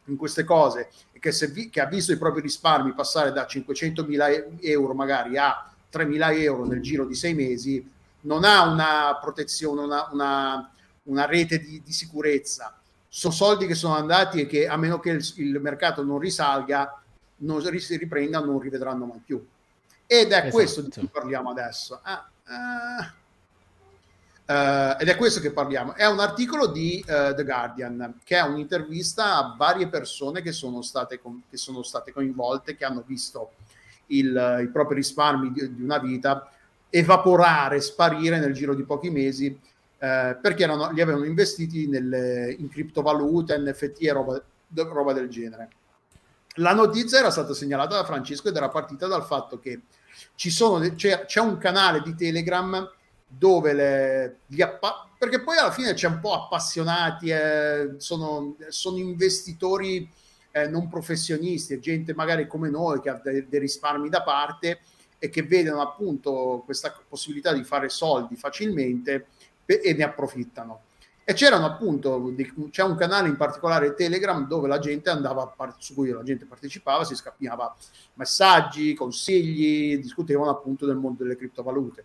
in 0.05 0.15
queste 0.17 0.45
cose 0.45 0.89
e 1.11 1.19
che, 1.19 1.33
vi- 1.51 1.69
che 1.69 1.81
ha 1.81 1.87
visto 1.87 2.13
i 2.13 2.17
propri 2.17 2.41
risparmi 2.41 2.93
passare 2.95 3.33
da 3.33 3.45
500.000 3.45 4.59
euro 4.61 4.95
magari 4.95 5.37
a 5.37 5.69
3.000 5.93 6.39
euro 6.43 6.65
nel 6.65 6.81
giro 6.81 7.05
di 7.07 7.17
sei 7.17 7.35
mesi 7.35 7.85
non 8.21 8.45
ha 8.45 8.63
una 8.69 9.19
protezione, 9.21 9.81
una, 9.83 10.09
una- 10.13 10.71
una 11.05 11.27
rete 11.27 11.59
di, 11.59 11.83
di 11.85 11.93
sicurezza. 11.93 12.73
Sono 13.09 13.35
soldi 13.35 13.67
che 13.67 13.75
sono 13.75 13.97
andati 13.97 14.41
e 14.41 14.47
che 14.47 14.69
a 14.69 14.77
meno 14.77 15.01
che 15.01 15.11
il, 15.11 15.33
il 15.39 15.59
mercato 15.61 16.05
non 16.05 16.21
risalga, 16.21 17.03
non 17.39 17.61
si 17.81 17.97
riprenda, 17.97 18.39
non 18.39 18.61
rivedranno 18.61 19.07
mai 19.07 19.21
più. 19.25 19.45
Ed 20.07 20.31
è 20.31 20.37
Esatto. 20.37 20.51
questo 20.51 20.83
di 20.83 20.91
cui 20.91 21.09
parliamo 21.09 21.51
adesso. 21.51 21.99
Ah, 22.03 22.29
ah. 22.45 23.13
Eh, 24.49 24.97
ed 25.01 25.09
è 25.09 25.17
questo 25.17 25.41
che 25.41 25.51
parliamo. 25.51 25.95
È 25.95 26.07
un 26.07 26.21
articolo 26.21 26.67
di 26.67 27.05
eh, 27.07 27.35
The 27.35 27.45
Guardian, 27.45 28.21
che 28.23 28.37
è 28.37 28.43
un'intervista 28.43 29.37
a 29.37 29.55
varie 29.59 29.89
persone 29.89 30.41
che 30.41 30.53
sono 30.53 30.83
state, 30.83 31.21
con- 31.21 31.43
che 31.51 31.57
sono 31.57 31.83
state 31.83 32.13
coinvolte, 32.13 32.77
che 32.77 32.85
hanno 32.85 33.03
visto 33.05 33.53
il- 34.07 34.61
i 34.63 34.69
propri 34.69 34.95
risparmi 34.97 35.51
di, 35.51 35.75
di 35.75 35.83
una 35.83 35.99
vita 35.99 36.49
evaporare, 36.89 37.81
sparire 37.81 38.39
nel 38.39 38.53
giro 38.53 38.75
di 38.75 38.85
pochi 38.85 39.11
mesi, 39.11 39.47
eh, 39.99 40.39
perché 40.41 40.63
erano, 40.63 40.93
li 40.93 41.01
avevano 41.01 41.25
investiti 41.25 41.89
nelle- 41.89 42.55
in 42.57 42.69
criptovalute, 42.69 43.59
NFT 43.59 44.03
e 44.03 44.13
roba, 44.13 44.41
roba 44.75 45.13
del 45.13 45.29
genere. 45.29 45.71
La 46.59 46.73
notizia 46.73 47.19
era 47.19 47.31
stata 47.31 47.53
segnalata 47.53 47.97
da 47.97 48.05
Francesco 48.05 48.49
ed 48.49 48.57
era 48.57 48.69
partita 48.69 49.09
dal 49.09 49.25
fatto 49.25 49.59
che 49.59 49.83
ci 50.37 50.51
sono, 50.51 50.89
c'è, 50.95 51.25
c'è 51.27 51.41
un 51.41 51.59
canale 51.59 52.01
di 52.01 52.15
Telegram 52.15 52.89
dove 53.27 53.73
le, 53.73 54.39
gli 54.47 54.63
appa- 54.63 55.09
perché 55.19 55.43
poi 55.43 55.57
alla 55.57 55.73
fine 55.73 55.95
c'è 55.95 56.09
un 56.09 56.21
po' 56.21 56.35
appassionati, 56.35 57.29
eh, 57.31 57.95
sono, 57.99 58.57
sono 58.69 58.99
investitori 58.99 60.09
eh, 60.53 60.69
non 60.69 60.89
professionisti, 60.89 61.79
gente 61.81 62.15
magari 62.15 62.47
come 62.47 62.71
noi 62.71 63.01
che 63.01 63.11
ha 63.11 63.21
de- 63.23 63.47
dei 63.49 63.61
risparmi 63.61 64.09
da 64.09 64.23
parte 64.23 64.81
e 65.19 65.29
che 65.29 65.43
vedono 65.43 65.81
appunto 65.81 66.63
questa 66.65 66.95
possibilità 67.09 67.53
di 67.53 67.65
fare 67.65 67.89
soldi 67.89 68.37
facilmente 68.37 69.27
pe- 69.65 69.81
e 69.81 69.95
ne 69.95 70.05
approfittano. 70.05 70.83
E 71.29 71.33
c'erano 71.33 71.67
appunto, 71.67 72.33
c'è 72.71 72.85
un 72.85 72.95
canale 72.95 73.29
in 73.29 73.37
particolare 73.37 73.95
Telegram 73.95 74.47
dove 74.47 74.69
la 74.69 74.79
gente 74.79 75.11
andava, 75.11 75.53
su 75.79 75.93
cui 75.95 76.11
la 76.11 76.23
gente 76.23 76.45
partecipava, 76.45 77.03
si 77.05 77.17
scambiava 77.17 77.75
messaggi, 78.15 78.95
consigli, 78.95 79.99
discutevano 79.99 80.51
appunto 80.51 80.87
del 80.87 80.95
mondo 80.95 81.25
delle 81.25 81.37
criptovalute. 81.37 82.05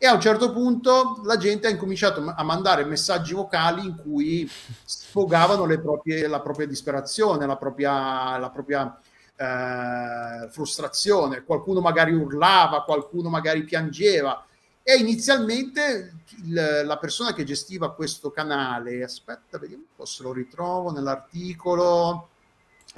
E 0.00 0.06
a 0.06 0.14
un 0.14 0.20
certo 0.20 0.52
punto 0.52 1.20
la 1.24 1.36
gente 1.36 1.66
ha 1.66 1.70
incominciato 1.70 2.22
a 2.24 2.42
mandare 2.44 2.84
messaggi 2.84 3.34
vocali 3.34 3.84
in 3.84 3.96
cui 3.96 4.48
sfogavano 4.84 5.66
proprie- 5.80 6.28
la 6.28 6.40
propria 6.40 6.68
disperazione, 6.68 7.46
la 7.46 7.56
propria, 7.56 8.38
la 8.38 8.50
propria 8.50 8.96
eh, 9.40 10.48
frustrazione. 10.50 11.42
Qualcuno 11.44 11.80
magari 11.80 12.12
urlava, 12.12 12.82
qualcuno 12.82 13.28
magari 13.28 13.62
piangeva 13.64 14.44
e 14.82 14.96
inizialmente 14.96 16.12
il- 16.44 16.82
la 16.84 16.98
persona 16.98 17.32
che 17.32 17.44
gestiva 17.44 17.92
questo 17.92 18.30
canale, 18.30 19.02
aspetta, 19.04 19.58
vediamo 19.58 19.82
un 19.82 19.94
po' 19.96 20.04
se 20.06 20.22
lo 20.24 20.32
ritrovo 20.32 20.90
nell'articolo. 20.92 22.28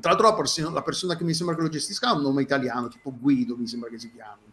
Tra 0.00 0.10
l'altro 0.10 0.28
la 0.28 0.34
persona, 0.34 0.70
la 0.70 0.82
persona 0.82 1.14
che 1.16 1.24
mi 1.24 1.34
sembra 1.34 1.54
che 1.56 1.62
lo 1.62 1.68
gestisca 1.68 2.08
ha 2.08 2.14
un 2.14 2.22
nome 2.22 2.42
italiano, 2.42 2.88
tipo 2.88 3.12
Guido 3.14 3.56
mi 3.56 3.66
sembra 3.66 3.90
che 3.90 3.98
si 3.98 4.10
chiami. 4.12 4.49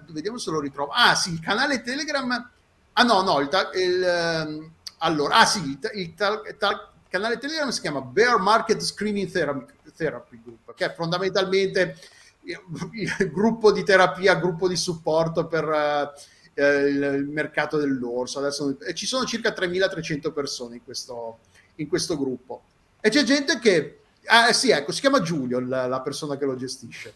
Vediamo 0.09 0.39
se 0.39 0.51
lo 0.51 0.61
ritrovo. 0.61 0.91
Ah 0.93 1.15
sì, 1.15 1.33
il 1.33 1.41
canale 1.41 1.83
Telegram... 1.83 2.51
Ah 2.95 3.03
no, 3.03 3.23
no, 3.23 3.41
il, 3.41 3.49
il, 3.75 4.03
ehm, 4.03 4.71
allora, 4.99 5.37
ah 5.37 5.47
sì, 5.47 5.63
il, 5.63 5.79
il 5.95 6.15
ta- 6.15 6.43
ta- 6.59 6.91
canale 7.09 7.39
Telegram 7.39 7.69
si 7.71 7.81
chiama 7.83 8.01
Bear 8.01 8.39
Market 8.39 8.81
Screening 8.81 9.31
Therapy, 9.31 9.73
Therapy 9.95 10.41
Group, 10.43 10.75
che 10.75 10.87
è 10.87 10.95
fondamentalmente 10.95 11.97
il, 12.45 13.31
gruppo 13.31 13.73
di 13.73 13.85
terapia, 13.85 14.35
gruppo 14.37 14.67
di 14.69 14.77
supporto 14.77 15.47
per 15.47 16.13
eh, 16.55 16.65
il, 16.89 17.03
il 17.03 17.29
mercato 17.29 17.77
dell'orso. 17.77 18.39
Adesso 18.39 18.79
ci 18.95 19.07
sono 19.07 19.25
circa 19.25 19.51
3.300 19.51 20.33
persone 20.33 20.77
in 20.77 20.85
questo, 20.85 21.41
in 21.83 21.89
questo 21.89 22.17
gruppo. 22.17 22.63
E 23.01 23.11
c'è 23.11 23.23
gente 23.23 23.59
che... 23.59 23.99
Ah, 24.27 24.53
sì, 24.53 24.71
ecco, 24.71 24.93
si 24.93 25.01
chiama 25.01 25.21
Giulio 25.21 25.61
la, 25.61 25.87
la 25.87 26.01
persona 26.01 26.37
che 26.37 26.45
lo 26.45 26.57
gestisce, 26.57 27.15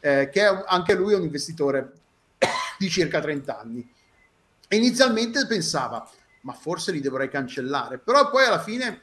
eh, 0.00 0.30
che 0.32 0.42
è 0.42 0.64
anche 0.66 0.94
lui 0.94 1.12
è 1.12 1.16
un 1.16 1.22
investitore 1.22 1.92
di 2.78 2.88
circa 2.88 3.20
30 3.20 3.58
anni. 3.58 3.88
E 4.68 4.76
inizialmente 4.76 5.46
pensava, 5.46 6.08
ma 6.40 6.52
forse 6.52 6.92
li 6.92 7.00
dovrei 7.00 7.28
cancellare, 7.28 7.98
però 7.98 8.30
poi 8.30 8.46
alla 8.46 8.60
fine 8.60 9.02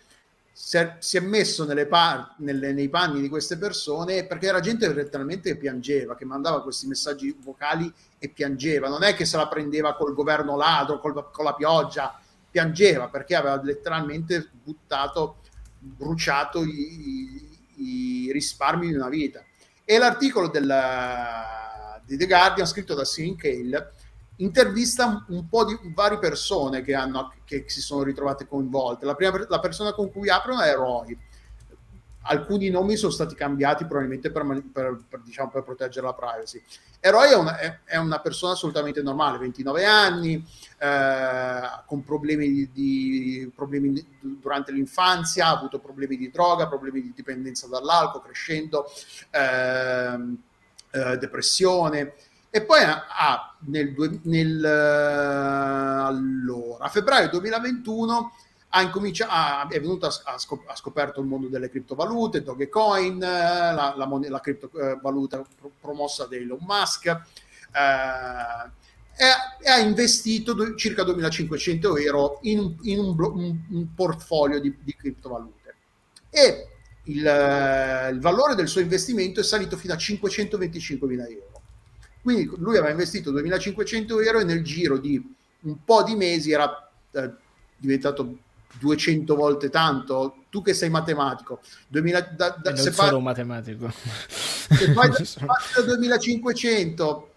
si 0.54 0.78
è, 0.78 1.20
messo 1.20 1.66
nelle 1.66 1.88
par- 1.88 2.36
nelle- 2.38 2.74
nei 2.74 2.88
panni 2.88 3.22
di 3.22 3.28
queste 3.28 3.58
persone 3.58 4.26
perché 4.26 4.46
era 4.46 4.60
gente 4.60 4.88
che 4.88 4.94
letteralmente 4.94 5.58
piangeva, 5.58 6.16
che 6.16 6.26
mandava 6.26 6.62
questi 6.62 6.86
messaggi 6.86 7.36
vocali 7.42 7.92
e 8.20 8.30
piangeva, 8.30 8.88
non 8.88 9.02
è 9.02 9.16
che 9.16 9.26
se 9.26 9.36
la 9.36 9.48
prendeva 9.48 9.96
col 9.96 10.14
governo 10.14 10.56
ladro, 10.56 11.00
col- 11.00 11.32
con 11.32 11.44
la 11.44 11.56
pioggia, 11.56 12.20
piangeva 12.54 13.08
perché 13.10 13.34
aveva 13.34 13.60
letteralmente 13.64 14.48
buttato, 14.64 15.38
bruciato 15.80 16.64
i, 16.64 16.70
i- 17.78 18.28
i 18.28 18.32
risparmi 18.32 18.88
di 18.90 18.94
una 18.94 19.10
vita. 19.10 19.44
E 19.84 19.98
l'articolo 19.98 20.50
della- 20.50 22.00
di 22.06 22.16
The 22.16 22.28
Guardian, 22.28 22.68
scritto 22.68 22.94
da 22.94 23.04
Sean 23.06 23.36
Cale, 23.36 23.94
intervista 24.38 25.26
un 25.30 25.48
po' 25.50 25.66
di 25.66 25.78
varie 25.96 26.20
persone 26.20 26.84
che, 26.84 26.94
hanno, 26.94 27.34
che 27.44 27.64
si 27.68 27.82
sono 27.82 28.04
ritrovate 28.04 28.46
coinvolte. 28.48 29.06
La 29.06 29.16
prima 29.16 29.46
la 29.50 29.60
persona 29.60 29.94
con 29.94 30.12
cui 30.12 30.30
aprono 30.30 30.62
è 30.62 30.74
Roy. 30.76 31.18
Alcuni 32.26 32.70
nomi 32.70 32.96
sono 32.96 33.12
stati 33.12 33.36
cambiati 33.36 33.86
probabilmente 33.86 34.32
per, 34.32 34.44
per- 34.72 35.04
per, 35.10 35.22
diciamo, 35.22 35.50
per 35.50 35.64
proteggere 35.64 36.06
la 36.06 36.14
privacy. 36.14 36.62
E 37.00 37.12
Roy 37.12 37.32
è 37.32 37.36
una, 37.36 37.58
è- 37.86 37.98
una 37.98 38.20
persona 38.20 38.54
assolutamente 38.54 39.02
normale, 39.02 39.38
29 39.38 39.84
anni, 39.86 40.46
eh, 40.78 41.60
con 41.86 42.04
problemi, 42.04 42.48
di, 42.48 42.70
di- 42.72 43.52
problemi 43.54 44.06
durante 44.22 44.72
l'infanzia, 44.72 45.48
ha 45.48 45.58
avuto 45.58 45.80
problemi 45.80 46.16
di 46.16 46.30
droga, 46.32 46.68
problemi 46.68 47.02
di 47.02 47.12
dipendenza 47.14 47.68
dall'alcol, 47.68 48.22
crescendo, 48.24 48.86
ehm, 49.32 50.38
eh, 50.92 51.18
depressione. 51.18 52.14
E 52.50 52.62
poi 52.62 52.84
ha, 52.84 53.56
nel, 53.66 53.96
nel, 54.24 54.64
eh, 54.64 56.06
allora, 56.06 56.86
a 56.86 56.88
febbraio 56.88 57.30
2021 57.30 58.32
ha 58.76 58.82
incominciato, 58.82 59.32
ha- 59.32 59.68
è 59.70 59.80
venuto 59.80 60.08
a, 60.08 60.38
scop- 60.40 60.68
ha 60.68 60.76
scoperto 60.76 61.22
il 61.22 61.28
mondo 61.28 61.48
delle 61.48 61.70
criptovalute, 61.70 62.42
Dogecoin, 62.42 63.22
eh, 63.22 63.28
la, 63.28 63.94
la, 63.96 64.06
mon- 64.08 64.26
la 64.28 64.40
criptovaluta 64.40 65.44
pro- 65.60 65.72
promossa 65.80 66.26
da 66.26 66.36
Elon 66.36 66.58
Musk, 66.62 67.06
eh, 67.06 67.22
e, 69.16 69.70
ha 69.70 69.78
investito 69.80 70.74
circa 70.76 71.04
2500 71.04 71.98
euro 71.98 72.40
in, 72.44 72.76
in 72.84 73.00
un 73.00 73.16
blo- 73.16 73.34
un- 73.34 73.60
un 73.70 73.94
portfolio 73.94 74.60
di, 74.60 74.76
di 74.82 74.96
criptovalute. 74.96 75.76
E 76.32 76.68
il, 77.06 77.26
eh, 77.28 78.10
il 78.10 78.20
valore 78.20 78.56
del 78.56 78.68
suo 78.68 78.82
investimento 78.82 79.40
è 79.40 79.44
salito 79.44 79.78
fino 79.78 79.94
a 79.94 79.98
525 79.98 81.08
mila 81.08 81.28
euro. 81.28 81.62
Quindi 82.24 82.50
lui 82.58 82.78
aveva 82.78 82.90
investito 82.90 83.30
2500 83.30 84.20
euro 84.20 84.40
e 84.40 84.44
nel 84.46 84.64
giro 84.64 84.98
di 84.98 85.22
un 85.62 85.84
po' 85.84 86.02
di 86.04 86.16
mesi 86.16 86.52
era 86.52 86.90
eh, 87.12 87.32
diventato 87.78 88.38
200 88.80 89.36
volte 89.36 89.70
tanto. 89.70 90.38
Tu 90.50 90.62
che 90.62 90.74
sei 90.74 90.90
matematico, 90.90 91.62
2000, 91.88 92.22
da, 92.36 92.50
da, 92.62 92.70
non 92.72 92.78
se, 92.78 92.92
sono 92.92 93.08
par- 93.08 93.14
un 93.18 93.24
matematico. 93.24 93.92
se 94.28 94.94
fai 94.94 95.10
da, 95.10 95.18
Non 95.18 95.26
sono- 95.26 95.46
parti 95.48 95.74
da 95.76 95.82
2500 95.82 97.28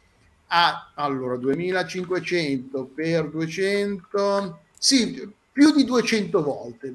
a 0.49 0.93
allora 0.95 1.37
2500 1.37 2.85
per 2.95 3.29
200 3.29 4.61
sì 4.79 5.29
più 5.51 5.75
di 5.75 5.85
200 5.85 6.43
volte 6.43 6.95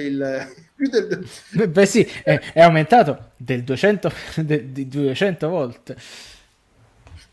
il, 0.00 0.52
più 0.74 0.88
del, 0.88 1.68
Beh 1.68 1.86
sì, 1.86 2.00
è, 2.24 2.40
è 2.52 2.60
aumentato 2.60 3.30
del 3.36 3.62
200, 3.62 4.10
de- 4.42 4.72
di 4.72 4.88
200 4.88 5.48
volte. 5.48 5.96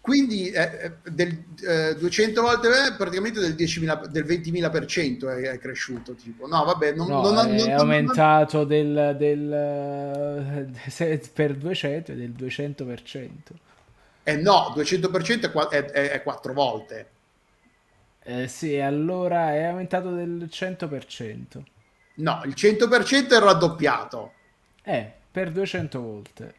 Quindi 0.06 0.50
eh, 0.52 0.62
eh, 1.04 1.12
del, 1.12 1.36
eh, 1.68 1.96
200 1.96 2.42
volte 2.42 2.68
eh, 2.68 2.94
praticamente 2.96 3.40
del 3.40 3.56
10.000 3.56 4.06
del 4.08 4.24
20.000 4.26 4.70
per 4.70 4.86
cento 4.86 5.30
è, 5.30 5.42
è 5.42 5.58
cresciuto 5.58 6.14
tipo 6.14 6.46
no 6.48 6.64
vabbè 6.64 6.94
non, 6.94 7.08
No, 7.08 7.22
non- 7.22 7.38
è 7.38 7.72
non- 7.72 7.72
aumentato 7.72 8.64
del, 8.66 9.16
del, 9.18 9.52
eh, 11.00 11.22
per 11.34 11.56
200 11.56 12.12
è 12.12 12.16
del 12.16 12.32
200%. 12.34 13.54
eh, 14.24 14.36
no 14.38 14.72
200% 14.76 15.48
è, 15.48 15.52
qua- 15.52 15.70
è, 15.70 15.84
è, 15.86 16.10
è 16.12 16.22
4 16.24 16.54
volte 16.54 17.12
Eh, 18.24 18.48
sì, 18.50 18.78
allora 18.78 19.54
è 19.54 19.64
aumentato 19.64 20.12
del 20.14 20.50
100%. 20.52 21.64
no 22.16 22.42
il 22.46 22.54
100% 22.56 23.36
è 23.36 23.40
raddoppiato 23.40 24.34
Eh, 24.84 25.12
per 25.32 25.52
200 25.52 26.02
volte. 26.02 26.56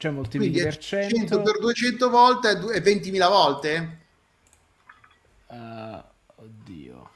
Cioè 0.00 0.10
moltiplichi 0.12 0.62
per 0.62 0.78
100 0.78 1.14
100. 1.14 1.42
per 1.42 1.58
200 1.58 2.08
volte 2.08 2.48
è 2.52 2.56
du- 2.58 2.70
è 2.70 2.80
20.000 2.80 3.28
volte 3.28 3.98
eh, 5.50 6.02
oddio. 6.36 7.10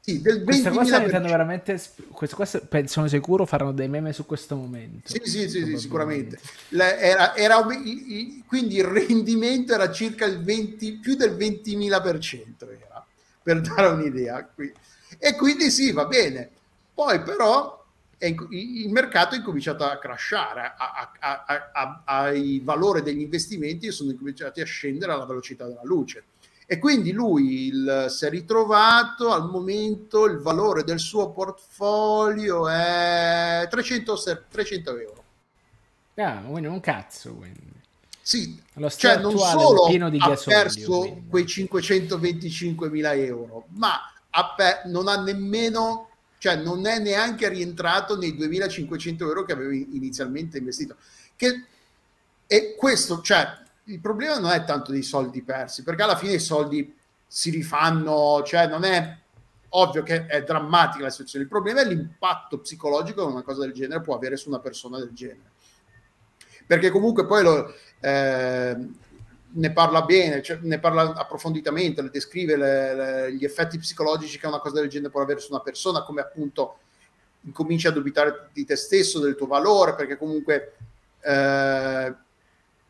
sì 0.00 0.22
del 0.22 0.42
Questa 0.42 0.70
qua 0.70 0.84
sta 0.86 0.96
20.000 0.96 1.04
diventando 1.04 1.28
veramente... 1.28 1.82
Questo 2.10 2.34
qua, 2.36 2.46
st- 2.46 2.84
sono 2.84 3.08
sicuro 3.08 3.44
faranno 3.44 3.72
dei 3.72 3.88
meme 3.88 4.14
su 4.14 4.24
questo 4.24 4.56
momento. 4.56 5.10
Sì, 5.10 5.20
sì, 5.24 5.48
sì, 5.50 5.76
sicuramente. 5.76 6.40
La- 6.70 6.96
era- 6.98 7.36
era- 7.36 7.62
quindi 7.62 8.76
il 8.76 8.84
rendimento 8.84 9.74
era 9.74 9.90
circa 9.90 10.24
il 10.24 10.42
20, 10.42 10.92
più 10.94 11.16
del 11.16 11.36
20.000% 11.36 12.70
era, 12.70 13.04
per 13.42 13.60
dare 13.60 13.88
un'idea. 13.88 14.46
Qui- 14.46 14.72
E 15.18 15.34
quindi 15.36 15.70
sì, 15.70 15.92
va 15.92 16.06
bene. 16.06 16.48
Poi 16.94 17.20
però 17.20 17.83
il 18.28 18.90
mercato 18.90 19.34
è 19.34 19.38
incominciato 19.38 19.84
a 19.84 19.96
crashare, 19.98 20.60
a- 20.76 21.10
a- 21.18 21.44
a- 21.46 21.70
a- 21.72 22.02
a- 22.04 22.30
i 22.32 22.60
valori 22.62 23.02
degli 23.02 23.20
investimenti 23.20 23.90
sono 23.90 24.10
incominciati 24.10 24.60
a 24.60 24.64
scendere 24.64 25.12
alla 25.12 25.26
velocità 25.26 25.66
della 25.66 25.80
luce. 25.84 26.24
E 26.66 26.78
quindi 26.78 27.12
lui 27.12 27.66
il- 27.66 28.06
si 28.08 28.24
è 28.24 28.30
ritrovato 28.30 29.30
al 29.30 29.50
momento 29.50 30.24
il 30.24 30.38
valore 30.38 30.82
del 30.84 30.98
suo 30.98 31.30
portfolio 31.30 32.68
è 32.68 33.66
300, 33.70 34.16
se- 34.16 34.44
300 34.48 34.96
euro. 34.96 35.22
Ah, 36.16 36.40
quindi 36.46 36.68
un 36.68 36.80
cazzo, 36.80 37.34
quindi. 37.34 37.72
Sì, 38.22 38.58
cioè 38.96 39.18
non 39.18 39.36
solo 39.36 39.84
pieno 39.86 40.08
di 40.08 40.16
ha 40.18 40.28
gasolio, 40.28 40.58
perso 40.58 40.98
quindi. 41.00 41.28
quei 41.28 41.46
525 41.46 42.88
mila 42.88 43.12
euro, 43.12 43.66
ma 43.76 44.00
pe- 44.56 44.88
non 44.88 45.08
ha 45.08 45.20
nemmeno, 45.20 46.08
cioè 46.44 46.56
non 46.56 46.86
è 46.86 46.98
neanche 46.98 47.48
rientrato 47.48 48.18
nei 48.18 48.36
2500 48.36 49.24
euro 49.24 49.44
che 49.44 49.52
aveva 49.54 49.72
inizialmente 49.72 50.58
investito. 50.58 50.96
Che, 51.34 51.64
e 52.46 52.74
questo, 52.76 53.22
cioè, 53.22 53.62
il 53.84 53.98
problema 53.98 54.38
non 54.38 54.50
è 54.50 54.62
tanto 54.64 54.92
dei 54.92 55.02
soldi 55.02 55.40
persi, 55.40 55.82
perché 55.82 56.02
alla 56.02 56.18
fine 56.18 56.34
i 56.34 56.38
soldi 56.38 56.94
si 57.26 57.48
rifanno, 57.48 58.42
cioè 58.44 58.66
non 58.66 58.84
è 58.84 59.16
ovvio 59.70 60.02
che 60.02 60.26
è 60.26 60.44
drammatica 60.44 61.04
la 61.04 61.10
situazione, 61.10 61.44
il 61.44 61.50
problema 61.50 61.80
è 61.80 61.86
l'impatto 61.86 62.58
psicologico 62.58 63.24
che 63.24 63.32
una 63.32 63.42
cosa 63.42 63.60
del 63.60 63.72
genere 63.72 64.02
può 64.02 64.14
avere 64.14 64.36
su 64.36 64.50
una 64.50 64.60
persona 64.60 64.98
del 64.98 65.12
genere. 65.14 65.50
Perché 66.66 66.90
comunque 66.90 67.24
poi 67.24 67.42
lo, 67.42 67.74
eh, 68.00 68.76
ne 69.56 69.72
parla 69.72 70.02
bene, 70.02 70.42
cioè, 70.42 70.58
ne 70.62 70.78
parla 70.78 71.12
approfonditamente, 71.14 72.02
le 72.02 72.10
descrive 72.10 72.56
le- 72.56 72.94
le- 72.94 73.34
gli 73.34 73.44
effetti 73.44 73.78
psicologici 73.78 74.38
che 74.38 74.46
una 74.46 74.58
cosa 74.58 74.80
del 74.80 74.88
genere 74.88 75.10
può 75.10 75.20
avere 75.20 75.40
su 75.40 75.52
una 75.52 75.60
persona, 75.62 76.02
come 76.02 76.20
appunto 76.20 76.78
incominci 77.42 77.86
a 77.86 77.90
dubitare 77.90 78.48
di 78.52 78.64
te 78.64 78.74
stesso, 78.76 79.20
del 79.20 79.36
tuo 79.36 79.46
valore, 79.46 79.94
perché 79.94 80.16
comunque 80.16 80.74
eh, 81.20 82.14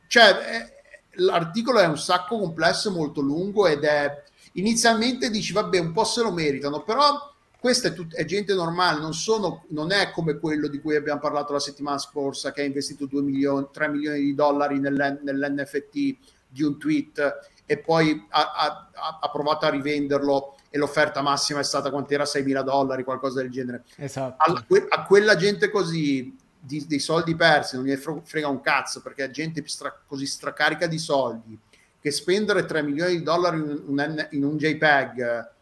cioè, 0.07 0.37
è- 0.39 0.73
l'articolo 1.17 1.79
è 1.81 1.87
un 1.87 1.99
sacco 1.99 2.39
complesso, 2.39 2.91
molto 2.91 3.21
lungo 3.21 3.67
ed 3.67 3.85
è 3.85 4.23
inizialmente 4.55 5.31
dici 5.31 5.53
vabbè 5.53 5.79
un 5.79 5.93
po' 5.93 6.05
se 6.05 6.23
lo 6.23 6.33
meritano, 6.33 6.83
però 6.83 7.33
questa 7.59 7.89
è, 7.89 7.95
tut- 7.95 8.15
è 8.15 8.25
gente 8.25 8.53
normale, 8.55 9.01
non, 9.01 9.15
sono, 9.15 9.65
non, 9.69 9.91
è 9.91 10.11
come 10.11 10.39
quello 10.39 10.69
di 10.69 10.81
cui 10.81 10.97
abbiamo 10.97 11.21
parlato 11.21 11.53
la 11.53 11.59
settimana 11.61 11.99
scorsa 11.99 12.53
che 12.53 12.61
ha 12.61 12.65
investito 12.65 13.07
2 13.07 13.23
milioni, 13.23 13.67
3 13.73 13.89
milioni 13.89 14.21
di 14.21 14.35
dollari 14.35 14.79
nell'N- 14.79 15.21
nell'NFT 15.23 16.17
di 16.55 16.63
un 16.63 16.79
tweet 16.79 17.51
e 17.67 17.79
poi 17.79 18.27
ha, 18.31 18.53
ha, 18.53 19.19
ha, 19.21 19.31
provato 19.31 19.67
a 19.67 19.71
rivenderlo 19.71 20.55
e 20.71 20.79
l'offerta 20.79 21.21
massima 21.23 21.61
è 21.61 21.65
stata 21.65 21.91
quant'era 21.91 22.25
6 22.25 22.43
mila 22.45 22.63
dollari, 22.63 23.03
qualcosa 23.03 23.41
del 23.41 23.51
genere. 23.51 23.85
Esatto. 23.97 24.37
A, 24.39 24.65
a 24.89 25.05
quella 25.05 25.35
gente 25.37 25.71
così 25.71 26.37
di, 26.59 26.87
dei 26.87 27.01
soldi 27.01 27.35
persi 27.35 27.77
non 27.77 27.85
gli 27.85 27.97
frega 27.97 28.49
un 28.49 28.61
cazzo 28.61 29.03
perché 29.03 29.25
è 29.25 29.31
gente 29.31 29.63
stra- 29.67 29.99
così 30.07 30.27
stracarica 30.27 30.87
di 30.87 30.99
soldi 30.99 31.59
che 32.01 32.11
spendere 32.11 32.65
3 32.65 32.83
milioni 32.83 33.17
di 33.17 33.23
dollari 33.23 33.57
in 33.57 33.83
un, 33.87 34.29
in 34.31 34.45
un 34.45 34.57
JPEG 34.57 35.53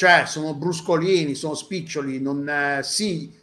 cioè 0.00 0.24
sono 0.24 0.54
bruscolini, 0.54 1.34
sono 1.34 1.54
spiccioli, 1.54 2.22
non, 2.22 2.48
eh, 2.48 2.80
sì, 2.82 3.38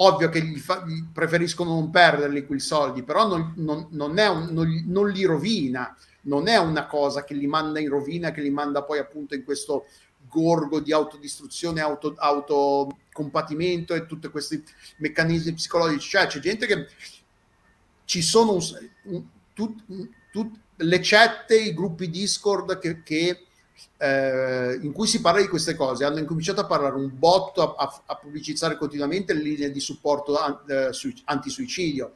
ovvio 0.00 0.28
che 0.28 0.42
gli 0.42 0.58
fa, 0.58 0.84
gli 0.86 1.04
preferiscono 1.12 1.70
non 1.70 1.90
perderli 1.90 2.46
quei 2.46 2.60
soldi, 2.60 3.02
però 3.02 3.26
non, 3.26 3.52
non, 3.56 3.88
non, 3.90 4.16
un, 4.16 4.84
non, 4.86 5.10
li 5.10 5.24
rovina, 5.24 5.96
non 6.22 6.48
è 6.48 6.56
una 6.56 6.86
cosa 6.86 7.24
che 7.24 7.34
li 7.34 7.46
manda 7.46 7.80
in 7.80 7.88
rovina, 7.88 8.30
che 8.30 8.40
li 8.40 8.50
manda 8.50 8.82
poi 8.82 8.98
appunto 8.98 9.34
in 9.34 9.44
questo 9.44 9.86
gorgo 10.28 10.80
di 10.80 10.92
autodistruzione, 10.92 11.80
auto, 11.80 12.14
autocompatimento 12.16 13.94
e 13.94 14.06
tutti 14.06 14.28
questi 14.28 14.62
meccanismi 14.98 15.54
psicologici. 15.54 16.10
Cioè 16.10 16.26
c'è 16.26 16.38
gente 16.40 16.66
che 16.66 16.86
ci 18.04 18.22
sono 18.22 18.52
un, 18.52 18.60
un, 19.04 19.24
tut, 19.52 19.82
tut, 20.30 20.58
le 20.76 21.02
cette, 21.02 21.58
i 21.58 21.74
gruppi 21.74 22.08
Discord 22.08 22.78
che, 22.78 23.02
che 23.02 23.46
eh, 23.98 24.78
in 24.82 24.92
cui 24.92 25.06
si 25.06 25.20
parla 25.20 25.40
di 25.40 25.48
queste 25.48 25.74
cose, 25.74 26.04
hanno 26.04 26.18
incominciato 26.18 26.60
a 26.60 26.66
parlare 26.66 26.94
un 26.94 27.10
botto, 27.12 27.74
a, 27.74 27.84
a, 27.84 28.02
a 28.06 28.16
pubblicizzare 28.16 28.76
continuamente 28.76 29.34
le 29.34 29.42
linee 29.42 29.70
di 29.70 29.80
supporto 29.80 30.38
an, 30.38 30.58
eh, 30.66 30.92
su, 30.92 31.12
antisuicidio. 31.24 32.12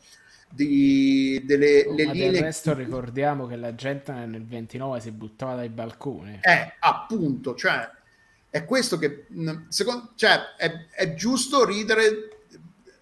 Di, 0.49 1.43
delle 1.47 1.87
oh, 1.87 1.95
le 1.95 2.05
linee... 2.05 2.31
del 2.31 2.43
resto 2.43 2.75
ricordiamo 2.75 3.47
che 3.47 3.57
la 3.57 3.75
gente 3.75 4.13
nel 4.13 4.45
29 4.45 5.01
si 5.01 5.11
buttava 5.11 5.55
dai 5.55 5.71
balconi. 5.71 6.41
Eh, 6.43 6.75
appunto, 6.79 7.55
cioè, 7.55 7.91
è 8.51 8.65
questo 8.67 8.99
che, 8.99 9.27
secondo, 9.69 10.11
cioè, 10.15 10.55
è, 10.59 10.89
è 10.91 11.15
giusto 11.15 11.65
ridere, 11.65 12.43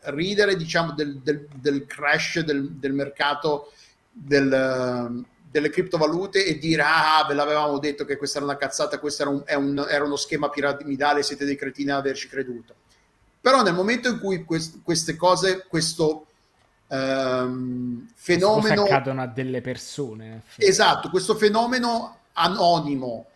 ridere 0.02 0.56
diciamo, 0.56 0.92
del, 0.92 1.18
del, 1.18 1.48
del 1.56 1.86
crash 1.86 2.40
del, 2.40 2.70
del 2.74 2.92
mercato 2.92 3.72
del, 4.12 5.24
delle 5.50 5.70
criptovalute 5.70 6.44
e 6.44 6.58
dire 6.58 6.82
ah 6.82 7.24
ve 7.26 7.34
l'avevamo 7.34 7.78
detto 7.78 8.04
che 8.04 8.16
questa 8.16 8.38
era 8.38 8.46
una 8.46 8.56
cazzata, 8.56 9.00
questo 9.00 9.22
era, 9.22 9.30
un, 9.30 9.42
un, 9.46 9.86
era 9.88 10.04
uno 10.04 10.16
schema 10.16 10.48
piramidale, 10.48 11.22
siete 11.22 11.44
dei 11.44 11.56
cretini 11.56 11.90
ad 11.90 11.98
averci 11.98 12.28
creduto. 12.28 12.74
Però 13.40 13.62
nel 13.62 13.74
momento 13.74 14.08
in 14.08 14.20
cui 14.20 14.44
quest, 14.44 14.80
queste 14.82 15.16
cose, 15.16 15.64
questo 15.66 16.26
um, 16.88 18.06
fenomeno... 18.14 18.84
accadono 18.84 19.22
a 19.22 19.26
delle 19.26 19.60
persone. 19.60 20.42
Esatto, 20.56 21.10
questo 21.10 21.34
fenomeno 21.34 22.18
anonimo, 22.34 23.26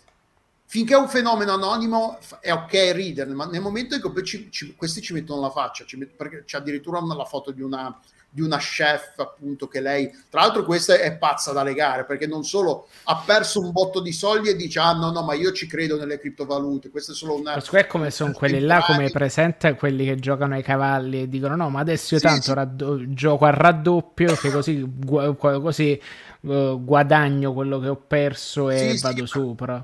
finché 0.67 0.95
è 0.95 0.99
un 0.99 1.09
fenomeno 1.09 1.53
anonimo 1.53 2.19
è 2.41 2.53
ok 2.53 2.93
ridere, 2.93 3.33
ma 3.33 3.47
nel 3.47 3.61
momento 3.61 3.95
in 3.95 4.03
cui 4.03 4.23
ci, 4.23 4.51
ci, 4.53 4.75
questi 4.77 5.01
ci 5.01 5.15
mettono 5.15 5.41
la 5.41 5.51
faccia, 5.51 5.85
ci 5.85 5.97
met, 5.97 6.11
perché 6.11 6.45
c'è 6.45 6.59
addirittura 6.59 6.99
una, 6.99 7.15
la 7.15 7.25
foto 7.25 7.51
di 7.51 7.63
una 7.63 7.99
di 8.35 8.43
una 8.43 8.59
chef 8.59 9.17
appunto 9.19 9.69
che 9.69 9.81
lei 9.81 10.11
tra 10.29 10.41
l'altro 10.41 10.65
questa 10.65 10.97
è 10.97 11.17
pazza 11.17 11.53
da 11.53 11.63
legare 11.63 12.05
perché 12.05 12.27
non 12.27 12.43
solo 12.43 12.89
ha 13.05 13.23
perso 13.25 13.61
un 13.61 13.71
botto 13.71 14.01
di 14.01 14.11
soldi 14.13 14.49
e 14.49 14.57
dice 14.57 14.81
ah 14.81 14.93
no 14.93 15.13
no 15.13 15.23
ma 15.23 15.35
io 15.35 15.53
ci 15.53 15.69
credo 15.69 15.97
nelle 15.97 16.19
criptovalute 16.19 16.91
questo 16.91 17.13
è 17.13 17.15
solo 17.15 17.39
una 17.39 17.55
è 17.55 17.87
come 17.87 18.11
sono 18.11 18.33
quelli 18.37 18.59
là 18.59 18.83
come 18.85 19.09
presente 19.11 19.77
quelli 19.77 20.05
che 20.05 20.17
giocano 20.17 20.55
ai 20.55 20.65
cavalli 20.65 21.23
e 21.23 21.29
dicono 21.29 21.55
no 21.55 21.69
ma 21.69 21.79
adesso 21.79 22.15
io 22.15 22.21
sì, 22.21 22.27
tanto 22.27 22.43
sì. 22.43 22.55
Raddo- 22.55 23.13
gioco 23.13 23.45
a 23.45 23.51
raddoppio 23.51 24.35
che 24.35 24.51
così, 24.51 24.85
gu- 24.85 25.37
così 25.37 26.01
uh, 26.41 26.83
guadagno 26.83 27.53
quello 27.53 27.79
che 27.79 27.87
ho 27.87 28.03
perso 28.05 28.69
e 28.69 28.97
sì, 28.97 29.01
vado 29.01 29.27
sopra 29.27 29.81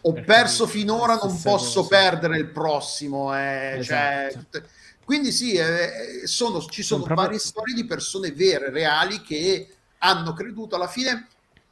ho 0.00 0.12
perso 0.24 0.66
finora 0.66 1.18
non 1.22 1.38
posso 1.42 1.82
cosa. 1.82 1.96
perdere 2.00 2.38
il 2.38 2.46
prossimo 2.46 3.36
eh, 3.36 3.80
cioè, 3.82 4.28
esatto. 4.30 4.46
cioè, 4.50 4.62
quindi 5.10 5.32
sì, 5.32 5.54
eh, 5.54 6.20
sono, 6.22 6.60
ci 6.60 6.84
sono 6.84 7.02
proprio... 7.02 7.26
varie 7.26 7.40
storie 7.40 7.74
di 7.74 7.84
persone 7.84 8.30
vere, 8.30 8.70
reali, 8.70 9.20
che 9.22 9.66
hanno 9.98 10.32
creduto 10.32 10.76
alla 10.76 10.86
fine. 10.86 11.26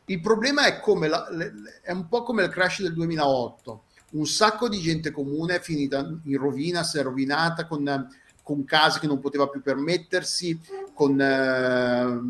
Il 0.06 0.20
problema 0.20 0.66
è, 0.66 0.80
come 0.80 1.06
la, 1.06 1.24
le, 1.30 1.52
è 1.84 1.92
un 1.92 2.08
po' 2.08 2.24
come 2.24 2.42
il 2.42 2.50
crash 2.50 2.82
del 2.82 2.94
2008. 2.94 3.82
Un 4.14 4.26
sacco 4.26 4.68
di 4.68 4.80
gente 4.80 5.12
comune 5.12 5.54
è 5.54 5.60
finita 5.60 5.98
in 6.24 6.36
rovina, 6.36 6.82
si 6.82 6.98
è 6.98 7.02
rovinata 7.04 7.68
con, 7.68 8.08
con 8.42 8.64
case 8.64 8.98
che 8.98 9.06
non 9.06 9.20
poteva 9.20 9.46
più 9.46 9.62
permettersi, 9.62 10.58
con 10.92 11.20
eh, 11.20 12.20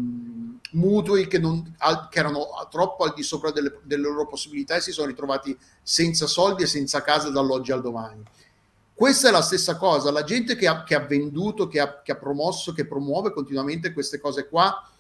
mutui 0.72 1.26
che, 1.26 1.39
non, 1.39 1.74
al, 1.78 2.09
che, 2.10 2.18
erano 2.18 2.48
troppo 2.70 3.05
al 3.05 3.14
di 3.14 3.22
sopra 3.22 3.51
delle, 3.51 3.78
delle 3.82 4.02
loro 4.02 4.26
possibilità 4.26 4.74
e 4.74 4.82
si 4.82 4.93
sono 4.93 5.06
ritrovati 5.06 5.56
senza 5.82 6.26
soldi 6.26 6.64
e 6.64 6.66
senza 6.66 7.01
casa 7.01 7.30
dall'oggi 7.30 7.72
al 7.72 7.80
domani 7.80 8.22
questa 8.98 9.28
è 9.28 9.30
la 9.30 9.42
stessa 9.42 9.76
cosa, 9.76 10.10
la 10.10 10.24
gente 10.24 10.56
che 10.56 10.66
ha, 10.66 10.82
che 10.82 10.96
ha 10.96 11.06
venduto, 11.06 11.68
che 11.68 11.78
ha, 11.78 12.02
che 12.02 12.10
ha, 12.10 12.16
promosso, 12.16 12.72
che 12.72 12.84
promuove 12.84 13.30
continuamente 13.30 13.92
queste 13.92 14.18
cose 14.18 14.48
qua, 14.48 14.90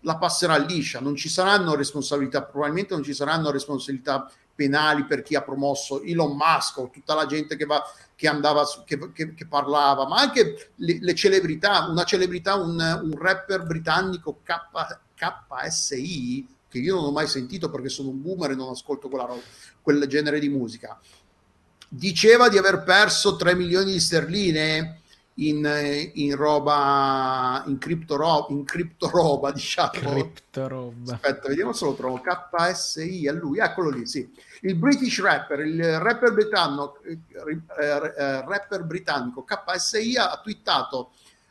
la 0.00 0.16
passerà 0.16 0.56
liscia, 0.56 0.98
non 0.98 1.14
ci 1.14 1.28
saranno 1.28 1.74
responsabilità, 1.74 2.42
probabilmente 2.42 2.94
non 2.94 3.02
ci 3.02 3.12
saranno 3.12 3.50
responsabilità 3.50 4.32
penali 4.54 5.04
per 5.04 5.20
chi 5.20 5.34
ha 5.34 5.42
promosso 5.42 6.00
Elon 6.00 6.34
Musk 6.34 6.78
o 6.78 6.90
tutta 6.90 7.12
la 7.12 7.26
gente 7.26 7.54
che, 7.56 7.66
va, 7.66 7.82
che 8.14 8.28
andava, 8.28 8.64
che, 8.86 9.12
che, 9.12 9.34
che 9.34 9.46
parlava, 9.46 10.08
ma 10.08 10.20
anche 10.20 10.70
le, 10.76 10.96
le, 11.02 11.14
celebrità, 11.14 11.86
una 11.90 12.04
celebrità, 12.04 12.54
un, 12.54 12.80
un 12.80 13.12
rapper 13.18 13.64
britannico 13.64 14.40
K, 14.42 14.54
KSI, 15.14 16.48
che 16.66 16.78
io 16.78 16.94
non 16.94 17.04
ho 17.04 17.12
mai 17.12 17.26
sentito 17.26 17.68
perché 17.68 17.90
sono 17.90 18.08
un 18.08 18.22
boomer 18.22 18.52
e 18.52 18.54
non 18.54 18.70
ascolto 18.70 19.10
quella, 19.10 19.28
quel 19.82 20.06
genere 20.06 20.38
di 20.38 20.48
musica 20.48 20.98
diceva 21.96 22.48
di 22.48 22.58
aver 22.58 22.82
perso 22.82 23.36
3 23.36 23.54
milioni 23.54 23.92
di 23.92 24.00
sterline 24.00 25.00
in, 25.34 26.10
in 26.14 26.36
roba 26.36 27.62
in 27.66 27.78
cripto 27.78 28.16
roba, 28.16 28.46
in 28.50 28.64
cripto 28.64 29.08
roba 29.10 29.52
diciamo. 29.52 29.90
Aspetta 31.08 31.48
vediamo 31.48 31.72
se 31.72 31.84
lo 31.84 31.94
trovo. 31.94 32.20
KSI 32.20 33.28
a 33.28 33.32
lui. 33.32 33.58
Eccolo 33.58 33.90
lì 33.90 34.06
sì. 34.06 34.28
Il 34.62 34.76
British 34.76 35.20
rapper 35.20 35.60
il 35.60 35.98
rapper 36.00 36.32
britannico 36.32 37.00
eh, 37.02 37.18
eh, 37.80 38.44
rapper 38.44 38.84
britannico 38.84 39.44
KSI 39.44 40.16
ha 40.16 40.40
twittato 40.42 41.10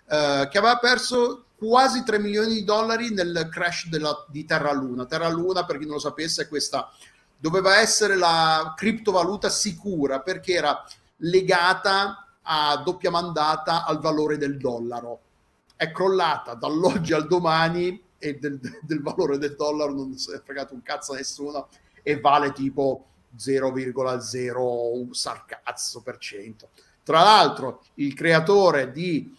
eh, 0.10 0.48
che 0.50 0.58
aveva 0.58 0.78
perso 0.78 1.46
quasi 1.56 2.04
3 2.04 2.20
milioni 2.20 2.56
di 2.56 2.64
dollari 2.66 3.14
nel 3.14 3.48
crash 3.50 3.88
della, 3.88 4.26
di 4.30 4.44
Terra 4.46 4.74
Luna. 4.74 5.06
Terra 5.06 5.30
Luna 5.30 5.64
per 5.66 5.78
chi 5.78 5.86
non 5.86 5.94
lo 5.94 6.00
sapesse 6.00 6.44
è 6.44 6.48
questa 6.50 6.92
doveva 7.44 7.80
essere 7.80 8.16
la 8.16 8.74
criptovaluta 8.74 9.50
sicura 9.50 10.22
perché 10.22 10.54
era 10.54 10.82
legata 11.18 12.38
a 12.42 12.78
doppia 12.78 13.12
mandata 13.12 13.84
al 13.84 14.00
valore 14.00 14.38
del 14.38 14.58
dollaro. 14.58 15.20
È 15.76 15.92
crollata 15.92 16.54
dall'oggi 16.54 17.12
al 17.12 17.28
domani 17.28 18.02
e 18.18 18.40
del, 18.40 18.62
del 18.82 19.02
valore 19.02 19.38
del 19.40 19.58
dollaro 19.58 19.92
non 19.92 20.18
si 20.18 20.32
è 20.32 20.40
fregato 20.42 20.74
un 20.74 20.84
cazzo 20.84 21.12
a 21.12 21.18
nessuno 21.18 21.68
e 22.02 22.18
vale 22.22 22.54
tipo 22.54 23.08
0,0 23.38 25.02
un 25.02 25.14
sarcazzo 25.14 26.00
per 26.00 26.20
cento. 26.20 26.70
Tra 27.04 27.24
l'altro, 27.24 27.82
il 27.96 28.14
creatore 28.14 28.94
di, 28.94 29.36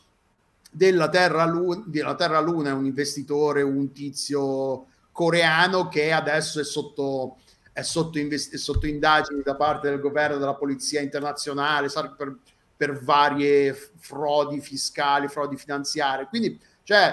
della, 0.70 1.08
Terra 1.08 1.46
Luna, 1.46 1.82
della 1.86 2.14
Terra 2.16 2.40
Luna 2.40 2.68
è 2.68 2.74
un 2.74 2.84
investitore, 2.84 3.62
un 3.62 3.92
tizio 3.92 4.88
coreano 5.10 5.88
che 5.88 6.12
adesso 6.12 6.60
è 6.60 6.64
sotto 6.64 7.36
è 7.74 7.82
sotto, 7.82 8.20
invest- 8.20 8.54
è 8.54 8.56
sotto 8.56 8.86
indagini 8.86 9.42
da 9.42 9.56
parte 9.56 9.90
del 9.90 9.98
governo, 9.98 10.38
della 10.38 10.54
polizia 10.54 11.00
internazionale 11.00 11.88
per, 12.16 12.38
per 12.76 13.02
varie 13.02 13.74
frodi 13.98 14.60
fiscali, 14.60 15.26
frodi 15.26 15.56
finanziarie. 15.56 16.28
Quindi, 16.28 16.58
cioè, 16.84 17.12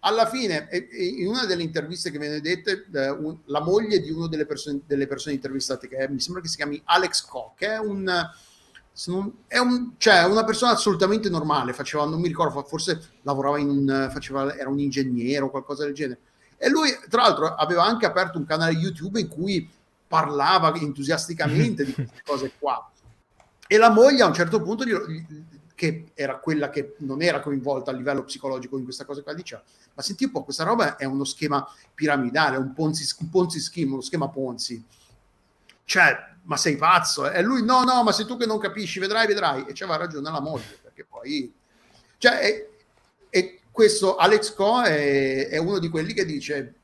alla 0.00 0.26
fine, 0.26 0.68
in 0.92 1.26
una 1.26 1.44
delle 1.44 1.62
interviste 1.62 2.10
che 2.10 2.18
viene 2.18 2.40
dette, 2.40 2.86
eh, 2.90 3.36
la 3.44 3.60
moglie 3.60 4.00
di 4.00 4.10
una 4.10 4.26
delle 4.26 4.46
persone, 4.46 4.80
delle 4.86 5.06
persone 5.06 5.34
intervistate, 5.34 5.86
che 5.86 5.96
è, 5.96 6.08
mi 6.08 6.18
sembra 6.18 6.40
che 6.40 6.48
si 6.48 6.56
chiami 6.56 6.80
Alex 6.86 7.26
Koch, 7.26 7.58
è 7.58 7.76
un, 7.76 8.10
è 9.46 9.58
un, 9.58 9.92
cioè, 9.98 10.24
una 10.24 10.44
persona 10.44 10.72
assolutamente 10.72 11.28
normale, 11.28 11.74
faceva, 11.74 12.06
non 12.06 12.22
mi 12.22 12.28
ricordo, 12.28 12.62
forse 12.62 13.10
lavorava 13.20 13.58
in 13.58 13.68
un, 13.68 14.08
faceva, 14.10 14.56
era 14.56 14.70
un 14.70 14.78
ingegnere 14.78 15.44
o 15.44 15.50
qualcosa 15.50 15.84
del 15.84 15.92
genere. 15.92 16.20
E 16.56 16.70
lui, 16.70 16.90
tra 17.10 17.20
l'altro, 17.22 17.54
aveva 17.54 17.84
anche 17.84 18.06
aperto 18.06 18.38
un 18.38 18.46
canale 18.46 18.72
YouTube 18.72 19.20
in 19.20 19.28
cui 19.28 19.68
parlava 20.10 20.74
entusiasticamente 20.74 21.84
di 21.84 21.92
queste 21.92 22.22
cose 22.26 22.50
qua. 22.58 22.90
E 23.68 23.76
la 23.76 23.90
moglie 23.90 24.24
a 24.24 24.26
un 24.26 24.34
certo 24.34 24.60
punto, 24.60 24.84
che 25.76 26.10
era 26.14 26.38
quella 26.40 26.68
che 26.68 26.96
non 26.98 27.22
era 27.22 27.38
coinvolta 27.38 27.92
a 27.92 27.94
livello 27.94 28.24
psicologico 28.24 28.76
in 28.76 28.82
questa 28.82 29.04
cosa 29.04 29.22
qua, 29.22 29.32
diceva, 29.34 29.62
ma 29.94 30.02
senti 30.02 30.24
un 30.24 30.32
po', 30.32 30.42
questa 30.42 30.64
roba 30.64 30.96
è 30.96 31.04
uno 31.04 31.22
schema 31.22 31.64
piramidale, 31.94 32.56
un 32.56 32.72
Ponzi, 32.72 33.08
un 33.20 33.30
Ponzi 33.30 33.60
schema, 33.60 33.92
uno 33.92 34.00
schema 34.00 34.28
Ponzi. 34.28 34.84
cioè, 35.84 36.28
ma 36.42 36.56
sei 36.56 36.74
pazzo? 36.74 37.30
E 37.30 37.40
lui, 37.42 37.64
no, 37.64 37.84
no, 37.84 38.02
ma 38.02 38.10
sei 38.10 38.26
tu 38.26 38.36
che 38.36 38.46
non 38.46 38.58
capisci, 38.58 38.98
vedrai, 38.98 39.28
vedrai. 39.28 39.64
E 39.68 39.72
c'aveva 39.74 39.98
ragione 39.98 40.28
la 40.28 40.40
moglie, 40.40 40.80
perché 40.82 41.06
poi... 41.08 41.54
Cioè, 42.18 42.44
e, 42.44 42.70
e 43.30 43.60
questo 43.70 44.16
Alex 44.16 44.52
Co 44.54 44.82
è, 44.82 45.46
è, 45.48 45.56
uno 45.58 45.78
di 45.78 45.88
quelli 45.88 46.12
che 46.12 46.24
dice, 46.24 46.74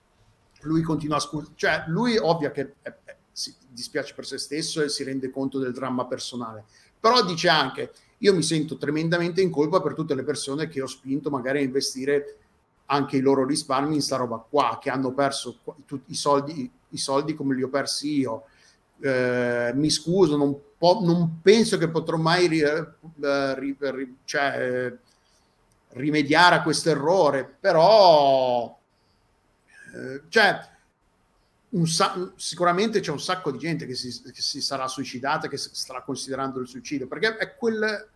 lui 0.61 0.82
continua 0.82 1.16
a 1.16 1.20
scusare, 1.20 1.55
cioè 1.57 1.85
lui 1.89 2.16
ovvio 2.16 2.53
che 2.53 2.74
è, 2.82 2.94
si 3.37 3.55
dispiace 3.69 4.15
per 4.15 4.25
se 4.25 4.39
stesso 4.39 4.81
e 4.81 4.89
si 4.89 5.05
rende 5.05 5.29
conto 5.29 5.59
del 5.59 5.75
dramma 5.75 6.07
personale, 6.07 6.65
però 6.99 7.23
dice 7.23 7.51
anche, 7.51 7.93
io 8.19 8.35
mi 8.35 8.43
sento 8.43 8.79
tremendamente 8.79 9.43
in 9.43 9.51
colpa 9.51 9.83
per 9.83 9.93
tutte 9.93 10.15
le 10.15 10.23
persone 10.23 10.69
che 10.69 10.81
ho 10.81 10.87
spinto 10.87 11.29
magari 11.29 11.59
a 11.59 11.63
investire 11.63 12.39
anche 12.87 13.19
i 13.19 13.21
loro 13.21 13.45
risparmi 13.45 13.95
in 13.95 14.01
sta 14.01 14.17
roba 14.17 14.39
qua, 14.39 14.79
che 14.81 14.89
hanno 14.89 15.13
perso 15.13 15.59
i 16.07 16.15
soldi, 16.15 16.71
i 16.89 16.97
soldi 16.97 17.35
come 17.35 17.55
li 17.55 17.63
ho 17.63 17.69
persi 17.69 18.21
io. 18.21 18.45
Eh, 19.01 19.73
mi 19.75 19.91
scuso, 19.91 20.39
non, 20.39 20.59
po- 20.79 21.01
non, 21.03 21.41
penso 21.43 21.77
che 21.77 21.91
potrò 21.91 22.17
mai 22.17 22.47
ri- 22.47 22.61
eh, 22.63 23.55
ri- 23.59 23.77
ri- 23.79 24.17
cioè, 24.25 24.91
rimediare 25.91 26.55
a 26.55 26.63
questo 26.63 26.89
errore, 26.89 27.45
però 27.61 28.79
eh, 29.95 30.23
cioè, 30.31 30.59
sa- 31.85 32.32
sicuramente 32.36 33.01
c'è 33.01 33.11
un 33.11 33.20
sacco 33.20 33.51
di 33.51 33.59
gente 33.59 33.86
che 33.86 33.94
si, 33.94 34.23
che 34.32 34.40
si 34.40 34.62
sarà 34.62 34.89
suicidata, 34.89 35.48
che 35.48 35.59
starà 35.59 36.03
considerando 36.03 36.61
il 36.61 36.69
suicidio, 36.69 37.07
perché 37.07 37.36
è 37.36 37.57
quel 37.57 38.09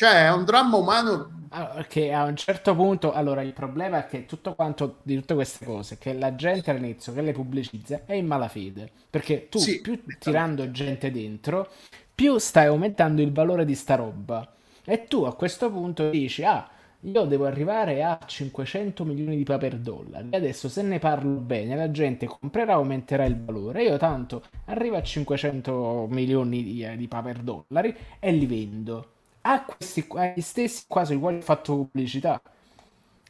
cioè, 0.00 0.24
è 0.24 0.32
un 0.32 0.44
dramma 0.44 0.78
umano. 0.78 1.48
Allora, 1.50 1.84
che 1.84 2.10
a 2.10 2.24
un 2.24 2.34
certo 2.34 2.74
punto, 2.74 3.12
allora 3.12 3.42
il 3.42 3.52
problema 3.52 3.98
è 3.98 4.08
che 4.08 4.24
tutto 4.24 4.54
quanto 4.54 5.00
di 5.02 5.16
tutte 5.16 5.34
queste 5.34 5.66
cose, 5.66 5.98
che 5.98 6.14
la 6.14 6.34
gente 6.36 6.70
all'inizio 6.70 7.12
che 7.12 7.20
le 7.20 7.32
pubblicizza 7.32 8.02
è 8.06 8.14
in 8.14 8.24
malafede. 8.24 8.90
Perché 9.10 9.50
tu 9.50 9.58
sì, 9.58 9.82
più 9.82 10.00
tirando 10.18 10.70
gente 10.70 11.10
dentro, 11.10 11.70
più 12.14 12.38
stai 12.38 12.68
aumentando 12.68 13.20
il 13.20 13.30
valore 13.30 13.66
di 13.66 13.74
sta 13.74 13.96
roba. 13.96 14.50
E 14.86 15.04
tu 15.04 15.24
a 15.24 15.34
questo 15.34 15.70
punto 15.70 16.08
dici, 16.08 16.44
ah, 16.44 16.66
io 17.02 17.24
devo 17.24 17.46
arrivare 17.46 18.02
a 18.02 18.18
500 18.24 19.04
milioni 19.04 19.36
di 19.36 19.44
paper 19.44 19.78
dollari. 19.78 20.28
Adesso 20.32 20.68
se 20.68 20.82
ne 20.82 20.98
parlo 20.98 21.38
bene, 21.38 21.76
la 21.76 21.90
gente 21.90 22.26
comprerà, 22.26 22.74
aumenterà 22.74 23.24
il 23.24 23.42
valore. 23.42 23.84
Io 23.84 23.96
tanto 23.96 24.42
arrivo 24.66 24.96
a 24.96 25.02
500 25.02 26.06
milioni 26.10 26.62
di, 26.62 26.96
di 26.96 27.08
paper 27.08 27.38
dollari 27.38 27.94
e 28.18 28.32
li 28.32 28.46
vendo 28.46 29.06
a 29.42 29.64
questi 29.64 30.06
agli 30.14 30.40
stessi 30.42 30.84
qua 30.86 31.04
sui 31.04 31.18
quali 31.18 31.38
ho 31.38 31.40
fatto 31.40 31.74
pubblicità. 31.76 32.40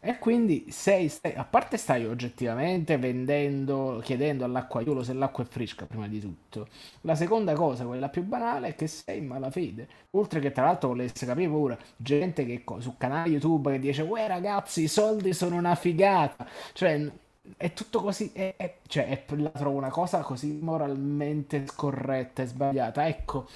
E 0.03 0.19
quindi 0.19 0.71
sei, 0.71 1.11
stai, 1.11 1.35
a 1.35 1.45
parte 1.45 1.77
stai 1.77 2.07
oggettivamente 2.07 2.97
vendendo, 2.97 4.01
chiedendo 4.03 4.45
all'acquaiolo 4.47 5.03
se 5.03 5.13
l'acqua 5.13 5.45
è 5.45 5.47
fresca 5.47 5.85
prima 5.85 6.09
di 6.09 6.19
tutto. 6.21 6.69
La 7.03 7.15
seconda 7.15 7.53
cosa, 7.53 7.85
quella 7.85 8.09
più 8.09 8.23
banale, 8.23 8.69
è 8.69 8.75
che 8.75 8.87
sei 8.87 9.19
in 9.19 9.27
malafede. 9.27 9.89
Oltre 10.13 10.41
che 10.41 10.53
tra 10.53 10.65
l'altro 10.65 10.89
volesse 10.89 11.27
capire 11.27 11.49
pure 11.49 11.79
gente 11.97 12.47
che 12.47 12.65
su 12.79 12.97
canali 12.97 13.33
YouTube 13.33 13.73
che 13.73 13.79
dice 13.79 14.01
Uè 14.03 14.27
ragazzi, 14.27 14.83
i 14.85 14.89
soldi 14.89 15.35
sono 15.35 15.57
una 15.57 15.75
figata. 15.75 16.49
Cioè, 16.73 17.11
è 17.59 17.73
tutto 17.75 18.01
così, 18.01 18.31
è, 18.33 18.55
è, 18.57 18.77
cioè, 18.87 19.07
è, 19.07 19.37
la 19.37 19.51
trovo 19.51 19.77
una 19.77 19.91
cosa 19.91 20.21
così 20.23 20.59
moralmente 20.63 21.67
scorretta 21.67 22.43
e 22.43 22.47
sbagliata. 22.47 23.07
Ecco, 23.07 23.49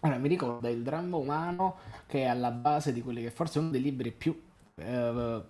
Ora, 0.00 0.18
mi 0.18 0.28
ricordo 0.28 0.68
il 0.68 0.82
dramma 0.82 1.16
umano 1.16 1.76
che 2.06 2.22
è 2.22 2.26
alla 2.26 2.50
base 2.50 2.92
di 2.92 3.02
quelli 3.02 3.22
che 3.22 3.30
forse 3.30 3.58
uno 3.58 3.70
dei 3.70 3.80
libri 3.82 4.12
più 4.12 4.40
eh, 4.76 5.42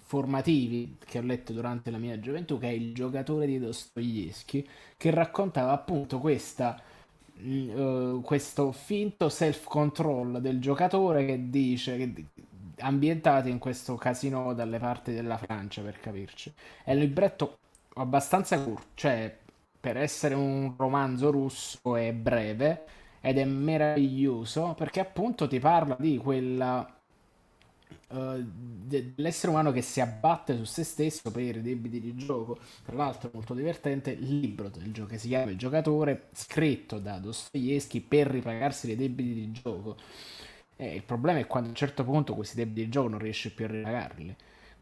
formativi 0.00 0.96
che 1.04 1.18
ho 1.18 1.22
letto 1.22 1.52
durante 1.52 1.90
la 1.90 1.98
mia 1.98 2.18
gioventù, 2.18 2.58
che 2.58 2.68
è 2.68 2.72
Il 2.72 2.94
giocatore 2.94 3.46
di 3.46 3.58
Dostoevsky, 3.58 4.66
che 4.96 5.10
raccontava 5.10 5.72
appunto 5.72 6.18
questa, 6.18 6.80
uh, 7.36 8.20
questo 8.22 8.72
finto 8.72 9.28
self-control 9.28 10.40
del 10.40 10.60
giocatore 10.60 11.24
che 11.24 11.50
dice, 11.50 11.96
che, 11.96 12.24
ambientato 12.78 13.48
in 13.48 13.58
questo 13.58 13.94
casino 13.94 14.52
dalle 14.54 14.78
parti 14.78 15.12
della 15.12 15.36
Francia, 15.38 15.82
per 15.82 16.00
capirci. 16.00 16.52
È 16.82 16.92
un 16.92 16.98
libretto 16.98 17.58
abbastanza 17.94 18.60
corto, 18.62 18.86
cioè 18.94 19.36
per 19.78 19.96
essere 19.98 20.34
un 20.34 20.74
romanzo 20.76 21.30
russo 21.30 21.94
è 21.96 22.12
breve 22.12 22.84
ed 23.20 23.38
è 23.38 23.44
meraviglioso 23.44 24.74
perché 24.76 25.00
appunto 25.00 25.46
ti 25.46 25.58
parla 25.58 25.96
di 25.98 26.16
quella 26.16 26.93
Uh, 28.06 28.44
dell'essere 28.44 29.50
umano 29.50 29.72
che 29.72 29.82
si 29.82 30.00
abbatte 30.00 30.56
su 30.56 30.64
se 30.64 30.84
stesso 30.84 31.30
per 31.30 31.56
i 31.56 31.62
debiti 31.62 32.00
di 32.00 32.14
gioco. 32.14 32.58
Tra 32.84 32.94
l'altro, 32.94 33.30
molto 33.32 33.54
divertente 33.54 34.10
il 34.10 34.38
libro 34.38 34.68
del 34.68 34.92
gioco 34.92 35.08
che 35.10 35.18
si 35.18 35.28
chiama 35.28 35.50
Il 35.50 35.58
giocatore, 35.58 36.28
scritto 36.32 36.98
da 36.98 37.18
Dostoevsky 37.18 38.00
per 38.00 38.28
ripagarsi 38.28 38.86
dei 38.86 38.96
debiti 38.96 39.34
di 39.34 39.50
gioco. 39.52 39.96
E 40.76 40.94
il 40.94 41.02
problema 41.02 41.38
è 41.40 41.46
quando 41.46 41.68
a 41.68 41.70
un 41.72 41.76
certo 41.76 42.04
punto 42.04 42.34
questi 42.34 42.56
debiti 42.56 42.84
di 42.84 42.90
gioco 42.90 43.08
non 43.08 43.18
riesce 43.18 43.50
più 43.50 43.64
a 43.64 43.68
ripagarli. 43.68 44.36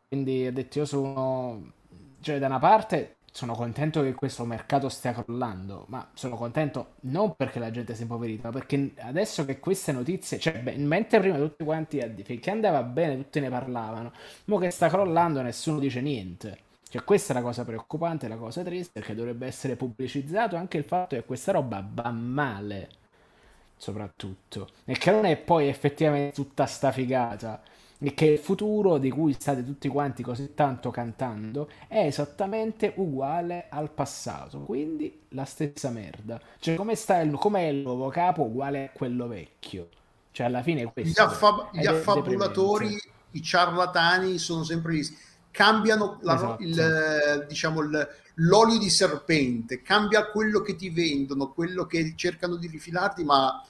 Quindi 0.09 0.47
ha 0.47 0.53
detto: 0.53 0.79
Io 0.79 0.85
sono, 0.85 1.73
cioè, 2.20 2.39
da 2.39 2.47
una 2.47 2.59
parte 2.59 3.16
sono 3.33 3.55
contento 3.55 4.03
che 4.03 4.13
questo 4.13 4.45
mercato 4.45 4.91
stia 4.91 5.13
crollando, 5.15 5.87
ma 5.89 6.07
sono 6.13 6.37
contento 6.37 6.97
non 7.03 7.35
perché 7.35 7.59
la 7.59 7.71
gente 7.71 7.95
si 7.95 8.01
è 8.01 8.03
impoverita, 8.03 8.49
ma 8.49 8.59
perché 8.59 8.93
adesso 8.99 9.47
che 9.47 9.59
queste 9.59 9.91
notizie, 9.91 10.39
cioè 10.39 10.61
beh, 10.61 10.77
mentre 10.77 11.19
prima 11.19 11.39
tutti 11.39 11.65
quanti 11.65 11.99
finché 12.25 12.51
andava 12.51 12.83
bene 12.83 13.17
tutti 13.17 13.41
ne 13.41 13.49
parlavano, 13.49 14.13
ma 14.45 14.59
che 14.61 14.71
sta 14.71 14.89
crollando 14.89 15.41
nessuno 15.41 15.79
dice 15.79 16.03
niente. 16.03 16.59
Cioè 16.93 17.05
questa 17.05 17.33
è 17.33 17.37
la 17.37 17.43
cosa 17.43 17.65
preoccupante, 17.65 18.29
la 18.29 18.37
cosa 18.37 18.63
triste, 18.63 18.91
perché 18.93 19.15
dovrebbe 19.15 19.47
essere 19.47 19.77
pubblicizzato 19.77 20.57
anche 20.57 20.77
il 20.77 20.85
fatto 20.85 21.17
che 21.17 21.25
questa 21.25 21.53
roba 21.53 21.83
va 21.91 22.11
male, 22.11 22.91
soprattutto, 23.79 24.69
e 24.85 24.93
che 24.99 25.11
non 25.11 25.25
è 25.25 25.39
poi 25.39 25.69
effettivamente 25.69 26.35
tutta 26.35 26.67
sta 26.67 26.93
figata 26.93 27.63
e 28.05 28.15
che 28.15 28.24
il 28.27 28.39
futuro 28.39 28.99
di 28.99 29.11
cui 29.11 29.33
state 29.33 29.65
tutti 29.65 29.87
quanti 29.87 30.24
così 30.24 30.55
tanto 30.55 30.91
cantando 30.91 31.69
è 31.87 32.05
esattamente 32.05 32.95
uguale 32.97 33.66
al 33.69 33.91
passato, 33.93 34.62
quindi 34.62 35.20
la 35.29 35.45
stessa 35.45 35.91
merda. 35.91 36.41
Cioè, 36.59 36.74
come 36.74 36.97
sta 36.97 37.20
il, 37.20 37.33
com'è 37.33 37.62
il 37.62 37.83
nuovo 37.83 38.09
capo 38.09 38.43
uguale 38.43 38.87
a 38.87 38.91
quello 38.93 39.29
vecchio? 39.29 39.89
Cioè, 40.33 40.47
alla 40.47 40.62
fine 40.62 40.83
è 40.83 40.93
questo. 40.93 41.23
Gli, 41.23 41.24
affab- 41.24 41.69
gli 41.73 41.87
affabulatori, 41.87 43.01
i 43.33 43.43
ciarlatani 43.43 44.37
sono 44.39 44.65
sempre 44.65 44.95
lì. 44.95 45.07
Cambiano 45.53 46.19
la, 46.23 46.35
esatto. 46.35 46.62
il, 46.62 47.47
diciamo, 47.47 47.83
il, 47.83 48.09
l'olio 48.35 48.79
di 48.79 48.91
serpente, 48.91 49.83
cambia 49.83 50.27
quello 50.31 50.61
che 50.61 50.74
ti 50.74 50.91
vendono, 50.91 51.53
quello 51.53 51.87
che 51.87 52.15
cercano 52.16 52.57
di 52.57 52.66
rifilarti, 52.66 53.23
ma 53.23 53.62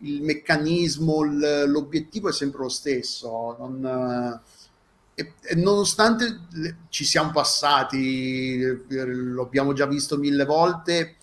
il 0.00 0.22
meccanismo, 0.22 1.22
l'obiettivo 1.22 2.28
è 2.28 2.32
sempre 2.32 2.62
lo 2.62 2.68
stesso. 2.68 3.56
Non, 3.58 4.40
e, 5.14 5.32
e 5.42 5.54
nonostante 5.56 6.46
ci 6.90 7.04
siamo 7.04 7.32
passati, 7.32 8.60
l'abbiamo 8.88 9.72
già 9.72 9.86
visto 9.86 10.16
mille 10.16 10.44
volte, 10.44 11.16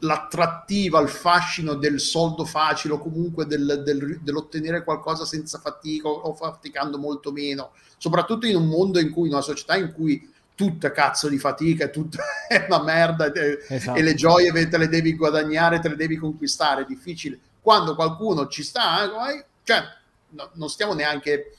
l'attrattiva, 0.00 1.00
il 1.00 1.08
fascino 1.08 1.74
del 1.74 2.00
soldo 2.00 2.46
facile 2.46 2.94
o 2.94 2.98
comunque 2.98 3.44
del, 3.46 3.82
del, 3.84 4.20
dell'ottenere 4.22 4.84
qualcosa 4.84 5.26
senza 5.26 5.58
fatica 5.58 6.08
o 6.08 6.34
faticando 6.34 6.96
molto 6.96 7.30
meno, 7.30 7.72
soprattutto 7.98 8.46
in 8.46 8.56
un 8.56 8.66
mondo 8.66 8.98
in 8.98 9.10
cui, 9.10 9.28
in 9.28 9.34
una 9.34 9.42
società 9.42 9.76
in 9.76 9.92
cui 9.92 10.32
tutta 10.56 10.90
cazzo 10.90 11.28
di 11.28 11.38
fatica, 11.38 11.88
tutta 11.88 12.24
è 12.48 12.64
una 12.66 12.82
merda 12.82 13.30
esatto. 13.32 13.96
e 13.96 14.02
le 14.02 14.14
gioie 14.14 14.50
te 14.68 14.78
le 14.78 14.88
devi 14.88 15.14
guadagnare, 15.14 15.78
te 15.78 15.90
le 15.90 15.96
devi 15.96 16.16
conquistare, 16.16 16.82
è 16.82 16.86
difficile. 16.86 17.38
Quando 17.60 17.94
qualcuno 17.94 18.48
ci 18.48 18.64
sta, 18.64 19.04
eh, 19.30 19.44
cioè, 19.62 19.82
no, 20.30 20.50
non 20.54 20.68
stiamo 20.70 20.94
neanche 20.94 21.56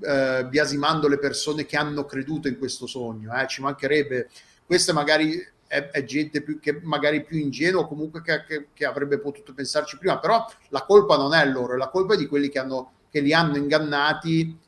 eh, 0.00 0.46
biasimando 0.48 1.06
le 1.06 1.18
persone 1.18 1.64
che 1.64 1.76
hanno 1.76 2.04
creduto 2.04 2.48
in 2.48 2.58
questo 2.58 2.86
sogno, 2.86 3.32
eh, 3.34 3.46
ci 3.46 3.62
mancherebbe. 3.62 4.28
Questa 4.66 4.92
magari 4.92 5.40
è, 5.66 5.90
è, 5.90 6.04
gente 6.04 6.42
più, 6.42 6.58
che 6.58 6.80
magari 6.82 7.22
più 7.22 7.38
ingenua, 7.38 7.86
comunque 7.86 8.20
che, 8.20 8.44
che, 8.44 8.66
che, 8.74 8.84
avrebbe 8.84 9.18
potuto 9.18 9.54
pensarci 9.54 9.96
prima, 9.96 10.18
però 10.18 10.44
la 10.70 10.82
colpa 10.82 11.16
non 11.16 11.34
è 11.34 11.46
loro, 11.46 11.76
la 11.76 11.88
colpa 11.88 12.14
è 12.14 12.16
di 12.16 12.26
quelli 12.26 12.48
che, 12.48 12.58
hanno, 12.58 12.92
che 13.10 13.20
li 13.20 13.32
hanno 13.32 13.56
ingannati 13.56 14.58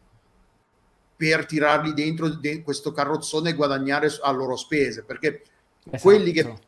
per 1.17 1.47
tirarli 1.47 1.95
dentro 1.95 2.29
de- 2.29 2.63
questo 2.63 2.93
carrozzone 2.93 3.51
e 3.51 3.55
guadagnare 3.55 4.15
a 4.23 4.31
loro 4.31 4.57
spese, 4.57 5.03
perché 5.03 5.43
esatto. 5.85 6.03
quelli 6.03 6.33
che 6.33 6.59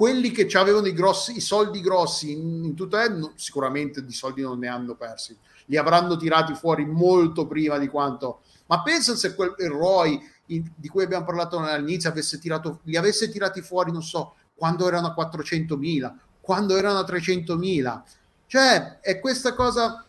quelli 0.00 0.30
che 0.30 0.48
avevano 0.56 0.86
i, 0.86 0.94
grossi, 0.94 1.36
i 1.36 1.40
soldi 1.40 1.82
grossi 1.82 2.32
in, 2.32 2.64
in 2.64 2.74
tutto 2.74 2.98
il 2.98 3.32
sicuramente 3.34 4.02
di 4.02 4.14
soldi 4.14 4.40
non 4.40 4.58
ne 4.58 4.68
hanno 4.68 4.94
persi, 4.94 5.36
li 5.66 5.76
avranno 5.76 6.16
tirati 6.16 6.54
fuori 6.54 6.86
molto 6.86 7.46
prima 7.46 7.76
di 7.76 7.86
quanto. 7.86 8.40
Ma 8.64 8.80
pensa 8.82 9.14
se 9.14 9.34
quel 9.34 9.54
Roy 9.58 10.18
in, 10.46 10.64
di 10.74 10.88
cui 10.88 11.04
abbiamo 11.04 11.26
parlato 11.26 11.58
all'inizio 11.58 12.08
avesse 12.08 12.38
tirato, 12.38 12.80
li 12.84 12.96
avesse 12.96 13.28
tirati 13.28 13.60
fuori, 13.60 13.92
non 13.92 14.02
so, 14.02 14.36
quando 14.54 14.88
erano 14.88 15.08
a 15.08 15.14
400.000, 15.14 16.14
quando 16.40 16.76
erano 16.78 17.00
a 17.00 17.04
300.000. 17.04 18.02
Cioè, 18.46 19.00
è 19.00 19.20
questa 19.20 19.52
cosa 19.52 20.06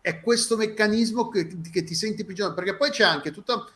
è 0.00 0.20
questo 0.20 0.56
meccanismo 0.56 1.28
che, 1.28 1.60
che 1.70 1.84
ti 1.84 1.94
senti 1.94 2.24
prigioniero, 2.24 2.56
perché 2.56 2.76
poi 2.76 2.90
c'è 2.90 3.04
anche 3.04 3.30
tutta 3.30 3.66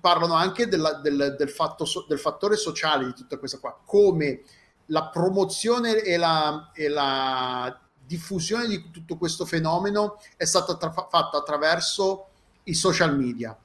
parlano 0.00 0.34
anche 0.34 0.68
della, 0.68 0.94
del, 0.94 1.36
del, 1.38 1.48
fatto, 1.48 1.86
del 2.06 2.18
fattore 2.18 2.56
sociale 2.56 3.06
di 3.06 3.14
tutta 3.14 3.38
questa 3.38 3.58
qua, 3.58 3.78
come 3.84 4.42
la 4.86 5.06
promozione 5.06 6.02
e 6.02 6.16
la, 6.16 6.70
e 6.74 6.88
la 6.88 7.78
diffusione 8.04 8.66
di 8.66 8.90
tutto 8.90 9.16
questo 9.16 9.46
fenomeno 9.46 10.20
è 10.36 10.44
stata 10.44 10.76
tra- 10.76 10.92
fatta 10.92 11.38
attraverso 11.38 12.26
i 12.64 12.74
social 12.74 13.16
media. 13.16 13.56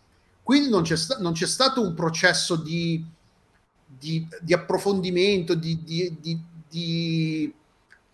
Quindi 0.43 0.69
non 0.69 0.83
c'è, 0.83 0.95
sta- 0.95 1.17
non 1.17 1.33
c'è 1.33 1.47
stato 1.47 1.81
un 1.81 1.93
processo 1.93 2.55
di, 2.55 3.03
di, 3.85 4.27
di 4.41 4.53
approfondimento, 4.53 5.55
di, 5.55 5.83
di 5.83 7.53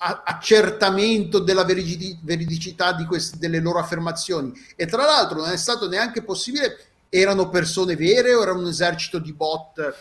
accertamento 0.03 1.37
della 1.39 1.63
veridicità 1.63 2.95
queste, 3.05 3.37
delle 3.37 3.59
loro 3.59 3.77
affermazioni. 3.77 4.51
E 4.75 4.87
tra 4.87 5.05
l'altro 5.05 5.41
non 5.41 5.51
è 5.51 5.57
stato 5.57 5.87
neanche 5.87 6.23
possibile, 6.23 6.77
erano 7.09 7.49
persone 7.49 7.95
vere 7.95 8.33
o 8.33 8.41
era 8.41 8.53
un 8.53 8.65
esercito 8.65 9.19
di 9.19 9.31
bot 9.31 9.95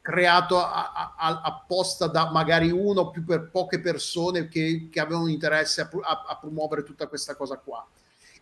creato 0.00 0.58
a, 0.58 1.14
a, 1.16 1.40
apposta 1.42 2.06
da 2.06 2.30
magari 2.30 2.70
uno 2.70 3.02
o 3.02 3.10
più 3.10 3.24
per 3.24 3.50
poche 3.50 3.80
persone 3.80 4.48
che, 4.48 4.88
che 4.90 5.00
avevano 5.00 5.28
interesse 5.28 5.80
a, 5.80 5.88
a, 6.28 6.38
promuovere 6.38 6.84
tutta 6.84 7.08
questa 7.08 7.34
cosa 7.34 7.56
qua. 7.56 7.84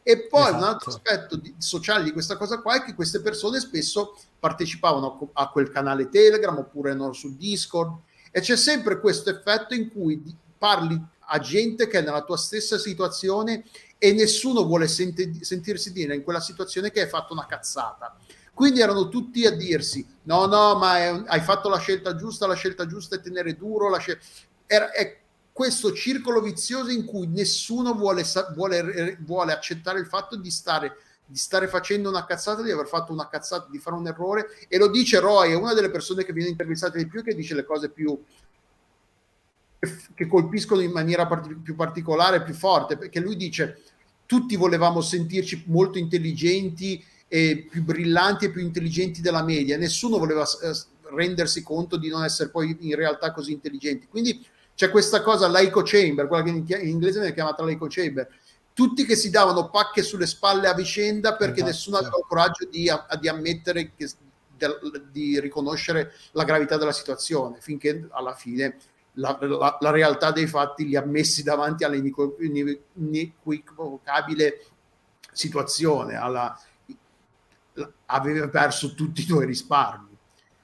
E 0.02 0.26
poi 0.26 0.42
esatto. 0.42 0.56
un 0.56 0.62
altro 0.62 0.90
aspetto 0.90 1.36
di, 1.36 1.54
sociale 1.58 2.04
di 2.04 2.12
questa 2.12 2.36
cosa 2.36 2.60
qua 2.60 2.76
è 2.76 2.82
che 2.82 2.94
queste 2.94 3.20
persone 3.20 3.60
spesso 3.60 4.16
partecipavano 4.38 5.30
a, 5.32 5.48
quel 5.48 5.70
canale 5.70 6.08
Telegram 6.08 6.56
oppure 6.56 6.94
no, 6.94 7.12
su 7.12 7.34
Discord 7.36 7.98
e 8.30 8.40
c'è 8.40 8.56
sempre 8.56 9.00
questo 9.00 9.30
effetto 9.30 9.74
in 9.74 9.90
cui 9.90 10.22
parli 10.58 11.00
a 11.30 11.38
gente 11.38 11.86
che 11.86 11.98
è 11.98 12.02
nella 12.02 12.24
tua 12.24 12.36
stessa 12.36 12.78
situazione 12.78 13.64
e 13.96 14.12
nessuno 14.12 14.64
vuole 14.64 14.88
senti- 14.88 15.44
sentirsi 15.44 15.92
dire 15.92 16.14
in 16.14 16.22
quella 16.22 16.40
situazione 16.40 16.90
che 16.90 17.02
hai 17.02 17.08
fatto 17.08 17.32
una 17.32 17.46
cazzata 17.46 18.16
quindi 18.58 18.80
erano 18.80 19.08
tutti 19.08 19.46
a 19.46 19.52
dirsi: 19.52 20.04
no, 20.24 20.46
no, 20.46 20.74
ma 20.74 20.98
è, 20.98 21.22
hai 21.26 21.40
fatto 21.40 21.68
la 21.68 21.78
scelta 21.78 22.16
giusta, 22.16 22.48
la 22.48 22.56
scelta 22.56 22.88
giusta 22.88 23.14
è 23.14 23.20
tenere 23.20 23.54
duro. 23.54 23.96
Scel-. 24.00 24.18
Era, 24.66 24.90
è 24.90 25.16
questo 25.52 25.92
circolo 25.92 26.40
vizioso 26.40 26.90
in 26.90 27.04
cui 27.04 27.28
nessuno 27.28 27.94
vuole, 27.94 28.24
vuole, 28.54 29.16
vuole 29.20 29.52
accettare 29.52 30.00
il 30.00 30.06
fatto 30.06 30.34
di 30.34 30.50
stare, 30.50 30.96
di 31.24 31.36
stare 31.36 31.68
facendo 31.68 32.08
una 32.08 32.24
cazzata, 32.24 32.62
di 32.62 32.72
aver 32.72 32.88
fatto 32.88 33.12
una 33.12 33.28
cazzata, 33.28 33.68
di 33.70 33.78
fare 33.78 33.94
un 33.94 34.08
errore. 34.08 34.48
E 34.66 34.76
lo 34.76 34.88
dice 34.88 35.20
Roy, 35.20 35.52
è 35.52 35.54
una 35.54 35.72
delle 35.72 35.90
persone 35.90 36.24
che 36.24 36.32
viene 36.32 36.50
intervistata 36.50 36.98
di 36.98 37.06
più, 37.06 37.22
che 37.22 37.36
dice 37.36 37.54
le 37.54 37.64
cose 37.64 37.90
più 37.90 38.20
che 40.14 40.26
colpiscono 40.26 40.80
in 40.80 40.90
maniera 40.90 41.26
part- 41.26 41.54
più 41.62 41.74
particolare, 41.74 42.42
più 42.42 42.54
forte, 42.54 42.96
perché 42.96 43.20
lui 43.20 43.36
dice 43.36 43.82
tutti 44.26 44.56
volevamo 44.56 45.00
sentirci 45.00 45.64
molto 45.66 45.98
intelligenti 45.98 47.02
e 47.28 47.66
più 47.70 47.82
brillanti 47.82 48.46
e 48.46 48.50
più 48.50 48.60
intelligenti 48.60 49.20
della 49.20 49.42
media. 49.42 49.76
Nessuno 49.76 50.18
voleva 50.18 50.42
eh, 50.42 50.72
rendersi 51.14 51.62
conto 51.62 51.96
di 51.96 52.08
non 52.08 52.24
essere 52.24 52.50
poi 52.50 52.76
in 52.80 52.94
realtà 52.94 53.32
così 53.32 53.52
intelligenti. 53.52 54.06
Quindi 54.06 54.44
c'è 54.74 54.90
questa 54.90 55.22
cosa, 55.22 55.48
l'echo 55.48 55.82
chamber, 55.84 56.26
quella 56.26 56.42
che 56.42 56.50
in, 56.50 56.64
in 56.68 56.88
inglese 56.88 57.20
viene 57.20 57.34
chiamata 57.34 57.64
l'echo 57.64 57.86
chamber. 57.88 58.28
Tutti 58.72 59.04
che 59.04 59.16
si 59.16 59.30
davano 59.30 59.70
pacche 59.70 60.02
sulle 60.02 60.26
spalle 60.26 60.68
a 60.68 60.74
vicenda 60.74 61.34
perché 61.34 61.60
esatto. 61.60 61.66
nessuno 61.66 61.96
aveva 61.96 62.18
il 62.18 62.24
coraggio 62.28 62.66
di, 62.70 62.88
a, 62.88 63.06
di 63.18 63.28
ammettere 63.28 63.92
che, 63.96 64.08
de, 64.56 64.68
di 65.10 65.40
riconoscere 65.40 66.12
la 66.32 66.44
gravità 66.44 66.76
della 66.76 66.92
situazione, 66.92 67.58
finché 67.60 68.06
alla 68.10 68.34
fine 68.34 68.76
la, 69.18 69.36
la, 69.40 69.76
la, 69.80 69.90
realtà 69.90 70.30
dei 70.32 70.46
fatti 70.46 70.86
li 70.86 70.96
ha 70.96 71.04
messi 71.04 71.42
davanti 71.42 71.84
all'inequivocabile 71.84 74.64
situazione, 75.32 76.16
alla, 76.16 76.58
aveva 78.06 78.48
perso 78.48 78.94
tutti 78.94 79.20
i 79.22 79.26
tuoi 79.26 79.46
risparmi. 79.46 80.16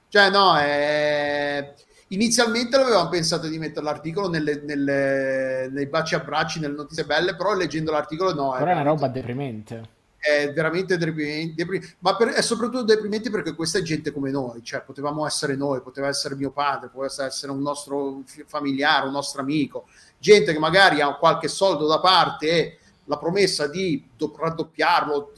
Cioè, 0.08 0.30
no, 0.30 0.58
eh, 0.60 1.74
inizialmente 2.08 2.76
avevamo 2.76 3.08
pensato 3.08 3.48
di 3.48 3.58
mettere 3.58 3.84
l'articolo 3.84 4.28
nelle, 4.28 4.60
nelle, 4.62 5.68
nei 5.70 5.86
baci 5.86 6.14
abbracci, 6.14 6.60
nelle 6.60 6.74
notizie 6.74 7.04
belle, 7.04 7.34
però 7.34 7.54
leggendo 7.54 7.90
l'articolo 7.90 8.32
no. 8.32 8.52
Però 8.52 8.64
è, 8.64 8.68
è 8.68 8.72
una 8.72 8.82
roba 8.82 9.08
deprimente. 9.08 9.93
È 10.26 10.50
veramente 10.54 10.96
deprimente, 10.96 11.52
deprimente. 11.54 11.96
ma 11.98 12.16
per, 12.16 12.28
è 12.28 12.40
soprattutto 12.40 12.82
deprimente 12.82 13.28
perché 13.28 13.54
questa 13.54 13.76
è 13.76 13.82
gente 13.82 14.10
come 14.10 14.30
noi, 14.30 14.62
cioè 14.62 14.80
potevamo 14.80 15.26
essere 15.26 15.54
noi, 15.54 15.82
poteva 15.82 16.08
essere 16.08 16.34
mio 16.34 16.50
padre, 16.50 16.88
poteva 16.88 17.26
essere 17.26 17.52
un 17.52 17.60
nostro 17.60 18.22
familiare, 18.46 19.04
un 19.04 19.12
nostro 19.12 19.42
amico, 19.42 19.86
gente 20.16 20.54
che 20.54 20.58
magari 20.58 21.02
ha 21.02 21.14
qualche 21.16 21.48
soldo 21.48 21.86
da 21.86 22.00
parte 22.00 22.48
e 22.48 22.78
la 23.04 23.18
promessa 23.18 23.66
di 23.66 24.02
raddoppiarlo, 24.16 25.34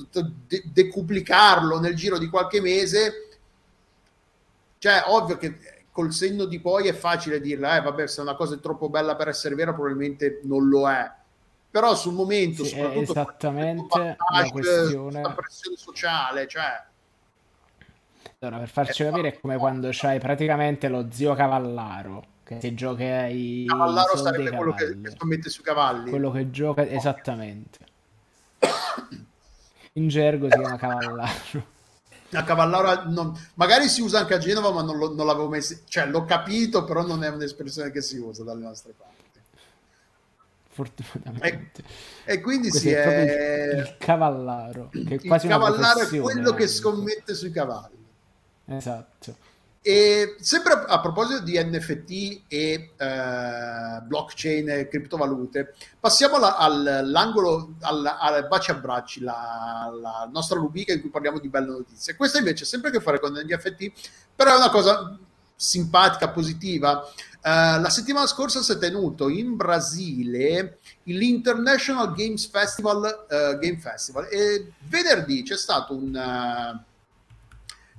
de- 0.46 0.62
decuplicarlo 0.72 1.80
nel 1.80 1.96
giro 1.96 2.16
di 2.16 2.28
qualche 2.28 2.60
mese, 2.60 3.28
cioè 4.78 5.02
ovvio 5.06 5.36
che 5.36 5.58
col 5.90 6.12
senno 6.12 6.44
di 6.44 6.60
poi 6.60 6.86
è 6.86 6.92
facile 6.92 7.40
dirla, 7.40 7.76
eh 7.76 7.80
vabbè 7.80 8.06
se 8.06 8.20
una 8.20 8.36
cosa 8.36 8.54
è 8.54 8.60
troppo 8.60 8.88
bella 8.88 9.16
per 9.16 9.26
essere 9.26 9.56
vera 9.56 9.74
probabilmente 9.74 10.42
non 10.44 10.68
lo 10.68 10.88
è, 10.88 11.10
però 11.70 11.94
sul 11.94 12.14
momento 12.14 12.64
sì, 12.64 12.70
soprattutto 12.70 13.12
esattamente 13.12 14.16
la 14.32 14.48
questione 14.50 15.22
la 15.22 15.32
pressione 15.32 15.76
sociale, 15.76 16.46
cioè 16.46 16.84
allora, 18.38 18.58
per 18.58 18.68
farci 18.68 19.02
capire 19.04 19.28
è 19.28 19.40
come 19.40 19.56
quando 19.56 19.88
c'hai 19.92 20.18
praticamente 20.18 20.88
lo 20.88 21.06
zio 21.10 21.34
cavallaro 21.34 22.34
che 22.46 22.60
se 22.60 22.74
gioca 22.74 23.22
ai 23.22 23.64
Cavallaro 23.66 24.16
sarebbe 24.16 24.52
quello 24.52 24.72
che, 24.72 25.00
che 25.00 25.10
scommette 25.10 25.50
sui 25.50 25.64
cavalli. 25.64 26.10
Quello 26.10 26.30
che 26.30 26.48
gioca 26.50 26.86
esattamente. 26.86 27.78
In 29.94 30.06
gergo 30.06 30.48
si 30.48 30.56
chiama 30.56 30.76
Cavallaro. 30.76 31.74
A 32.32 32.44
Cavallaro 32.44 33.10
non... 33.10 33.36
magari 33.54 33.88
si 33.88 34.00
usa 34.00 34.20
anche 34.20 34.34
a 34.34 34.38
Genova, 34.38 34.70
ma 34.70 34.82
non, 34.82 34.96
lo, 34.96 35.12
non 35.12 35.26
l'avevo 35.26 35.48
messo, 35.48 35.80
cioè 35.88 36.06
l'ho 36.06 36.24
capito, 36.24 36.84
però 36.84 37.04
non 37.04 37.24
è 37.24 37.28
un'espressione 37.28 37.90
che 37.90 38.00
si 38.00 38.18
usa 38.18 38.44
dalle 38.44 38.62
nostre 38.62 38.94
parti. 38.96 39.15
Fortunatamente. 40.84 41.82
E, 42.24 42.34
e 42.34 42.40
quindi 42.40 42.68
Questo 42.68 42.88
si 42.88 42.94
è, 42.94 43.02
è... 43.02 43.74
Il, 43.74 43.78
il 43.78 43.96
cavallaro. 43.98 44.90
Che 44.90 45.14
è 45.14 45.20
quasi 45.26 45.46
il 45.46 45.52
cavallaro 45.52 46.00
è 46.00 46.20
quello 46.20 46.52
che 46.52 46.66
scommette 46.66 47.34
sui 47.34 47.50
cavalli. 47.50 48.04
Esatto. 48.66 49.36
E 49.80 50.34
sempre 50.40 50.72
a, 50.72 50.84
a, 50.86 51.00
proposito 51.00 51.40
di 51.42 51.56
NFT 51.62 52.42
e 52.48 52.90
eh, 52.96 54.00
blockchain 54.02 54.68
e 54.68 54.88
criptovalute, 54.88 55.74
passiamo 56.00 56.36
alla, 56.36 56.56
all'angolo, 56.56 57.74
alla, 57.82 58.18
al 58.18 58.48
baci 58.48 58.72
abbracci, 58.72 59.20
la, 59.20 59.88
la, 60.00 60.28
nostra 60.32 60.58
rubrica 60.58 60.92
in 60.92 61.00
cui 61.00 61.08
parliamo 61.08 61.38
di 61.38 61.48
belle 61.48 61.68
notizie. 61.68 62.16
Questa 62.16 62.38
invece 62.38 62.64
ha 62.64 62.66
sempre 62.66 62.88
a 62.88 62.92
che 62.92 63.00
fare 63.00 63.20
con 63.20 63.32
gli 63.32 63.54
NFT, 63.54 63.92
però 64.34 64.54
è 64.54 64.56
una 64.56 64.70
cosa 64.70 65.16
simpatica, 65.54 66.30
positiva. 66.30 67.08
Uh, 67.46 67.80
la 67.80 67.90
settimana 67.90 68.26
scorsa 68.26 68.60
si 68.60 68.72
è 68.72 68.76
tenuto 68.76 69.28
in 69.28 69.54
Brasile 69.54 70.78
l'International 71.04 72.12
Games 72.12 72.48
Festival, 72.48 73.26
uh, 73.30 73.56
Game 73.58 73.78
Festival 73.78 74.26
e 74.28 74.72
venerdì 74.88 75.44
c'è 75.44 75.56
stato 75.56 75.94
un... 75.94 76.12
Uh, 76.12 76.94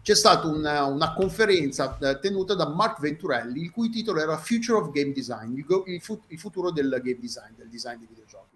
c'è 0.01 0.15
stata 0.15 0.47
una, 0.47 0.83
una 0.85 1.13
conferenza 1.13 1.97
eh, 1.99 2.17
tenuta 2.19 2.55
da 2.55 2.69
Mark 2.69 3.01
Venturelli, 3.01 3.63
il 3.63 3.71
cui 3.71 3.89
titolo 3.89 4.21
era 4.21 4.37
Future 4.37 4.79
of 4.79 4.91
Game 4.91 5.11
Design, 5.11 5.57
il, 5.57 5.65
il, 5.85 6.01
fu- 6.01 6.23
il 6.27 6.39
futuro 6.39 6.71
del 6.71 6.89
game 7.03 7.19
design, 7.19 7.51
del 7.57 7.67
design 7.67 7.97
dei 7.97 8.07
videogiochi. 8.07 8.55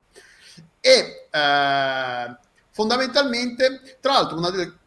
E 0.80 1.28
eh, 1.30 2.38
fondamentalmente, 2.70 3.98
tra 4.00 4.14
l'altro, 4.14 4.38
una 4.38 4.50
delle, 4.50 4.78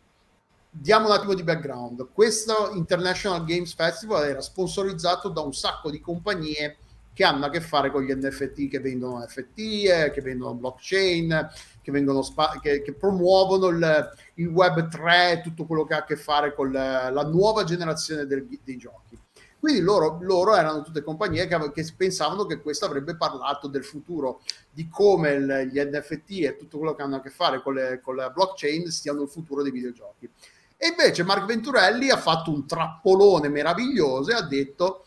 diamo 0.76 1.06
un 1.06 1.12
attimo 1.12 1.34
di 1.34 1.44
background. 1.44 2.08
Questo 2.12 2.72
International 2.74 3.44
Games 3.44 3.74
Festival 3.74 4.24
era 4.24 4.40
sponsorizzato 4.40 5.28
da 5.28 5.40
un 5.40 5.54
sacco 5.54 5.88
di 5.88 6.00
compagnie 6.00 6.78
che 7.12 7.22
hanno 7.22 7.46
a 7.46 7.50
che 7.50 7.60
fare 7.60 7.92
con 7.92 8.02
gli 8.02 8.12
NFT, 8.12 8.68
che 8.68 8.80
vendono 8.80 9.24
NFT, 9.24 9.58
eh, 9.58 10.10
che 10.12 10.20
vendono 10.20 10.54
blockchain, 10.54 11.48
che, 11.80 11.92
vengono 11.92 12.22
spa- 12.22 12.58
che, 12.60 12.82
che 12.82 12.92
promuovono 12.92 13.68
il, 13.68 14.12
il, 14.34 14.48
Web 14.48 14.88
3, 14.88 15.40
tutto 15.44 15.64
quello 15.64 15.84
che 15.84 15.94
ha 15.94 15.98
a 15.98 16.04
che 16.04 16.16
fare 16.16 16.52
con 16.54 16.72
la, 16.72 17.08
la 17.10 17.22
nuova 17.22 17.62
generazione 17.62 18.26
del, 18.26 18.44
dei 18.64 18.76
giochi. 18.76 19.16
Quindi 19.60 19.80
loro, 19.80 20.18
loro, 20.22 20.56
erano 20.56 20.82
tutte 20.82 21.02
compagnie 21.02 21.46
che, 21.46 21.72
che, 21.72 21.92
pensavano 21.96 22.46
che 22.46 22.60
questo 22.60 22.84
avrebbe 22.84 23.16
parlato 23.16 23.68
del 23.68 23.84
futuro, 23.84 24.42
di 24.70 24.88
come 24.88 25.30
il, 25.30 25.70
gli 25.72 25.78
NFT 25.78 26.30
e 26.42 26.56
tutto 26.56 26.78
quello 26.78 26.94
che 26.94 27.02
hanno 27.02 27.16
a 27.16 27.20
che 27.20 27.30
fare 27.30 27.62
con, 27.62 27.74
le, 27.74 28.00
con 28.02 28.16
la 28.16 28.28
blockchain 28.28 28.90
siano 28.90 29.22
il 29.22 29.28
futuro 29.28 29.62
dei 29.62 29.72
videogiochi. 29.72 30.28
E 30.76 30.88
invece 30.88 31.22
Mark 31.22 31.46
Venturelli 31.46 32.10
ha 32.10 32.16
fatto 32.16 32.50
un 32.50 32.66
trappolone 32.66 33.48
meraviglioso 33.48 34.30
e 34.30 34.34
ha 34.34 34.42
detto... 34.42 35.04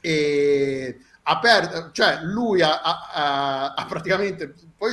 Eh, 0.00 0.98
aperto, 1.24 1.90
cioè 1.92 2.20
lui 2.22 2.62
ha, 2.62 2.80
ha, 2.80 3.74
ha 3.74 3.86
praticamente, 3.86 4.52
poi 4.76 4.92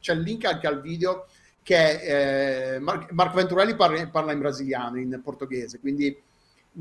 c'è 0.00 0.12
il 0.12 0.20
link 0.20 0.44
anche 0.44 0.66
al 0.66 0.80
video 0.80 1.26
che 1.62 2.74
eh, 2.74 2.78
Mar- 2.78 3.12
Marco 3.12 3.36
Venturelli 3.36 3.76
parla, 3.76 4.08
parla, 4.08 4.32
in 4.32 4.38
brasiliano, 4.38 4.98
in 4.98 5.20
portoghese, 5.22 5.78
quindi 5.78 6.06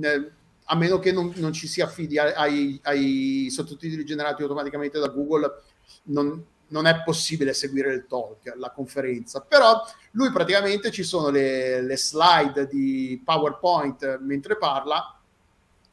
eh, 0.01 0.31
a 0.63 0.75
meno 0.75 0.99
che 0.99 1.11
non, 1.11 1.31
non 1.35 1.53
ci 1.53 1.67
si 1.67 1.81
affidi 1.81 2.17
ai, 2.17 2.79
ai, 2.83 3.47
sottotitoli 3.51 4.05
generati 4.05 4.41
automaticamente 4.41 4.99
da 4.99 5.09
Google, 5.09 5.61
non, 6.03 6.43
non 6.69 6.85
è 6.85 7.01
possibile 7.03 7.53
seguire 7.53 7.93
il 7.93 8.05
talk, 8.07 8.53
la 8.57 8.71
conferenza, 8.71 9.41
però 9.41 9.81
lui 10.11 10.31
praticamente 10.31 10.91
ci 10.91 11.03
sono 11.03 11.29
le, 11.29 11.81
le 11.81 11.97
slide 11.97 12.67
di 12.67 13.21
PowerPoint 13.23 14.19
mentre 14.21 14.57
parla 14.57 15.19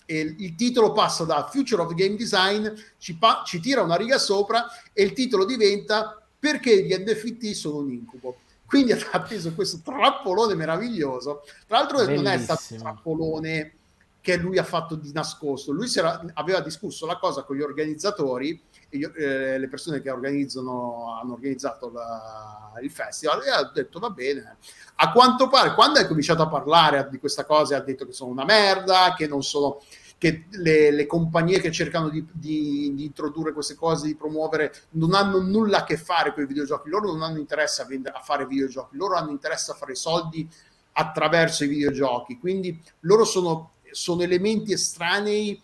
e 0.07 0.35
il 0.39 0.55
titolo 0.55 0.93
passa 0.93 1.24
da 1.24 1.48
Future 1.51 1.82
of 1.82 1.93
Game 1.94 2.15
Design, 2.15 2.69
ci, 2.97 3.16
pa- 3.16 3.43
ci 3.44 3.61
tira 3.61 3.82
una 3.82 3.97
riga 3.97 4.19
sopra 4.19 4.66
e 4.93 5.03
il 5.03 5.12
titolo 5.12 5.44
diventa 5.44 6.20
Perché 6.39 6.85
gli 6.85 6.94
NFT 6.94 7.51
sono 7.53 7.78
un 7.78 7.90
incubo. 7.90 8.39
Quindi 8.66 8.93
ha 8.93 8.98
atteso 9.11 9.53
questo 9.53 9.81
trappolone 9.82 10.55
meraviglioso. 10.55 11.43
Tra 11.66 11.78
l'altro 11.78 11.98
Bellissimo. 11.98 12.23
non 12.23 12.32
è 12.32 12.39
stato 12.39 12.62
un 12.70 12.78
trappolone 12.78 13.73
che 14.20 14.36
lui 14.36 14.59
ha 14.59 14.65
fatto 14.65 14.97
di 14.97 15.12
nascosto, 15.12 15.73
lui 15.73 15.89
era, 15.94 16.24
aveva 16.35 16.61
discusso 16.61 17.07
la 17.07 17.16
cosa 17.16 17.43
con 17.43 17.57
gli 17.57 17.62
organizzatori 17.62 18.61
io, 18.97 19.12
eh, 19.14 19.59
le 19.59 19.68
persone 19.68 20.01
che 20.01 20.10
organizzano, 20.10 21.18
hanno 21.20 21.35
organizzato 21.35 21.90
la, 21.90 22.73
il 22.82 22.90
festival 22.90 23.43
e 23.44 23.51
ha 23.51 23.70
detto 23.73 23.98
va 23.98 24.10
bene. 24.10 24.56
A 24.97 25.12
quanto 25.12 25.48
pare, 25.48 25.74
quando 25.74 25.98
è 25.98 26.06
cominciato 26.06 26.43
a 26.43 26.48
parlare 26.48 27.09
di 27.10 27.18
questa 27.18 27.44
cosa, 27.44 27.77
ha 27.77 27.81
detto 27.81 28.06
che 28.06 28.12
sono 28.12 28.31
una 28.31 28.44
merda, 28.44 29.14
che 29.16 29.27
non 29.27 29.43
sono 29.43 29.81
che 30.18 30.47
le, 30.51 30.90
le 30.90 31.06
compagnie 31.06 31.60
che 31.60 31.70
cercano 31.70 32.09
di, 32.09 32.27
di, 32.32 32.93
di, 32.94 33.05
introdurre 33.05 33.52
queste 33.52 33.74
cose, 33.74 34.06
di 34.06 34.16
promuovere, 34.16 34.73
non 34.93 35.14
hanno 35.14 35.40
nulla 35.40 35.78
a 35.78 35.85
che 35.85 35.98
fare 35.98 36.32
con 36.32 36.43
i 36.43 36.47
videogiochi, 36.47 36.89
loro 36.89 37.12
non 37.12 37.23
hanno 37.23 37.39
interesse 37.39 37.82
a, 37.82 37.85
vendere, 37.85 38.16
a 38.16 38.20
fare 38.20 38.47
videogiochi, 38.47 38.97
loro 38.97 39.16
hanno 39.16 39.31
interesse 39.31 39.73
a 39.73 39.74
fare 39.74 39.94
soldi 39.94 40.48
attraverso 40.93 41.64
i 41.64 41.68
videogiochi, 41.68 42.39
quindi 42.39 42.81
loro 43.01 43.24
sono, 43.24 43.73
sono 43.90 44.23
elementi 44.23 44.73
estranei 44.73 45.62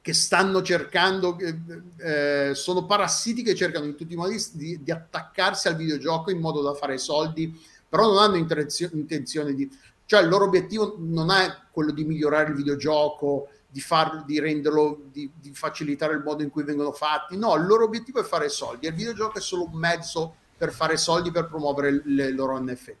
che 0.00 0.14
stanno 0.14 0.62
cercando, 0.62 1.36
eh, 1.98 2.52
sono 2.54 2.86
parassiti 2.86 3.42
che 3.42 3.54
cercano 3.54 3.84
in 3.84 3.94
tutti 3.94 4.14
i 4.14 4.16
modi 4.16 4.42
di, 4.52 4.82
di, 4.82 4.90
attaccarsi 4.90 5.68
al 5.68 5.76
videogioco 5.76 6.30
in 6.30 6.40
modo 6.40 6.62
da 6.62 6.74
fare 6.74 6.98
soldi, 6.98 7.54
però 7.88 8.06
non 8.06 8.18
hanno 8.18 8.36
intenzione 8.36 9.54
di... 9.54 9.68
Cioè 10.06 10.22
il 10.22 10.28
loro 10.28 10.44
obiettivo 10.44 10.96
non 10.98 11.30
è 11.30 11.54
quello 11.70 11.92
di 11.92 12.04
migliorare 12.04 12.48
il 12.48 12.56
videogioco, 12.56 13.48
di, 13.68 13.80
farlo, 13.80 14.22
di 14.26 14.40
renderlo, 14.40 15.02
di, 15.12 15.30
di 15.38 15.52
facilitare 15.52 16.14
il 16.14 16.22
modo 16.22 16.42
in 16.42 16.48
cui 16.48 16.62
vengono 16.62 16.92
fatti, 16.92 17.36
no, 17.36 17.54
il 17.56 17.66
loro 17.66 17.84
obiettivo 17.84 18.20
è 18.20 18.24
fare 18.24 18.48
soldi 18.48 18.86
e 18.86 18.90
il 18.90 18.94
videogioco 18.94 19.36
è 19.36 19.42
solo 19.42 19.64
un 19.70 19.78
mezzo 19.78 20.36
per 20.56 20.72
fare 20.72 20.96
soldi, 20.96 21.30
per 21.30 21.48
promuovere 21.48 22.02
le 22.04 22.30
loro 22.30 22.58
NFT. 22.58 22.96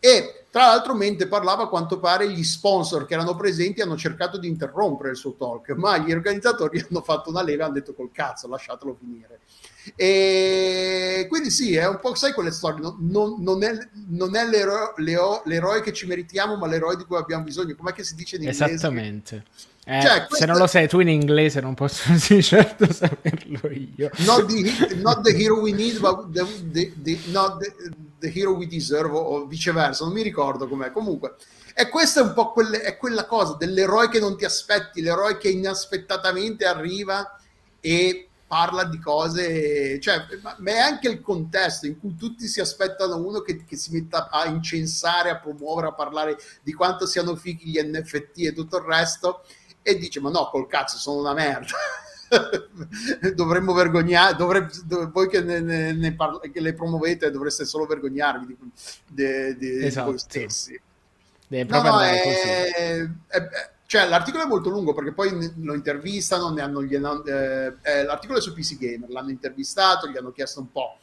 E 0.00 0.46
tra 0.50 0.66
l'altro, 0.66 0.94
mentre 0.94 1.28
parlava, 1.28 1.64
a 1.64 1.68
quanto 1.68 2.00
pare 2.00 2.28
gli 2.28 2.42
sponsor 2.42 3.06
che 3.06 3.14
erano 3.14 3.36
presenti 3.36 3.82
hanno 3.82 3.96
cercato 3.96 4.36
di 4.36 4.48
interrompere 4.48 5.10
il 5.10 5.16
suo 5.16 5.34
talk, 5.34 5.70
ma 5.76 5.98
gli 5.98 6.10
organizzatori 6.10 6.84
hanno 6.88 7.02
fatto 7.02 7.30
una 7.30 7.42
leva 7.42 7.62
e 7.62 7.64
hanno 7.66 7.74
detto 7.74 7.94
col 7.94 8.10
cazzo, 8.12 8.48
lasciatelo 8.48 8.96
finire. 8.98 9.40
E 9.94 11.26
quindi 11.28 11.50
sì, 11.50 11.74
è 11.74 11.86
un 11.86 12.00
po', 12.00 12.14
sai 12.14 12.32
quelle 12.32 12.50
storie, 12.50 12.80
non, 12.98 13.36
non, 13.38 13.62
è, 13.62 13.72
non 14.08 14.36
è 14.36 14.46
l'eroe, 14.46 14.92
l'eroe, 14.96 15.80
che 15.82 15.92
ci 15.92 16.06
meritiamo, 16.06 16.56
ma 16.56 16.66
l'eroe 16.66 16.96
di 16.96 17.04
cui 17.04 17.16
abbiamo 17.16 17.44
bisogno. 17.44 17.74
Com'è 17.76 17.92
che 17.92 18.04
si 18.04 18.14
dice 18.14 18.36
in 18.36 18.42
inglese? 18.42 18.64
Esattamente. 18.64 19.44
Eh, 19.84 20.02
cioè, 20.02 20.26
se 20.28 20.46
non 20.46 20.58
lo 20.58 20.66
sai 20.66 20.86
tu 20.86 21.00
in 21.00 21.08
inglese 21.08 21.60
non 21.60 21.74
posso 21.74 22.14
sì, 22.18 22.42
certo 22.42 22.92
saperlo 22.92 23.70
io. 23.70 24.10
Not 24.18 24.46
the, 24.46 24.94
not 24.96 25.22
the 25.22 25.34
hero 25.34 25.60
we 25.60 25.72
need, 25.72 25.98
but 25.98 26.30
the, 26.30 26.44
the, 26.70 26.92
the, 27.02 27.18
not 27.30 27.58
the, 27.58 27.72
the 28.20 28.30
hero 28.32 28.52
we 28.52 28.66
deserve 28.66 29.16
o 29.16 29.46
viceversa, 29.46 30.04
non 30.04 30.12
mi 30.12 30.22
ricordo 30.22 30.68
com'è. 30.68 30.92
Comunque, 30.92 31.34
e 31.74 31.88
questa 31.88 32.20
è 32.20 32.22
un 32.22 32.34
po' 32.34 32.52
quelle, 32.52 32.82
è 32.82 32.96
quella 32.96 33.26
cosa 33.26 33.56
dell'eroe 33.58 34.08
che 34.08 34.20
non 34.20 34.36
ti 34.36 34.44
aspetti, 34.44 35.00
l'eroe 35.00 35.38
che 35.38 35.48
inaspettatamente 35.48 36.66
arriva 36.66 37.36
e 37.80 38.28
parla 38.46 38.84
di 38.84 38.98
cose, 38.98 40.00
cioè, 40.00 40.26
ma, 40.42 40.56
è 40.62 40.78
anche 40.78 41.08
il 41.08 41.20
contesto 41.20 41.86
in 41.86 41.98
cui 41.98 42.16
tutti 42.16 42.48
si 42.48 42.60
aspettano 42.60 43.16
uno 43.16 43.40
che, 43.40 43.64
che, 43.64 43.76
si 43.76 43.92
metta 43.92 44.28
a 44.28 44.46
incensare, 44.46 45.30
a 45.30 45.38
promuovere, 45.38 45.86
a 45.86 45.92
parlare 45.92 46.36
di 46.60 46.72
quanto 46.72 47.06
siano 47.06 47.36
fighi 47.36 47.70
gli 47.70 47.80
NFT 47.80 48.38
e 48.38 48.52
tutto 48.52 48.78
il 48.78 48.84
resto, 48.84 49.44
e 49.82 49.96
dice: 49.96 50.20
Ma 50.20 50.30
no, 50.30 50.48
col 50.50 50.66
cazzo, 50.66 50.98
sono 50.98 51.20
una 51.20 51.32
merda. 51.32 51.76
dovremmo 53.34 53.72
vergognare, 53.72 54.36
dovrebbe, 54.36 54.72
dov- 54.84 55.10
voi 55.10 55.28
che, 55.28 55.42
ne, 55.42 55.60
ne, 55.60 55.92
ne 55.92 56.14
parla- 56.14 56.40
che, 56.40 56.60
le 56.60 56.74
promuovete 56.74 57.30
dovreste 57.30 57.64
solo 57.64 57.86
vergognarvi 57.86 58.46
di, 58.46 58.56
di, 59.06 59.56
di 59.56 59.84
esatto. 59.84 60.10
voi 60.10 60.18
stessi. 60.18 60.80
No, 61.48 61.82
no, 61.82 62.00
è, 62.00 62.70
è, 62.72 63.10
è, 63.26 63.48
cioè, 63.86 64.06
l'articolo 64.06 64.44
è 64.44 64.46
molto 64.46 64.70
lungo 64.70 64.94
perché 64.94 65.12
poi 65.12 65.52
lo 65.56 65.74
intervistano, 65.74 66.50
ne 66.50 66.62
hanno, 66.62 66.80
eh, 66.82 67.74
eh, 67.82 68.04
l'articolo 68.04 68.38
è 68.38 68.40
su 68.40 68.54
PC 68.54 68.78
Gamer, 68.78 69.10
l'hanno 69.10 69.30
intervistato, 69.30 70.06
gli 70.06 70.16
hanno 70.16 70.30
chiesto 70.30 70.60
un 70.60 70.70
po' 70.70 70.98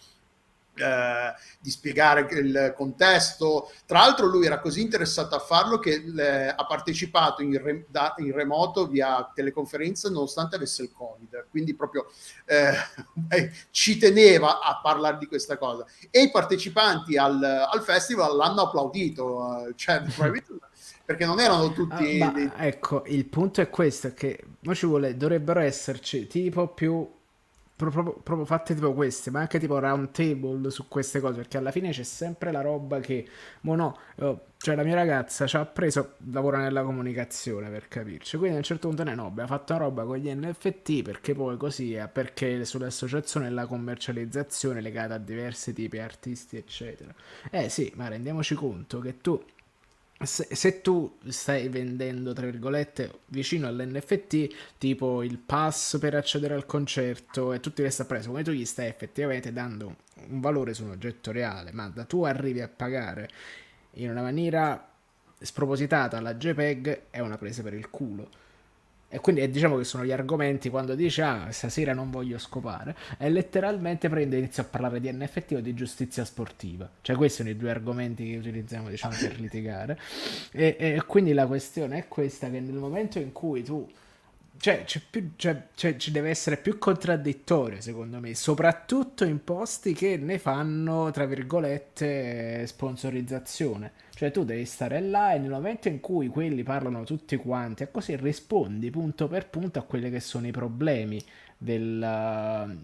Eh, 0.78 1.34
di 1.60 1.70
spiegare 1.70 2.28
il 2.32 2.74
contesto. 2.76 3.72
Tra 3.86 4.00
l'altro 4.00 4.28
lui 4.28 4.46
era 4.46 4.60
così 4.60 4.82
interessato 4.82 5.36
a 5.36 5.40
farlo 5.40 5.80
che 5.80 6.02
le, 6.06 6.54
ha 6.56 6.66
partecipato 6.66 7.42
in, 7.42 7.62
re, 7.62 7.86
da, 7.90 8.14
in, 8.18 8.32
remoto 8.32 8.88
via 8.88 9.30
teleconferenza 9.34 10.10
nonostante 10.10 10.56
avesse 10.56 10.84
il 10.84 10.92
Covid, 10.92 11.48
quindi 11.50 11.76
proprio 11.76 12.10
eh, 12.46 12.74
eh, 13.30 13.52
ci 13.72 13.98
teneva 13.98 14.62
a 14.62 14.80
parlare 14.82 15.18
di 15.18 15.26
questa 15.26 15.58
cosa. 15.58 15.86
E 16.10 16.22
i 16.22 16.32
partecipanti 16.32 17.18
al, 17.18 17.44
al 17.44 17.82
festival 17.82 18.36
l'hanno 18.36 18.62
applaudito, 18.62 19.68
eh, 19.68 19.74
cioè 19.76 20.04
perché 21.04 21.26
non 21.26 21.40
erano 21.40 21.72
tutti... 21.74 22.22
Ah, 22.22 22.30
dei... 22.30 22.52
Ecco, 22.56 23.04
il 23.08 23.26
punto 23.26 23.62
è 23.62 23.70
questo, 23.70 24.14
che 24.14 24.44
ci 24.74 24.86
vuole, 24.86 25.18
dovrebbero 25.18 25.60
esserci 25.60 26.28
tipo 26.28 26.68
più 26.68 27.16
proprio, 27.78 28.14
proprio 28.24 28.46
fatte 28.46 28.74
tipo 28.74 28.94
queste, 28.94 29.30
ma 29.30 29.42
anche 29.42 29.60
tipo 29.60 29.78
round 29.78 30.12
table 30.12 30.70
su 30.72 30.88
queste 30.88 31.20
cose, 31.20 31.36
perché 31.36 31.58
alla 31.58 31.72
fine 31.72 31.92
c'è 31.92 32.04
sempre 32.04 32.52
la 32.52 32.62
roba 32.62 33.00
che, 33.00 33.26
mo 33.62 33.76
no, 33.76 33.98
oh, 34.18 34.48
cioè 34.58 34.76
la 34.76 34.84
mia 34.84 34.96
ragazza 34.96 35.46
ci 35.46 35.56
ha 35.56 35.66
preso, 35.66 36.16
lavora 36.32 36.58
nella 36.58 36.84
comunicazione 36.84 37.70
per 37.70 37.88
capirci, 37.88 38.38
quindi 38.38 38.56
a 38.56 38.60
un 38.60 38.64
certo 38.66 38.88
punto 38.88 39.04
ne 39.04 39.14
no, 39.14 39.28
abbiamo 39.28 39.48
fatto 39.48 39.74
una 39.74 39.84
roba 39.84 40.04
con 40.04 40.18
gli 40.18 40.34
NFT 40.34 41.04
perché 41.04 41.36
poi 41.36 41.56
così 41.56 41.94
è, 41.94 42.08
perché 42.08 42.66
sull'associazione 42.66 43.48
e 43.48 43.50
la 43.52 43.68
commercializzazione 43.68 44.82
legata 44.82 45.14
a 45.14 45.20
diversi 45.20 45.72
tipi 45.72 45.98
di 45.98 46.04
artisti 46.04 46.58
eccetera. 46.58 47.14
Eh 47.52 47.70
sì, 47.70 47.92
ma 47.96 48.08
rendiamoci 48.08 48.56
conto 48.56 49.00
che 49.00 49.20
tu 49.22 49.40
se, 50.24 50.48
se, 50.56 50.82
tu 50.82 51.18
stai 51.28 51.70
vendendo, 51.70 52.34
tra 52.34 52.46
virgolette, 52.46 53.20
vicino 53.28 53.68
all'NFT, 53.68 54.76
tipo 54.78 55.22
il 55.22 55.38
pass 55.38 56.00
per 56.00 56.16
accedere 56.16 56.56
al 56.56 56.66
concerto 56.66 57.54
e 57.54 57.60
tutti 57.60 57.82
questi 57.82 58.02
appresi, 58.02 58.28
come 58.28 58.44
tu 58.44 58.52
gli 58.52 58.66
stai 58.66 58.88
effettivamente 58.88 59.54
dando 59.54 59.96
un 60.28 60.42
valore 60.42 60.74
su 60.74 60.84
un 60.84 60.92
oggetto 60.92 61.32
reale, 61.32 61.72
ma 61.72 61.88
da 61.90 62.06
tu 62.06 62.24
arrivi 62.24 62.62
a 62.62 62.68
pagare 62.68 63.30
in 63.92 64.10
una 64.10 64.22
maniera 64.22 64.90
spropositata 65.40 66.20
la 66.20 66.36
JPEG, 66.36 67.04
è 67.12 67.20
una 67.20 67.38
presa 67.38 67.62
per 67.62 67.74
il 67.74 67.90
culo. 67.90 68.30
E 69.10 69.20
quindi 69.20 69.42
eh, 69.42 69.50
diciamo 69.50 69.78
che 69.78 69.86
sono 69.86 70.04
gli 70.04 70.12
argomenti 70.12 70.70
quando 70.70 70.94
dice 70.94 71.22
ah 71.22 71.50
stasera 71.50 71.94
non 71.94 72.12
voglio 72.12 72.38
scopare 72.38 72.94
e 73.18 73.30
letteralmente 73.30 74.10
prende 74.10 74.36
e 74.36 74.40
inizia 74.40 74.64
a 74.64 74.66
parlare 74.66 75.00
di 75.00 75.10
NFT 75.12 75.54
o 75.54 75.60
di 75.62 75.74
giustizia 75.74 76.26
sportiva. 76.26 76.90
Cioè 77.02 77.16
questi 77.16 77.38
sono 77.38 77.50
i 77.50 77.56
due 77.56 77.70
argomenti 77.70 78.30
che 78.30 78.38
utilizziamo 78.38 78.90
diciamo 78.90 79.16
per 79.20 79.40
litigare. 79.40 79.98
E, 80.52 80.76
e 80.78 81.04
quindi 81.06 81.34
la 81.34 81.48
questione 81.48 82.00
è 82.00 82.08
questa 82.08 82.50
che 82.50 82.60
nel 82.60 82.76
momento 82.76 83.20
in 83.20 83.32
cui 83.32 83.64
tu 83.64 83.88
cioè, 84.60 84.84
c'è 84.84 85.02
più, 85.10 85.32
cioè, 85.36 85.68
cioè, 85.76 85.96
ci 85.98 86.12
deve 86.12 86.30
essere 86.30 86.58
più 86.58 86.78
contraddittorio, 86.78 87.82
secondo 87.82 88.20
me, 88.20 88.36
soprattutto 88.36 89.24
in 89.24 89.44
posti 89.44 89.94
che 89.94 90.18
ne 90.18 90.40
fanno, 90.40 91.12
tra 91.12 91.26
virgolette, 91.26 92.66
sponsorizzazione. 92.68 93.92
Cioè, 94.14 94.32
tu 94.32 94.44
devi 94.44 94.66
stare 94.66 95.00
là 95.00 95.34
e 95.34 95.40
nel 95.40 95.52
momento 95.52 95.88
in 95.88 96.00
cui 96.00 96.28
quelli 96.28 96.64
parlano 96.64 97.04
tutti 97.04 97.36
quanti, 97.38 97.84
e 97.84 97.92
così 97.92 98.16
rispondi 98.16 98.90
punto 98.90 99.28
per 99.28 99.48
punto 99.50 99.80
a 99.80 99.84
quelli 99.84 100.10
che 100.10 100.20
sono 100.20 100.48
i 100.48 100.52
problemi 100.52 101.24
del, 101.58 102.78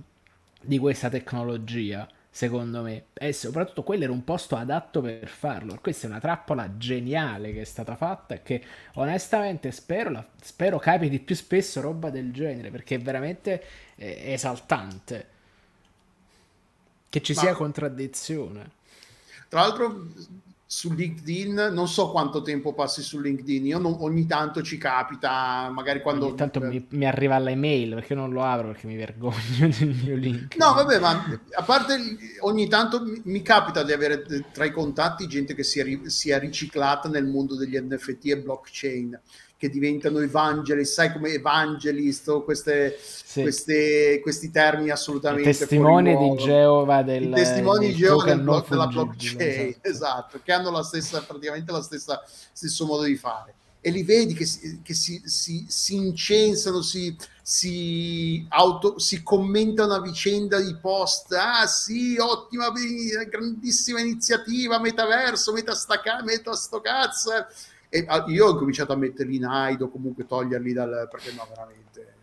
di 0.61 0.77
questa 0.77 1.09
tecnologia 1.09 2.07
secondo 2.33 2.81
me. 2.81 3.05
E 3.13 3.31
soprattutto 3.31 3.83
quello 3.83 4.05
era 4.05 4.11
un 4.11 4.23
posto 4.23 4.55
adatto 4.55 5.01
per 5.01 5.27
farlo. 5.27 5.77
Questa 5.79 6.07
è 6.07 6.09
una 6.09 6.19
trappola 6.19 6.77
geniale 6.77 7.53
che 7.53 7.61
è 7.61 7.63
stata 7.63 7.95
fatta 7.95 8.33
e 8.33 8.41
che 8.41 8.63
onestamente 8.95 9.71
spero, 9.71 10.09
la, 10.09 10.25
spero 10.41 10.79
capiti 10.79 11.19
più 11.19 11.35
spesso 11.35 11.79
roba 11.79 12.09
del 12.09 12.33
genere 12.33 12.71
perché 12.71 12.95
è 12.95 12.99
veramente 12.99 13.63
eh, 13.95 14.33
esaltante. 14.33 15.27
Che 17.07 17.21
ci 17.21 17.33
Ma... 17.33 17.39
sia 17.39 17.53
contraddizione. 17.53 18.71
Tra 19.47 19.59
l'altro 19.61 20.07
su 20.65 20.91
LinkedIn, 20.91 21.69
non 21.71 21.87
so 21.87 22.09
quanto 22.09 22.41
tempo 22.41 22.73
passi 22.73 23.01
su 23.01 23.19
LinkedIn, 23.19 23.65
io 23.67 23.77
non, 23.77 23.95
ogni 23.99 24.25
tanto 24.25 24.63
ci 24.63 24.77
capita, 24.77 25.69
magari 25.71 26.01
quando... 26.01 26.27
Ogni 26.27 26.35
tanto 26.35 26.61
mi, 26.61 26.85
mi, 26.89 27.05
arriva 27.05 27.37
l'email 27.37 27.93
perché 27.93 28.15
non 28.15 28.31
lo 28.31 28.43
apro 28.43 28.67
perché 28.67 28.87
mi 28.87 28.95
vergogno 28.95 29.67
del 29.77 29.95
mio 30.03 30.15
link. 30.15 30.55
No, 30.55 30.73
vabbè, 30.73 30.99
ma 30.99 31.23
a 31.51 31.63
parte 31.63 31.95
ogni 32.39 32.67
tanto 32.67 33.03
mi, 33.03 33.21
mi 33.25 33.41
capita 33.41 33.83
di 33.83 33.91
avere 33.91 34.23
tra 34.51 34.65
i 34.65 34.71
contatti 34.71 35.27
gente 35.27 35.53
che 35.53 35.63
si 35.63 35.79
è, 35.79 36.09
si 36.09 36.31
è 36.31 36.39
riciclata 36.39 37.07
nel 37.07 37.25
mondo 37.25 37.55
degli 37.55 37.77
NFT 37.77 38.25
e 38.25 38.37
blockchain 38.39 39.19
che 39.63 39.69
diventano 39.69 40.19
evangelist, 40.19 40.91
sai 40.93 41.13
come 41.13 41.29
evangelist 41.29 42.27
o 42.27 42.43
queste, 42.43 42.99
Sì. 43.01 43.43
queste- 43.43 44.19
questi 44.21 44.51
termini 44.51 44.89
assolutamente 44.89 45.49
testimoni 45.55 46.17
di. 46.17 46.43
Geova 46.43 47.01
del, 47.01 47.31
testimoni 47.33 47.85
del 47.85 47.95
di 47.95 48.01
Geova 48.01 48.25
del 48.25 48.41
block- 48.41 48.69
della 48.69 48.87
blockchain, 48.87 49.75
esatto. 49.79 50.41
che 50.43 50.51
hanno 50.51 50.69
la 50.69 50.83
stessa, 50.83 51.21
praticamente 51.21 51.71
la 51.71 51.81
stessa 51.81 52.21
stesso 52.51 52.85
modo 52.85 53.03
di 53.03 53.15
fare. 53.15 53.53
E 53.79 53.89
li 53.89 54.03
vedi 54.03 54.33
che 54.33 54.45
si, 54.45 54.79
che 54.83 54.93
si, 54.93 55.21
si- 55.25 55.65
si 55.69 55.95
incensano, 55.95 56.81
si, 56.81 57.15
si, 57.41 58.45
auto, 58.49 58.99
si 58.99 59.23
commentano 59.23 59.93
a 59.93 60.01
vicenda 60.01 60.59
di 60.59 60.75
post. 60.75 61.31
Ah 61.33 61.67
sì, 61.67 62.17
ottima, 62.19 62.69
grandissima 63.29 64.01
iniziativa, 64.01 64.77
metaverso, 64.79 65.53
meta, 65.53 65.73
sta, 65.73 65.99
ca- 66.01 66.21
meta 66.23 66.53
sto 66.53 66.81
cazzo. 66.81 67.31
E 67.95 68.05
ah, 68.07 68.25
io 68.27 68.47
ho 68.47 68.55
cominciato 68.55 68.91
a 68.91 68.95
metterli 68.95 69.35
in 69.35 69.47
hide 69.47 69.83
o 69.83 69.89
comunque 69.91 70.25
toglierli 70.25 70.73
dal... 70.73 71.07
perché 71.11 71.31
no, 71.33 71.45
veramente... 71.47 72.13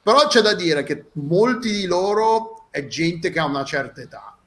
Però 0.00 0.28
c'è 0.28 0.40
da 0.40 0.54
dire 0.54 0.84
che 0.84 1.06
molti 1.14 1.72
di 1.72 1.86
loro 1.86 2.68
è 2.70 2.86
gente 2.86 3.30
che 3.30 3.40
ha 3.40 3.44
una 3.44 3.64
certa 3.64 4.00
età. 4.02 4.38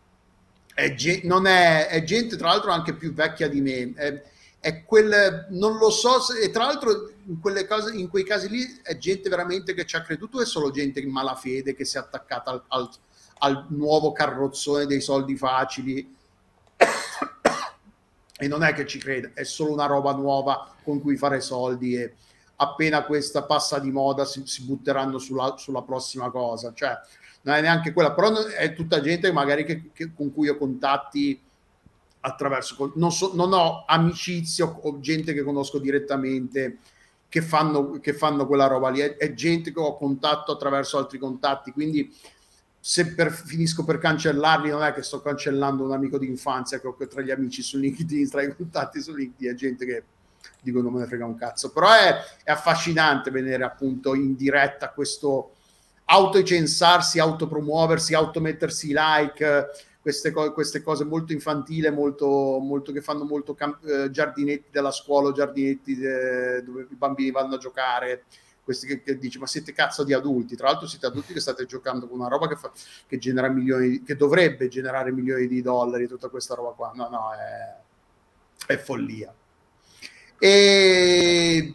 È, 0.73 0.93
ge- 0.93 1.19
è, 1.19 1.87
è 1.87 2.03
gente, 2.03 2.37
tra 2.37 2.47
l'altro, 2.47 2.71
anche 2.71 2.93
più 2.93 3.13
vecchia 3.13 3.49
di 3.49 3.59
me. 3.59 3.93
È, 3.93 4.23
è 4.61 4.85
quel, 4.85 5.47
non 5.49 5.77
lo 5.77 5.89
so, 5.89 6.21
se, 6.21 6.39
e 6.39 6.49
tra 6.49 6.63
l'altro 6.63 7.11
in, 7.25 7.41
cose, 7.67 7.93
in 7.93 8.07
quei 8.07 8.23
casi 8.23 8.47
lì 8.47 8.79
è 8.83 8.97
gente 8.97 9.27
veramente 9.27 9.73
che 9.73 9.85
ci 9.85 9.97
ha 9.97 10.01
creduto, 10.01 10.39
è 10.39 10.45
solo 10.45 10.71
gente 10.71 11.01
in 11.01 11.09
malafede 11.09 11.75
che 11.75 11.83
si 11.83 11.97
è 11.97 11.99
attaccata 11.99 12.51
al, 12.51 12.63
al- 12.69 12.89
al 13.39 13.65
nuovo 13.69 14.13
carrozzone 14.13 14.85
dei 14.85 15.01
soldi 15.01 15.35
facili. 15.35 16.15
E 18.41 18.47
non 18.47 18.63
è 18.63 18.73
che 18.73 18.87
ci 18.87 18.97
crede, 18.97 19.33
è 19.35 19.43
solo 19.43 19.71
una 19.71 19.85
roba 19.85 20.13
nuova 20.13 20.73
con 20.83 20.99
cui 20.99 21.15
fare 21.15 21.41
soldi 21.41 21.95
e 21.95 22.15
appena 22.55 23.03
questa 23.03 23.43
passa 23.43 23.77
di 23.77 23.91
moda 23.91 24.25
si, 24.25 24.41
si 24.45 24.63
butteranno 24.63 25.19
sulla, 25.19 25.53
sulla 25.59 25.83
prossima 25.83 26.31
cosa. 26.31 26.73
Cioè, 26.73 26.97
non 27.43 27.53
è 27.53 27.61
neanche 27.61 27.93
quella, 27.93 28.13
però 28.13 28.33
è 28.47 28.73
tutta 28.73 28.99
gente 28.99 29.31
magari 29.31 29.63
che- 29.63 29.91
che- 29.93 30.11
con 30.15 30.33
cui 30.33 30.49
ho 30.49 30.57
contatti 30.57 31.39
attraverso, 32.21 32.91
non, 32.95 33.11
so- 33.11 33.33
non 33.35 33.53
ho 33.53 33.83
amicizie 33.85 34.63
o, 34.63 34.79
o 34.85 34.99
gente 34.99 35.33
che 35.33 35.43
conosco 35.43 35.77
direttamente 35.77 36.79
che 37.29 37.43
fanno, 37.43 37.99
che 37.99 38.13
fanno 38.13 38.47
quella 38.47 38.65
roba 38.65 38.89
lì, 38.89 39.01
è, 39.01 39.17
è 39.17 39.33
gente 39.35 39.71
che 39.71 39.79
ho 39.79 39.95
contatto 39.97 40.51
attraverso 40.51 40.97
altri 40.97 41.19
contatti, 41.19 41.71
quindi 41.71 42.11
se 42.83 43.13
per- 43.13 43.31
finisco 43.31 43.85
per 43.85 43.99
cancellarli 43.99 44.71
non 44.71 44.81
è 44.81 44.91
che 44.91 45.03
sto 45.03 45.21
cancellando 45.21 45.83
un 45.83 45.91
amico 45.91 46.17
di 46.17 46.25
infanzia 46.25 46.79
che 46.79 46.87
ho 46.87 46.97
tra 47.07 47.21
gli 47.21 47.29
amici 47.29 47.61
su 47.61 47.77
LinkedIn, 47.77 48.27
tra 48.27 48.41
i 48.41 48.55
contatti 48.55 48.99
su 48.99 49.13
LinkedIn, 49.13 49.51
è 49.51 49.55
gente 49.55 49.85
che 49.85 50.03
dico 50.59 50.81
non 50.81 50.93
me 50.93 51.01
ne 51.01 51.05
frega 51.05 51.23
un 51.23 51.35
cazzo, 51.35 51.71
però 51.71 51.91
è, 51.91 52.15
è 52.43 52.49
affascinante 52.49 53.29
vedere 53.29 53.63
appunto 53.63 54.15
in 54.15 54.35
diretta 54.35 54.89
questo 54.89 55.51
autocensarsi, 56.05 57.19
autopromuoversi, 57.19 58.15
automettersi 58.15 58.93
like, 58.95 59.67
queste, 60.01 60.31
co- 60.31 60.51
queste 60.51 60.81
cose 60.81 61.05
molto 61.05 61.33
infantili, 61.33 61.89
molto, 61.91 62.57
molto, 62.59 62.91
che 62.91 63.01
fanno 63.01 63.23
molto 63.25 63.53
camp- 63.53 63.85
eh, 63.85 64.09
giardinetti 64.09 64.69
della 64.71 64.91
scuola, 64.91 65.31
giardinetti 65.31 65.93
eh, 66.01 66.63
dove 66.63 66.87
i 66.89 66.95
bambini 66.95 67.29
vanno 67.29 67.55
a 67.55 67.59
giocare, 67.59 68.23
questi 68.63 68.87
che, 68.87 69.01
che 69.01 69.17
dici 69.17 69.39
ma 69.39 69.47
siete 69.47 69.73
cazzo 69.73 70.03
di 70.03 70.13
adulti, 70.13 70.55
tra 70.55 70.67
l'altro 70.67 70.87
siete 70.87 71.05
adulti 71.05 71.33
che 71.33 71.39
state 71.39 71.65
giocando 71.65 72.07
con 72.07 72.19
una 72.19 72.29
roba 72.29 72.47
che, 72.47 72.55
fa- 72.55 72.71
che 73.07 73.17
genera 73.17 73.49
milioni, 73.49 74.03
che 74.03 74.15
dovrebbe 74.15 74.67
generare 74.67 75.11
milioni 75.11 75.47
di 75.47 75.61
dollari, 75.61 76.07
tutta 76.07 76.29
questa 76.29 76.55
roba 76.55 76.71
qua, 76.71 76.91
no 76.95 77.09
no, 77.09 77.31
è, 77.33 78.73
è 78.73 78.77
follia. 78.77 79.33
E 80.39 81.73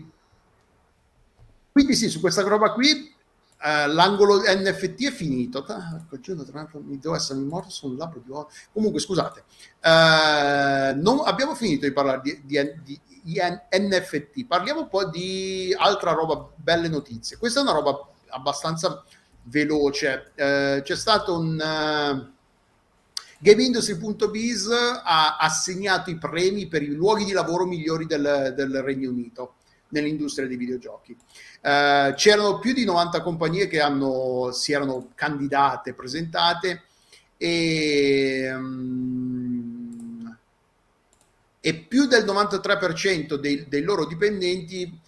quindi 1.72 1.94
sì, 1.94 2.08
su 2.08 2.20
questa 2.20 2.42
roba 2.42 2.72
qui 2.72 3.14
eh, 3.62 3.86
l'angolo 3.88 4.40
NFT 4.42 5.06
è 5.06 5.10
finito. 5.10 5.64
Ah, 5.64 6.02
tra 6.44 6.60
l'altro, 6.60 6.80
mi 6.80 6.98
devo 6.98 7.14
essere 7.14 7.38
morto 7.40 7.70
su 7.70 7.86
un 7.86 7.96
labbro 7.96 8.20
di. 8.20 8.48
Comunque, 8.72 9.00
scusate, 9.00 9.44
eh, 9.80 10.94
non 10.94 11.20
abbiamo 11.24 11.54
finito 11.54 11.86
di 11.86 11.92
parlare 11.92 12.20
di, 12.22 12.40
di- 12.44 12.80
di- 12.82 13.00
NFT. 13.26 14.46
Parliamo 14.46 14.80
un 14.80 14.88
po' 14.88 15.06
di 15.06 15.74
altra 15.76 16.12
roba, 16.12 16.48
belle 16.54 16.88
notizie. 16.88 17.36
Questa 17.36 17.60
è 17.60 17.62
una 17.62 17.72
roba 17.72 17.98
abbastanza 18.28 19.04
veloce. 19.44 20.32
Eh, 20.34 20.80
c'è 20.82 20.96
stato 20.96 21.38
un. 21.38 21.60
eh, 21.60 22.34
GameIndustry.biz 23.38 24.70
ha 25.04 25.36
assegnato 25.36 26.08
i 26.08 26.16
premi 26.16 26.68
per 26.68 26.82
i 26.82 26.94
luoghi 26.94 27.24
di 27.24 27.32
lavoro 27.32 27.66
migliori 27.66 28.06
del, 28.06 28.54
del 28.56 28.80
Regno 28.80 29.10
Unito 29.10 29.56
nell'industria 29.88 30.46
dei 30.46 30.56
videogiochi. 30.56 31.16
Eh, 31.60 32.14
c'erano 32.16 32.58
più 32.58 32.72
di 32.72 32.84
90 32.84 33.22
compagnie 33.22 33.66
che 33.66 33.80
hanno, 33.80 34.52
si 34.52 34.72
erano 34.72 35.10
candidate, 35.14 35.92
presentate 35.92 36.84
e, 37.36 38.50
mm, 38.52 39.75
e 41.66 41.74
più 41.74 42.06
del 42.06 42.24
93% 42.24 43.34
dei, 43.34 43.66
dei 43.66 43.82
loro 43.82 44.06
dipendenti 44.06 45.00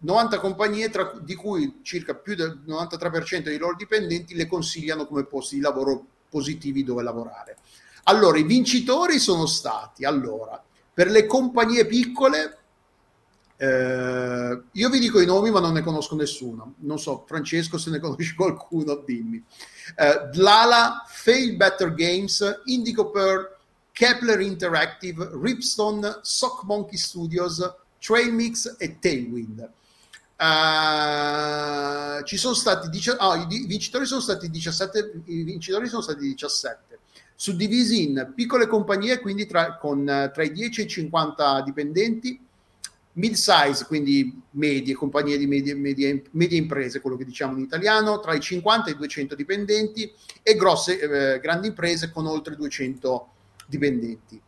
90 0.00 0.38
compagnie, 0.38 0.90
tra, 0.90 1.12
di 1.20 1.34
cui 1.34 1.80
circa 1.82 2.14
più 2.14 2.36
del 2.36 2.62
93% 2.64 3.42
dei 3.42 3.58
loro 3.58 3.74
dipendenti 3.74 4.36
le 4.36 4.46
consigliano 4.46 5.06
come 5.06 5.24
posti 5.24 5.56
di 5.56 5.60
lavoro 5.60 6.06
positivi 6.28 6.84
dove 6.84 7.02
lavorare. 7.02 7.56
Allora, 8.04 8.38
i 8.38 8.44
vincitori 8.44 9.18
sono 9.18 9.46
stati, 9.46 10.04
allora, 10.04 10.62
per 10.94 11.10
le 11.10 11.26
compagnie 11.26 11.84
piccole, 11.84 12.58
eh, 13.56 14.62
io 14.70 14.88
vi 14.90 15.00
dico 15.00 15.20
i 15.20 15.26
nomi 15.26 15.50
ma 15.50 15.58
non 15.58 15.72
ne 15.72 15.82
conosco 15.82 16.14
nessuno, 16.14 16.74
non 16.78 17.00
so, 17.00 17.24
Francesco 17.26 17.76
se 17.76 17.90
ne 17.90 17.98
conosci 18.00 18.36
qualcuno, 18.36 19.02
dimmi. 19.04 19.44
Eh, 19.96 20.28
Dlala, 20.30 21.02
Fail 21.08 21.56
Better 21.56 21.92
Games, 21.92 22.60
Indigo 22.66 23.10
Pearl, 23.10 23.57
Kepler 23.98 24.38
Interactive, 24.38 25.28
Ripstone, 25.42 26.20
Sock 26.22 26.62
Monkey 26.62 26.96
Studios, 26.96 27.60
Trailmix 27.98 28.76
e 28.78 29.00
Tailwind. 29.00 29.68
Eh, 30.36 32.24
ci 32.24 32.36
sono 32.36 32.54
stati 32.54 32.88
dici- 32.90 33.10
ah, 33.10 33.34
i 33.50 33.66
vincitori 33.66 34.06
sono 34.06 34.20
stati 34.20 34.48
17 34.48 35.22
i 35.24 35.42
vincitori 35.42 35.88
sono 35.88 36.00
stati 36.00 36.20
17 36.20 37.00
suddivisi 37.34 38.04
in 38.04 38.34
piccole 38.36 38.68
compagnie 38.68 39.18
quindi 39.18 39.46
tra, 39.46 39.76
con 39.78 40.08
eh, 40.08 40.30
tra 40.32 40.44
i 40.44 40.52
10 40.52 40.80
e 40.80 40.84
i 40.84 40.88
50 40.88 41.62
dipendenti 41.62 42.40
mid 43.14 43.34
size 43.34 43.84
quindi 43.84 44.40
medie 44.50 44.94
compagnie 44.94 45.36
di 45.38 45.48
medie, 45.48 45.74
medie, 45.74 46.22
medie 46.30 46.58
imprese 46.58 47.00
quello 47.00 47.16
che 47.16 47.24
diciamo 47.24 47.56
in 47.56 47.64
italiano 47.64 48.20
tra 48.20 48.32
i 48.32 48.38
50 48.38 48.90
e 48.90 48.92
i 48.92 48.96
200 48.96 49.34
dipendenti 49.34 50.08
e 50.40 50.54
grosse 50.54 51.00
eh, 51.00 51.40
grandi 51.40 51.66
imprese 51.66 52.12
con 52.12 52.26
oltre 52.26 52.54
200 52.54 53.32
dipendenti 53.68 54.40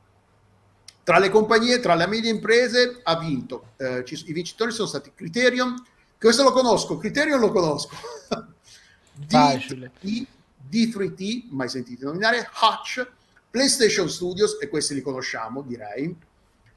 tra 1.02 1.18
le 1.18 1.28
compagnie, 1.28 1.80
tra 1.80 1.94
le 1.94 2.06
medie 2.06 2.30
imprese 2.30 3.00
ha 3.02 3.18
vinto. 3.18 3.72
eh, 3.78 4.04
ci- 4.04 4.22
I 4.28 4.32
vincitori 4.32 4.70
sono 4.70 4.86
stati 4.86 5.10
Criterion, 5.14 5.74
questo 6.18 6.42
lo 6.44 6.52
conosco, 6.52 6.98
Criterion 6.98 7.40
lo 7.40 7.50
conosco. 7.50 7.96
Facile. 9.26 9.90
D- 10.00 10.26
D3T, 10.70 11.46
mai 11.50 11.68
sentito 11.68 12.04
nominare, 12.06 12.48
Hutch, 12.62 13.04
PlayStation 13.50 14.08
Studios, 14.08 14.58
e 14.60 14.68
questi 14.68 14.94
li 14.94 15.02
conosciamo, 15.02 15.62
direi, 15.62 16.14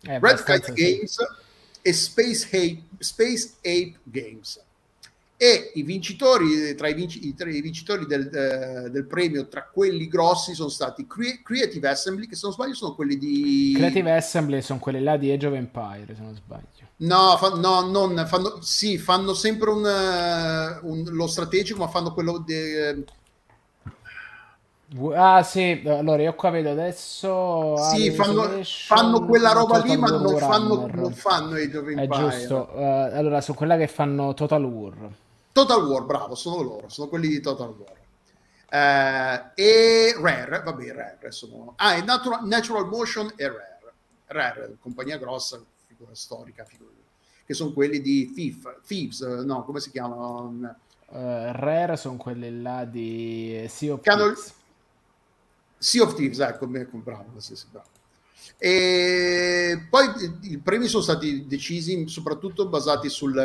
Eh, 0.01 0.19
Red 0.19 0.43
Kite 0.43 0.73
sì. 0.75 0.95
Games 0.95 1.17
e 1.81 1.93
Space 1.93 2.45
Ape, 2.47 2.83
Space 2.99 3.53
Ape 3.59 3.99
Games. 4.03 4.59
E 5.43 5.71
i 5.73 5.83
vincitori, 5.83 6.73
tra 6.73 6.87
i, 6.87 6.93
vinci- 6.93 7.33
tra 7.35 7.49
i 7.49 7.59
vincitori 7.59 8.05
del, 8.05 8.29
eh, 8.33 8.89
del 8.89 9.05
premio, 9.05 9.49
tra 9.49 9.63
quelli 9.69 10.07
grossi, 10.07 10.53
sono 10.53 10.69
stati 10.69 11.05
Cre- 11.05 11.41
Creative 11.43 11.89
Assembly, 11.89 12.27
che 12.27 12.35
se 12.35 12.41
non 12.45 12.53
sbaglio 12.53 12.73
sono 12.73 12.95
quelli 12.95 13.17
di... 13.17 13.73
Creative 13.75 14.15
Assembly 14.15 14.61
sono 14.61 14.79
quelle 14.79 15.01
là 15.01 15.17
di 15.17 15.29
Age 15.31 15.47
of 15.47 15.53
Empire, 15.55 16.15
se 16.15 16.21
non 16.21 16.33
sbaglio. 16.33 16.87
No, 16.97 17.35
fa- 17.37 17.55
no, 17.59 17.81
non 17.89 18.23
fanno, 18.25 18.61
sì, 18.61 18.97
fanno 18.97 19.33
sempre 19.33 19.69
un, 19.71 19.85
eh, 19.85 20.79
un- 20.83 21.09
lo 21.11 21.27
strategico, 21.27 21.79
ma 21.79 21.89
fanno 21.89 22.13
quello 22.13 22.37
de- 22.37 23.03
Ah 25.13 25.43
sì, 25.43 25.81
allora 25.85 26.21
io 26.21 26.35
qua 26.35 26.51
vedo 26.51 26.69
adesso 26.69 27.75
sì, 27.89 28.11
fanno, 28.11 28.61
fanno 28.63 29.25
quella 29.25 29.51
roba 29.51 29.79
lì, 29.79 29.97
ma 29.97 30.07
non 30.07 30.37
fanno, 30.37 30.87
non 30.93 31.11
fanno 31.13 31.55
Age 31.55 31.77
of 31.77 31.87
È 31.87 31.99
Empire. 31.99 32.29
giusto, 32.29 32.71
eh, 32.75 32.83
allora 33.17 33.41
sono 33.41 33.57
quella 33.57 33.75
che 33.75 33.87
fanno 33.87 34.33
Total 34.35 34.63
War. 34.63 34.95
Total 35.53 35.85
War, 35.85 36.03
bravo, 36.03 36.33
sono 36.33 36.63
loro, 36.63 36.89
sono 36.89 37.07
quelli 37.07 37.27
di 37.27 37.39
Total 37.39 37.69
War. 37.69 38.01
Eh, 38.69 39.51
e 39.53 40.15
Rare, 40.19 40.63
vabbè, 40.63 40.91
Rare 40.93 41.31
sono... 41.31 41.75
Ah, 41.77 41.95
e 41.95 42.01
Natural, 42.01 42.45
Natural 42.45 42.87
Motion 42.87 43.31
e 43.35 43.47
Rare. 43.47 43.93
Rare, 44.25 44.77
compagnia 44.79 45.17
grossa, 45.19 45.63
figura 45.85 46.15
storica, 46.15 46.65
figura, 46.65 46.89
che 47.45 47.53
sono 47.53 47.71
quelli 47.71 48.01
di 48.01 48.31
Thief, 48.33 48.79
Thieves, 48.85 49.21
no, 49.21 49.63
come 49.63 49.79
si 49.79 49.91
chiamano? 49.91 50.75
Eh, 51.11 51.51
Rare 51.51 51.97
sono 51.97 52.17
quelle 52.17 52.49
là 52.49 52.83
di 52.85 53.63
Sea 53.69 53.93
of 53.93 54.01
Thieves. 54.01 54.53
Sea 55.77 56.01
of 56.01 56.15
Thieves, 56.15 56.39
ecco, 56.39 56.67
ecco, 56.73 56.97
bravo, 56.97 57.39
sì, 57.39 57.55
sì, 57.55 57.67
bravo. 57.69 57.89
E 58.57 59.85
poi 59.87 60.07
i 60.41 60.57
premi 60.57 60.87
sono 60.87 61.03
stati 61.03 61.45
decisi 61.45 62.07
soprattutto 62.07 62.67
basati 62.67 63.07
sul, 63.09 63.35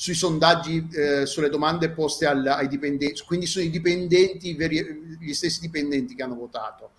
sui 0.00 0.14
sondaggi, 0.14 0.88
eh, 0.92 1.26
sulle 1.26 1.50
domande 1.50 1.90
poste 1.90 2.24
al, 2.24 2.46
ai 2.46 2.68
dipendenti, 2.68 3.22
quindi 3.26 3.44
sono 3.44 3.66
i 3.66 3.68
dipendenti, 3.68 4.54
veri, 4.54 5.18
gli 5.20 5.34
stessi 5.34 5.60
dipendenti 5.60 6.14
che 6.14 6.22
hanno 6.22 6.36
votato. 6.36 6.92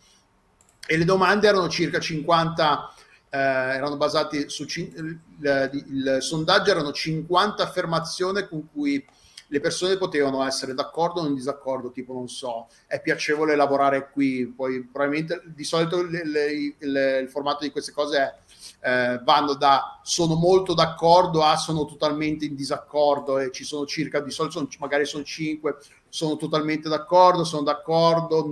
E 0.86 0.98
le 0.98 1.04
domande 1.04 1.48
erano 1.48 1.68
circa 1.68 2.00
50, 2.00 2.94
eh, 3.32 3.38
erano 3.40 3.98
basate 3.98 4.50
su 4.50 4.66
il, 4.76 5.20
il, 5.40 5.86
il 5.90 6.18
sondaggio 6.20 6.70
erano 6.70 6.92
50 6.92 7.64
affermazioni 7.64 8.48
con 8.48 8.70
cui 8.72 9.04
le 9.48 9.60
persone 9.60 9.98
potevano 9.98 10.46
essere 10.46 10.76
d'accordo 10.76 11.22
o 11.22 11.26
in 11.26 11.34
disaccordo, 11.34 11.90
tipo 11.90 12.14
non 12.14 12.30
so, 12.30 12.68
è 12.86 13.02
piacevole 13.02 13.56
lavorare 13.56 14.12
qui, 14.12 14.46
poi 14.46 14.84
probabilmente 14.84 15.42
di 15.46 15.64
solito 15.64 16.04
le, 16.04 16.24
le, 16.24 16.52
il, 16.52 17.20
il, 17.24 17.30
formato 17.30 17.64
di 17.64 17.72
queste 17.72 17.94
cose 17.94 18.18
è 18.18 18.34
eh, 18.82 19.20
vanno 19.24 19.54
da 19.54 20.00
sono 20.04 20.36
molto 20.36 20.74
d'accordo 20.74 21.44
a 21.44 21.56
sono 21.58 21.86
totalmente 21.86 22.46
in 22.46 22.56
disaccordo 22.56 23.40
e 23.40 23.52
ci 23.52 23.64
sono 23.64 23.86
circa, 23.86 24.20
di 24.20 24.32
solito 24.32 24.58
sono, 24.58 24.68
magari 24.80 25.06
sono 25.06 25.24
cinque, 25.24 25.78
sono 26.10 26.36
totalmente 26.36 26.90
d'accordo, 26.90 27.44
sono 27.44 27.64
d'accordo, 27.64 28.46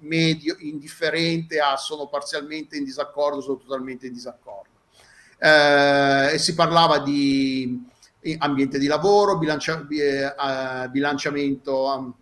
medio, 0.00 0.56
indifferente 0.60 1.58
a 1.58 1.76
sono 1.76 2.06
parzialmente 2.06 2.76
in 2.76 2.84
disaccordo, 2.84 3.40
sono 3.40 3.58
totalmente 3.58 4.06
in 4.06 4.12
disaccordo. 4.12 4.68
Eh, 5.38 6.34
e 6.34 6.38
si 6.38 6.54
parlava 6.54 6.98
di 6.98 7.88
ambiente 8.38 8.78
di 8.78 8.86
lavoro, 8.86 9.38
bilancia, 9.38 9.86
eh, 9.88 10.88
bilanciamento 10.90 11.84
um, 11.84 12.14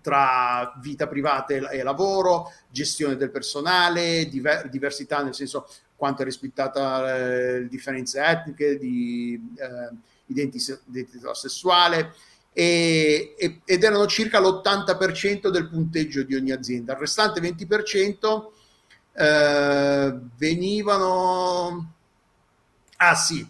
tra 0.00 0.72
vita 0.80 1.06
privata 1.06 1.54
e, 1.54 1.78
e, 1.78 1.82
lavoro, 1.82 2.52
gestione 2.70 3.16
del 3.16 3.30
personale, 3.30 4.28
diver, 4.28 4.68
diversità 4.68 5.22
nel 5.22 5.34
senso 5.34 5.68
quanto 5.98 6.22
è 6.22 6.24
rispettata 6.24 7.16
eh, 7.16 7.60
le 7.60 7.68
differenze 7.68 8.22
etniche, 8.22 8.78
di 8.78 9.52
eh, 9.56 9.96
identità, 10.26 10.78
identità 10.86 11.34
sessuale, 11.34 12.14
e, 12.52 13.34
e, 13.36 13.60
ed 13.64 13.82
erano 13.82 14.06
circa 14.06 14.38
l'80% 14.38 15.48
del 15.48 15.68
punteggio 15.68 16.22
di 16.22 16.36
ogni 16.36 16.52
azienda. 16.52 16.92
Il 16.92 17.00
restante 17.00 17.40
20% 17.40 18.46
eh, 19.12 20.18
venivano... 20.36 21.94
Ah 22.98 23.16
sì, 23.16 23.46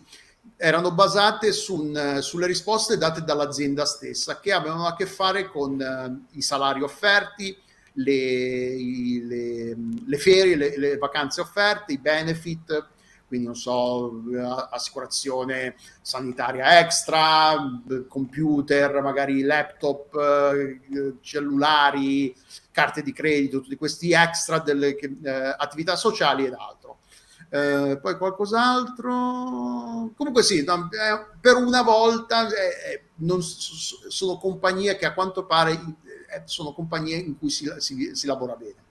erano 0.56 0.90
basate 0.92 1.52
su, 1.52 1.92
sulle 2.20 2.46
risposte 2.46 2.96
date 2.96 3.22
dall'azienda 3.22 3.84
stessa 3.84 4.40
che 4.40 4.52
avevano 4.52 4.86
a 4.86 4.96
che 4.96 5.06
fare 5.06 5.48
con 5.48 5.78
uh, 5.78 6.36
i 6.36 6.42
salari 6.42 6.82
offerti, 6.82 7.56
le, 7.98 8.76
le, 9.22 9.76
le 10.06 10.18
ferie, 10.18 10.56
le, 10.56 10.78
le, 10.78 10.96
vacanze 10.98 11.40
offerte, 11.40 11.92
i 11.92 11.98
benefit, 11.98 12.86
quindi 13.26 13.46
non 13.46 13.56
so, 13.56 14.22
assicurazione 14.70 15.76
sanitaria 16.00 16.80
extra, 16.80 17.56
computer, 18.08 19.02
magari 19.02 19.42
laptop, 19.42 20.14
uh, 20.14 21.18
cellulari, 21.20 22.34
carte 22.72 23.02
di 23.02 23.12
credito, 23.12 23.60
tutti 23.60 23.76
questi 23.76 24.12
extra 24.12 24.60
delle 24.60 24.96
uh, 25.00 25.54
attività 25.58 25.94
sociali 25.94 26.46
ed 26.46 26.54
altro. 26.54 26.98
Eh, 27.50 27.98
poi 28.02 28.18
qualcos'altro 28.18 30.10
comunque 30.14 30.42
sì 30.42 30.62
no, 30.64 30.86
eh, 30.92 31.34
per 31.40 31.56
una 31.56 31.80
volta 31.80 32.46
eh, 32.46 32.92
eh 32.92 33.02
non, 33.20 33.40
sono 33.40 34.36
compagnie 34.36 34.96
che 34.98 35.06
a 35.06 35.14
quanto 35.14 35.46
pare 35.46 35.72
eh, 35.72 35.78
sono 36.44 36.72
compagnie 36.72 37.16
in 37.16 37.38
cui 37.38 37.50
si, 37.50 37.70
si, 37.78 38.10
si, 38.14 38.26
lavora 38.26 38.54
bene 38.54 38.86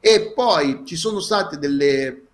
e 0.00 0.32
poi 0.34 0.82
ci 0.84 0.96
sono 0.96 1.20
state 1.20 1.58
delle 1.58 2.26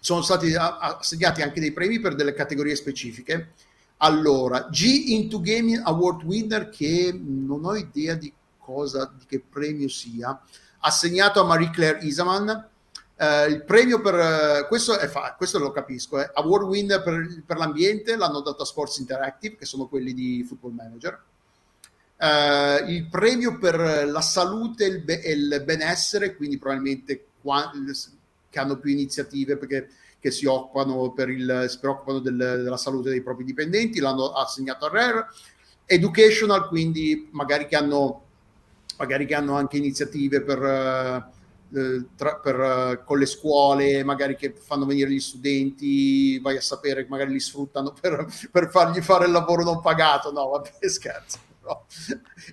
sono 0.00 0.22
stati 0.22 0.54
assegnati 0.54 1.42
anche 1.42 1.60
dei 1.60 1.72
premi 1.72 2.00
per 2.00 2.14
delle 2.14 2.34
categorie 2.34 2.74
specifiche 2.76 3.52
allora 3.98 4.68
G 4.70 5.04
Into 5.08 5.40
Gaming 5.40 5.80
Award 5.84 6.22
Winner 6.24 6.68
che 6.68 7.12
non 7.12 7.64
ho 7.64 7.76
idea 7.76 8.14
di 8.14 8.32
cosa 8.58 9.12
di 9.16 9.24
che 9.26 9.40
premio 9.40 9.88
sia 9.88 10.38
assegnato 10.80 11.40
a 11.40 11.44
Marie 11.44 11.70
Claire 11.70 12.00
Isaman 12.00 12.72
Uh, 13.16 13.48
il 13.48 13.62
premio 13.62 14.00
per 14.00 14.14
uh, 14.14 14.66
questo, 14.66 14.98
è 14.98 15.06
fa, 15.06 15.34
questo 15.36 15.60
lo 15.60 15.70
capisco, 15.70 16.20
eh. 16.20 16.28
award 16.34 16.66
winner 16.66 17.00
per, 17.00 17.44
per, 17.46 17.58
l'ambiente 17.58 18.16
l'hanno 18.16 18.40
dato 18.40 18.62
a 18.62 18.66
Sports 18.66 18.98
Interactive, 18.98 19.54
che 19.54 19.66
sono 19.66 19.86
quelli 19.86 20.12
di 20.12 20.42
Football 20.42 20.72
Manager. 20.72 21.22
Uh, 22.24 22.88
il 22.88 23.06
premio 23.10 23.58
per 23.58 24.08
la 24.08 24.20
salute 24.22 24.84
e 24.84 24.88
il, 24.88 25.02
be- 25.02 25.20
il, 25.26 25.62
benessere, 25.62 26.36
quindi 26.36 26.56
probabilmente 26.56 27.26
qua, 27.42 27.70
che 28.48 28.58
hanno 28.58 28.78
più 28.78 28.90
iniziative 28.90 29.58
perché 29.58 29.90
che 30.18 30.30
si 30.30 30.46
occupano, 30.46 31.12
per 31.12 31.28
il, 31.28 31.66
si 31.68 31.78
preoccupano 31.78 32.20
del, 32.20 32.34
della 32.34 32.78
salute 32.78 33.10
dei 33.10 33.20
propri 33.20 33.44
dipendenti, 33.44 34.00
l'hanno 34.00 34.32
assegnato 34.32 34.86
a 34.86 34.88
Rare. 34.88 35.26
Educational, 35.84 36.66
quindi 36.68 37.28
magari 37.32 37.66
che 37.66 37.76
hanno, 37.76 38.22
magari 38.96 39.26
che 39.26 39.34
hanno 39.34 39.54
anche 39.56 39.76
iniziative 39.76 40.40
per 40.40 40.62
eh, 40.62 42.06
tra, 42.16 42.36
per, 42.36 42.58
eh, 42.58 43.04
con 43.04 43.18
le 43.18 43.26
scuole, 43.26 44.02
magari 44.02 44.36
che 44.36 44.54
fanno 44.58 44.86
venire 44.86 45.10
gli 45.10 45.20
studenti, 45.20 46.38
vai 46.38 46.56
a 46.56 46.62
sapere, 46.62 47.04
magari 47.06 47.32
li 47.32 47.40
sfruttano 47.40 47.92
per, 48.00 48.26
per 48.50 48.70
fargli 48.70 49.02
fare 49.02 49.26
il 49.26 49.32
lavoro 49.32 49.62
non 49.62 49.82
pagato. 49.82 50.32
No, 50.32 50.48
vabbè, 50.48 50.70
scherzo. 50.88 51.52
No. 51.66 51.86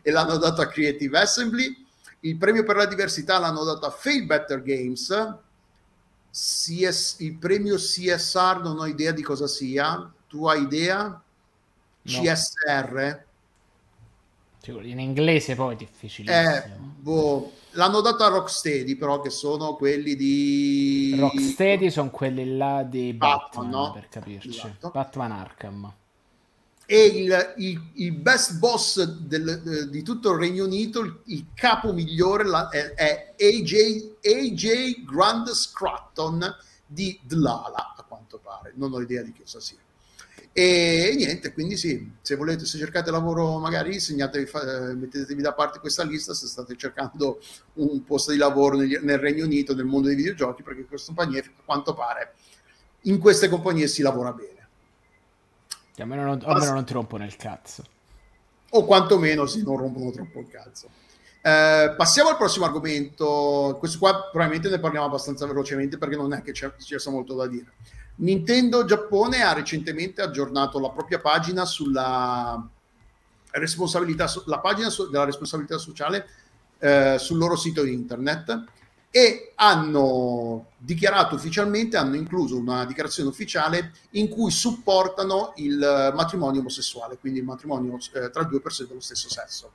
E 0.02 0.10
l'hanno 0.10 0.38
dato 0.38 0.62
a 0.62 0.68
Creative 0.68 1.20
Assembly. 1.20 1.86
Il 2.22 2.38
premio 2.38 2.64
per 2.64 2.78
la 2.78 2.86
diversità 2.86 3.40
l'hanno 3.40 3.64
dato 3.64 3.86
a 3.86 3.90
Fail 3.90 4.26
Better 4.26 4.62
Games. 4.62 5.36
CS, 6.32 7.18
il 7.20 7.36
premio 7.38 7.76
CSR 7.76 8.62
non 8.62 8.80
ho 8.80 8.86
idea 8.86 9.12
di 9.12 9.22
cosa 9.22 9.48
sia. 9.48 10.10
Tu 10.28 10.46
hai 10.48 10.62
idea? 10.62 11.08
No. 11.08 11.22
CSR? 12.04 13.26
In 14.64 15.00
inglese 15.00 15.56
poi 15.56 15.74
è 15.74 15.78
difficilissimo. 15.78 16.56
Eh, 16.56 16.70
boh 16.78 17.52
L'hanno 17.76 18.02
dato 18.02 18.24
a 18.24 18.28
Rocksteady, 18.28 18.96
però, 18.96 19.22
che 19.22 19.30
sono 19.30 19.76
quelli 19.76 20.16
di. 20.16 21.16
Rocksteady 21.18 21.90
sono 21.90 22.10
quelli 22.10 22.58
là 22.58 22.84
di 22.84 23.14
Batman, 23.14 23.70
Batman 23.70 23.70
no? 23.70 23.92
per 23.94 24.10
capirci. 24.10 24.50
Esatto. 24.50 24.90
Batman 24.90 25.32
Arkham. 25.32 25.94
E 26.92 27.06
il, 27.06 27.54
il, 27.56 27.82
il 27.94 28.12
best 28.12 28.58
boss 28.58 29.02
del, 29.02 29.88
di 29.90 30.04
tutto 30.04 30.34
il 30.34 30.40
Regno 30.40 30.66
Unito, 30.66 31.00
il, 31.00 31.22
il 31.28 31.46
capo 31.54 31.94
migliore 31.94 32.44
la, 32.44 32.68
è, 32.68 32.94
è, 32.96 33.34
AJ, 33.40 34.16
AJ 34.22 35.06
Grand 35.06 35.48
Scratton 35.52 36.54
di 36.86 37.18
Dlala, 37.24 37.96
a 37.96 38.04
quanto 38.04 38.40
pare. 38.40 38.74
Non 38.76 38.92
ho 38.92 39.00
idea 39.00 39.22
di 39.22 39.34
cosa 39.34 39.62
sia. 39.62 39.78
E 40.52 41.14
niente, 41.16 41.54
quindi 41.54 41.78
sì, 41.78 42.12
se 42.22 42.36
volete, 42.36 42.66
se 42.66 42.78
cercate 42.78 43.10
lavoro, 43.10 43.58
magari 43.58 43.98
segnatevi, 43.98 44.52
eh, 44.52 44.94
mettetevi 44.94 45.42
da 45.42 45.54
parte 45.54 45.80
questa 45.80 46.04
lista 46.04 46.34
se 46.34 46.48
state 46.48 46.76
cercando 46.76 47.40
un 47.76 48.04
posto 48.04 48.34
di 48.34 48.38
lavoro 48.38 48.76
nel, 48.76 49.00
nel 49.02 49.18
Regno 49.18 49.46
Unito, 49.46 49.74
nel 49.74 49.86
mondo 49.86 50.08
dei 50.08 50.18
videogiochi, 50.18 50.62
perché 50.62 50.84
queste 50.84 51.14
compagnie, 51.16 51.40
a 51.40 51.62
quanto 51.64 51.94
pare, 51.94 52.34
in 53.04 53.18
queste 53.18 53.48
compagnie 53.48 53.88
si 53.88 54.02
lavora 54.02 54.34
bene. 54.34 54.61
Almeno 56.02 56.24
non, 56.24 56.42
almeno 56.46 56.74
non 56.74 56.86
ti 56.86 56.94
rompono 56.94 57.26
il 57.26 57.36
cazzo. 57.36 57.84
O 58.72 58.86
quantomeno 58.86 59.46
si 59.46 59.64
non 59.64 59.78
rompono 59.78 60.12
troppo 60.12 60.40
il 60.40 60.48
cazzo. 60.48 60.88
Eh, 61.42 61.94
passiamo 61.98 62.30
al 62.30 62.38
prossimo 62.38 62.66
argomento. 62.66 63.76
Questo 63.80 63.98
qua 63.98 64.30
probabilmente 64.32 64.70
ne 64.70 64.80
parliamo 64.80 65.08
abbastanza 65.08 65.46
velocemente 65.46 65.98
perché 65.98 66.16
non 66.16 66.34
è 66.34 66.42
che 66.42 66.52
c'è, 66.52 66.74
c'è 66.76 67.10
molto 67.10 67.36
da 67.36 67.48
dire. 67.48 67.74
Nintendo 68.16 68.86
Giappone 68.86 69.42
ha 69.42 69.54
recentemente 69.54 70.22
aggiornato 70.22 70.80
la 70.80 70.90
propria 70.90 71.20
pagina 71.20 71.66
sulla 71.66 72.64
responsabilità, 73.52 74.32
la 74.46 74.60
pagina 74.60 74.90
della 75.10 75.26
responsabilità 75.26 75.78
sociale 75.78 76.28
eh, 76.80 77.18
sul 77.18 77.38
loro 77.38 77.56
sito 77.56 77.84
internet 77.84 78.64
e 79.12 79.52
hanno 79.56 80.68
dichiarato 80.78 81.36
ufficialmente, 81.36 81.98
hanno 81.98 82.16
incluso 82.16 82.58
una 82.58 82.86
dichiarazione 82.86 83.30
ufficiale 83.30 83.92
in 84.12 84.30
cui 84.30 84.52
supportano 84.52 85.52
il 85.58 86.12
matrimonio 86.16 86.62
omosessuale, 86.62 87.18
quindi 87.18 87.40
il 87.40 87.46
matrimonio 87.46 87.98
eh, 88.14 88.30
tra 88.30 88.44
due 88.44 88.62
persone 88.62 88.88
dello 88.88 89.02
stesso 89.02 89.30
sesso. 89.30 89.74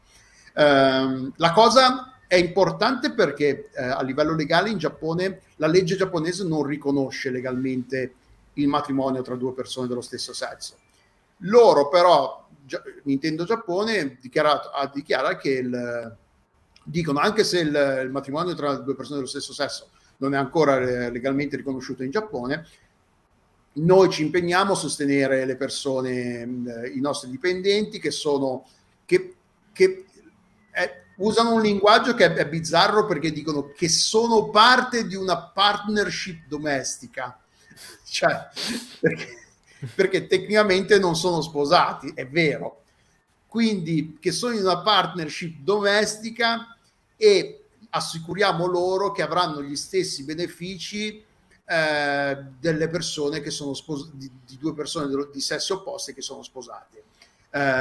Eh, 0.55 1.31
la 1.37 1.53
cosa 1.53 2.15
è 2.27 2.37
importante 2.37 3.13
perché 3.13 3.71
eh, 3.75 3.85
a 3.85 4.03
livello 4.03 4.35
legale 4.35 4.71
in 4.71 4.79
Giappone 4.79 5.43
la 5.57 5.67
legge 5.67 5.97
giapponese 5.97 6.43
non 6.45 6.65
riconosce 6.65 7.31
legalmente 7.31 8.15
il 8.55 8.69
matrimonio 8.69 9.21
tra 9.21 9.37
due 9.37 9.53
persone 9.53 9.87
dello 9.87 10.01
stesso 10.01 10.33
sesso. 10.33 10.77
Loro 11.41 11.89
però, 11.89 12.49
Nintendo 13.03 13.45
Giappone 13.45 14.17
dichiarato 14.19 14.71
che 15.39 15.51
il, 15.51 16.17
dicono 16.89 17.19
anche 17.19 17.43
se 17.43 17.59
il, 17.59 18.01
il, 18.05 18.11
matrimonio 18.11 18.55
tra 18.55 18.77
due 18.77 18.95
persone 18.95 19.17
dello 19.17 19.29
stesso 19.29 19.53
sesso 19.53 19.91
non 20.19 20.35
è 20.35 20.37
ancora 20.37 20.79
legalmente 20.79 21.57
riconosciuto 21.57 22.03
in 22.03 22.11
Giappone, 22.11 22.67
noi 23.75 24.09
ci 24.11 24.23
impegniamo 24.23 24.73
a 24.73 24.77
sostenere 24.77 25.45
le 25.45 25.57
persone, 25.57 26.49
i 26.95 27.01
nostri 27.01 27.29
dipendenti 27.29 27.99
che 27.99 28.11
sono, 28.11 28.67
che, 29.05 29.35
che 29.73 30.07
è, 30.71 31.03
usano 31.17 31.55
un 31.55 31.61
linguaggio 31.61 32.15
che 32.15 32.25
è, 32.25 32.33
è 32.33 32.49
bizzarro 32.49 33.05
perché 33.05 33.33
dicono 33.33 33.73
che 33.77 33.91
sono 33.91 34.49
parte 34.49 35.07
di 35.07 35.17
una 35.17 35.39
partnership 35.39 36.47
domestica. 36.47 37.39
Cioè, 38.09 38.49
perché, 39.01 39.27
perché 39.95 40.27
tecnicamente 40.27 40.99
non 40.99 41.17
sono 41.17 41.43
sposati, 41.43 42.13
è 42.15 42.27
vero. 42.27 42.85
Quindi 43.47 44.17
che 44.19 44.33
sono 44.33 44.55
in 44.55 44.63
una 44.63 44.81
partnership 44.81 45.59
domestica 45.59 46.76
e 47.17 47.65
assicuriamo 47.91 48.67
loro 48.67 49.13
che 49.13 49.23
avranno 49.23 49.63
gli 49.63 49.77
stessi 49.77 50.25
benefici 50.25 51.25
eh, 51.65 52.45
delle 52.59 52.89
persone 52.89 53.41
che 53.41 53.51
sono 53.51 53.75
spos- 53.75 54.13
di, 54.13 54.31
di 54.45 54.59
due 54.59 54.75
persone 54.75 55.09
di 55.33 55.41
sessi 55.41 55.73
opposti 55.73 56.15
che 56.15 56.23
sono 56.23 56.43
sposate. 56.43 57.03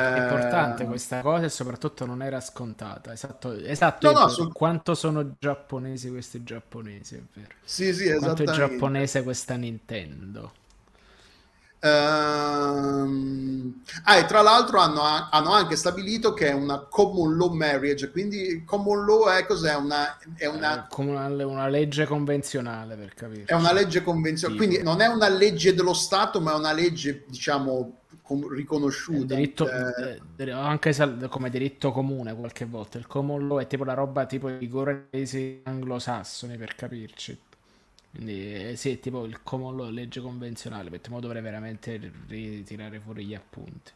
È 0.10 0.18
importante 0.18 0.86
Eh, 0.86 0.88
questa 0.88 1.22
cosa 1.22 1.46
e 1.46 1.50
soprattutto 1.50 2.06
non 2.06 2.22
era 2.22 2.40
scontata. 2.40 3.12
Esatto, 3.12 3.52
esatto. 3.54 4.12
No, 4.12 4.20
no, 4.20 4.30
sul- 4.30 4.52
quanto 4.54 4.96
sono 4.96 5.36
giapponesi 5.38 6.10
questi 6.10 6.44
giapponesi, 6.44 7.16
è 7.16 7.22
vero. 7.34 7.54
Sì, 7.64 7.94
sì, 7.94 8.08
Quanto 8.14 8.44
è 8.44 8.46
giapponese 8.48 9.24
questa 9.24 9.56
Nintendo. 9.56 10.54
Ehm, 11.86 13.82
ah, 14.04 14.18
e 14.18 14.26
tra 14.26 14.42
l'altro 14.42 14.80
hanno, 14.80 15.02
hanno 15.04 15.52
anche 15.52 15.76
stabilito 15.76 16.34
che 16.34 16.48
è 16.50 16.54
una 16.54 16.80
common 16.80 17.38
law 17.38 17.52
marriage, 17.54 18.10
quindi 18.12 18.64
common 18.66 19.06
law 19.06 19.28
è 19.30 19.46
cos'è? 19.46 19.76
Una, 19.76 20.18
è 20.36 20.46
una, 20.48 20.84
Eh, 20.84 20.88
come 20.90 21.12
una, 21.12 21.28
una 21.46 21.68
legge 21.68 22.06
convenzionale 22.06 22.96
per 22.96 23.14
capire. 23.14 23.46
è 23.46 23.54
una 23.54 23.72
legge 23.74 24.02
convenzionale, 24.04 24.60
Tipo. 24.60 24.68
quindi 24.68 24.84
non 24.84 25.02
è 25.02 25.08
una 25.08 25.28
legge 25.30 25.74
dello 25.74 25.94
Stato, 25.94 26.42
ma 26.42 26.54
è 26.54 26.56
una 26.56 26.74
legge, 26.74 27.24
diciamo, 27.28 28.02
com- 28.22 28.48
riconosciuta. 28.50 29.36
diritto, 29.36 29.66
Eh, 29.70 30.22
eh, 30.38 30.52
anche 30.52 30.94
sal- 30.94 31.28
come 31.30 31.50
diritto 31.50 31.92
comune 31.92 32.36
qualche 32.36 32.66
volta. 32.66 32.98
Il 32.98 33.08
common 33.08 33.48
law 33.48 33.60
è 33.60 33.68
tipo 33.68 33.84
la 33.84 33.94
roba 33.94 34.26
tipo 34.26 34.50
i 34.50 34.68
paesi 34.68 35.62
anglosassoni 35.64 36.58
per 36.58 36.76
capirci. 36.76 37.40
Quindi 38.16 38.70
eh, 38.70 38.76
sì, 38.78 38.92
è 38.92 39.00
tipo 39.00 39.26
il 39.26 39.44
common 39.44 39.76
law, 39.76 39.90
legge 39.90 40.22
convenzionale, 40.22 40.90
perché 40.90 41.10
mo 41.10 41.20
dovrei 41.20 41.42
veramente 41.42 42.00
ritirare 42.28 43.02
fuori 43.02 43.26
gli 43.26 43.36
appunti. 43.36 43.92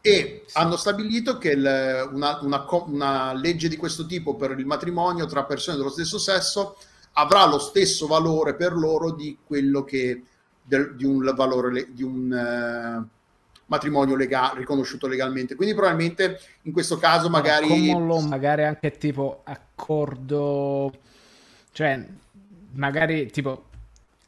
E 0.00 0.44
hanno 0.52 0.76
stabilito 0.76 1.36
che 1.36 1.50
il- 1.50 2.10
una, 2.12 2.38
una 2.40 2.64
una 2.86 3.32
legge 3.34 3.68
di 3.68 3.76
questo 3.76 4.06
tipo 4.06 4.34
per 4.36 4.52
il 4.58 4.64
matrimonio 4.64 5.26
tra 5.26 5.44
persone 5.44 5.76
dello 5.76 5.90
stesso 5.90 6.16
sesso 6.18 6.76
avrà 7.14 7.46
lo 7.46 7.58
stesso 7.58 8.06
valore 8.06 8.54
per 8.54 8.72
loro 8.74 9.12
di 9.12 9.36
quello 9.44 9.84
che 9.84 10.22
del- 10.62 10.94
di 10.96 11.04
un 11.04 11.32
valore 11.34 11.92
di 11.92 12.02
un 12.02 12.32
eh, 12.32 13.14
matrimonio 13.66 14.16
legale 14.16 14.60
riconosciuto 14.60 15.06
legalmente. 15.08 15.54
Quindi 15.56 15.74
probabilmente 15.74 16.40
in 16.62 16.72
questo 16.72 16.96
caso 16.98 17.28
magari 17.28 17.90
law 17.90 18.20
magari 18.20 18.62
anche 18.64 18.92
tipo 18.92 19.40
accordo, 19.44 20.92
cioè 21.72 22.06
magari 22.72 23.30
tipo 23.30 23.64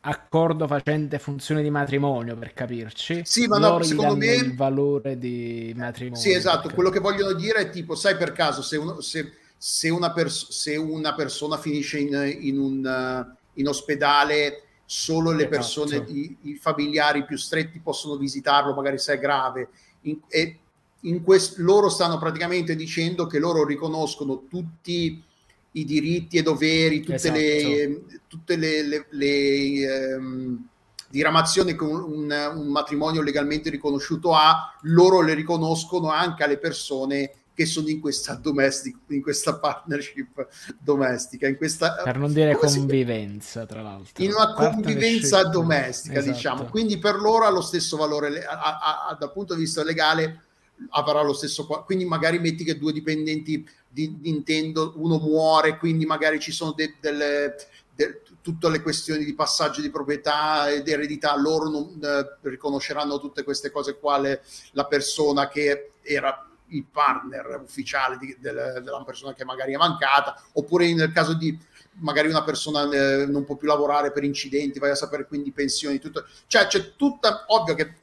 accordo 0.00 0.66
facente 0.66 1.18
funzione 1.18 1.62
di 1.62 1.70
matrimonio 1.70 2.36
per 2.36 2.54
capirci. 2.54 3.22
Sì, 3.24 3.46
ma 3.46 3.58
no, 3.58 3.82
secondo 3.82 4.16
me- 4.16 4.34
il 4.34 4.54
valore 4.56 5.18
di 5.18 5.72
matrimonio. 5.76 6.20
Sì, 6.20 6.32
esatto, 6.32 6.60
perché- 6.62 6.74
quello 6.74 6.90
che 6.90 7.00
vogliono 7.00 7.32
dire 7.34 7.58
è 7.60 7.70
tipo, 7.70 7.94
sai 7.94 8.16
per 8.16 8.32
caso, 8.32 8.62
se, 8.62 8.76
uno- 8.76 9.00
se- 9.00 9.32
se 9.56 9.88
una, 9.90 10.12
pers- 10.12 10.50
se 10.50 10.76
una 10.76 11.14
persona 11.14 11.58
finisce 11.58 11.98
in, 11.98 12.36
in 12.40 12.58
un, 12.58 13.26
in 13.54 13.66
ospedale, 13.68 14.62
solo 14.86 15.30
le 15.32 15.48
Esatto. 15.48 15.50
persone, 15.50 16.04
i, 16.08 16.36
i 16.42 16.54
familiari 16.54 17.24
più 17.24 17.36
stretti 17.36 17.80
possono 17.80 18.16
visitarlo, 18.16 18.72
magari 18.72 18.98
se 18.98 19.14
è 19.14 19.18
grave. 19.18 19.68
In- 20.02 20.20
e 20.28 20.58
in 21.02 21.22
quest- 21.22 21.58
loro 21.58 21.88
stanno 21.90 22.18
praticamente 22.18 22.74
dicendo 22.76 23.26
che 23.26 23.38
loro 23.38 23.64
riconoscono 23.66 24.44
tutti 24.48 25.22
i 25.72 25.84
diritti 25.84 26.38
e 26.38 26.42
doveri, 26.42 27.00
tutte 27.00 27.14
Esatto. 27.14 27.34
le, 27.38 28.02
tutte 28.26 28.56
le, 28.56 28.82
le- 28.86 29.06
le, 29.10 30.12
ehm, 30.14 30.66
diramazioni 31.10 31.74
che 31.76 31.84
un, 31.84 32.02
un- 32.02 32.52
un 32.56 32.66
matrimonio 32.68 33.22
legalmente 33.22 33.70
riconosciuto 33.70 34.34
ha, 34.34 34.74
loro 34.82 35.20
le 35.20 35.34
riconoscono 35.34 36.10
anche 36.10 36.44
alle 36.44 36.58
persone 36.58 37.32
che 37.54 37.66
sono 37.66 37.88
in 37.88 37.98
questa 38.00 38.34
domestic, 38.34 38.96
in 39.08 39.20
questa 39.20 39.58
partnership 39.58 40.46
domestica, 40.78 41.48
in 41.48 41.56
questa 41.56 41.94
Per 42.04 42.16
non 42.16 42.32
dire 42.32 42.54
convivenza, 42.56 43.66
tra 43.66 43.82
l'altro. 43.82 44.22
in 44.22 44.30
una 44.32 44.52
convivenza 44.54 45.42
domestica, 45.44 46.18
Esatto. 46.20 46.34
diciamo. 46.36 46.64
Quindi 46.66 46.98
per 46.98 47.16
loro 47.16 47.46
ha 47.46 47.50
lo 47.50 47.60
stesso 47.62 47.96
valore, 47.96 48.44
a- 48.44 48.60
a- 48.60 49.06
a- 49.08 49.16
dal 49.18 49.32
punto 49.32 49.54
di 49.54 49.60
vista 49.62 49.82
legale 49.82 50.42
avrà 50.90 51.20
lo 51.22 51.32
stesso. 51.32 51.66
Quindi 51.84 52.04
magari 52.04 52.38
metti 52.38 52.62
che 52.62 52.78
due 52.78 52.92
dipendenti 52.92 53.68
di 53.88 54.18
Nintendo, 54.20 54.92
uno 54.96 55.18
muore, 55.18 55.78
quindi 55.78 56.04
magari 56.06 56.38
ci 56.38 56.52
sono 56.52 56.72
de- 56.72 56.96
delle, 57.00 57.54
de- 57.94 58.22
tutte 58.40 58.68
le 58.68 58.82
questioni 58.82 59.24
di 59.24 59.34
passaggio 59.34 59.80
di 59.80 59.90
proprietà 59.90 60.70
ed 60.70 60.88
eredità, 60.88 61.36
loro 61.36 61.68
non 61.68 61.98
eh, 62.02 62.48
riconosceranno 62.48 63.18
tutte 63.18 63.42
queste 63.42 63.70
cose 63.70 63.98
quale 63.98 64.42
la 64.72 64.86
persona 64.86 65.48
che 65.48 65.92
era 66.02 66.46
il 66.68 66.84
partner 66.84 67.62
ufficiale 67.64 68.18
di- 68.18 68.36
del- 68.38 68.82
della 68.84 69.02
persona 69.04 69.32
che 69.34 69.44
magari 69.44 69.72
è 69.72 69.76
mancata, 69.76 70.40
oppure 70.52 70.92
nel 70.92 71.12
caso 71.12 71.34
di 71.34 71.58
magari 72.00 72.28
una 72.28 72.44
persona 72.44 72.88
eh, 72.90 73.26
non 73.26 73.44
può 73.44 73.56
più 73.56 73.66
lavorare 73.66 74.12
per 74.12 74.22
incidenti, 74.22 74.78
vai 74.78 74.90
a 74.90 74.94
sapere 74.94 75.26
quindi 75.26 75.50
pensioni, 75.50 75.98
tutto. 75.98 76.26
Cioè 76.46 76.66
c'è 76.66 76.94
tutta, 76.94 77.44
ovvio 77.48 77.74
che 77.74 77.94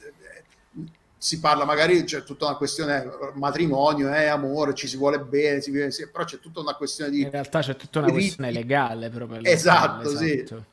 si 1.18 1.40
parla 1.40 1.66
magari, 1.66 2.04
c'è 2.04 2.24
tutta 2.24 2.46
una 2.46 2.56
questione 2.56 3.08
matrimonio, 3.34 4.14
eh, 4.14 4.26
amore, 4.28 4.74
ci 4.76 4.88
si 4.88 4.98
vuole 4.98 5.20
bene, 5.20 5.62
si 5.62 5.72
vive 5.72 5.86
insieme, 5.86 6.12
però 6.12 6.24
c'è 6.24 6.40
tutta 6.40 6.60
una 6.60 6.76
questione 6.76 7.10
di 7.10 7.22
In 7.22 7.32
realtà 7.32 7.62
c'è 7.62 7.76
tutta 7.76 8.00
una 8.00 8.12
questione 8.12 8.52
legale 8.52 9.10
proprio. 9.10 9.42
Esatto, 9.44 10.10
spalle, 10.10 10.18
sì. 10.18 10.40
esatto. 10.40 10.66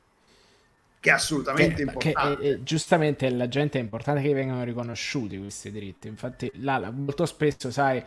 che 1.01 1.11
è 1.11 1.13
assolutamente 1.13 1.69
Che, 1.69 1.75
che, 1.77 1.83
importante. 1.83 2.43
eh, 2.43 2.49
eh, 2.51 2.63
giustamente 2.63 3.31
la 3.31 3.49
gente 3.49 3.79
è 3.79 3.83
importante 3.83 4.23
che 4.23 4.35
vengano 4.35 4.63
riconosciuti 4.65 5.39
questi 5.39 5.71
diritti. 5.71 6.09
Infatti, 6.09 6.51
là, 6.57 6.91
molto 6.91 7.25
spesso, 7.27 7.71
sai, 7.71 8.05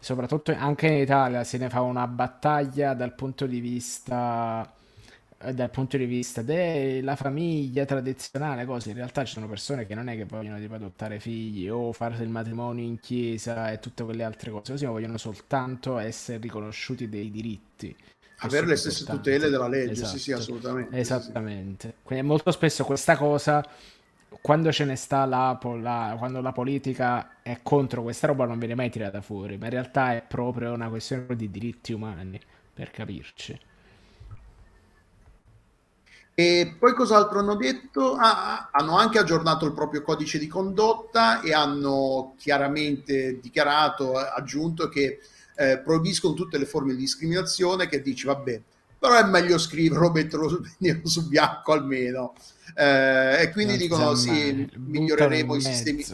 soprattutto 0.00 0.52
anche 0.56 0.86
in 0.86 1.00
Italia 1.00 1.44
se 1.44 1.58
ne 1.58 1.68
fa 1.68 1.80
una 1.82 2.06
battaglia 2.06 2.94
dal 2.94 3.14
punto 3.14 3.46
di 3.46 3.60
vista 3.60 4.72
dal 5.52 5.70
punto 5.70 5.96
di 5.96 6.04
vista 6.06 6.42
della 6.42 7.16
famiglia 7.16 7.84
tradizionale, 7.84 8.64
cose. 8.64 8.90
In 8.90 8.96
realtà 8.96 9.24
ci 9.24 9.32
sono 9.34 9.48
persone 9.48 9.86
che 9.86 9.94
non 9.94 10.08
è 10.08 10.16
che 10.16 10.24
vogliono 10.24 10.58
tipo 10.58 10.74
adottare 10.74 11.20
figli 11.20 11.68
o 11.68 11.92
fare 11.92 12.22
il 12.22 12.28
matrimonio 12.28 12.84
in 12.84 12.98
chiesa 13.00 13.70
e 13.70 13.78
tutte 13.78 14.04
quelle 14.04 14.24
altre 14.24 14.50
cose, 14.50 14.72
così 14.72 14.84
ma 14.84 14.90
vogliono 14.92 15.16
soltanto 15.18 15.98
essere 15.98 16.38
riconosciuti 16.38 17.08
dei 17.08 17.30
diritti. 17.30 17.94
Avere 18.40 18.66
le 18.66 18.76
stesse 18.76 19.04
importante. 19.04 19.30
tutele 19.30 19.48
della 19.48 19.68
legge, 19.68 20.04
sì, 20.04 20.18
sì, 20.18 20.32
Esatto. 20.32 20.32
assolutamente. 20.32 21.04
sì, 21.04 21.18
sì. 21.20 21.32
Esattamente. 21.32 21.94
Quindi 22.02 22.26
molto 22.26 22.50
spesso 22.50 22.84
questa 22.84 23.16
cosa, 23.16 23.64
quando 24.40 24.72
ce 24.72 24.84
ne 24.84 24.96
sta 24.96 25.24
la, 25.24 25.58
la- 25.80 26.14
quando 26.18 26.40
la 26.40 26.52
politica 26.52 27.40
è 27.42 27.60
contro 27.62 28.02
questa 28.02 28.26
roba, 28.26 28.44
non 28.46 28.58
viene 28.58 28.74
mai 28.74 28.90
tirata 28.90 29.20
fuori, 29.20 29.56
ma 29.58 29.66
in 29.66 29.72
realtà 29.72 30.14
è 30.14 30.22
proprio 30.26 30.72
una 30.72 30.88
questione 30.88 31.36
di 31.36 31.50
diritti 31.50 31.92
umani, 31.92 32.40
per 32.72 32.90
capirci. 32.90 33.58
E 36.40 36.76
poi 36.78 36.94
cos'altro 36.94 37.40
hanno 37.40 37.56
detto? 37.56 38.14
Ah, 38.14 38.68
hanno 38.70 38.96
anche 38.96 39.18
aggiornato 39.18 39.66
il 39.66 39.72
proprio 39.72 40.02
codice 40.02 40.38
di 40.38 40.46
condotta 40.46 41.40
e 41.40 41.52
hanno 41.52 42.36
chiaramente 42.38 43.40
dichiarato, 43.40 44.16
aggiunto 44.16 44.88
che 44.88 45.18
eh, 45.56 45.78
proibiscono 45.80 46.34
tutte 46.34 46.56
le 46.56 46.64
forme 46.66 46.92
di 46.94 47.00
discriminazione 47.00 47.88
che 47.88 48.00
dici 48.02 48.26
vabbè, 48.26 48.60
però 49.00 49.18
è 49.18 49.24
meglio 49.24 49.58
scriverlo, 49.58 50.12
metterlo 50.14 50.48
su- 50.48 50.62
nero 50.78 51.08
su 51.08 51.26
bianco 51.26 51.72
almeno. 51.72 52.34
Eh, 52.76 53.42
e 53.42 53.50
quindi 53.50 53.72
Non 53.72 53.82
dicono 53.82 54.14
sì, 54.14 54.70
miglioreremo 54.76 55.56
i 55.56 55.60
sistemi, 55.60 56.06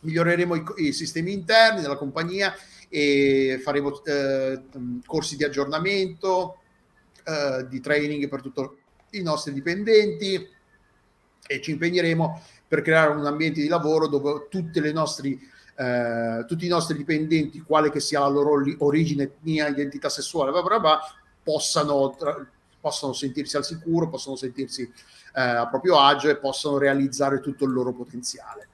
miglioreremo 0.00 0.54
i, 0.56 0.64
i 0.88 0.92
sistemi 0.92 1.32
interni 1.32 1.82
della 1.82 1.96
compagnia 1.96 2.52
e 2.88 3.60
faremo 3.62 4.02
eh, 4.02 4.60
corsi 5.06 5.36
di 5.36 5.44
aggiornamento, 5.44 6.56
eh, 7.24 7.66
di 7.68 7.80
training 7.80 8.28
per 8.28 8.42
tutti 8.42 8.78
i 9.10 9.22
nostri 9.22 9.52
dipendenti 9.52 10.48
e 11.46 11.60
ci 11.60 11.72
impegneremo 11.72 12.42
per 12.66 12.82
creare 12.82 13.12
un 13.12 13.26
ambiente 13.26 13.60
di 13.60 13.68
lavoro 13.68 14.06
dove 14.06 14.46
tutte 14.48 14.80
nostri, 14.92 15.40
eh, 15.76 16.44
tutti 16.46 16.66
i 16.66 16.68
nostri 16.68 16.96
dipendenti, 16.96 17.60
quale 17.62 17.90
che 17.90 18.00
sia 18.00 18.20
la 18.20 18.28
loro 18.28 18.62
origine, 18.78 19.24
etnia, 19.24 19.68
identità 19.68 20.08
sessuale, 20.08 20.52
bla 20.52 20.62
bla 20.62 20.78
bla, 20.78 21.00
possano, 21.42 22.16
possano 22.80 23.12
sentirsi 23.12 23.56
al 23.56 23.64
sicuro, 23.64 24.08
possono 24.08 24.36
sentirsi 24.36 24.82
eh, 24.82 25.40
a 25.40 25.66
proprio 25.66 25.98
agio 25.98 26.28
e 26.28 26.36
possano 26.36 26.78
realizzare 26.78 27.40
tutto 27.40 27.64
il 27.64 27.72
loro 27.72 27.92
potenziale. 27.92 28.68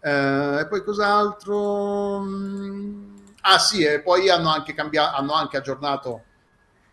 Eh, 0.00 0.58
e 0.60 0.66
poi 0.66 0.82
cos'altro? 0.82 2.20
Mm, 2.20 3.20
Ah 3.44 3.58
sì, 3.58 3.82
e 3.82 4.00
poi 4.00 4.28
hanno 4.30 4.50
anche 4.50 4.72
cambiato, 4.72 5.16
hanno 5.16 5.32
anche 5.32 5.56
aggiornato 5.56 6.22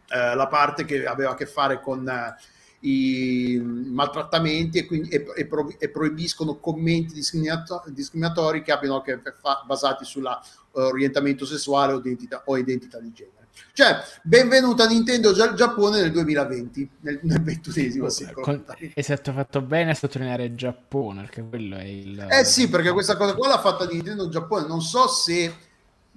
eh, 0.09 0.33
la 0.33 0.47
parte 0.47 0.83
che 0.83 1.05
aveva 1.05 1.31
a 1.31 1.35
che 1.35 1.45
fare 1.45 1.79
con 1.79 2.07
eh, 2.07 2.35
i 2.81 3.59
maltrattamenti 3.61 4.77
e, 4.77 4.85
quindi, 4.85 5.09
e, 5.09 5.25
e, 5.35 5.45
pro, 5.45 5.69
e 5.77 5.89
proibiscono 5.89 6.59
commenti 6.59 7.13
discriminato, 7.13 7.83
discriminatori 7.87 8.61
che 8.61 8.71
abbiano 8.71 9.01
che 9.01 9.19
fa, 9.41 9.63
basati 9.65 10.05
sull'orientamento 10.05 11.45
sessuale 11.45 11.93
o 11.93 11.97
identità, 11.97 12.43
o 12.45 12.57
identità 12.57 12.99
di 12.99 13.11
genere. 13.11 13.37
Cioè, 13.73 13.97
benvenuta 14.23 14.87
Nintendo 14.87 15.29
al 15.29 15.53
Giappone 15.53 16.01
nel 16.01 16.11
2020, 16.11 16.89
nel, 17.01 17.19
nel 17.23 17.41
ventunesimo 17.41 18.05
oh, 18.05 18.09
secolo. 18.09 18.45
Con, 18.45 18.63
e 18.93 19.03
se 19.03 19.17
ti 19.19 19.31
fatto 19.31 19.61
bene 19.61 19.91
a 19.91 19.95
sottolineare 19.95 20.45
il 20.45 20.55
Giappone, 20.55 21.21
perché 21.21 21.43
quello 21.43 21.75
è 21.75 21.83
il... 21.83 22.27
Eh 22.29 22.45
sì, 22.45 22.69
perché 22.69 22.91
questa 22.91 23.17
cosa 23.17 23.35
qua 23.35 23.49
l'ha 23.49 23.59
fatta 23.59 23.85
Nintendo 23.85 24.23
in 24.23 24.31
Giappone, 24.31 24.67
non 24.67 24.81
so 24.81 25.07
se 25.07 25.53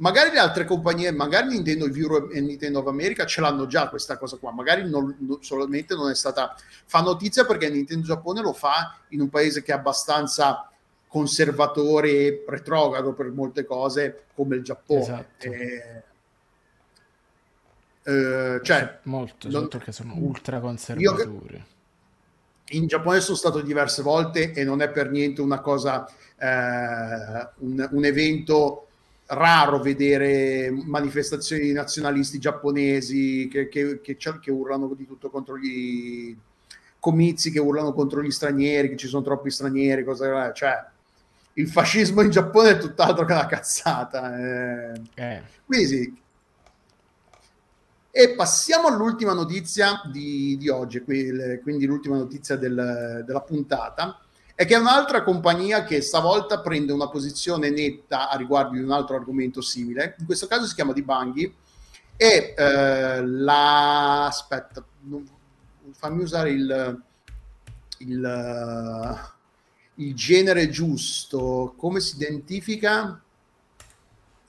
magari 0.02 0.30
le 0.30 0.38
altre 0.38 0.64
compagnie, 0.64 1.12
magari 1.12 1.48
Nintendo 1.48 1.86
Europe 1.86 2.34
e 2.34 2.40
Nintendo 2.40 2.80
of 2.80 2.88
America 2.88 3.24
ce 3.24 3.40
l'hanno 3.40 3.66
già 3.66 3.88
questa 3.88 4.18
cosa 4.18 4.36
qua, 4.36 4.52
magari 4.52 4.88
non, 4.88 5.16
non, 5.20 5.42
solamente 5.42 5.94
non 5.94 6.10
è 6.10 6.14
stata 6.14 6.56
fa 6.84 7.00
notizia 7.00 7.46
perché 7.46 7.70
Nintendo 7.70 8.06
Giappone 8.06 8.42
lo 8.42 8.52
fa 8.52 8.98
in 9.08 9.20
un 9.20 9.30
paese 9.30 9.62
che 9.62 9.72
è 9.72 9.76
abbastanza 9.76 10.68
conservatore 11.06 12.10
e 12.10 12.44
retrogrado 12.48 13.12
per 13.12 13.30
molte 13.30 13.64
cose 13.64 14.24
come 14.34 14.56
il 14.56 14.62
Giappone. 14.62 15.00
Esatto. 15.00 15.46
Eh, 15.46 16.02
eh, 18.04 18.60
cioè, 18.62 18.98
molto, 19.04 19.48
non, 19.48 19.68
perché 19.68 19.92
sono 19.92 20.14
ultra 20.16 20.58
conservatori. 20.58 21.54
Io, 21.54 21.66
in 22.70 22.86
Giappone 22.86 23.20
sono 23.20 23.36
stato 23.36 23.60
diverse 23.60 24.02
volte 24.02 24.52
e 24.52 24.64
non 24.64 24.80
è 24.82 24.90
per 24.90 25.10
niente 25.10 25.42
una 25.42 25.60
cosa, 25.60 26.08
eh, 26.38 27.48
un, 27.58 27.88
un, 27.90 28.04
evento 28.04 28.86
raro 29.34 29.80
vedere 29.80 30.70
manifestazioni 30.70 31.72
nazionalisti 31.72 32.38
giapponesi 32.38 33.48
che, 33.50 33.68
che, 33.68 34.00
che, 34.00 34.16
che, 34.16 34.50
urlano 34.50 34.92
di 34.94 35.06
tutto 35.06 35.30
contro 35.30 35.58
gli 35.58 36.36
comizi, 36.98 37.50
che 37.50 37.60
urlano 37.60 37.92
contro 37.92 38.22
gli 38.22 38.30
stranieri, 38.30 38.88
che 38.88 38.96
ci 38.96 39.08
sono 39.08 39.22
troppi 39.22 39.50
stranieri, 39.50 40.04
cosa, 40.04 40.52
cioè 40.52 40.84
il 41.54 41.68
fascismo 41.68 42.22
in 42.22 42.30
Giappone 42.30 42.70
è 42.70 42.78
tutt'altro 42.78 43.24
che 43.24 43.32
una 43.32 43.46
cazzata. 43.46 44.38
Eh. 44.38 45.00
Eh. 45.14 45.42
Quindi 45.66 45.86
sì, 45.86 46.22
e 48.14 48.34
passiamo 48.34 48.88
all'ultima 48.88 49.32
notizia 49.32 50.02
di, 50.12 50.58
di 50.58 50.68
oggi, 50.68 51.00
quindi 51.00 51.86
l'ultima 51.86 52.18
notizia 52.18 52.56
del, 52.56 53.22
della 53.24 53.40
puntata, 53.40 54.20
è 54.54 54.66
che 54.66 54.74
è 54.74 54.78
un'altra 54.78 55.22
compagnia 55.22 55.84
che 55.84 56.00
stavolta 56.00 56.60
prende 56.60 56.92
una 56.92 57.08
posizione 57.08 57.70
netta 57.70 58.28
a 58.28 58.36
riguardo 58.36 58.72
di 58.72 58.82
un 58.82 58.90
altro 58.90 59.16
argomento 59.16 59.60
simile, 59.60 60.16
in 60.18 60.26
questo 60.26 60.46
caso 60.46 60.66
si 60.66 60.74
chiama 60.74 60.92
Di 60.92 61.02
Banghi, 61.02 61.54
e 62.16 62.54
eh, 62.56 63.26
la... 63.26 64.26
aspetta, 64.26 64.84
non, 65.00 65.28
fammi 65.92 66.22
usare 66.22 66.50
il, 66.50 67.02
il, 67.98 69.32
il 69.96 70.14
genere 70.14 70.68
giusto, 70.68 71.74
come 71.76 72.00
si 72.00 72.16
identifica? 72.16 73.20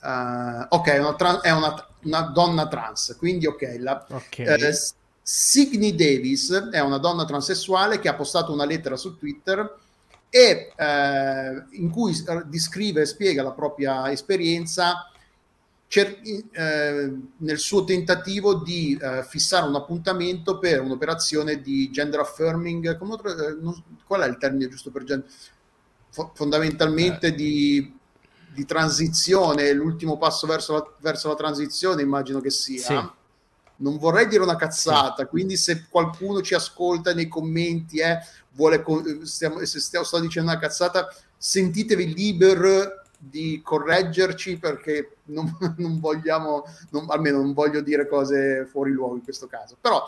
Uh, 0.01 0.65
ok, 0.67 0.87
è 0.89 0.99
una, 0.99 1.15
tra- 1.15 1.41
è 1.41 1.51
una, 1.51 1.87
una, 2.03 2.21
donna 2.23 2.67
trans, 2.67 3.15
quindi 3.17 3.47
ok. 3.47 3.75
La, 3.79 4.05
okay. 4.09 4.45
Eh, 4.45 4.77
Signy 5.21 5.95
Davis 5.95 6.51
è 6.51 6.81
una 6.81 6.97
donna 6.97 7.23
transessuale 7.23 7.99
che 7.99 8.09
ha 8.09 8.15
postato 8.15 8.51
una 8.51 8.65
lettera 8.65 8.97
su 8.97 9.17
Twitter 9.17 9.79
e 10.35 10.73
eh, 10.75 11.63
in 11.71 11.91
cui 11.91 12.15
descrive 12.45 13.01
e 13.01 13.05
spiega 13.05 13.43
la 13.43 13.51
propria 13.51 14.11
esperienza 14.11 15.11
cer- 15.87 16.21
eh, 16.51 17.13
nel 17.37 17.59
suo 17.59 17.83
tentativo 17.83 18.55
di 18.55 18.97
eh, 18.99 19.23
fissare 19.23 19.67
un 19.67 19.75
appuntamento 19.75 20.57
per 20.57 20.81
un'operazione 20.81 21.61
di 21.61 21.91
gender 21.91 22.21
affirming. 22.21 22.97
Come, 22.97 23.15
eh, 23.15 23.57
non, 23.61 23.83
qual 24.07 24.21
è 24.21 24.27
il 24.27 24.37
termine 24.37 24.69
giusto 24.69 24.89
per 24.89 25.03
gender? 25.03 25.29
F- 26.09 26.31
fondamentalmente 26.33 27.27
eh. 27.27 27.35
di 27.35 28.01
di 28.53 28.65
transizione, 28.65 29.73
l'ultimo 29.73 30.17
passo 30.17 30.45
verso 30.45 30.73
la, 30.73 30.93
verso 30.99 31.27
la 31.27 31.35
transizione, 31.35 32.01
immagino 32.03 32.39
che 32.39 32.51
sia. 32.51 32.81
Sì. 32.81 33.09
Non 33.77 33.97
vorrei 33.97 34.27
dire 34.27 34.43
una 34.43 34.55
cazzata, 34.55 35.25
quindi 35.25 35.57
se 35.57 35.87
qualcuno 35.89 36.41
ci 36.41 36.53
ascolta 36.53 37.13
nei 37.13 37.27
commenti, 37.27 37.97
eh, 37.97 38.19
vuole, 38.53 38.83
stiamo, 39.23 39.63
se 39.65 39.79
stiamo, 39.79 40.05
sto 40.05 40.19
dicendo 40.19 40.51
una 40.51 40.59
cazzata, 40.59 41.07
sentitevi 41.37 42.13
liberi 42.13 43.01
di 43.17 43.61
correggerci 43.63 44.57
perché 44.57 45.17
non, 45.25 45.55
non 45.77 45.99
vogliamo, 45.99 46.63
non, 46.91 47.05
almeno 47.09 47.37
non 47.37 47.53
voglio 47.53 47.81
dire 47.81 48.07
cose 48.07 48.65
fuori 48.65 48.91
luogo 48.91 49.15
in 49.15 49.23
questo 49.23 49.47
caso. 49.47 49.77
Però, 49.79 50.03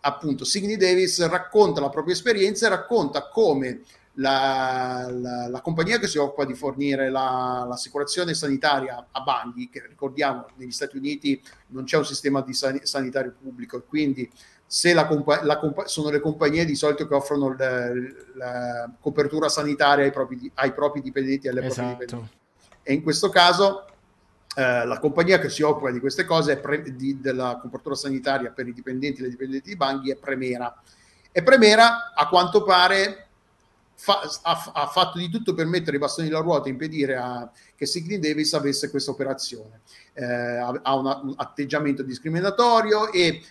appunto, 0.00 0.44
Signy 0.44 0.76
Davis 0.76 1.24
racconta 1.26 1.80
la 1.80 1.90
propria 1.90 2.14
esperienza 2.14 2.66
e 2.66 2.70
racconta 2.70 3.28
come 3.28 3.82
la, 4.18 5.08
la, 5.10 5.48
la, 5.48 5.60
compagnia 5.60 5.98
che 5.98 6.06
si 6.06 6.16
occupa 6.16 6.44
di 6.44 6.54
fornire 6.54 7.10
la, 7.10 7.66
l'assicurazione 7.68 8.32
sanitaria 8.32 9.08
a 9.10 9.20
Banghi, 9.20 9.68
che 9.68 9.84
ricordiamo 9.86 10.46
negli 10.56 10.70
Stati 10.70 10.96
Uniti 10.96 11.42
non 11.68 11.84
c'è 11.84 11.98
un 11.98 12.06
sistema 12.06 12.40
di 12.40 12.54
san, 12.54 12.80
sanitario 12.82 13.34
pubblico 13.38 13.76
e 13.76 13.82
quindi 13.86 14.30
se 14.66 14.92
la, 14.92 15.06
compa- 15.06 15.86
sono 15.86 16.10
le 16.10 16.20
compagnie 16.20 16.64
di 16.64 16.74
solito 16.74 17.06
che 17.06 17.14
offrono 17.14 17.54
la, 17.56 18.90
copertura 19.00 19.48
sanitaria 19.48 20.04
ai 20.04 20.10
propri, 20.10 20.50
ai 20.54 20.72
propri 20.72 21.00
dipendenti 21.00 21.46
e 21.46 21.50
alle 21.50 21.66
esatto. 21.66 21.86
proprie 21.88 22.06
dipendenti. 22.06 22.36
E 22.82 22.92
in 22.92 23.02
questo 23.02 23.28
caso 23.28 23.86
eh, 24.56 24.84
la 24.86 24.98
compagnia 24.98 25.38
che 25.38 25.50
si 25.50 25.62
occupa 25.62 25.90
di 25.90 26.00
queste 26.00 26.24
cose, 26.24 26.56
pre- 26.56 26.96
di, 26.96 27.20
della 27.20 27.58
copertura 27.60 27.94
sanitaria 27.94 28.50
per 28.50 28.66
i 28.66 28.72
dipendenti 28.72 29.20
e 29.20 29.24
le 29.24 29.30
dipendenti 29.30 29.68
di 29.68 29.76
Banghi, 29.76 30.10
è 30.10 30.16
Premera. 30.16 30.74
E 31.30 31.42
Premera, 31.42 32.12
a 32.14 32.26
quanto 32.28 32.64
pare, 32.64 33.26
fa, 33.94 34.20
ha, 34.42 34.72
ha, 34.72 34.86
fatto 34.86 35.18
di 35.18 35.28
tutto 35.28 35.54
per 35.54 35.66
mettere 35.66 35.96
i 35.96 36.00
bastoni 36.00 36.28
alla 36.28 36.40
ruota 36.40 36.68
e 36.68 36.70
impedire 36.70 37.16
a, 37.16 37.50
che 37.74 37.86
Sigrid 37.86 38.20
Davis 38.20 38.54
avesse 38.54 38.90
questa 38.90 39.10
operazione. 39.10 39.80
Eh, 40.14 40.24
ha 40.24 40.96
una, 40.96 41.20
un 41.22 41.34
atteggiamento 41.36 42.02
discriminatorio 42.02 43.12
e 43.12 43.42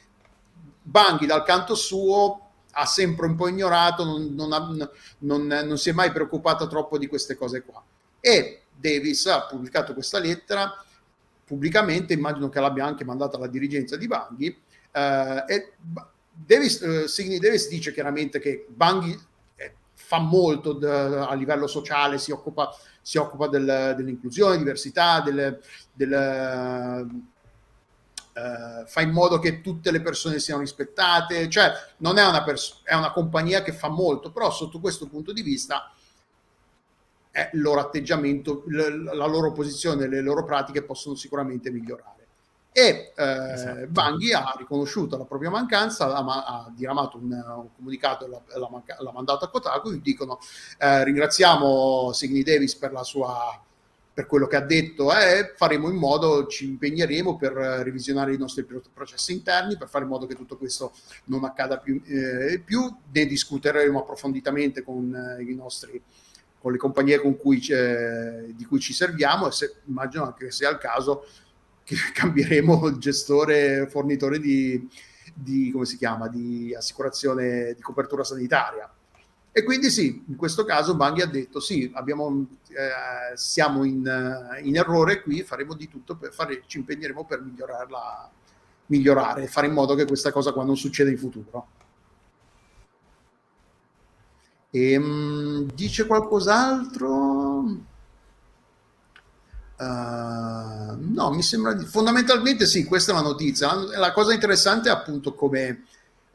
Banghi 0.87 1.25
dal 1.25 1.43
canto 1.43 1.73
suo 1.73 2.41
ha 2.71 2.85
sempre 2.85 3.25
un 3.25 3.35
po' 3.35 3.47
ignorato, 3.47 4.03
non, 4.03 4.33
non, 4.35 4.53
ha, 4.53 4.89
non, 5.19 5.45
non 5.47 5.77
si 5.77 5.89
è 5.89 5.93
mai 5.93 6.11
preoccupata 6.11 6.67
troppo 6.67 6.97
di 6.97 7.07
queste 7.07 7.35
cose 7.35 7.63
qua. 7.63 7.83
E 8.19 8.63
Davis 8.75 9.25
ha 9.27 9.45
pubblicato 9.45 9.93
questa 9.93 10.19
lettera 10.19 10.71
pubblicamente, 11.45 12.13
immagino 12.13 12.49
che 12.49 12.59
l'abbia 12.59 12.85
anche 12.85 13.05
mandata 13.05 13.37
alla 13.37 13.47
dirigenza 13.47 13.97
di 13.97 14.07
Banghi. 14.07 14.61
Eh, 14.91 15.43
e 15.47 15.73
Davis, 16.31 16.81
eh, 16.81 17.07
Signy 17.07 17.39
Davis 17.39 17.69
dice 17.69 17.93
chiaramente 17.93 18.39
che 18.39 18.65
Banghi 18.69 19.17
fa 20.05 20.19
molto 20.19 20.73
d- 20.73 20.83
a 20.83 21.33
livello 21.33 21.67
sociale, 21.67 22.19
si 22.19 22.31
occupa, 22.31 22.69
si 23.01 23.17
occupa 23.17 23.47
del, 23.47 23.93
dell'inclusione, 23.97 24.57
diversità, 24.57 25.21
del, 25.21 25.59
del 25.91 27.09
uh, 28.35 28.85
fa 28.85 29.01
in 29.01 29.11
modo 29.11 29.39
che 29.39 29.61
tutte 29.61 29.91
le 29.91 30.01
persone 30.01 30.39
siano 30.39 30.61
rispettate, 30.61 31.49
cioè 31.49 31.71
non 31.97 32.17
è 32.17 32.25
una, 32.25 32.43
pers- 32.43 32.81
è 32.83 32.93
una 32.93 33.11
compagnia 33.11 33.61
che 33.61 33.73
fa 33.73 33.89
molto, 33.89 34.31
però 34.31 34.51
sotto 34.51 34.79
questo 34.79 35.07
punto 35.07 35.33
di 35.33 35.41
vista 35.41 35.91
è 37.31 37.49
il 37.53 37.61
loro 37.61 37.79
atteggiamento, 37.79 38.63
l- 38.67 39.11
la 39.13 39.25
loro 39.25 39.51
posizione, 39.51 40.07
le 40.07 40.21
loro 40.21 40.43
pratiche 40.43 40.83
possono 40.83 41.15
sicuramente 41.15 41.71
migliorare 41.71 42.15
e 42.77 43.13
eh, 43.15 43.53
esatto. 43.53 43.87
Banghi 43.87 44.33
ha 44.33 44.53
riconosciuto 44.57 45.17
la 45.17 45.23
propria 45.23 45.49
mancanza, 45.49 46.13
ha, 46.13 46.43
ha 46.43 46.69
diramato 46.75 47.15
un, 47.15 47.31
un 47.31 47.67
comunicato 47.73 48.25
e 48.25 48.27
l'ha, 48.27 48.41
l'ha, 48.53 48.69
l'ha, 48.99 49.11
mandato 49.13 49.45
a 49.45 49.49
Kotaku, 49.49 49.93
gli 49.93 50.01
dicono 50.01 50.39
eh, 50.79 51.05
ringraziamo 51.05 52.11
Signy 52.11 52.43
Davis 52.43 52.75
per 52.75 52.91
la 52.91 53.03
sua 53.03 53.57
per 54.15 54.27
quello 54.27 54.47
che 54.47 54.55
ha 54.55 54.61
detto 54.61 55.11
eh, 55.13 55.53
faremo 55.57 55.89
in 55.89 55.97
modo, 55.97 56.47
ci 56.47 56.63
impegneremo 56.63 57.35
per 57.35 57.51
revisionare 57.51 58.33
i 58.33 58.37
nostri 58.37 58.65
processi 58.93 59.33
interni, 59.33 59.75
per 59.75 59.89
fare 59.89 60.05
in 60.05 60.09
modo 60.09 60.25
che 60.25 60.35
tutto 60.35 60.55
questo 60.55 60.93
non 61.25 61.43
accada 61.43 61.79
più, 61.79 62.01
eh, 62.05 62.61
più. 62.63 62.81
ne 63.11 63.25
discuteremo 63.25 63.99
approfonditamente 63.99 64.83
con 64.83 65.13
eh, 65.13 65.43
i 65.43 65.53
nostri 65.53 66.01
con 66.57 66.71
le 66.71 66.79
compagnie 66.79 67.19
con 67.19 67.37
cui, 67.37 67.59
di 67.59 68.65
cui 68.65 68.79
ci 68.79 68.91
serviamo 68.91 69.47
e 69.47 69.51
se, 69.51 69.75
immagino 69.85 70.23
anche 70.23 70.45
che 70.45 70.51
sia 70.51 70.71
il 70.71 70.79
caso 70.79 71.23
che 71.83 71.95
cambieremo 72.11 72.87
il 72.87 72.97
gestore 72.97 73.85
fornitore 73.87 74.39
di, 74.39 74.89
di, 75.31 75.69
come 75.71 75.85
si 75.85 75.97
chiama, 75.97 76.27
di 76.27 76.73
assicurazione 76.73 77.73
di 77.73 77.81
copertura 77.81 78.23
sanitaria. 78.23 78.91
E 79.57 79.63
quindi 79.63 79.89
sì, 79.89 80.21
in 80.27 80.35
questo 80.35 80.65
caso 80.65 80.95
Banghi 80.95 81.21
ha 81.21 81.27
detto 81.27 81.61
sì, 81.61 81.89
abbiamo, 81.95 82.45
eh, 82.67 83.37
siamo 83.37 83.85
in, 83.85 84.03
in, 84.63 84.75
errore 84.75 85.21
qui, 85.21 85.43
faremo 85.43 85.75
di 85.75 85.87
tutto 85.87 86.17
per 86.17 86.33
fare, 86.33 86.63
ci 86.67 86.79
impegneremo 86.79 87.23
per 87.23 87.39
migliorarla, 87.41 88.31
migliorare, 88.87 89.47
fare 89.47 89.67
in 89.67 89.73
modo 89.73 89.95
che 89.95 90.03
questa 90.03 90.33
cosa 90.33 90.51
qua 90.51 90.65
non 90.65 90.75
succeda 90.75 91.09
in 91.09 91.17
futuro. 91.17 91.67
E, 94.71 94.97
um, 94.97 95.71
dice 95.73 96.05
qualcos'altro? 96.05 97.13
Uh, 99.77 100.97
no, 100.97 101.31
mi 101.33 101.43
sembra 101.43 101.71
di... 101.71 101.85
fondamentalmente 101.85 102.65
sì, 102.65 102.83
questa 102.83 103.13
è 103.13 103.15
la 103.15 103.21
notizia. 103.21 103.73
La, 103.73 103.99
la 103.99 104.11
cosa 104.11 104.33
interessante 104.33 104.89
è 104.89 104.91
appunto 104.91 105.33
come 105.33 105.85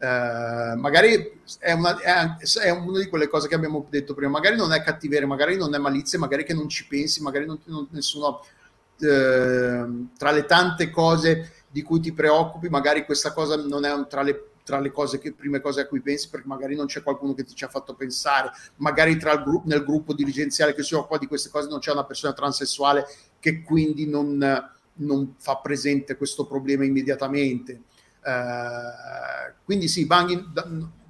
Eh, 0.02 0.74
magari 0.76 1.40
è 1.58 1.72
una, 1.72 1.98
è, 1.98 2.36
è 2.62 2.70
una 2.70 2.98
di 2.98 3.08
quelle 3.08 3.28
cose 3.28 3.48
che 3.48 3.54
abbiamo 3.54 3.86
detto 3.90 4.14
prima, 4.14 4.30
magari 4.30 4.56
non 4.56 4.72
è 4.72 4.82
cattiveria, 4.82 5.26
magari 5.26 5.56
non 5.56 5.74
è 5.74 5.78
malizia, 5.78 6.18
magari 6.18 6.42
che 6.42 6.54
non 6.54 6.70
ci 6.70 6.86
pensi, 6.86 7.20
magari 7.20 7.44
non, 7.44 7.60
non 7.64 7.86
nessuno 7.90 8.42
eh, 9.00 9.86
tra 10.16 10.30
le 10.30 10.44
tante 10.46 10.88
cose 10.88 11.52
di 11.68 11.82
cui 11.82 12.00
ti 12.00 12.12
preoccupi, 12.12 12.70
magari 12.70 13.04
questa 13.04 13.34
cosa 13.34 13.56
non 13.56 13.84
è 13.84 14.06
tra 14.06 14.22
le 14.22 14.46
tra 14.62 14.78
le 14.78 14.92
cose 14.92 15.18
che, 15.18 15.32
prime 15.32 15.60
cose 15.60 15.80
a 15.80 15.86
cui 15.86 16.00
pensi, 16.00 16.28
perché 16.28 16.46
magari 16.46 16.76
non 16.76 16.86
c'è 16.86 17.02
qualcuno 17.02 17.34
che 17.34 17.42
ti 17.42 17.54
ci 17.54 17.64
ha 17.64 17.68
fatto 17.68 17.94
pensare, 17.94 18.52
magari 18.76 19.16
tra 19.16 19.32
il 19.32 19.42
gru- 19.42 19.64
nel 19.64 19.84
gruppo 19.84 20.14
dirigenziale 20.14 20.74
che 20.74 20.84
si 20.84 20.94
occupa 20.94 21.18
di 21.18 21.26
queste 21.26 21.48
cose 21.50 21.68
non 21.68 21.80
c'è 21.80 21.90
una 21.90 22.04
persona 22.04 22.32
transessuale 22.32 23.04
che 23.40 23.62
quindi 23.62 24.06
non, 24.06 24.38
non 24.94 25.34
fa 25.38 25.56
presente 25.56 26.16
questo 26.16 26.46
problema 26.46 26.84
immediatamente. 26.84 27.80
Uh, 28.22 29.52
quindi 29.64 29.88
sì, 29.88 30.06
Banghi 30.06 30.52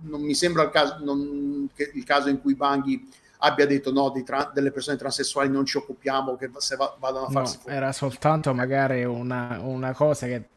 non 0.02 0.22
mi 0.22 0.34
sembra 0.34 0.62
il 0.62 0.70
caso, 0.70 0.98
non, 1.02 1.68
il 1.76 2.04
caso 2.04 2.28
in 2.28 2.40
cui 2.40 2.54
Banghi 2.54 3.08
abbia 3.40 3.66
detto 3.66 3.92
no, 3.92 4.12
tra- 4.24 4.50
delle 4.52 4.70
persone 4.70 4.96
transessuali 4.96 5.48
non 5.48 5.64
ci 5.64 5.76
occupiamo, 5.76 6.36
che 6.36 6.50
se 6.58 6.76
va- 6.76 6.94
vadano 6.98 7.26
a 7.26 7.30
farsi 7.30 7.56
no, 7.56 7.62
fuori. 7.62 7.76
Era 7.76 7.92
soltanto 7.92 8.54
magari 8.54 9.04
una, 9.04 9.58
una, 9.62 9.92
cosa 9.92 10.26
che 10.26 10.48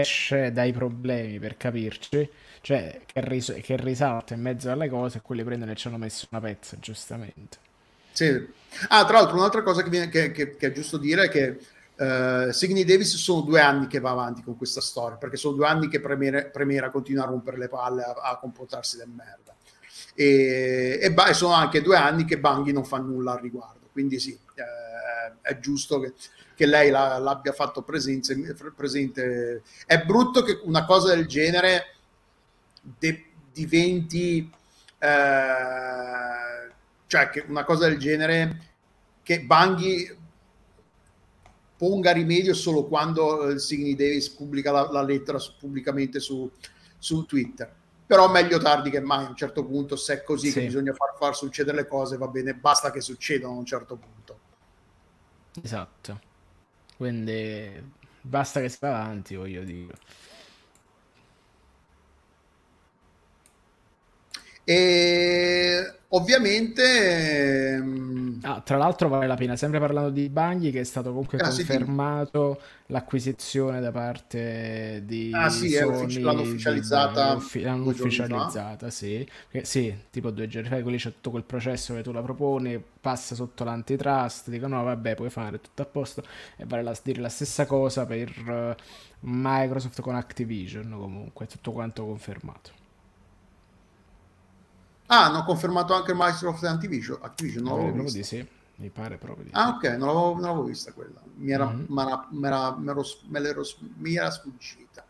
esce 0.00 0.52
dai 0.52 0.72
problemi, 0.72 1.38
per 1.38 1.56
capirci, 1.56 2.28
cioè 2.60 3.00
che, 3.04 3.20
ris- 3.22 3.60
che 3.62 3.76
risalta 3.76 4.34
in 4.34 4.40
mezzo 4.40 4.70
alle 4.70 4.88
cose 4.88 5.18
e 5.18 5.20
quelli 5.20 5.44
prendono 5.44 5.72
e 5.72 5.74
ci 5.74 5.88
hanno 5.88 5.98
messo 5.98 6.26
una 6.30 6.40
pezza, 6.40 6.76
giustamente. 6.78 7.58
Sì. 8.12 8.48
Ah, 8.88 9.04
tra 9.04 9.18
l'altro 9.18 9.36
un'altra 9.36 9.62
cosa 9.62 9.82
che, 9.82 9.90
viene, 9.90 10.08
che, 10.08 10.30
che, 10.30 10.56
che 10.56 10.66
è 10.68 10.72
giusto 10.72 10.96
dire 10.96 11.24
è 11.24 11.28
che 11.28 11.58
Uh, 11.96 12.50
Signy 12.50 12.84
Davis 12.84 13.14
sono 13.14 13.42
due 13.42 13.60
anni 13.60 13.86
che 13.86 14.00
va 14.00 14.10
avanti 14.10 14.42
con 14.42 14.56
questa 14.56 14.80
storia 14.80 15.16
perché 15.16 15.36
sono 15.36 15.54
due 15.54 15.68
anni 15.68 15.86
che 15.88 16.00
Premiera 16.00 16.90
continua 16.90 17.22
a 17.22 17.28
rompere 17.28 17.56
le 17.56 17.68
palle 17.68 18.02
a, 18.02 18.14
a 18.14 18.38
comportarsi 18.38 18.96
del 18.96 19.08
merda 19.08 19.54
e, 20.14 20.98
e, 21.00 21.14
e, 21.14 21.34
sono 21.34 21.52
anche 21.52 21.82
due 21.82 21.96
anni 21.96 22.24
che 22.24 22.38
Banghi 22.38 22.72
non 22.72 22.84
fa 22.84 22.98
nulla 22.98 23.32
al 23.32 23.40
riguardo, 23.40 23.88
quindi 23.92 24.18
sì, 24.20 24.32
eh, 24.32 25.34
è 25.40 25.58
giusto 25.58 25.98
che, 25.98 26.14
che 26.54 26.66
lei 26.66 26.90
la, 26.90 27.18
l'abbia 27.18 27.52
fatto 27.52 27.82
presenze, 27.82 28.36
presente. 28.76 29.62
È 29.84 30.02
brutto 30.04 30.42
che 30.42 30.60
una 30.64 30.84
cosa 30.84 31.14
del 31.14 31.26
genere 31.26 31.96
de, 32.80 33.30
diventi, 33.52 34.50
eh, 34.98 36.72
cioè 37.06 37.28
che 37.30 37.44
una 37.48 37.64
cosa 37.64 37.88
del 37.88 37.98
genere 37.98 38.72
che 39.22 39.40
Banghi 39.40 40.22
ponga 41.84 42.12
rimedio 42.12 42.54
solo 42.54 42.84
quando 42.84 43.50
eh, 43.50 43.58
Signy 43.58 43.94
Davis 43.94 44.30
pubblica 44.30 44.72
la, 44.72 44.90
la 44.90 45.02
lettera 45.02 45.38
su, 45.38 45.52
pubblicamente 45.58 46.18
su, 46.18 46.50
su 46.96 47.26
Twitter. 47.26 47.70
Però 48.06 48.30
meglio 48.30 48.56
tardi 48.58 48.88
che 48.88 49.00
mai 49.00 49.26
a 49.26 49.28
un 49.28 49.36
certo 49.36 49.66
punto 49.66 49.94
se 49.94 50.14
è 50.14 50.22
così 50.24 50.48
sì. 50.48 50.60
che 50.60 50.66
bisogna 50.66 50.94
far, 50.94 51.14
far 51.18 51.36
succedere 51.36 51.76
le 51.76 51.86
cose 51.86 52.16
va 52.16 52.28
bene 52.28 52.54
basta 52.54 52.90
che 52.90 53.02
succedano 53.02 53.52
a 53.52 53.58
un 53.58 53.66
certo 53.66 53.96
punto. 53.96 54.38
Esatto. 55.62 56.20
Quindi 56.96 57.92
basta 58.22 58.62
che 58.62 58.70
si 58.70 58.78
va 58.80 59.00
avanti 59.00 59.34
voglio 59.34 59.62
dire 59.62 59.94
e 64.64 65.94
ovviamente 66.08 67.74
ehm, 67.74 68.38
ah, 68.42 68.60
tra 68.60 68.78
l'altro 68.78 69.08
vale 69.08 69.26
la 69.26 69.34
pena 69.34 69.56
sempre 69.56 69.78
parlando 69.78 70.10
di 70.10 70.28
Bagni 70.30 70.70
che 70.70 70.80
è 70.80 70.84
stato 70.84 71.10
comunque 71.10 71.38
ah, 71.38 71.48
confermato 71.48 72.58
sì. 72.60 72.92
l'acquisizione 72.92 73.80
da 73.80 73.90
parte 73.90 75.02
di 75.04 75.30
ah 75.34 75.50
sì 75.50 75.70
Sony, 75.70 76.20
l'hanno 76.20 76.40
ufficializzata 76.40 77.34
di, 77.52 77.60
l'hanno 77.60 77.88
ufficializzata 77.88 78.88
sì. 78.88 79.28
sì 79.62 79.94
tipo 80.10 80.30
due 80.30 80.48
giorni 80.48 80.68
fa 80.68 80.80
quelli 80.80 80.96
c'è 80.96 81.10
tutto 81.10 81.30
quel 81.30 81.44
processo 81.44 81.94
che 81.94 82.02
tu 82.02 82.12
la 82.12 82.22
proponi 82.22 82.82
passa 83.00 83.34
sotto 83.34 83.64
l'antitrust 83.64 84.48
dicono 84.48 84.76
no 84.76 84.84
vabbè 84.84 85.14
puoi 85.14 85.30
fare 85.30 85.60
tutto 85.60 85.82
a 85.82 85.86
posto 85.86 86.22
e 86.56 86.64
vale 86.64 86.88
a 86.88 86.98
dire 87.02 87.20
la 87.20 87.28
stessa 87.28 87.66
cosa 87.66 88.06
per 88.06 88.32
uh, 88.46 88.74
Microsoft 89.20 90.00
con 90.00 90.14
Activision 90.14 90.90
comunque 90.90 91.46
tutto 91.46 91.72
quanto 91.72 92.06
confermato 92.06 92.82
Ah, 95.06 95.26
hanno 95.26 95.44
confermato 95.44 95.94
anche 95.94 96.12
Microsoft 96.14 96.62
e 96.64 96.68
Activision. 96.68 97.18
Activision 97.20 97.64
non 97.64 97.78
l'avevo 97.78 98.02
vista. 98.02 98.18
Di 98.18 98.24
sì. 98.24 98.48
Mi 98.76 98.90
pare 98.90 99.18
proprio 99.18 99.44
di 99.44 99.50
Ah, 99.52 99.68
ok, 99.68 99.84
non 99.84 100.08
l'avevo, 100.08 100.32
non 100.32 100.40
l'avevo 100.40 100.64
vista 100.64 100.92
quella. 100.92 101.20
Mi 101.36 101.52
era, 101.52 101.66
mm-hmm. 101.66 101.84
m'era, 101.88 102.26
m'era, 102.30 102.76
m'ero, 102.76 103.04
me 103.28 103.40
l'ero, 103.40 103.62
mi 103.98 104.16
era 104.16 104.30
sfuggita. 104.30 105.04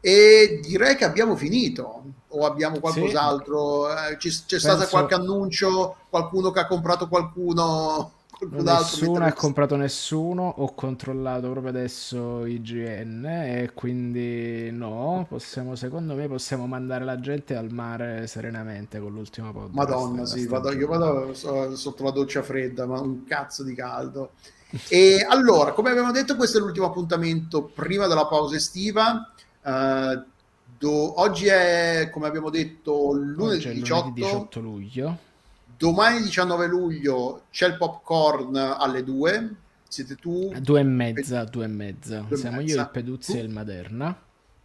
E 0.00 0.60
direi 0.62 0.96
che 0.96 1.04
abbiamo 1.04 1.36
finito. 1.36 2.04
O 2.28 2.44
abbiamo 2.46 2.80
qualcos'altro? 2.80 3.86
Sì. 3.88 3.92
Eh, 3.92 4.16
c'è, 4.16 4.28
c'è 4.30 4.44
Penso... 4.48 4.58
stato 4.58 4.88
qualche 4.88 5.14
annuncio? 5.14 5.96
Qualcuno 6.08 6.50
che 6.50 6.60
ha 6.60 6.66
comprato 6.66 7.06
qualcuno? 7.06 8.12
Nessuno 8.50 9.24
ha 9.24 9.32
comprato 9.32 9.76
nessuno, 9.76 10.52
ho 10.56 10.74
controllato 10.74 11.50
proprio 11.50 11.68
adesso 11.68 12.44
IGN 12.44 13.24
e 13.24 13.70
quindi 13.72 14.70
no, 14.72 15.24
possiamo, 15.28 15.76
secondo 15.76 16.14
me 16.14 16.26
possiamo 16.26 16.66
mandare 16.66 17.04
la 17.04 17.20
gente 17.20 17.54
al 17.54 17.72
mare 17.72 18.26
serenamente 18.26 18.98
con 18.98 19.12
l'ultima 19.12 19.52
podcast. 19.52 19.74
Madonna, 19.74 20.26
sì, 20.26 20.46
vado, 20.46 20.72
io 20.72 20.88
vado 20.88 21.32
sotto 21.34 22.02
la 22.02 22.10
doccia 22.10 22.42
fredda, 22.42 22.84
ma 22.86 23.00
un 23.00 23.24
cazzo 23.24 23.62
di 23.62 23.74
caldo. 23.74 24.30
E 24.88 25.24
allora, 25.28 25.72
come 25.72 25.90
abbiamo 25.90 26.10
detto, 26.10 26.34
questo 26.34 26.58
è 26.58 26.60
l'ultimo 26.60 26.86
appuntamento 26.86 27.62
prima 27.64 28.08
della 28.08 28.26
pausa 28.26 28.56
estiva. 28.56 29.30
Uh, 29.62 30.20
do, 30.78 31.20
oggi 31.20 31.46
è, 31.46 32.08
come 32.10 32.26
abbiamo 32.26 32.50
detto, 32.50 33.12
lunedì, 33.12 33.72
18. 33.74 34.02
lunedì 34.02 34.20
18 34.20 34.60
luglio 34.60 35.18
Domani 35.82 36.22
19 36.22 36.68
luglio 36.68 37.42
c'è 37.50 37.66
il 37.66 37.76
popcorn 37.76 38.54
alle 38.54 39.02
2. 39.02 39.54
Siete 39.88 40.14
tu? 40.14 40.52
Due 40.60 40.78
e 40.78 40.84
mezza, 40.84 41.42
due 41.42 41.64
e 41.64 41.68
mezza. 41.68 42.20
Due 42.20 42.36
Siamo 42.36 42.58
mezza. 42.58 42.74
io, 42.76 42.80
il 42.82 42.88
Peduzzi 42.92 43.32
tu? 43.32 43.38
e 43.38 43.40
il 43.40 43.48
Maderna. 43.48 44.22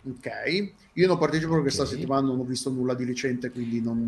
Ok. 0.07 0.72
Io 0.94 1.07
non 1.07 1.18
partecipo 1.18 1.48
perché 1.48 1.64
questa 1.64 1.85
settimana 1.88 2.27
non 2.27 2.39
ho 2.39 2.44
visto 2.44 2.69
nulla 2.69 2.94
di 2.94 3.03
recente, 3.03 3.49
quindi 3.49 3.81
non, 3.81 4.06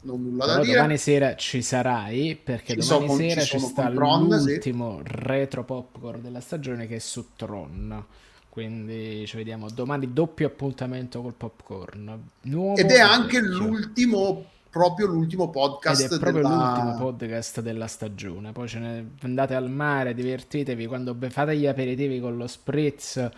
non 0.00 0.22
nulla 0.24 0.44
Però 0.44 0.56
da 0.56 0.62
dire. 0.64 0.74
Domani 0.74 0.98
sera 0.98 1.36
ci 1.36 1.62
sarai, 1.62 2.36
perché 2.42 2.80
ci 2.80 2.88
domani 2.88 3.06
sono, 3.06 3.18
sera 3.20 3.40
ci, 3.42 3.58
ci 3.60 3.66
sta 3.66 3.88
Tron, 3.88 4.26
l'ultimo 4.26 5.02
sì. 5.04 5.12
retro 5.12 5.62
popcorn 5.62 6.20
della 6.20 6.40
stagione 6.40 6.88
che 6.88 6.96
è 6.96 6.98
su 6.98 7.26
Tron 7.36 8.04
quindi 8.48 9.24
ci 9.28 9.36
vediamo 9.36 9.70
domani 9.70 10.12
doppio 10.12 10.48
appuntamento 10.48 11.22
col 11.22 11.34
popcorn 11.34 12.20
Nuovo 12.42 12.76
ed 12.76 12.90
è 12.90 12.98
anche 12.98 13.40
vecchio. 13.40 13.58
l'ultimo 13.58 14.44
proprio 14.70 15.06
l'ultimo 15.06 15.50
podcast 15.50 16.02
ed 16.02 16.12
è 16.12 16.18
proprio 16.18 16.42
della... 16.42 16.54
l'ultimo 16.54 16.96
podcast 16.96 17.60
della 17.60 17.86
stagione. 17.86 18.52
Poi 18.52 18.68
ce 18.68 18.78
ne 18.78 19.10
andate 19.22 19.54
al 19.54 19.68
mare 19.68 20.14
divertitevi. 20.14 20.86
Quando 20.86 21.16
fate 21.28 21.56
gli 21.56 21.66
aperitivi 21.66 22.20
con 22.20 22.36
lo 22.36 22.46
spritz 22.46 23.28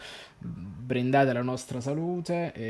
brindate 0.44 1.32
la 1.32 1.42
nostra 1.42 1.80
salute 1.80 2.52
e, 2.52 2.62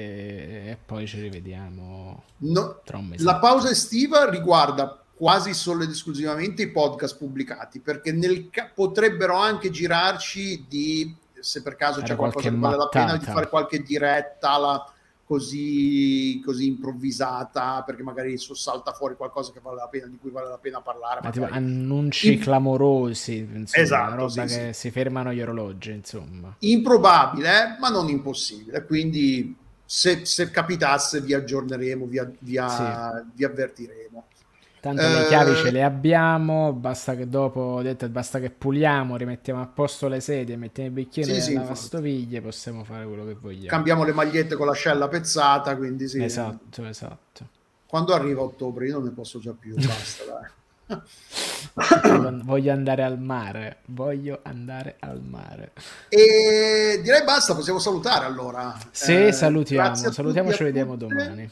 e 0.67 0.79
poi 0.85 1.07
ci 1.07 1.21
rivediamo 1.21 2.23
no, 2.39 2.81
tra 2.85 2.99
un 2.99 3.07
mese 3.07 3.25
la 3.25 3.39
pausa 3.39 3.71
estiva 3.71 4.29
riguarda 4.29 5.03
quasi 5.15 5.55
solo 5.55 5.83
ed 5.83 5.91
esclusivamente 5.91 6.63
i 6.63 6.71
podcast 6.71 7.17
pubblicati 7.17 7.81
perché 7.81 8.15
ca- 8.51 8.71
potrebbero 8.75 9.37
anche 9.37 9.71
girarci 9.71 10.67
di 10.69 11.17
se 11.41 11.63
per 11.63 11.77
caso 11.77 11.99
Era 11.99 12.09
c'è 12.09 12.17
qualcosa 12.17 12.49
che 12.49 12.57
vale 12.57 12.77
la 12.77 12.89
pena 12.89 13.17
di 13.17 13.25
fare 13.25 13.49
qualche 13.49 13.83
diretta 13.83 14.51
alla 14.51 14.92
così, 15.33 16.43
così 16.45 16.67
improvvisata 16.67 17.83
perché 17.87 18.03
magari 18.03 18.37
salta 18.37 18.93
fuori 18.93 19.17
qualcosa 19.17 19.51
che 19.51 19.61
vale 19.63 19.77
la 19.77 19.89
pena, 19.89 20.07
di 20.07 20.19
cui 20.19 20.31
vale 20.31 20.49
la 20.49 20.59
pena 20.59 20.83
parlare. 20.83 21.21
Ma 21.23 21.31
tipo 21.31 21.49
annunci 21.51 22.35
In... 22.35 22.41
clamorosi, 22.41 23.39
insomma, 23.39 23.83
esatto, 23.83 24.15
roba 24.17 24.29
sì, 24.29 24.41
che 24.41 24.73
sì. 24.75 24.81
si 24.81 24.91
fermano 24.91 25.33
gli 25.33 25.41
orologi, 25.41 25.91
insomma. 25.93 26.55
Improbabile, 26.59 27.79
ma 27.81 27.89
non 27.89 28.11
impossibile. 28.11 28.85
Quindi 28.85 29.57
se, 29.83 30.27
se 30.27 30.51
capitasse 30.51 31.23
vi 31.23 31.33
aggiorneremo, 31.33 32.05
vi, 32.05 32.21
vi, 32.41 32.61
sì. 32.69 32.83
vi 33.35 33.45
avvertiremo. 33.45 34.02
Tanto 34.83 35.01
le 35.01 35.27
chiavi 35.29 35.55
ce 35.55 35.69
eh, 35.69 35.71
le 35.71 35.85
abbiamo, 35.85 36.73
basta 36.73 37.15
che 37.15 37.29
dopo, 37.29 37.81
detto, 37.83 38.09
basta 38.09 38.41
che 38.41 38.51
puliamo, 38.51 39.15
rimettiamo 39.15 39.63
a 39.63 39.67
posto 39.67 40.09
le 40.09 40.19
sedie, 40.19 40.57
mettiamo 40.57 40.89
i 40.89 40.93
bicchieri 40.93 41.35
sì, 41.35 41.41
sì, 41.41 41.55
lavastoviglie, 41.55 42.41
possiamo 42.41 42.83
fare 42.83 43.07
quello 43.07 43.25
che 43.25 43.35
vogliamo. 43.35 43.69
Cambiamo 43.69 44.03
le 44.03 44.13
magliette 44.13 44.57
con 44.57 44.67
l'ascella 44.67 45.07
pezzata, 45.07 45.77
quindi 45.77 46.09
sì. 46.09 46.21
Esatto, 46.21 46.85
esatto. 46.85 47.47
Quando 47.87 48.13
arriva 48.13 48.43
ottobre 48.43 48.87
io 48.87 48.95
non 48.95 49.05
ne 49.05 49.11
posso 49.11 49.39
già 49.39 49.55
più, 49.57 49.77
basta 49.79 50.25
dai. 50.89 52.43
voglio 52.43 52.73
andare 52.73 53.05
al 53.05 53.21
mare, 53.21 53.83
voglio 53.85 54.41
andare 54.43 54.97
al 54.99 55.21
mare. 55.21 55.75
E 56.09 57.01
direi 57.05 57.23
basta, 57.23 57.55
possiamo 57.55 57.79
salutare 57.79 58.25
allora. 58.25 58.77
Sì, 58.91 59.27
eh, 59.27 59.33
salutiamo, 59.33 59.95
salutiamo, 59.95 60.53
ci 60.53 60.65
vediamo 60.65 60.97
domani. 60.97 61.49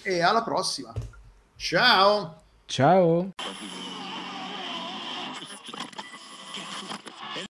E 0.00 0.22
alla 0.22 0.42
prossima. 0.42 0.94
Ciao. 1.56 2.39
Ciao. 2.70 3.32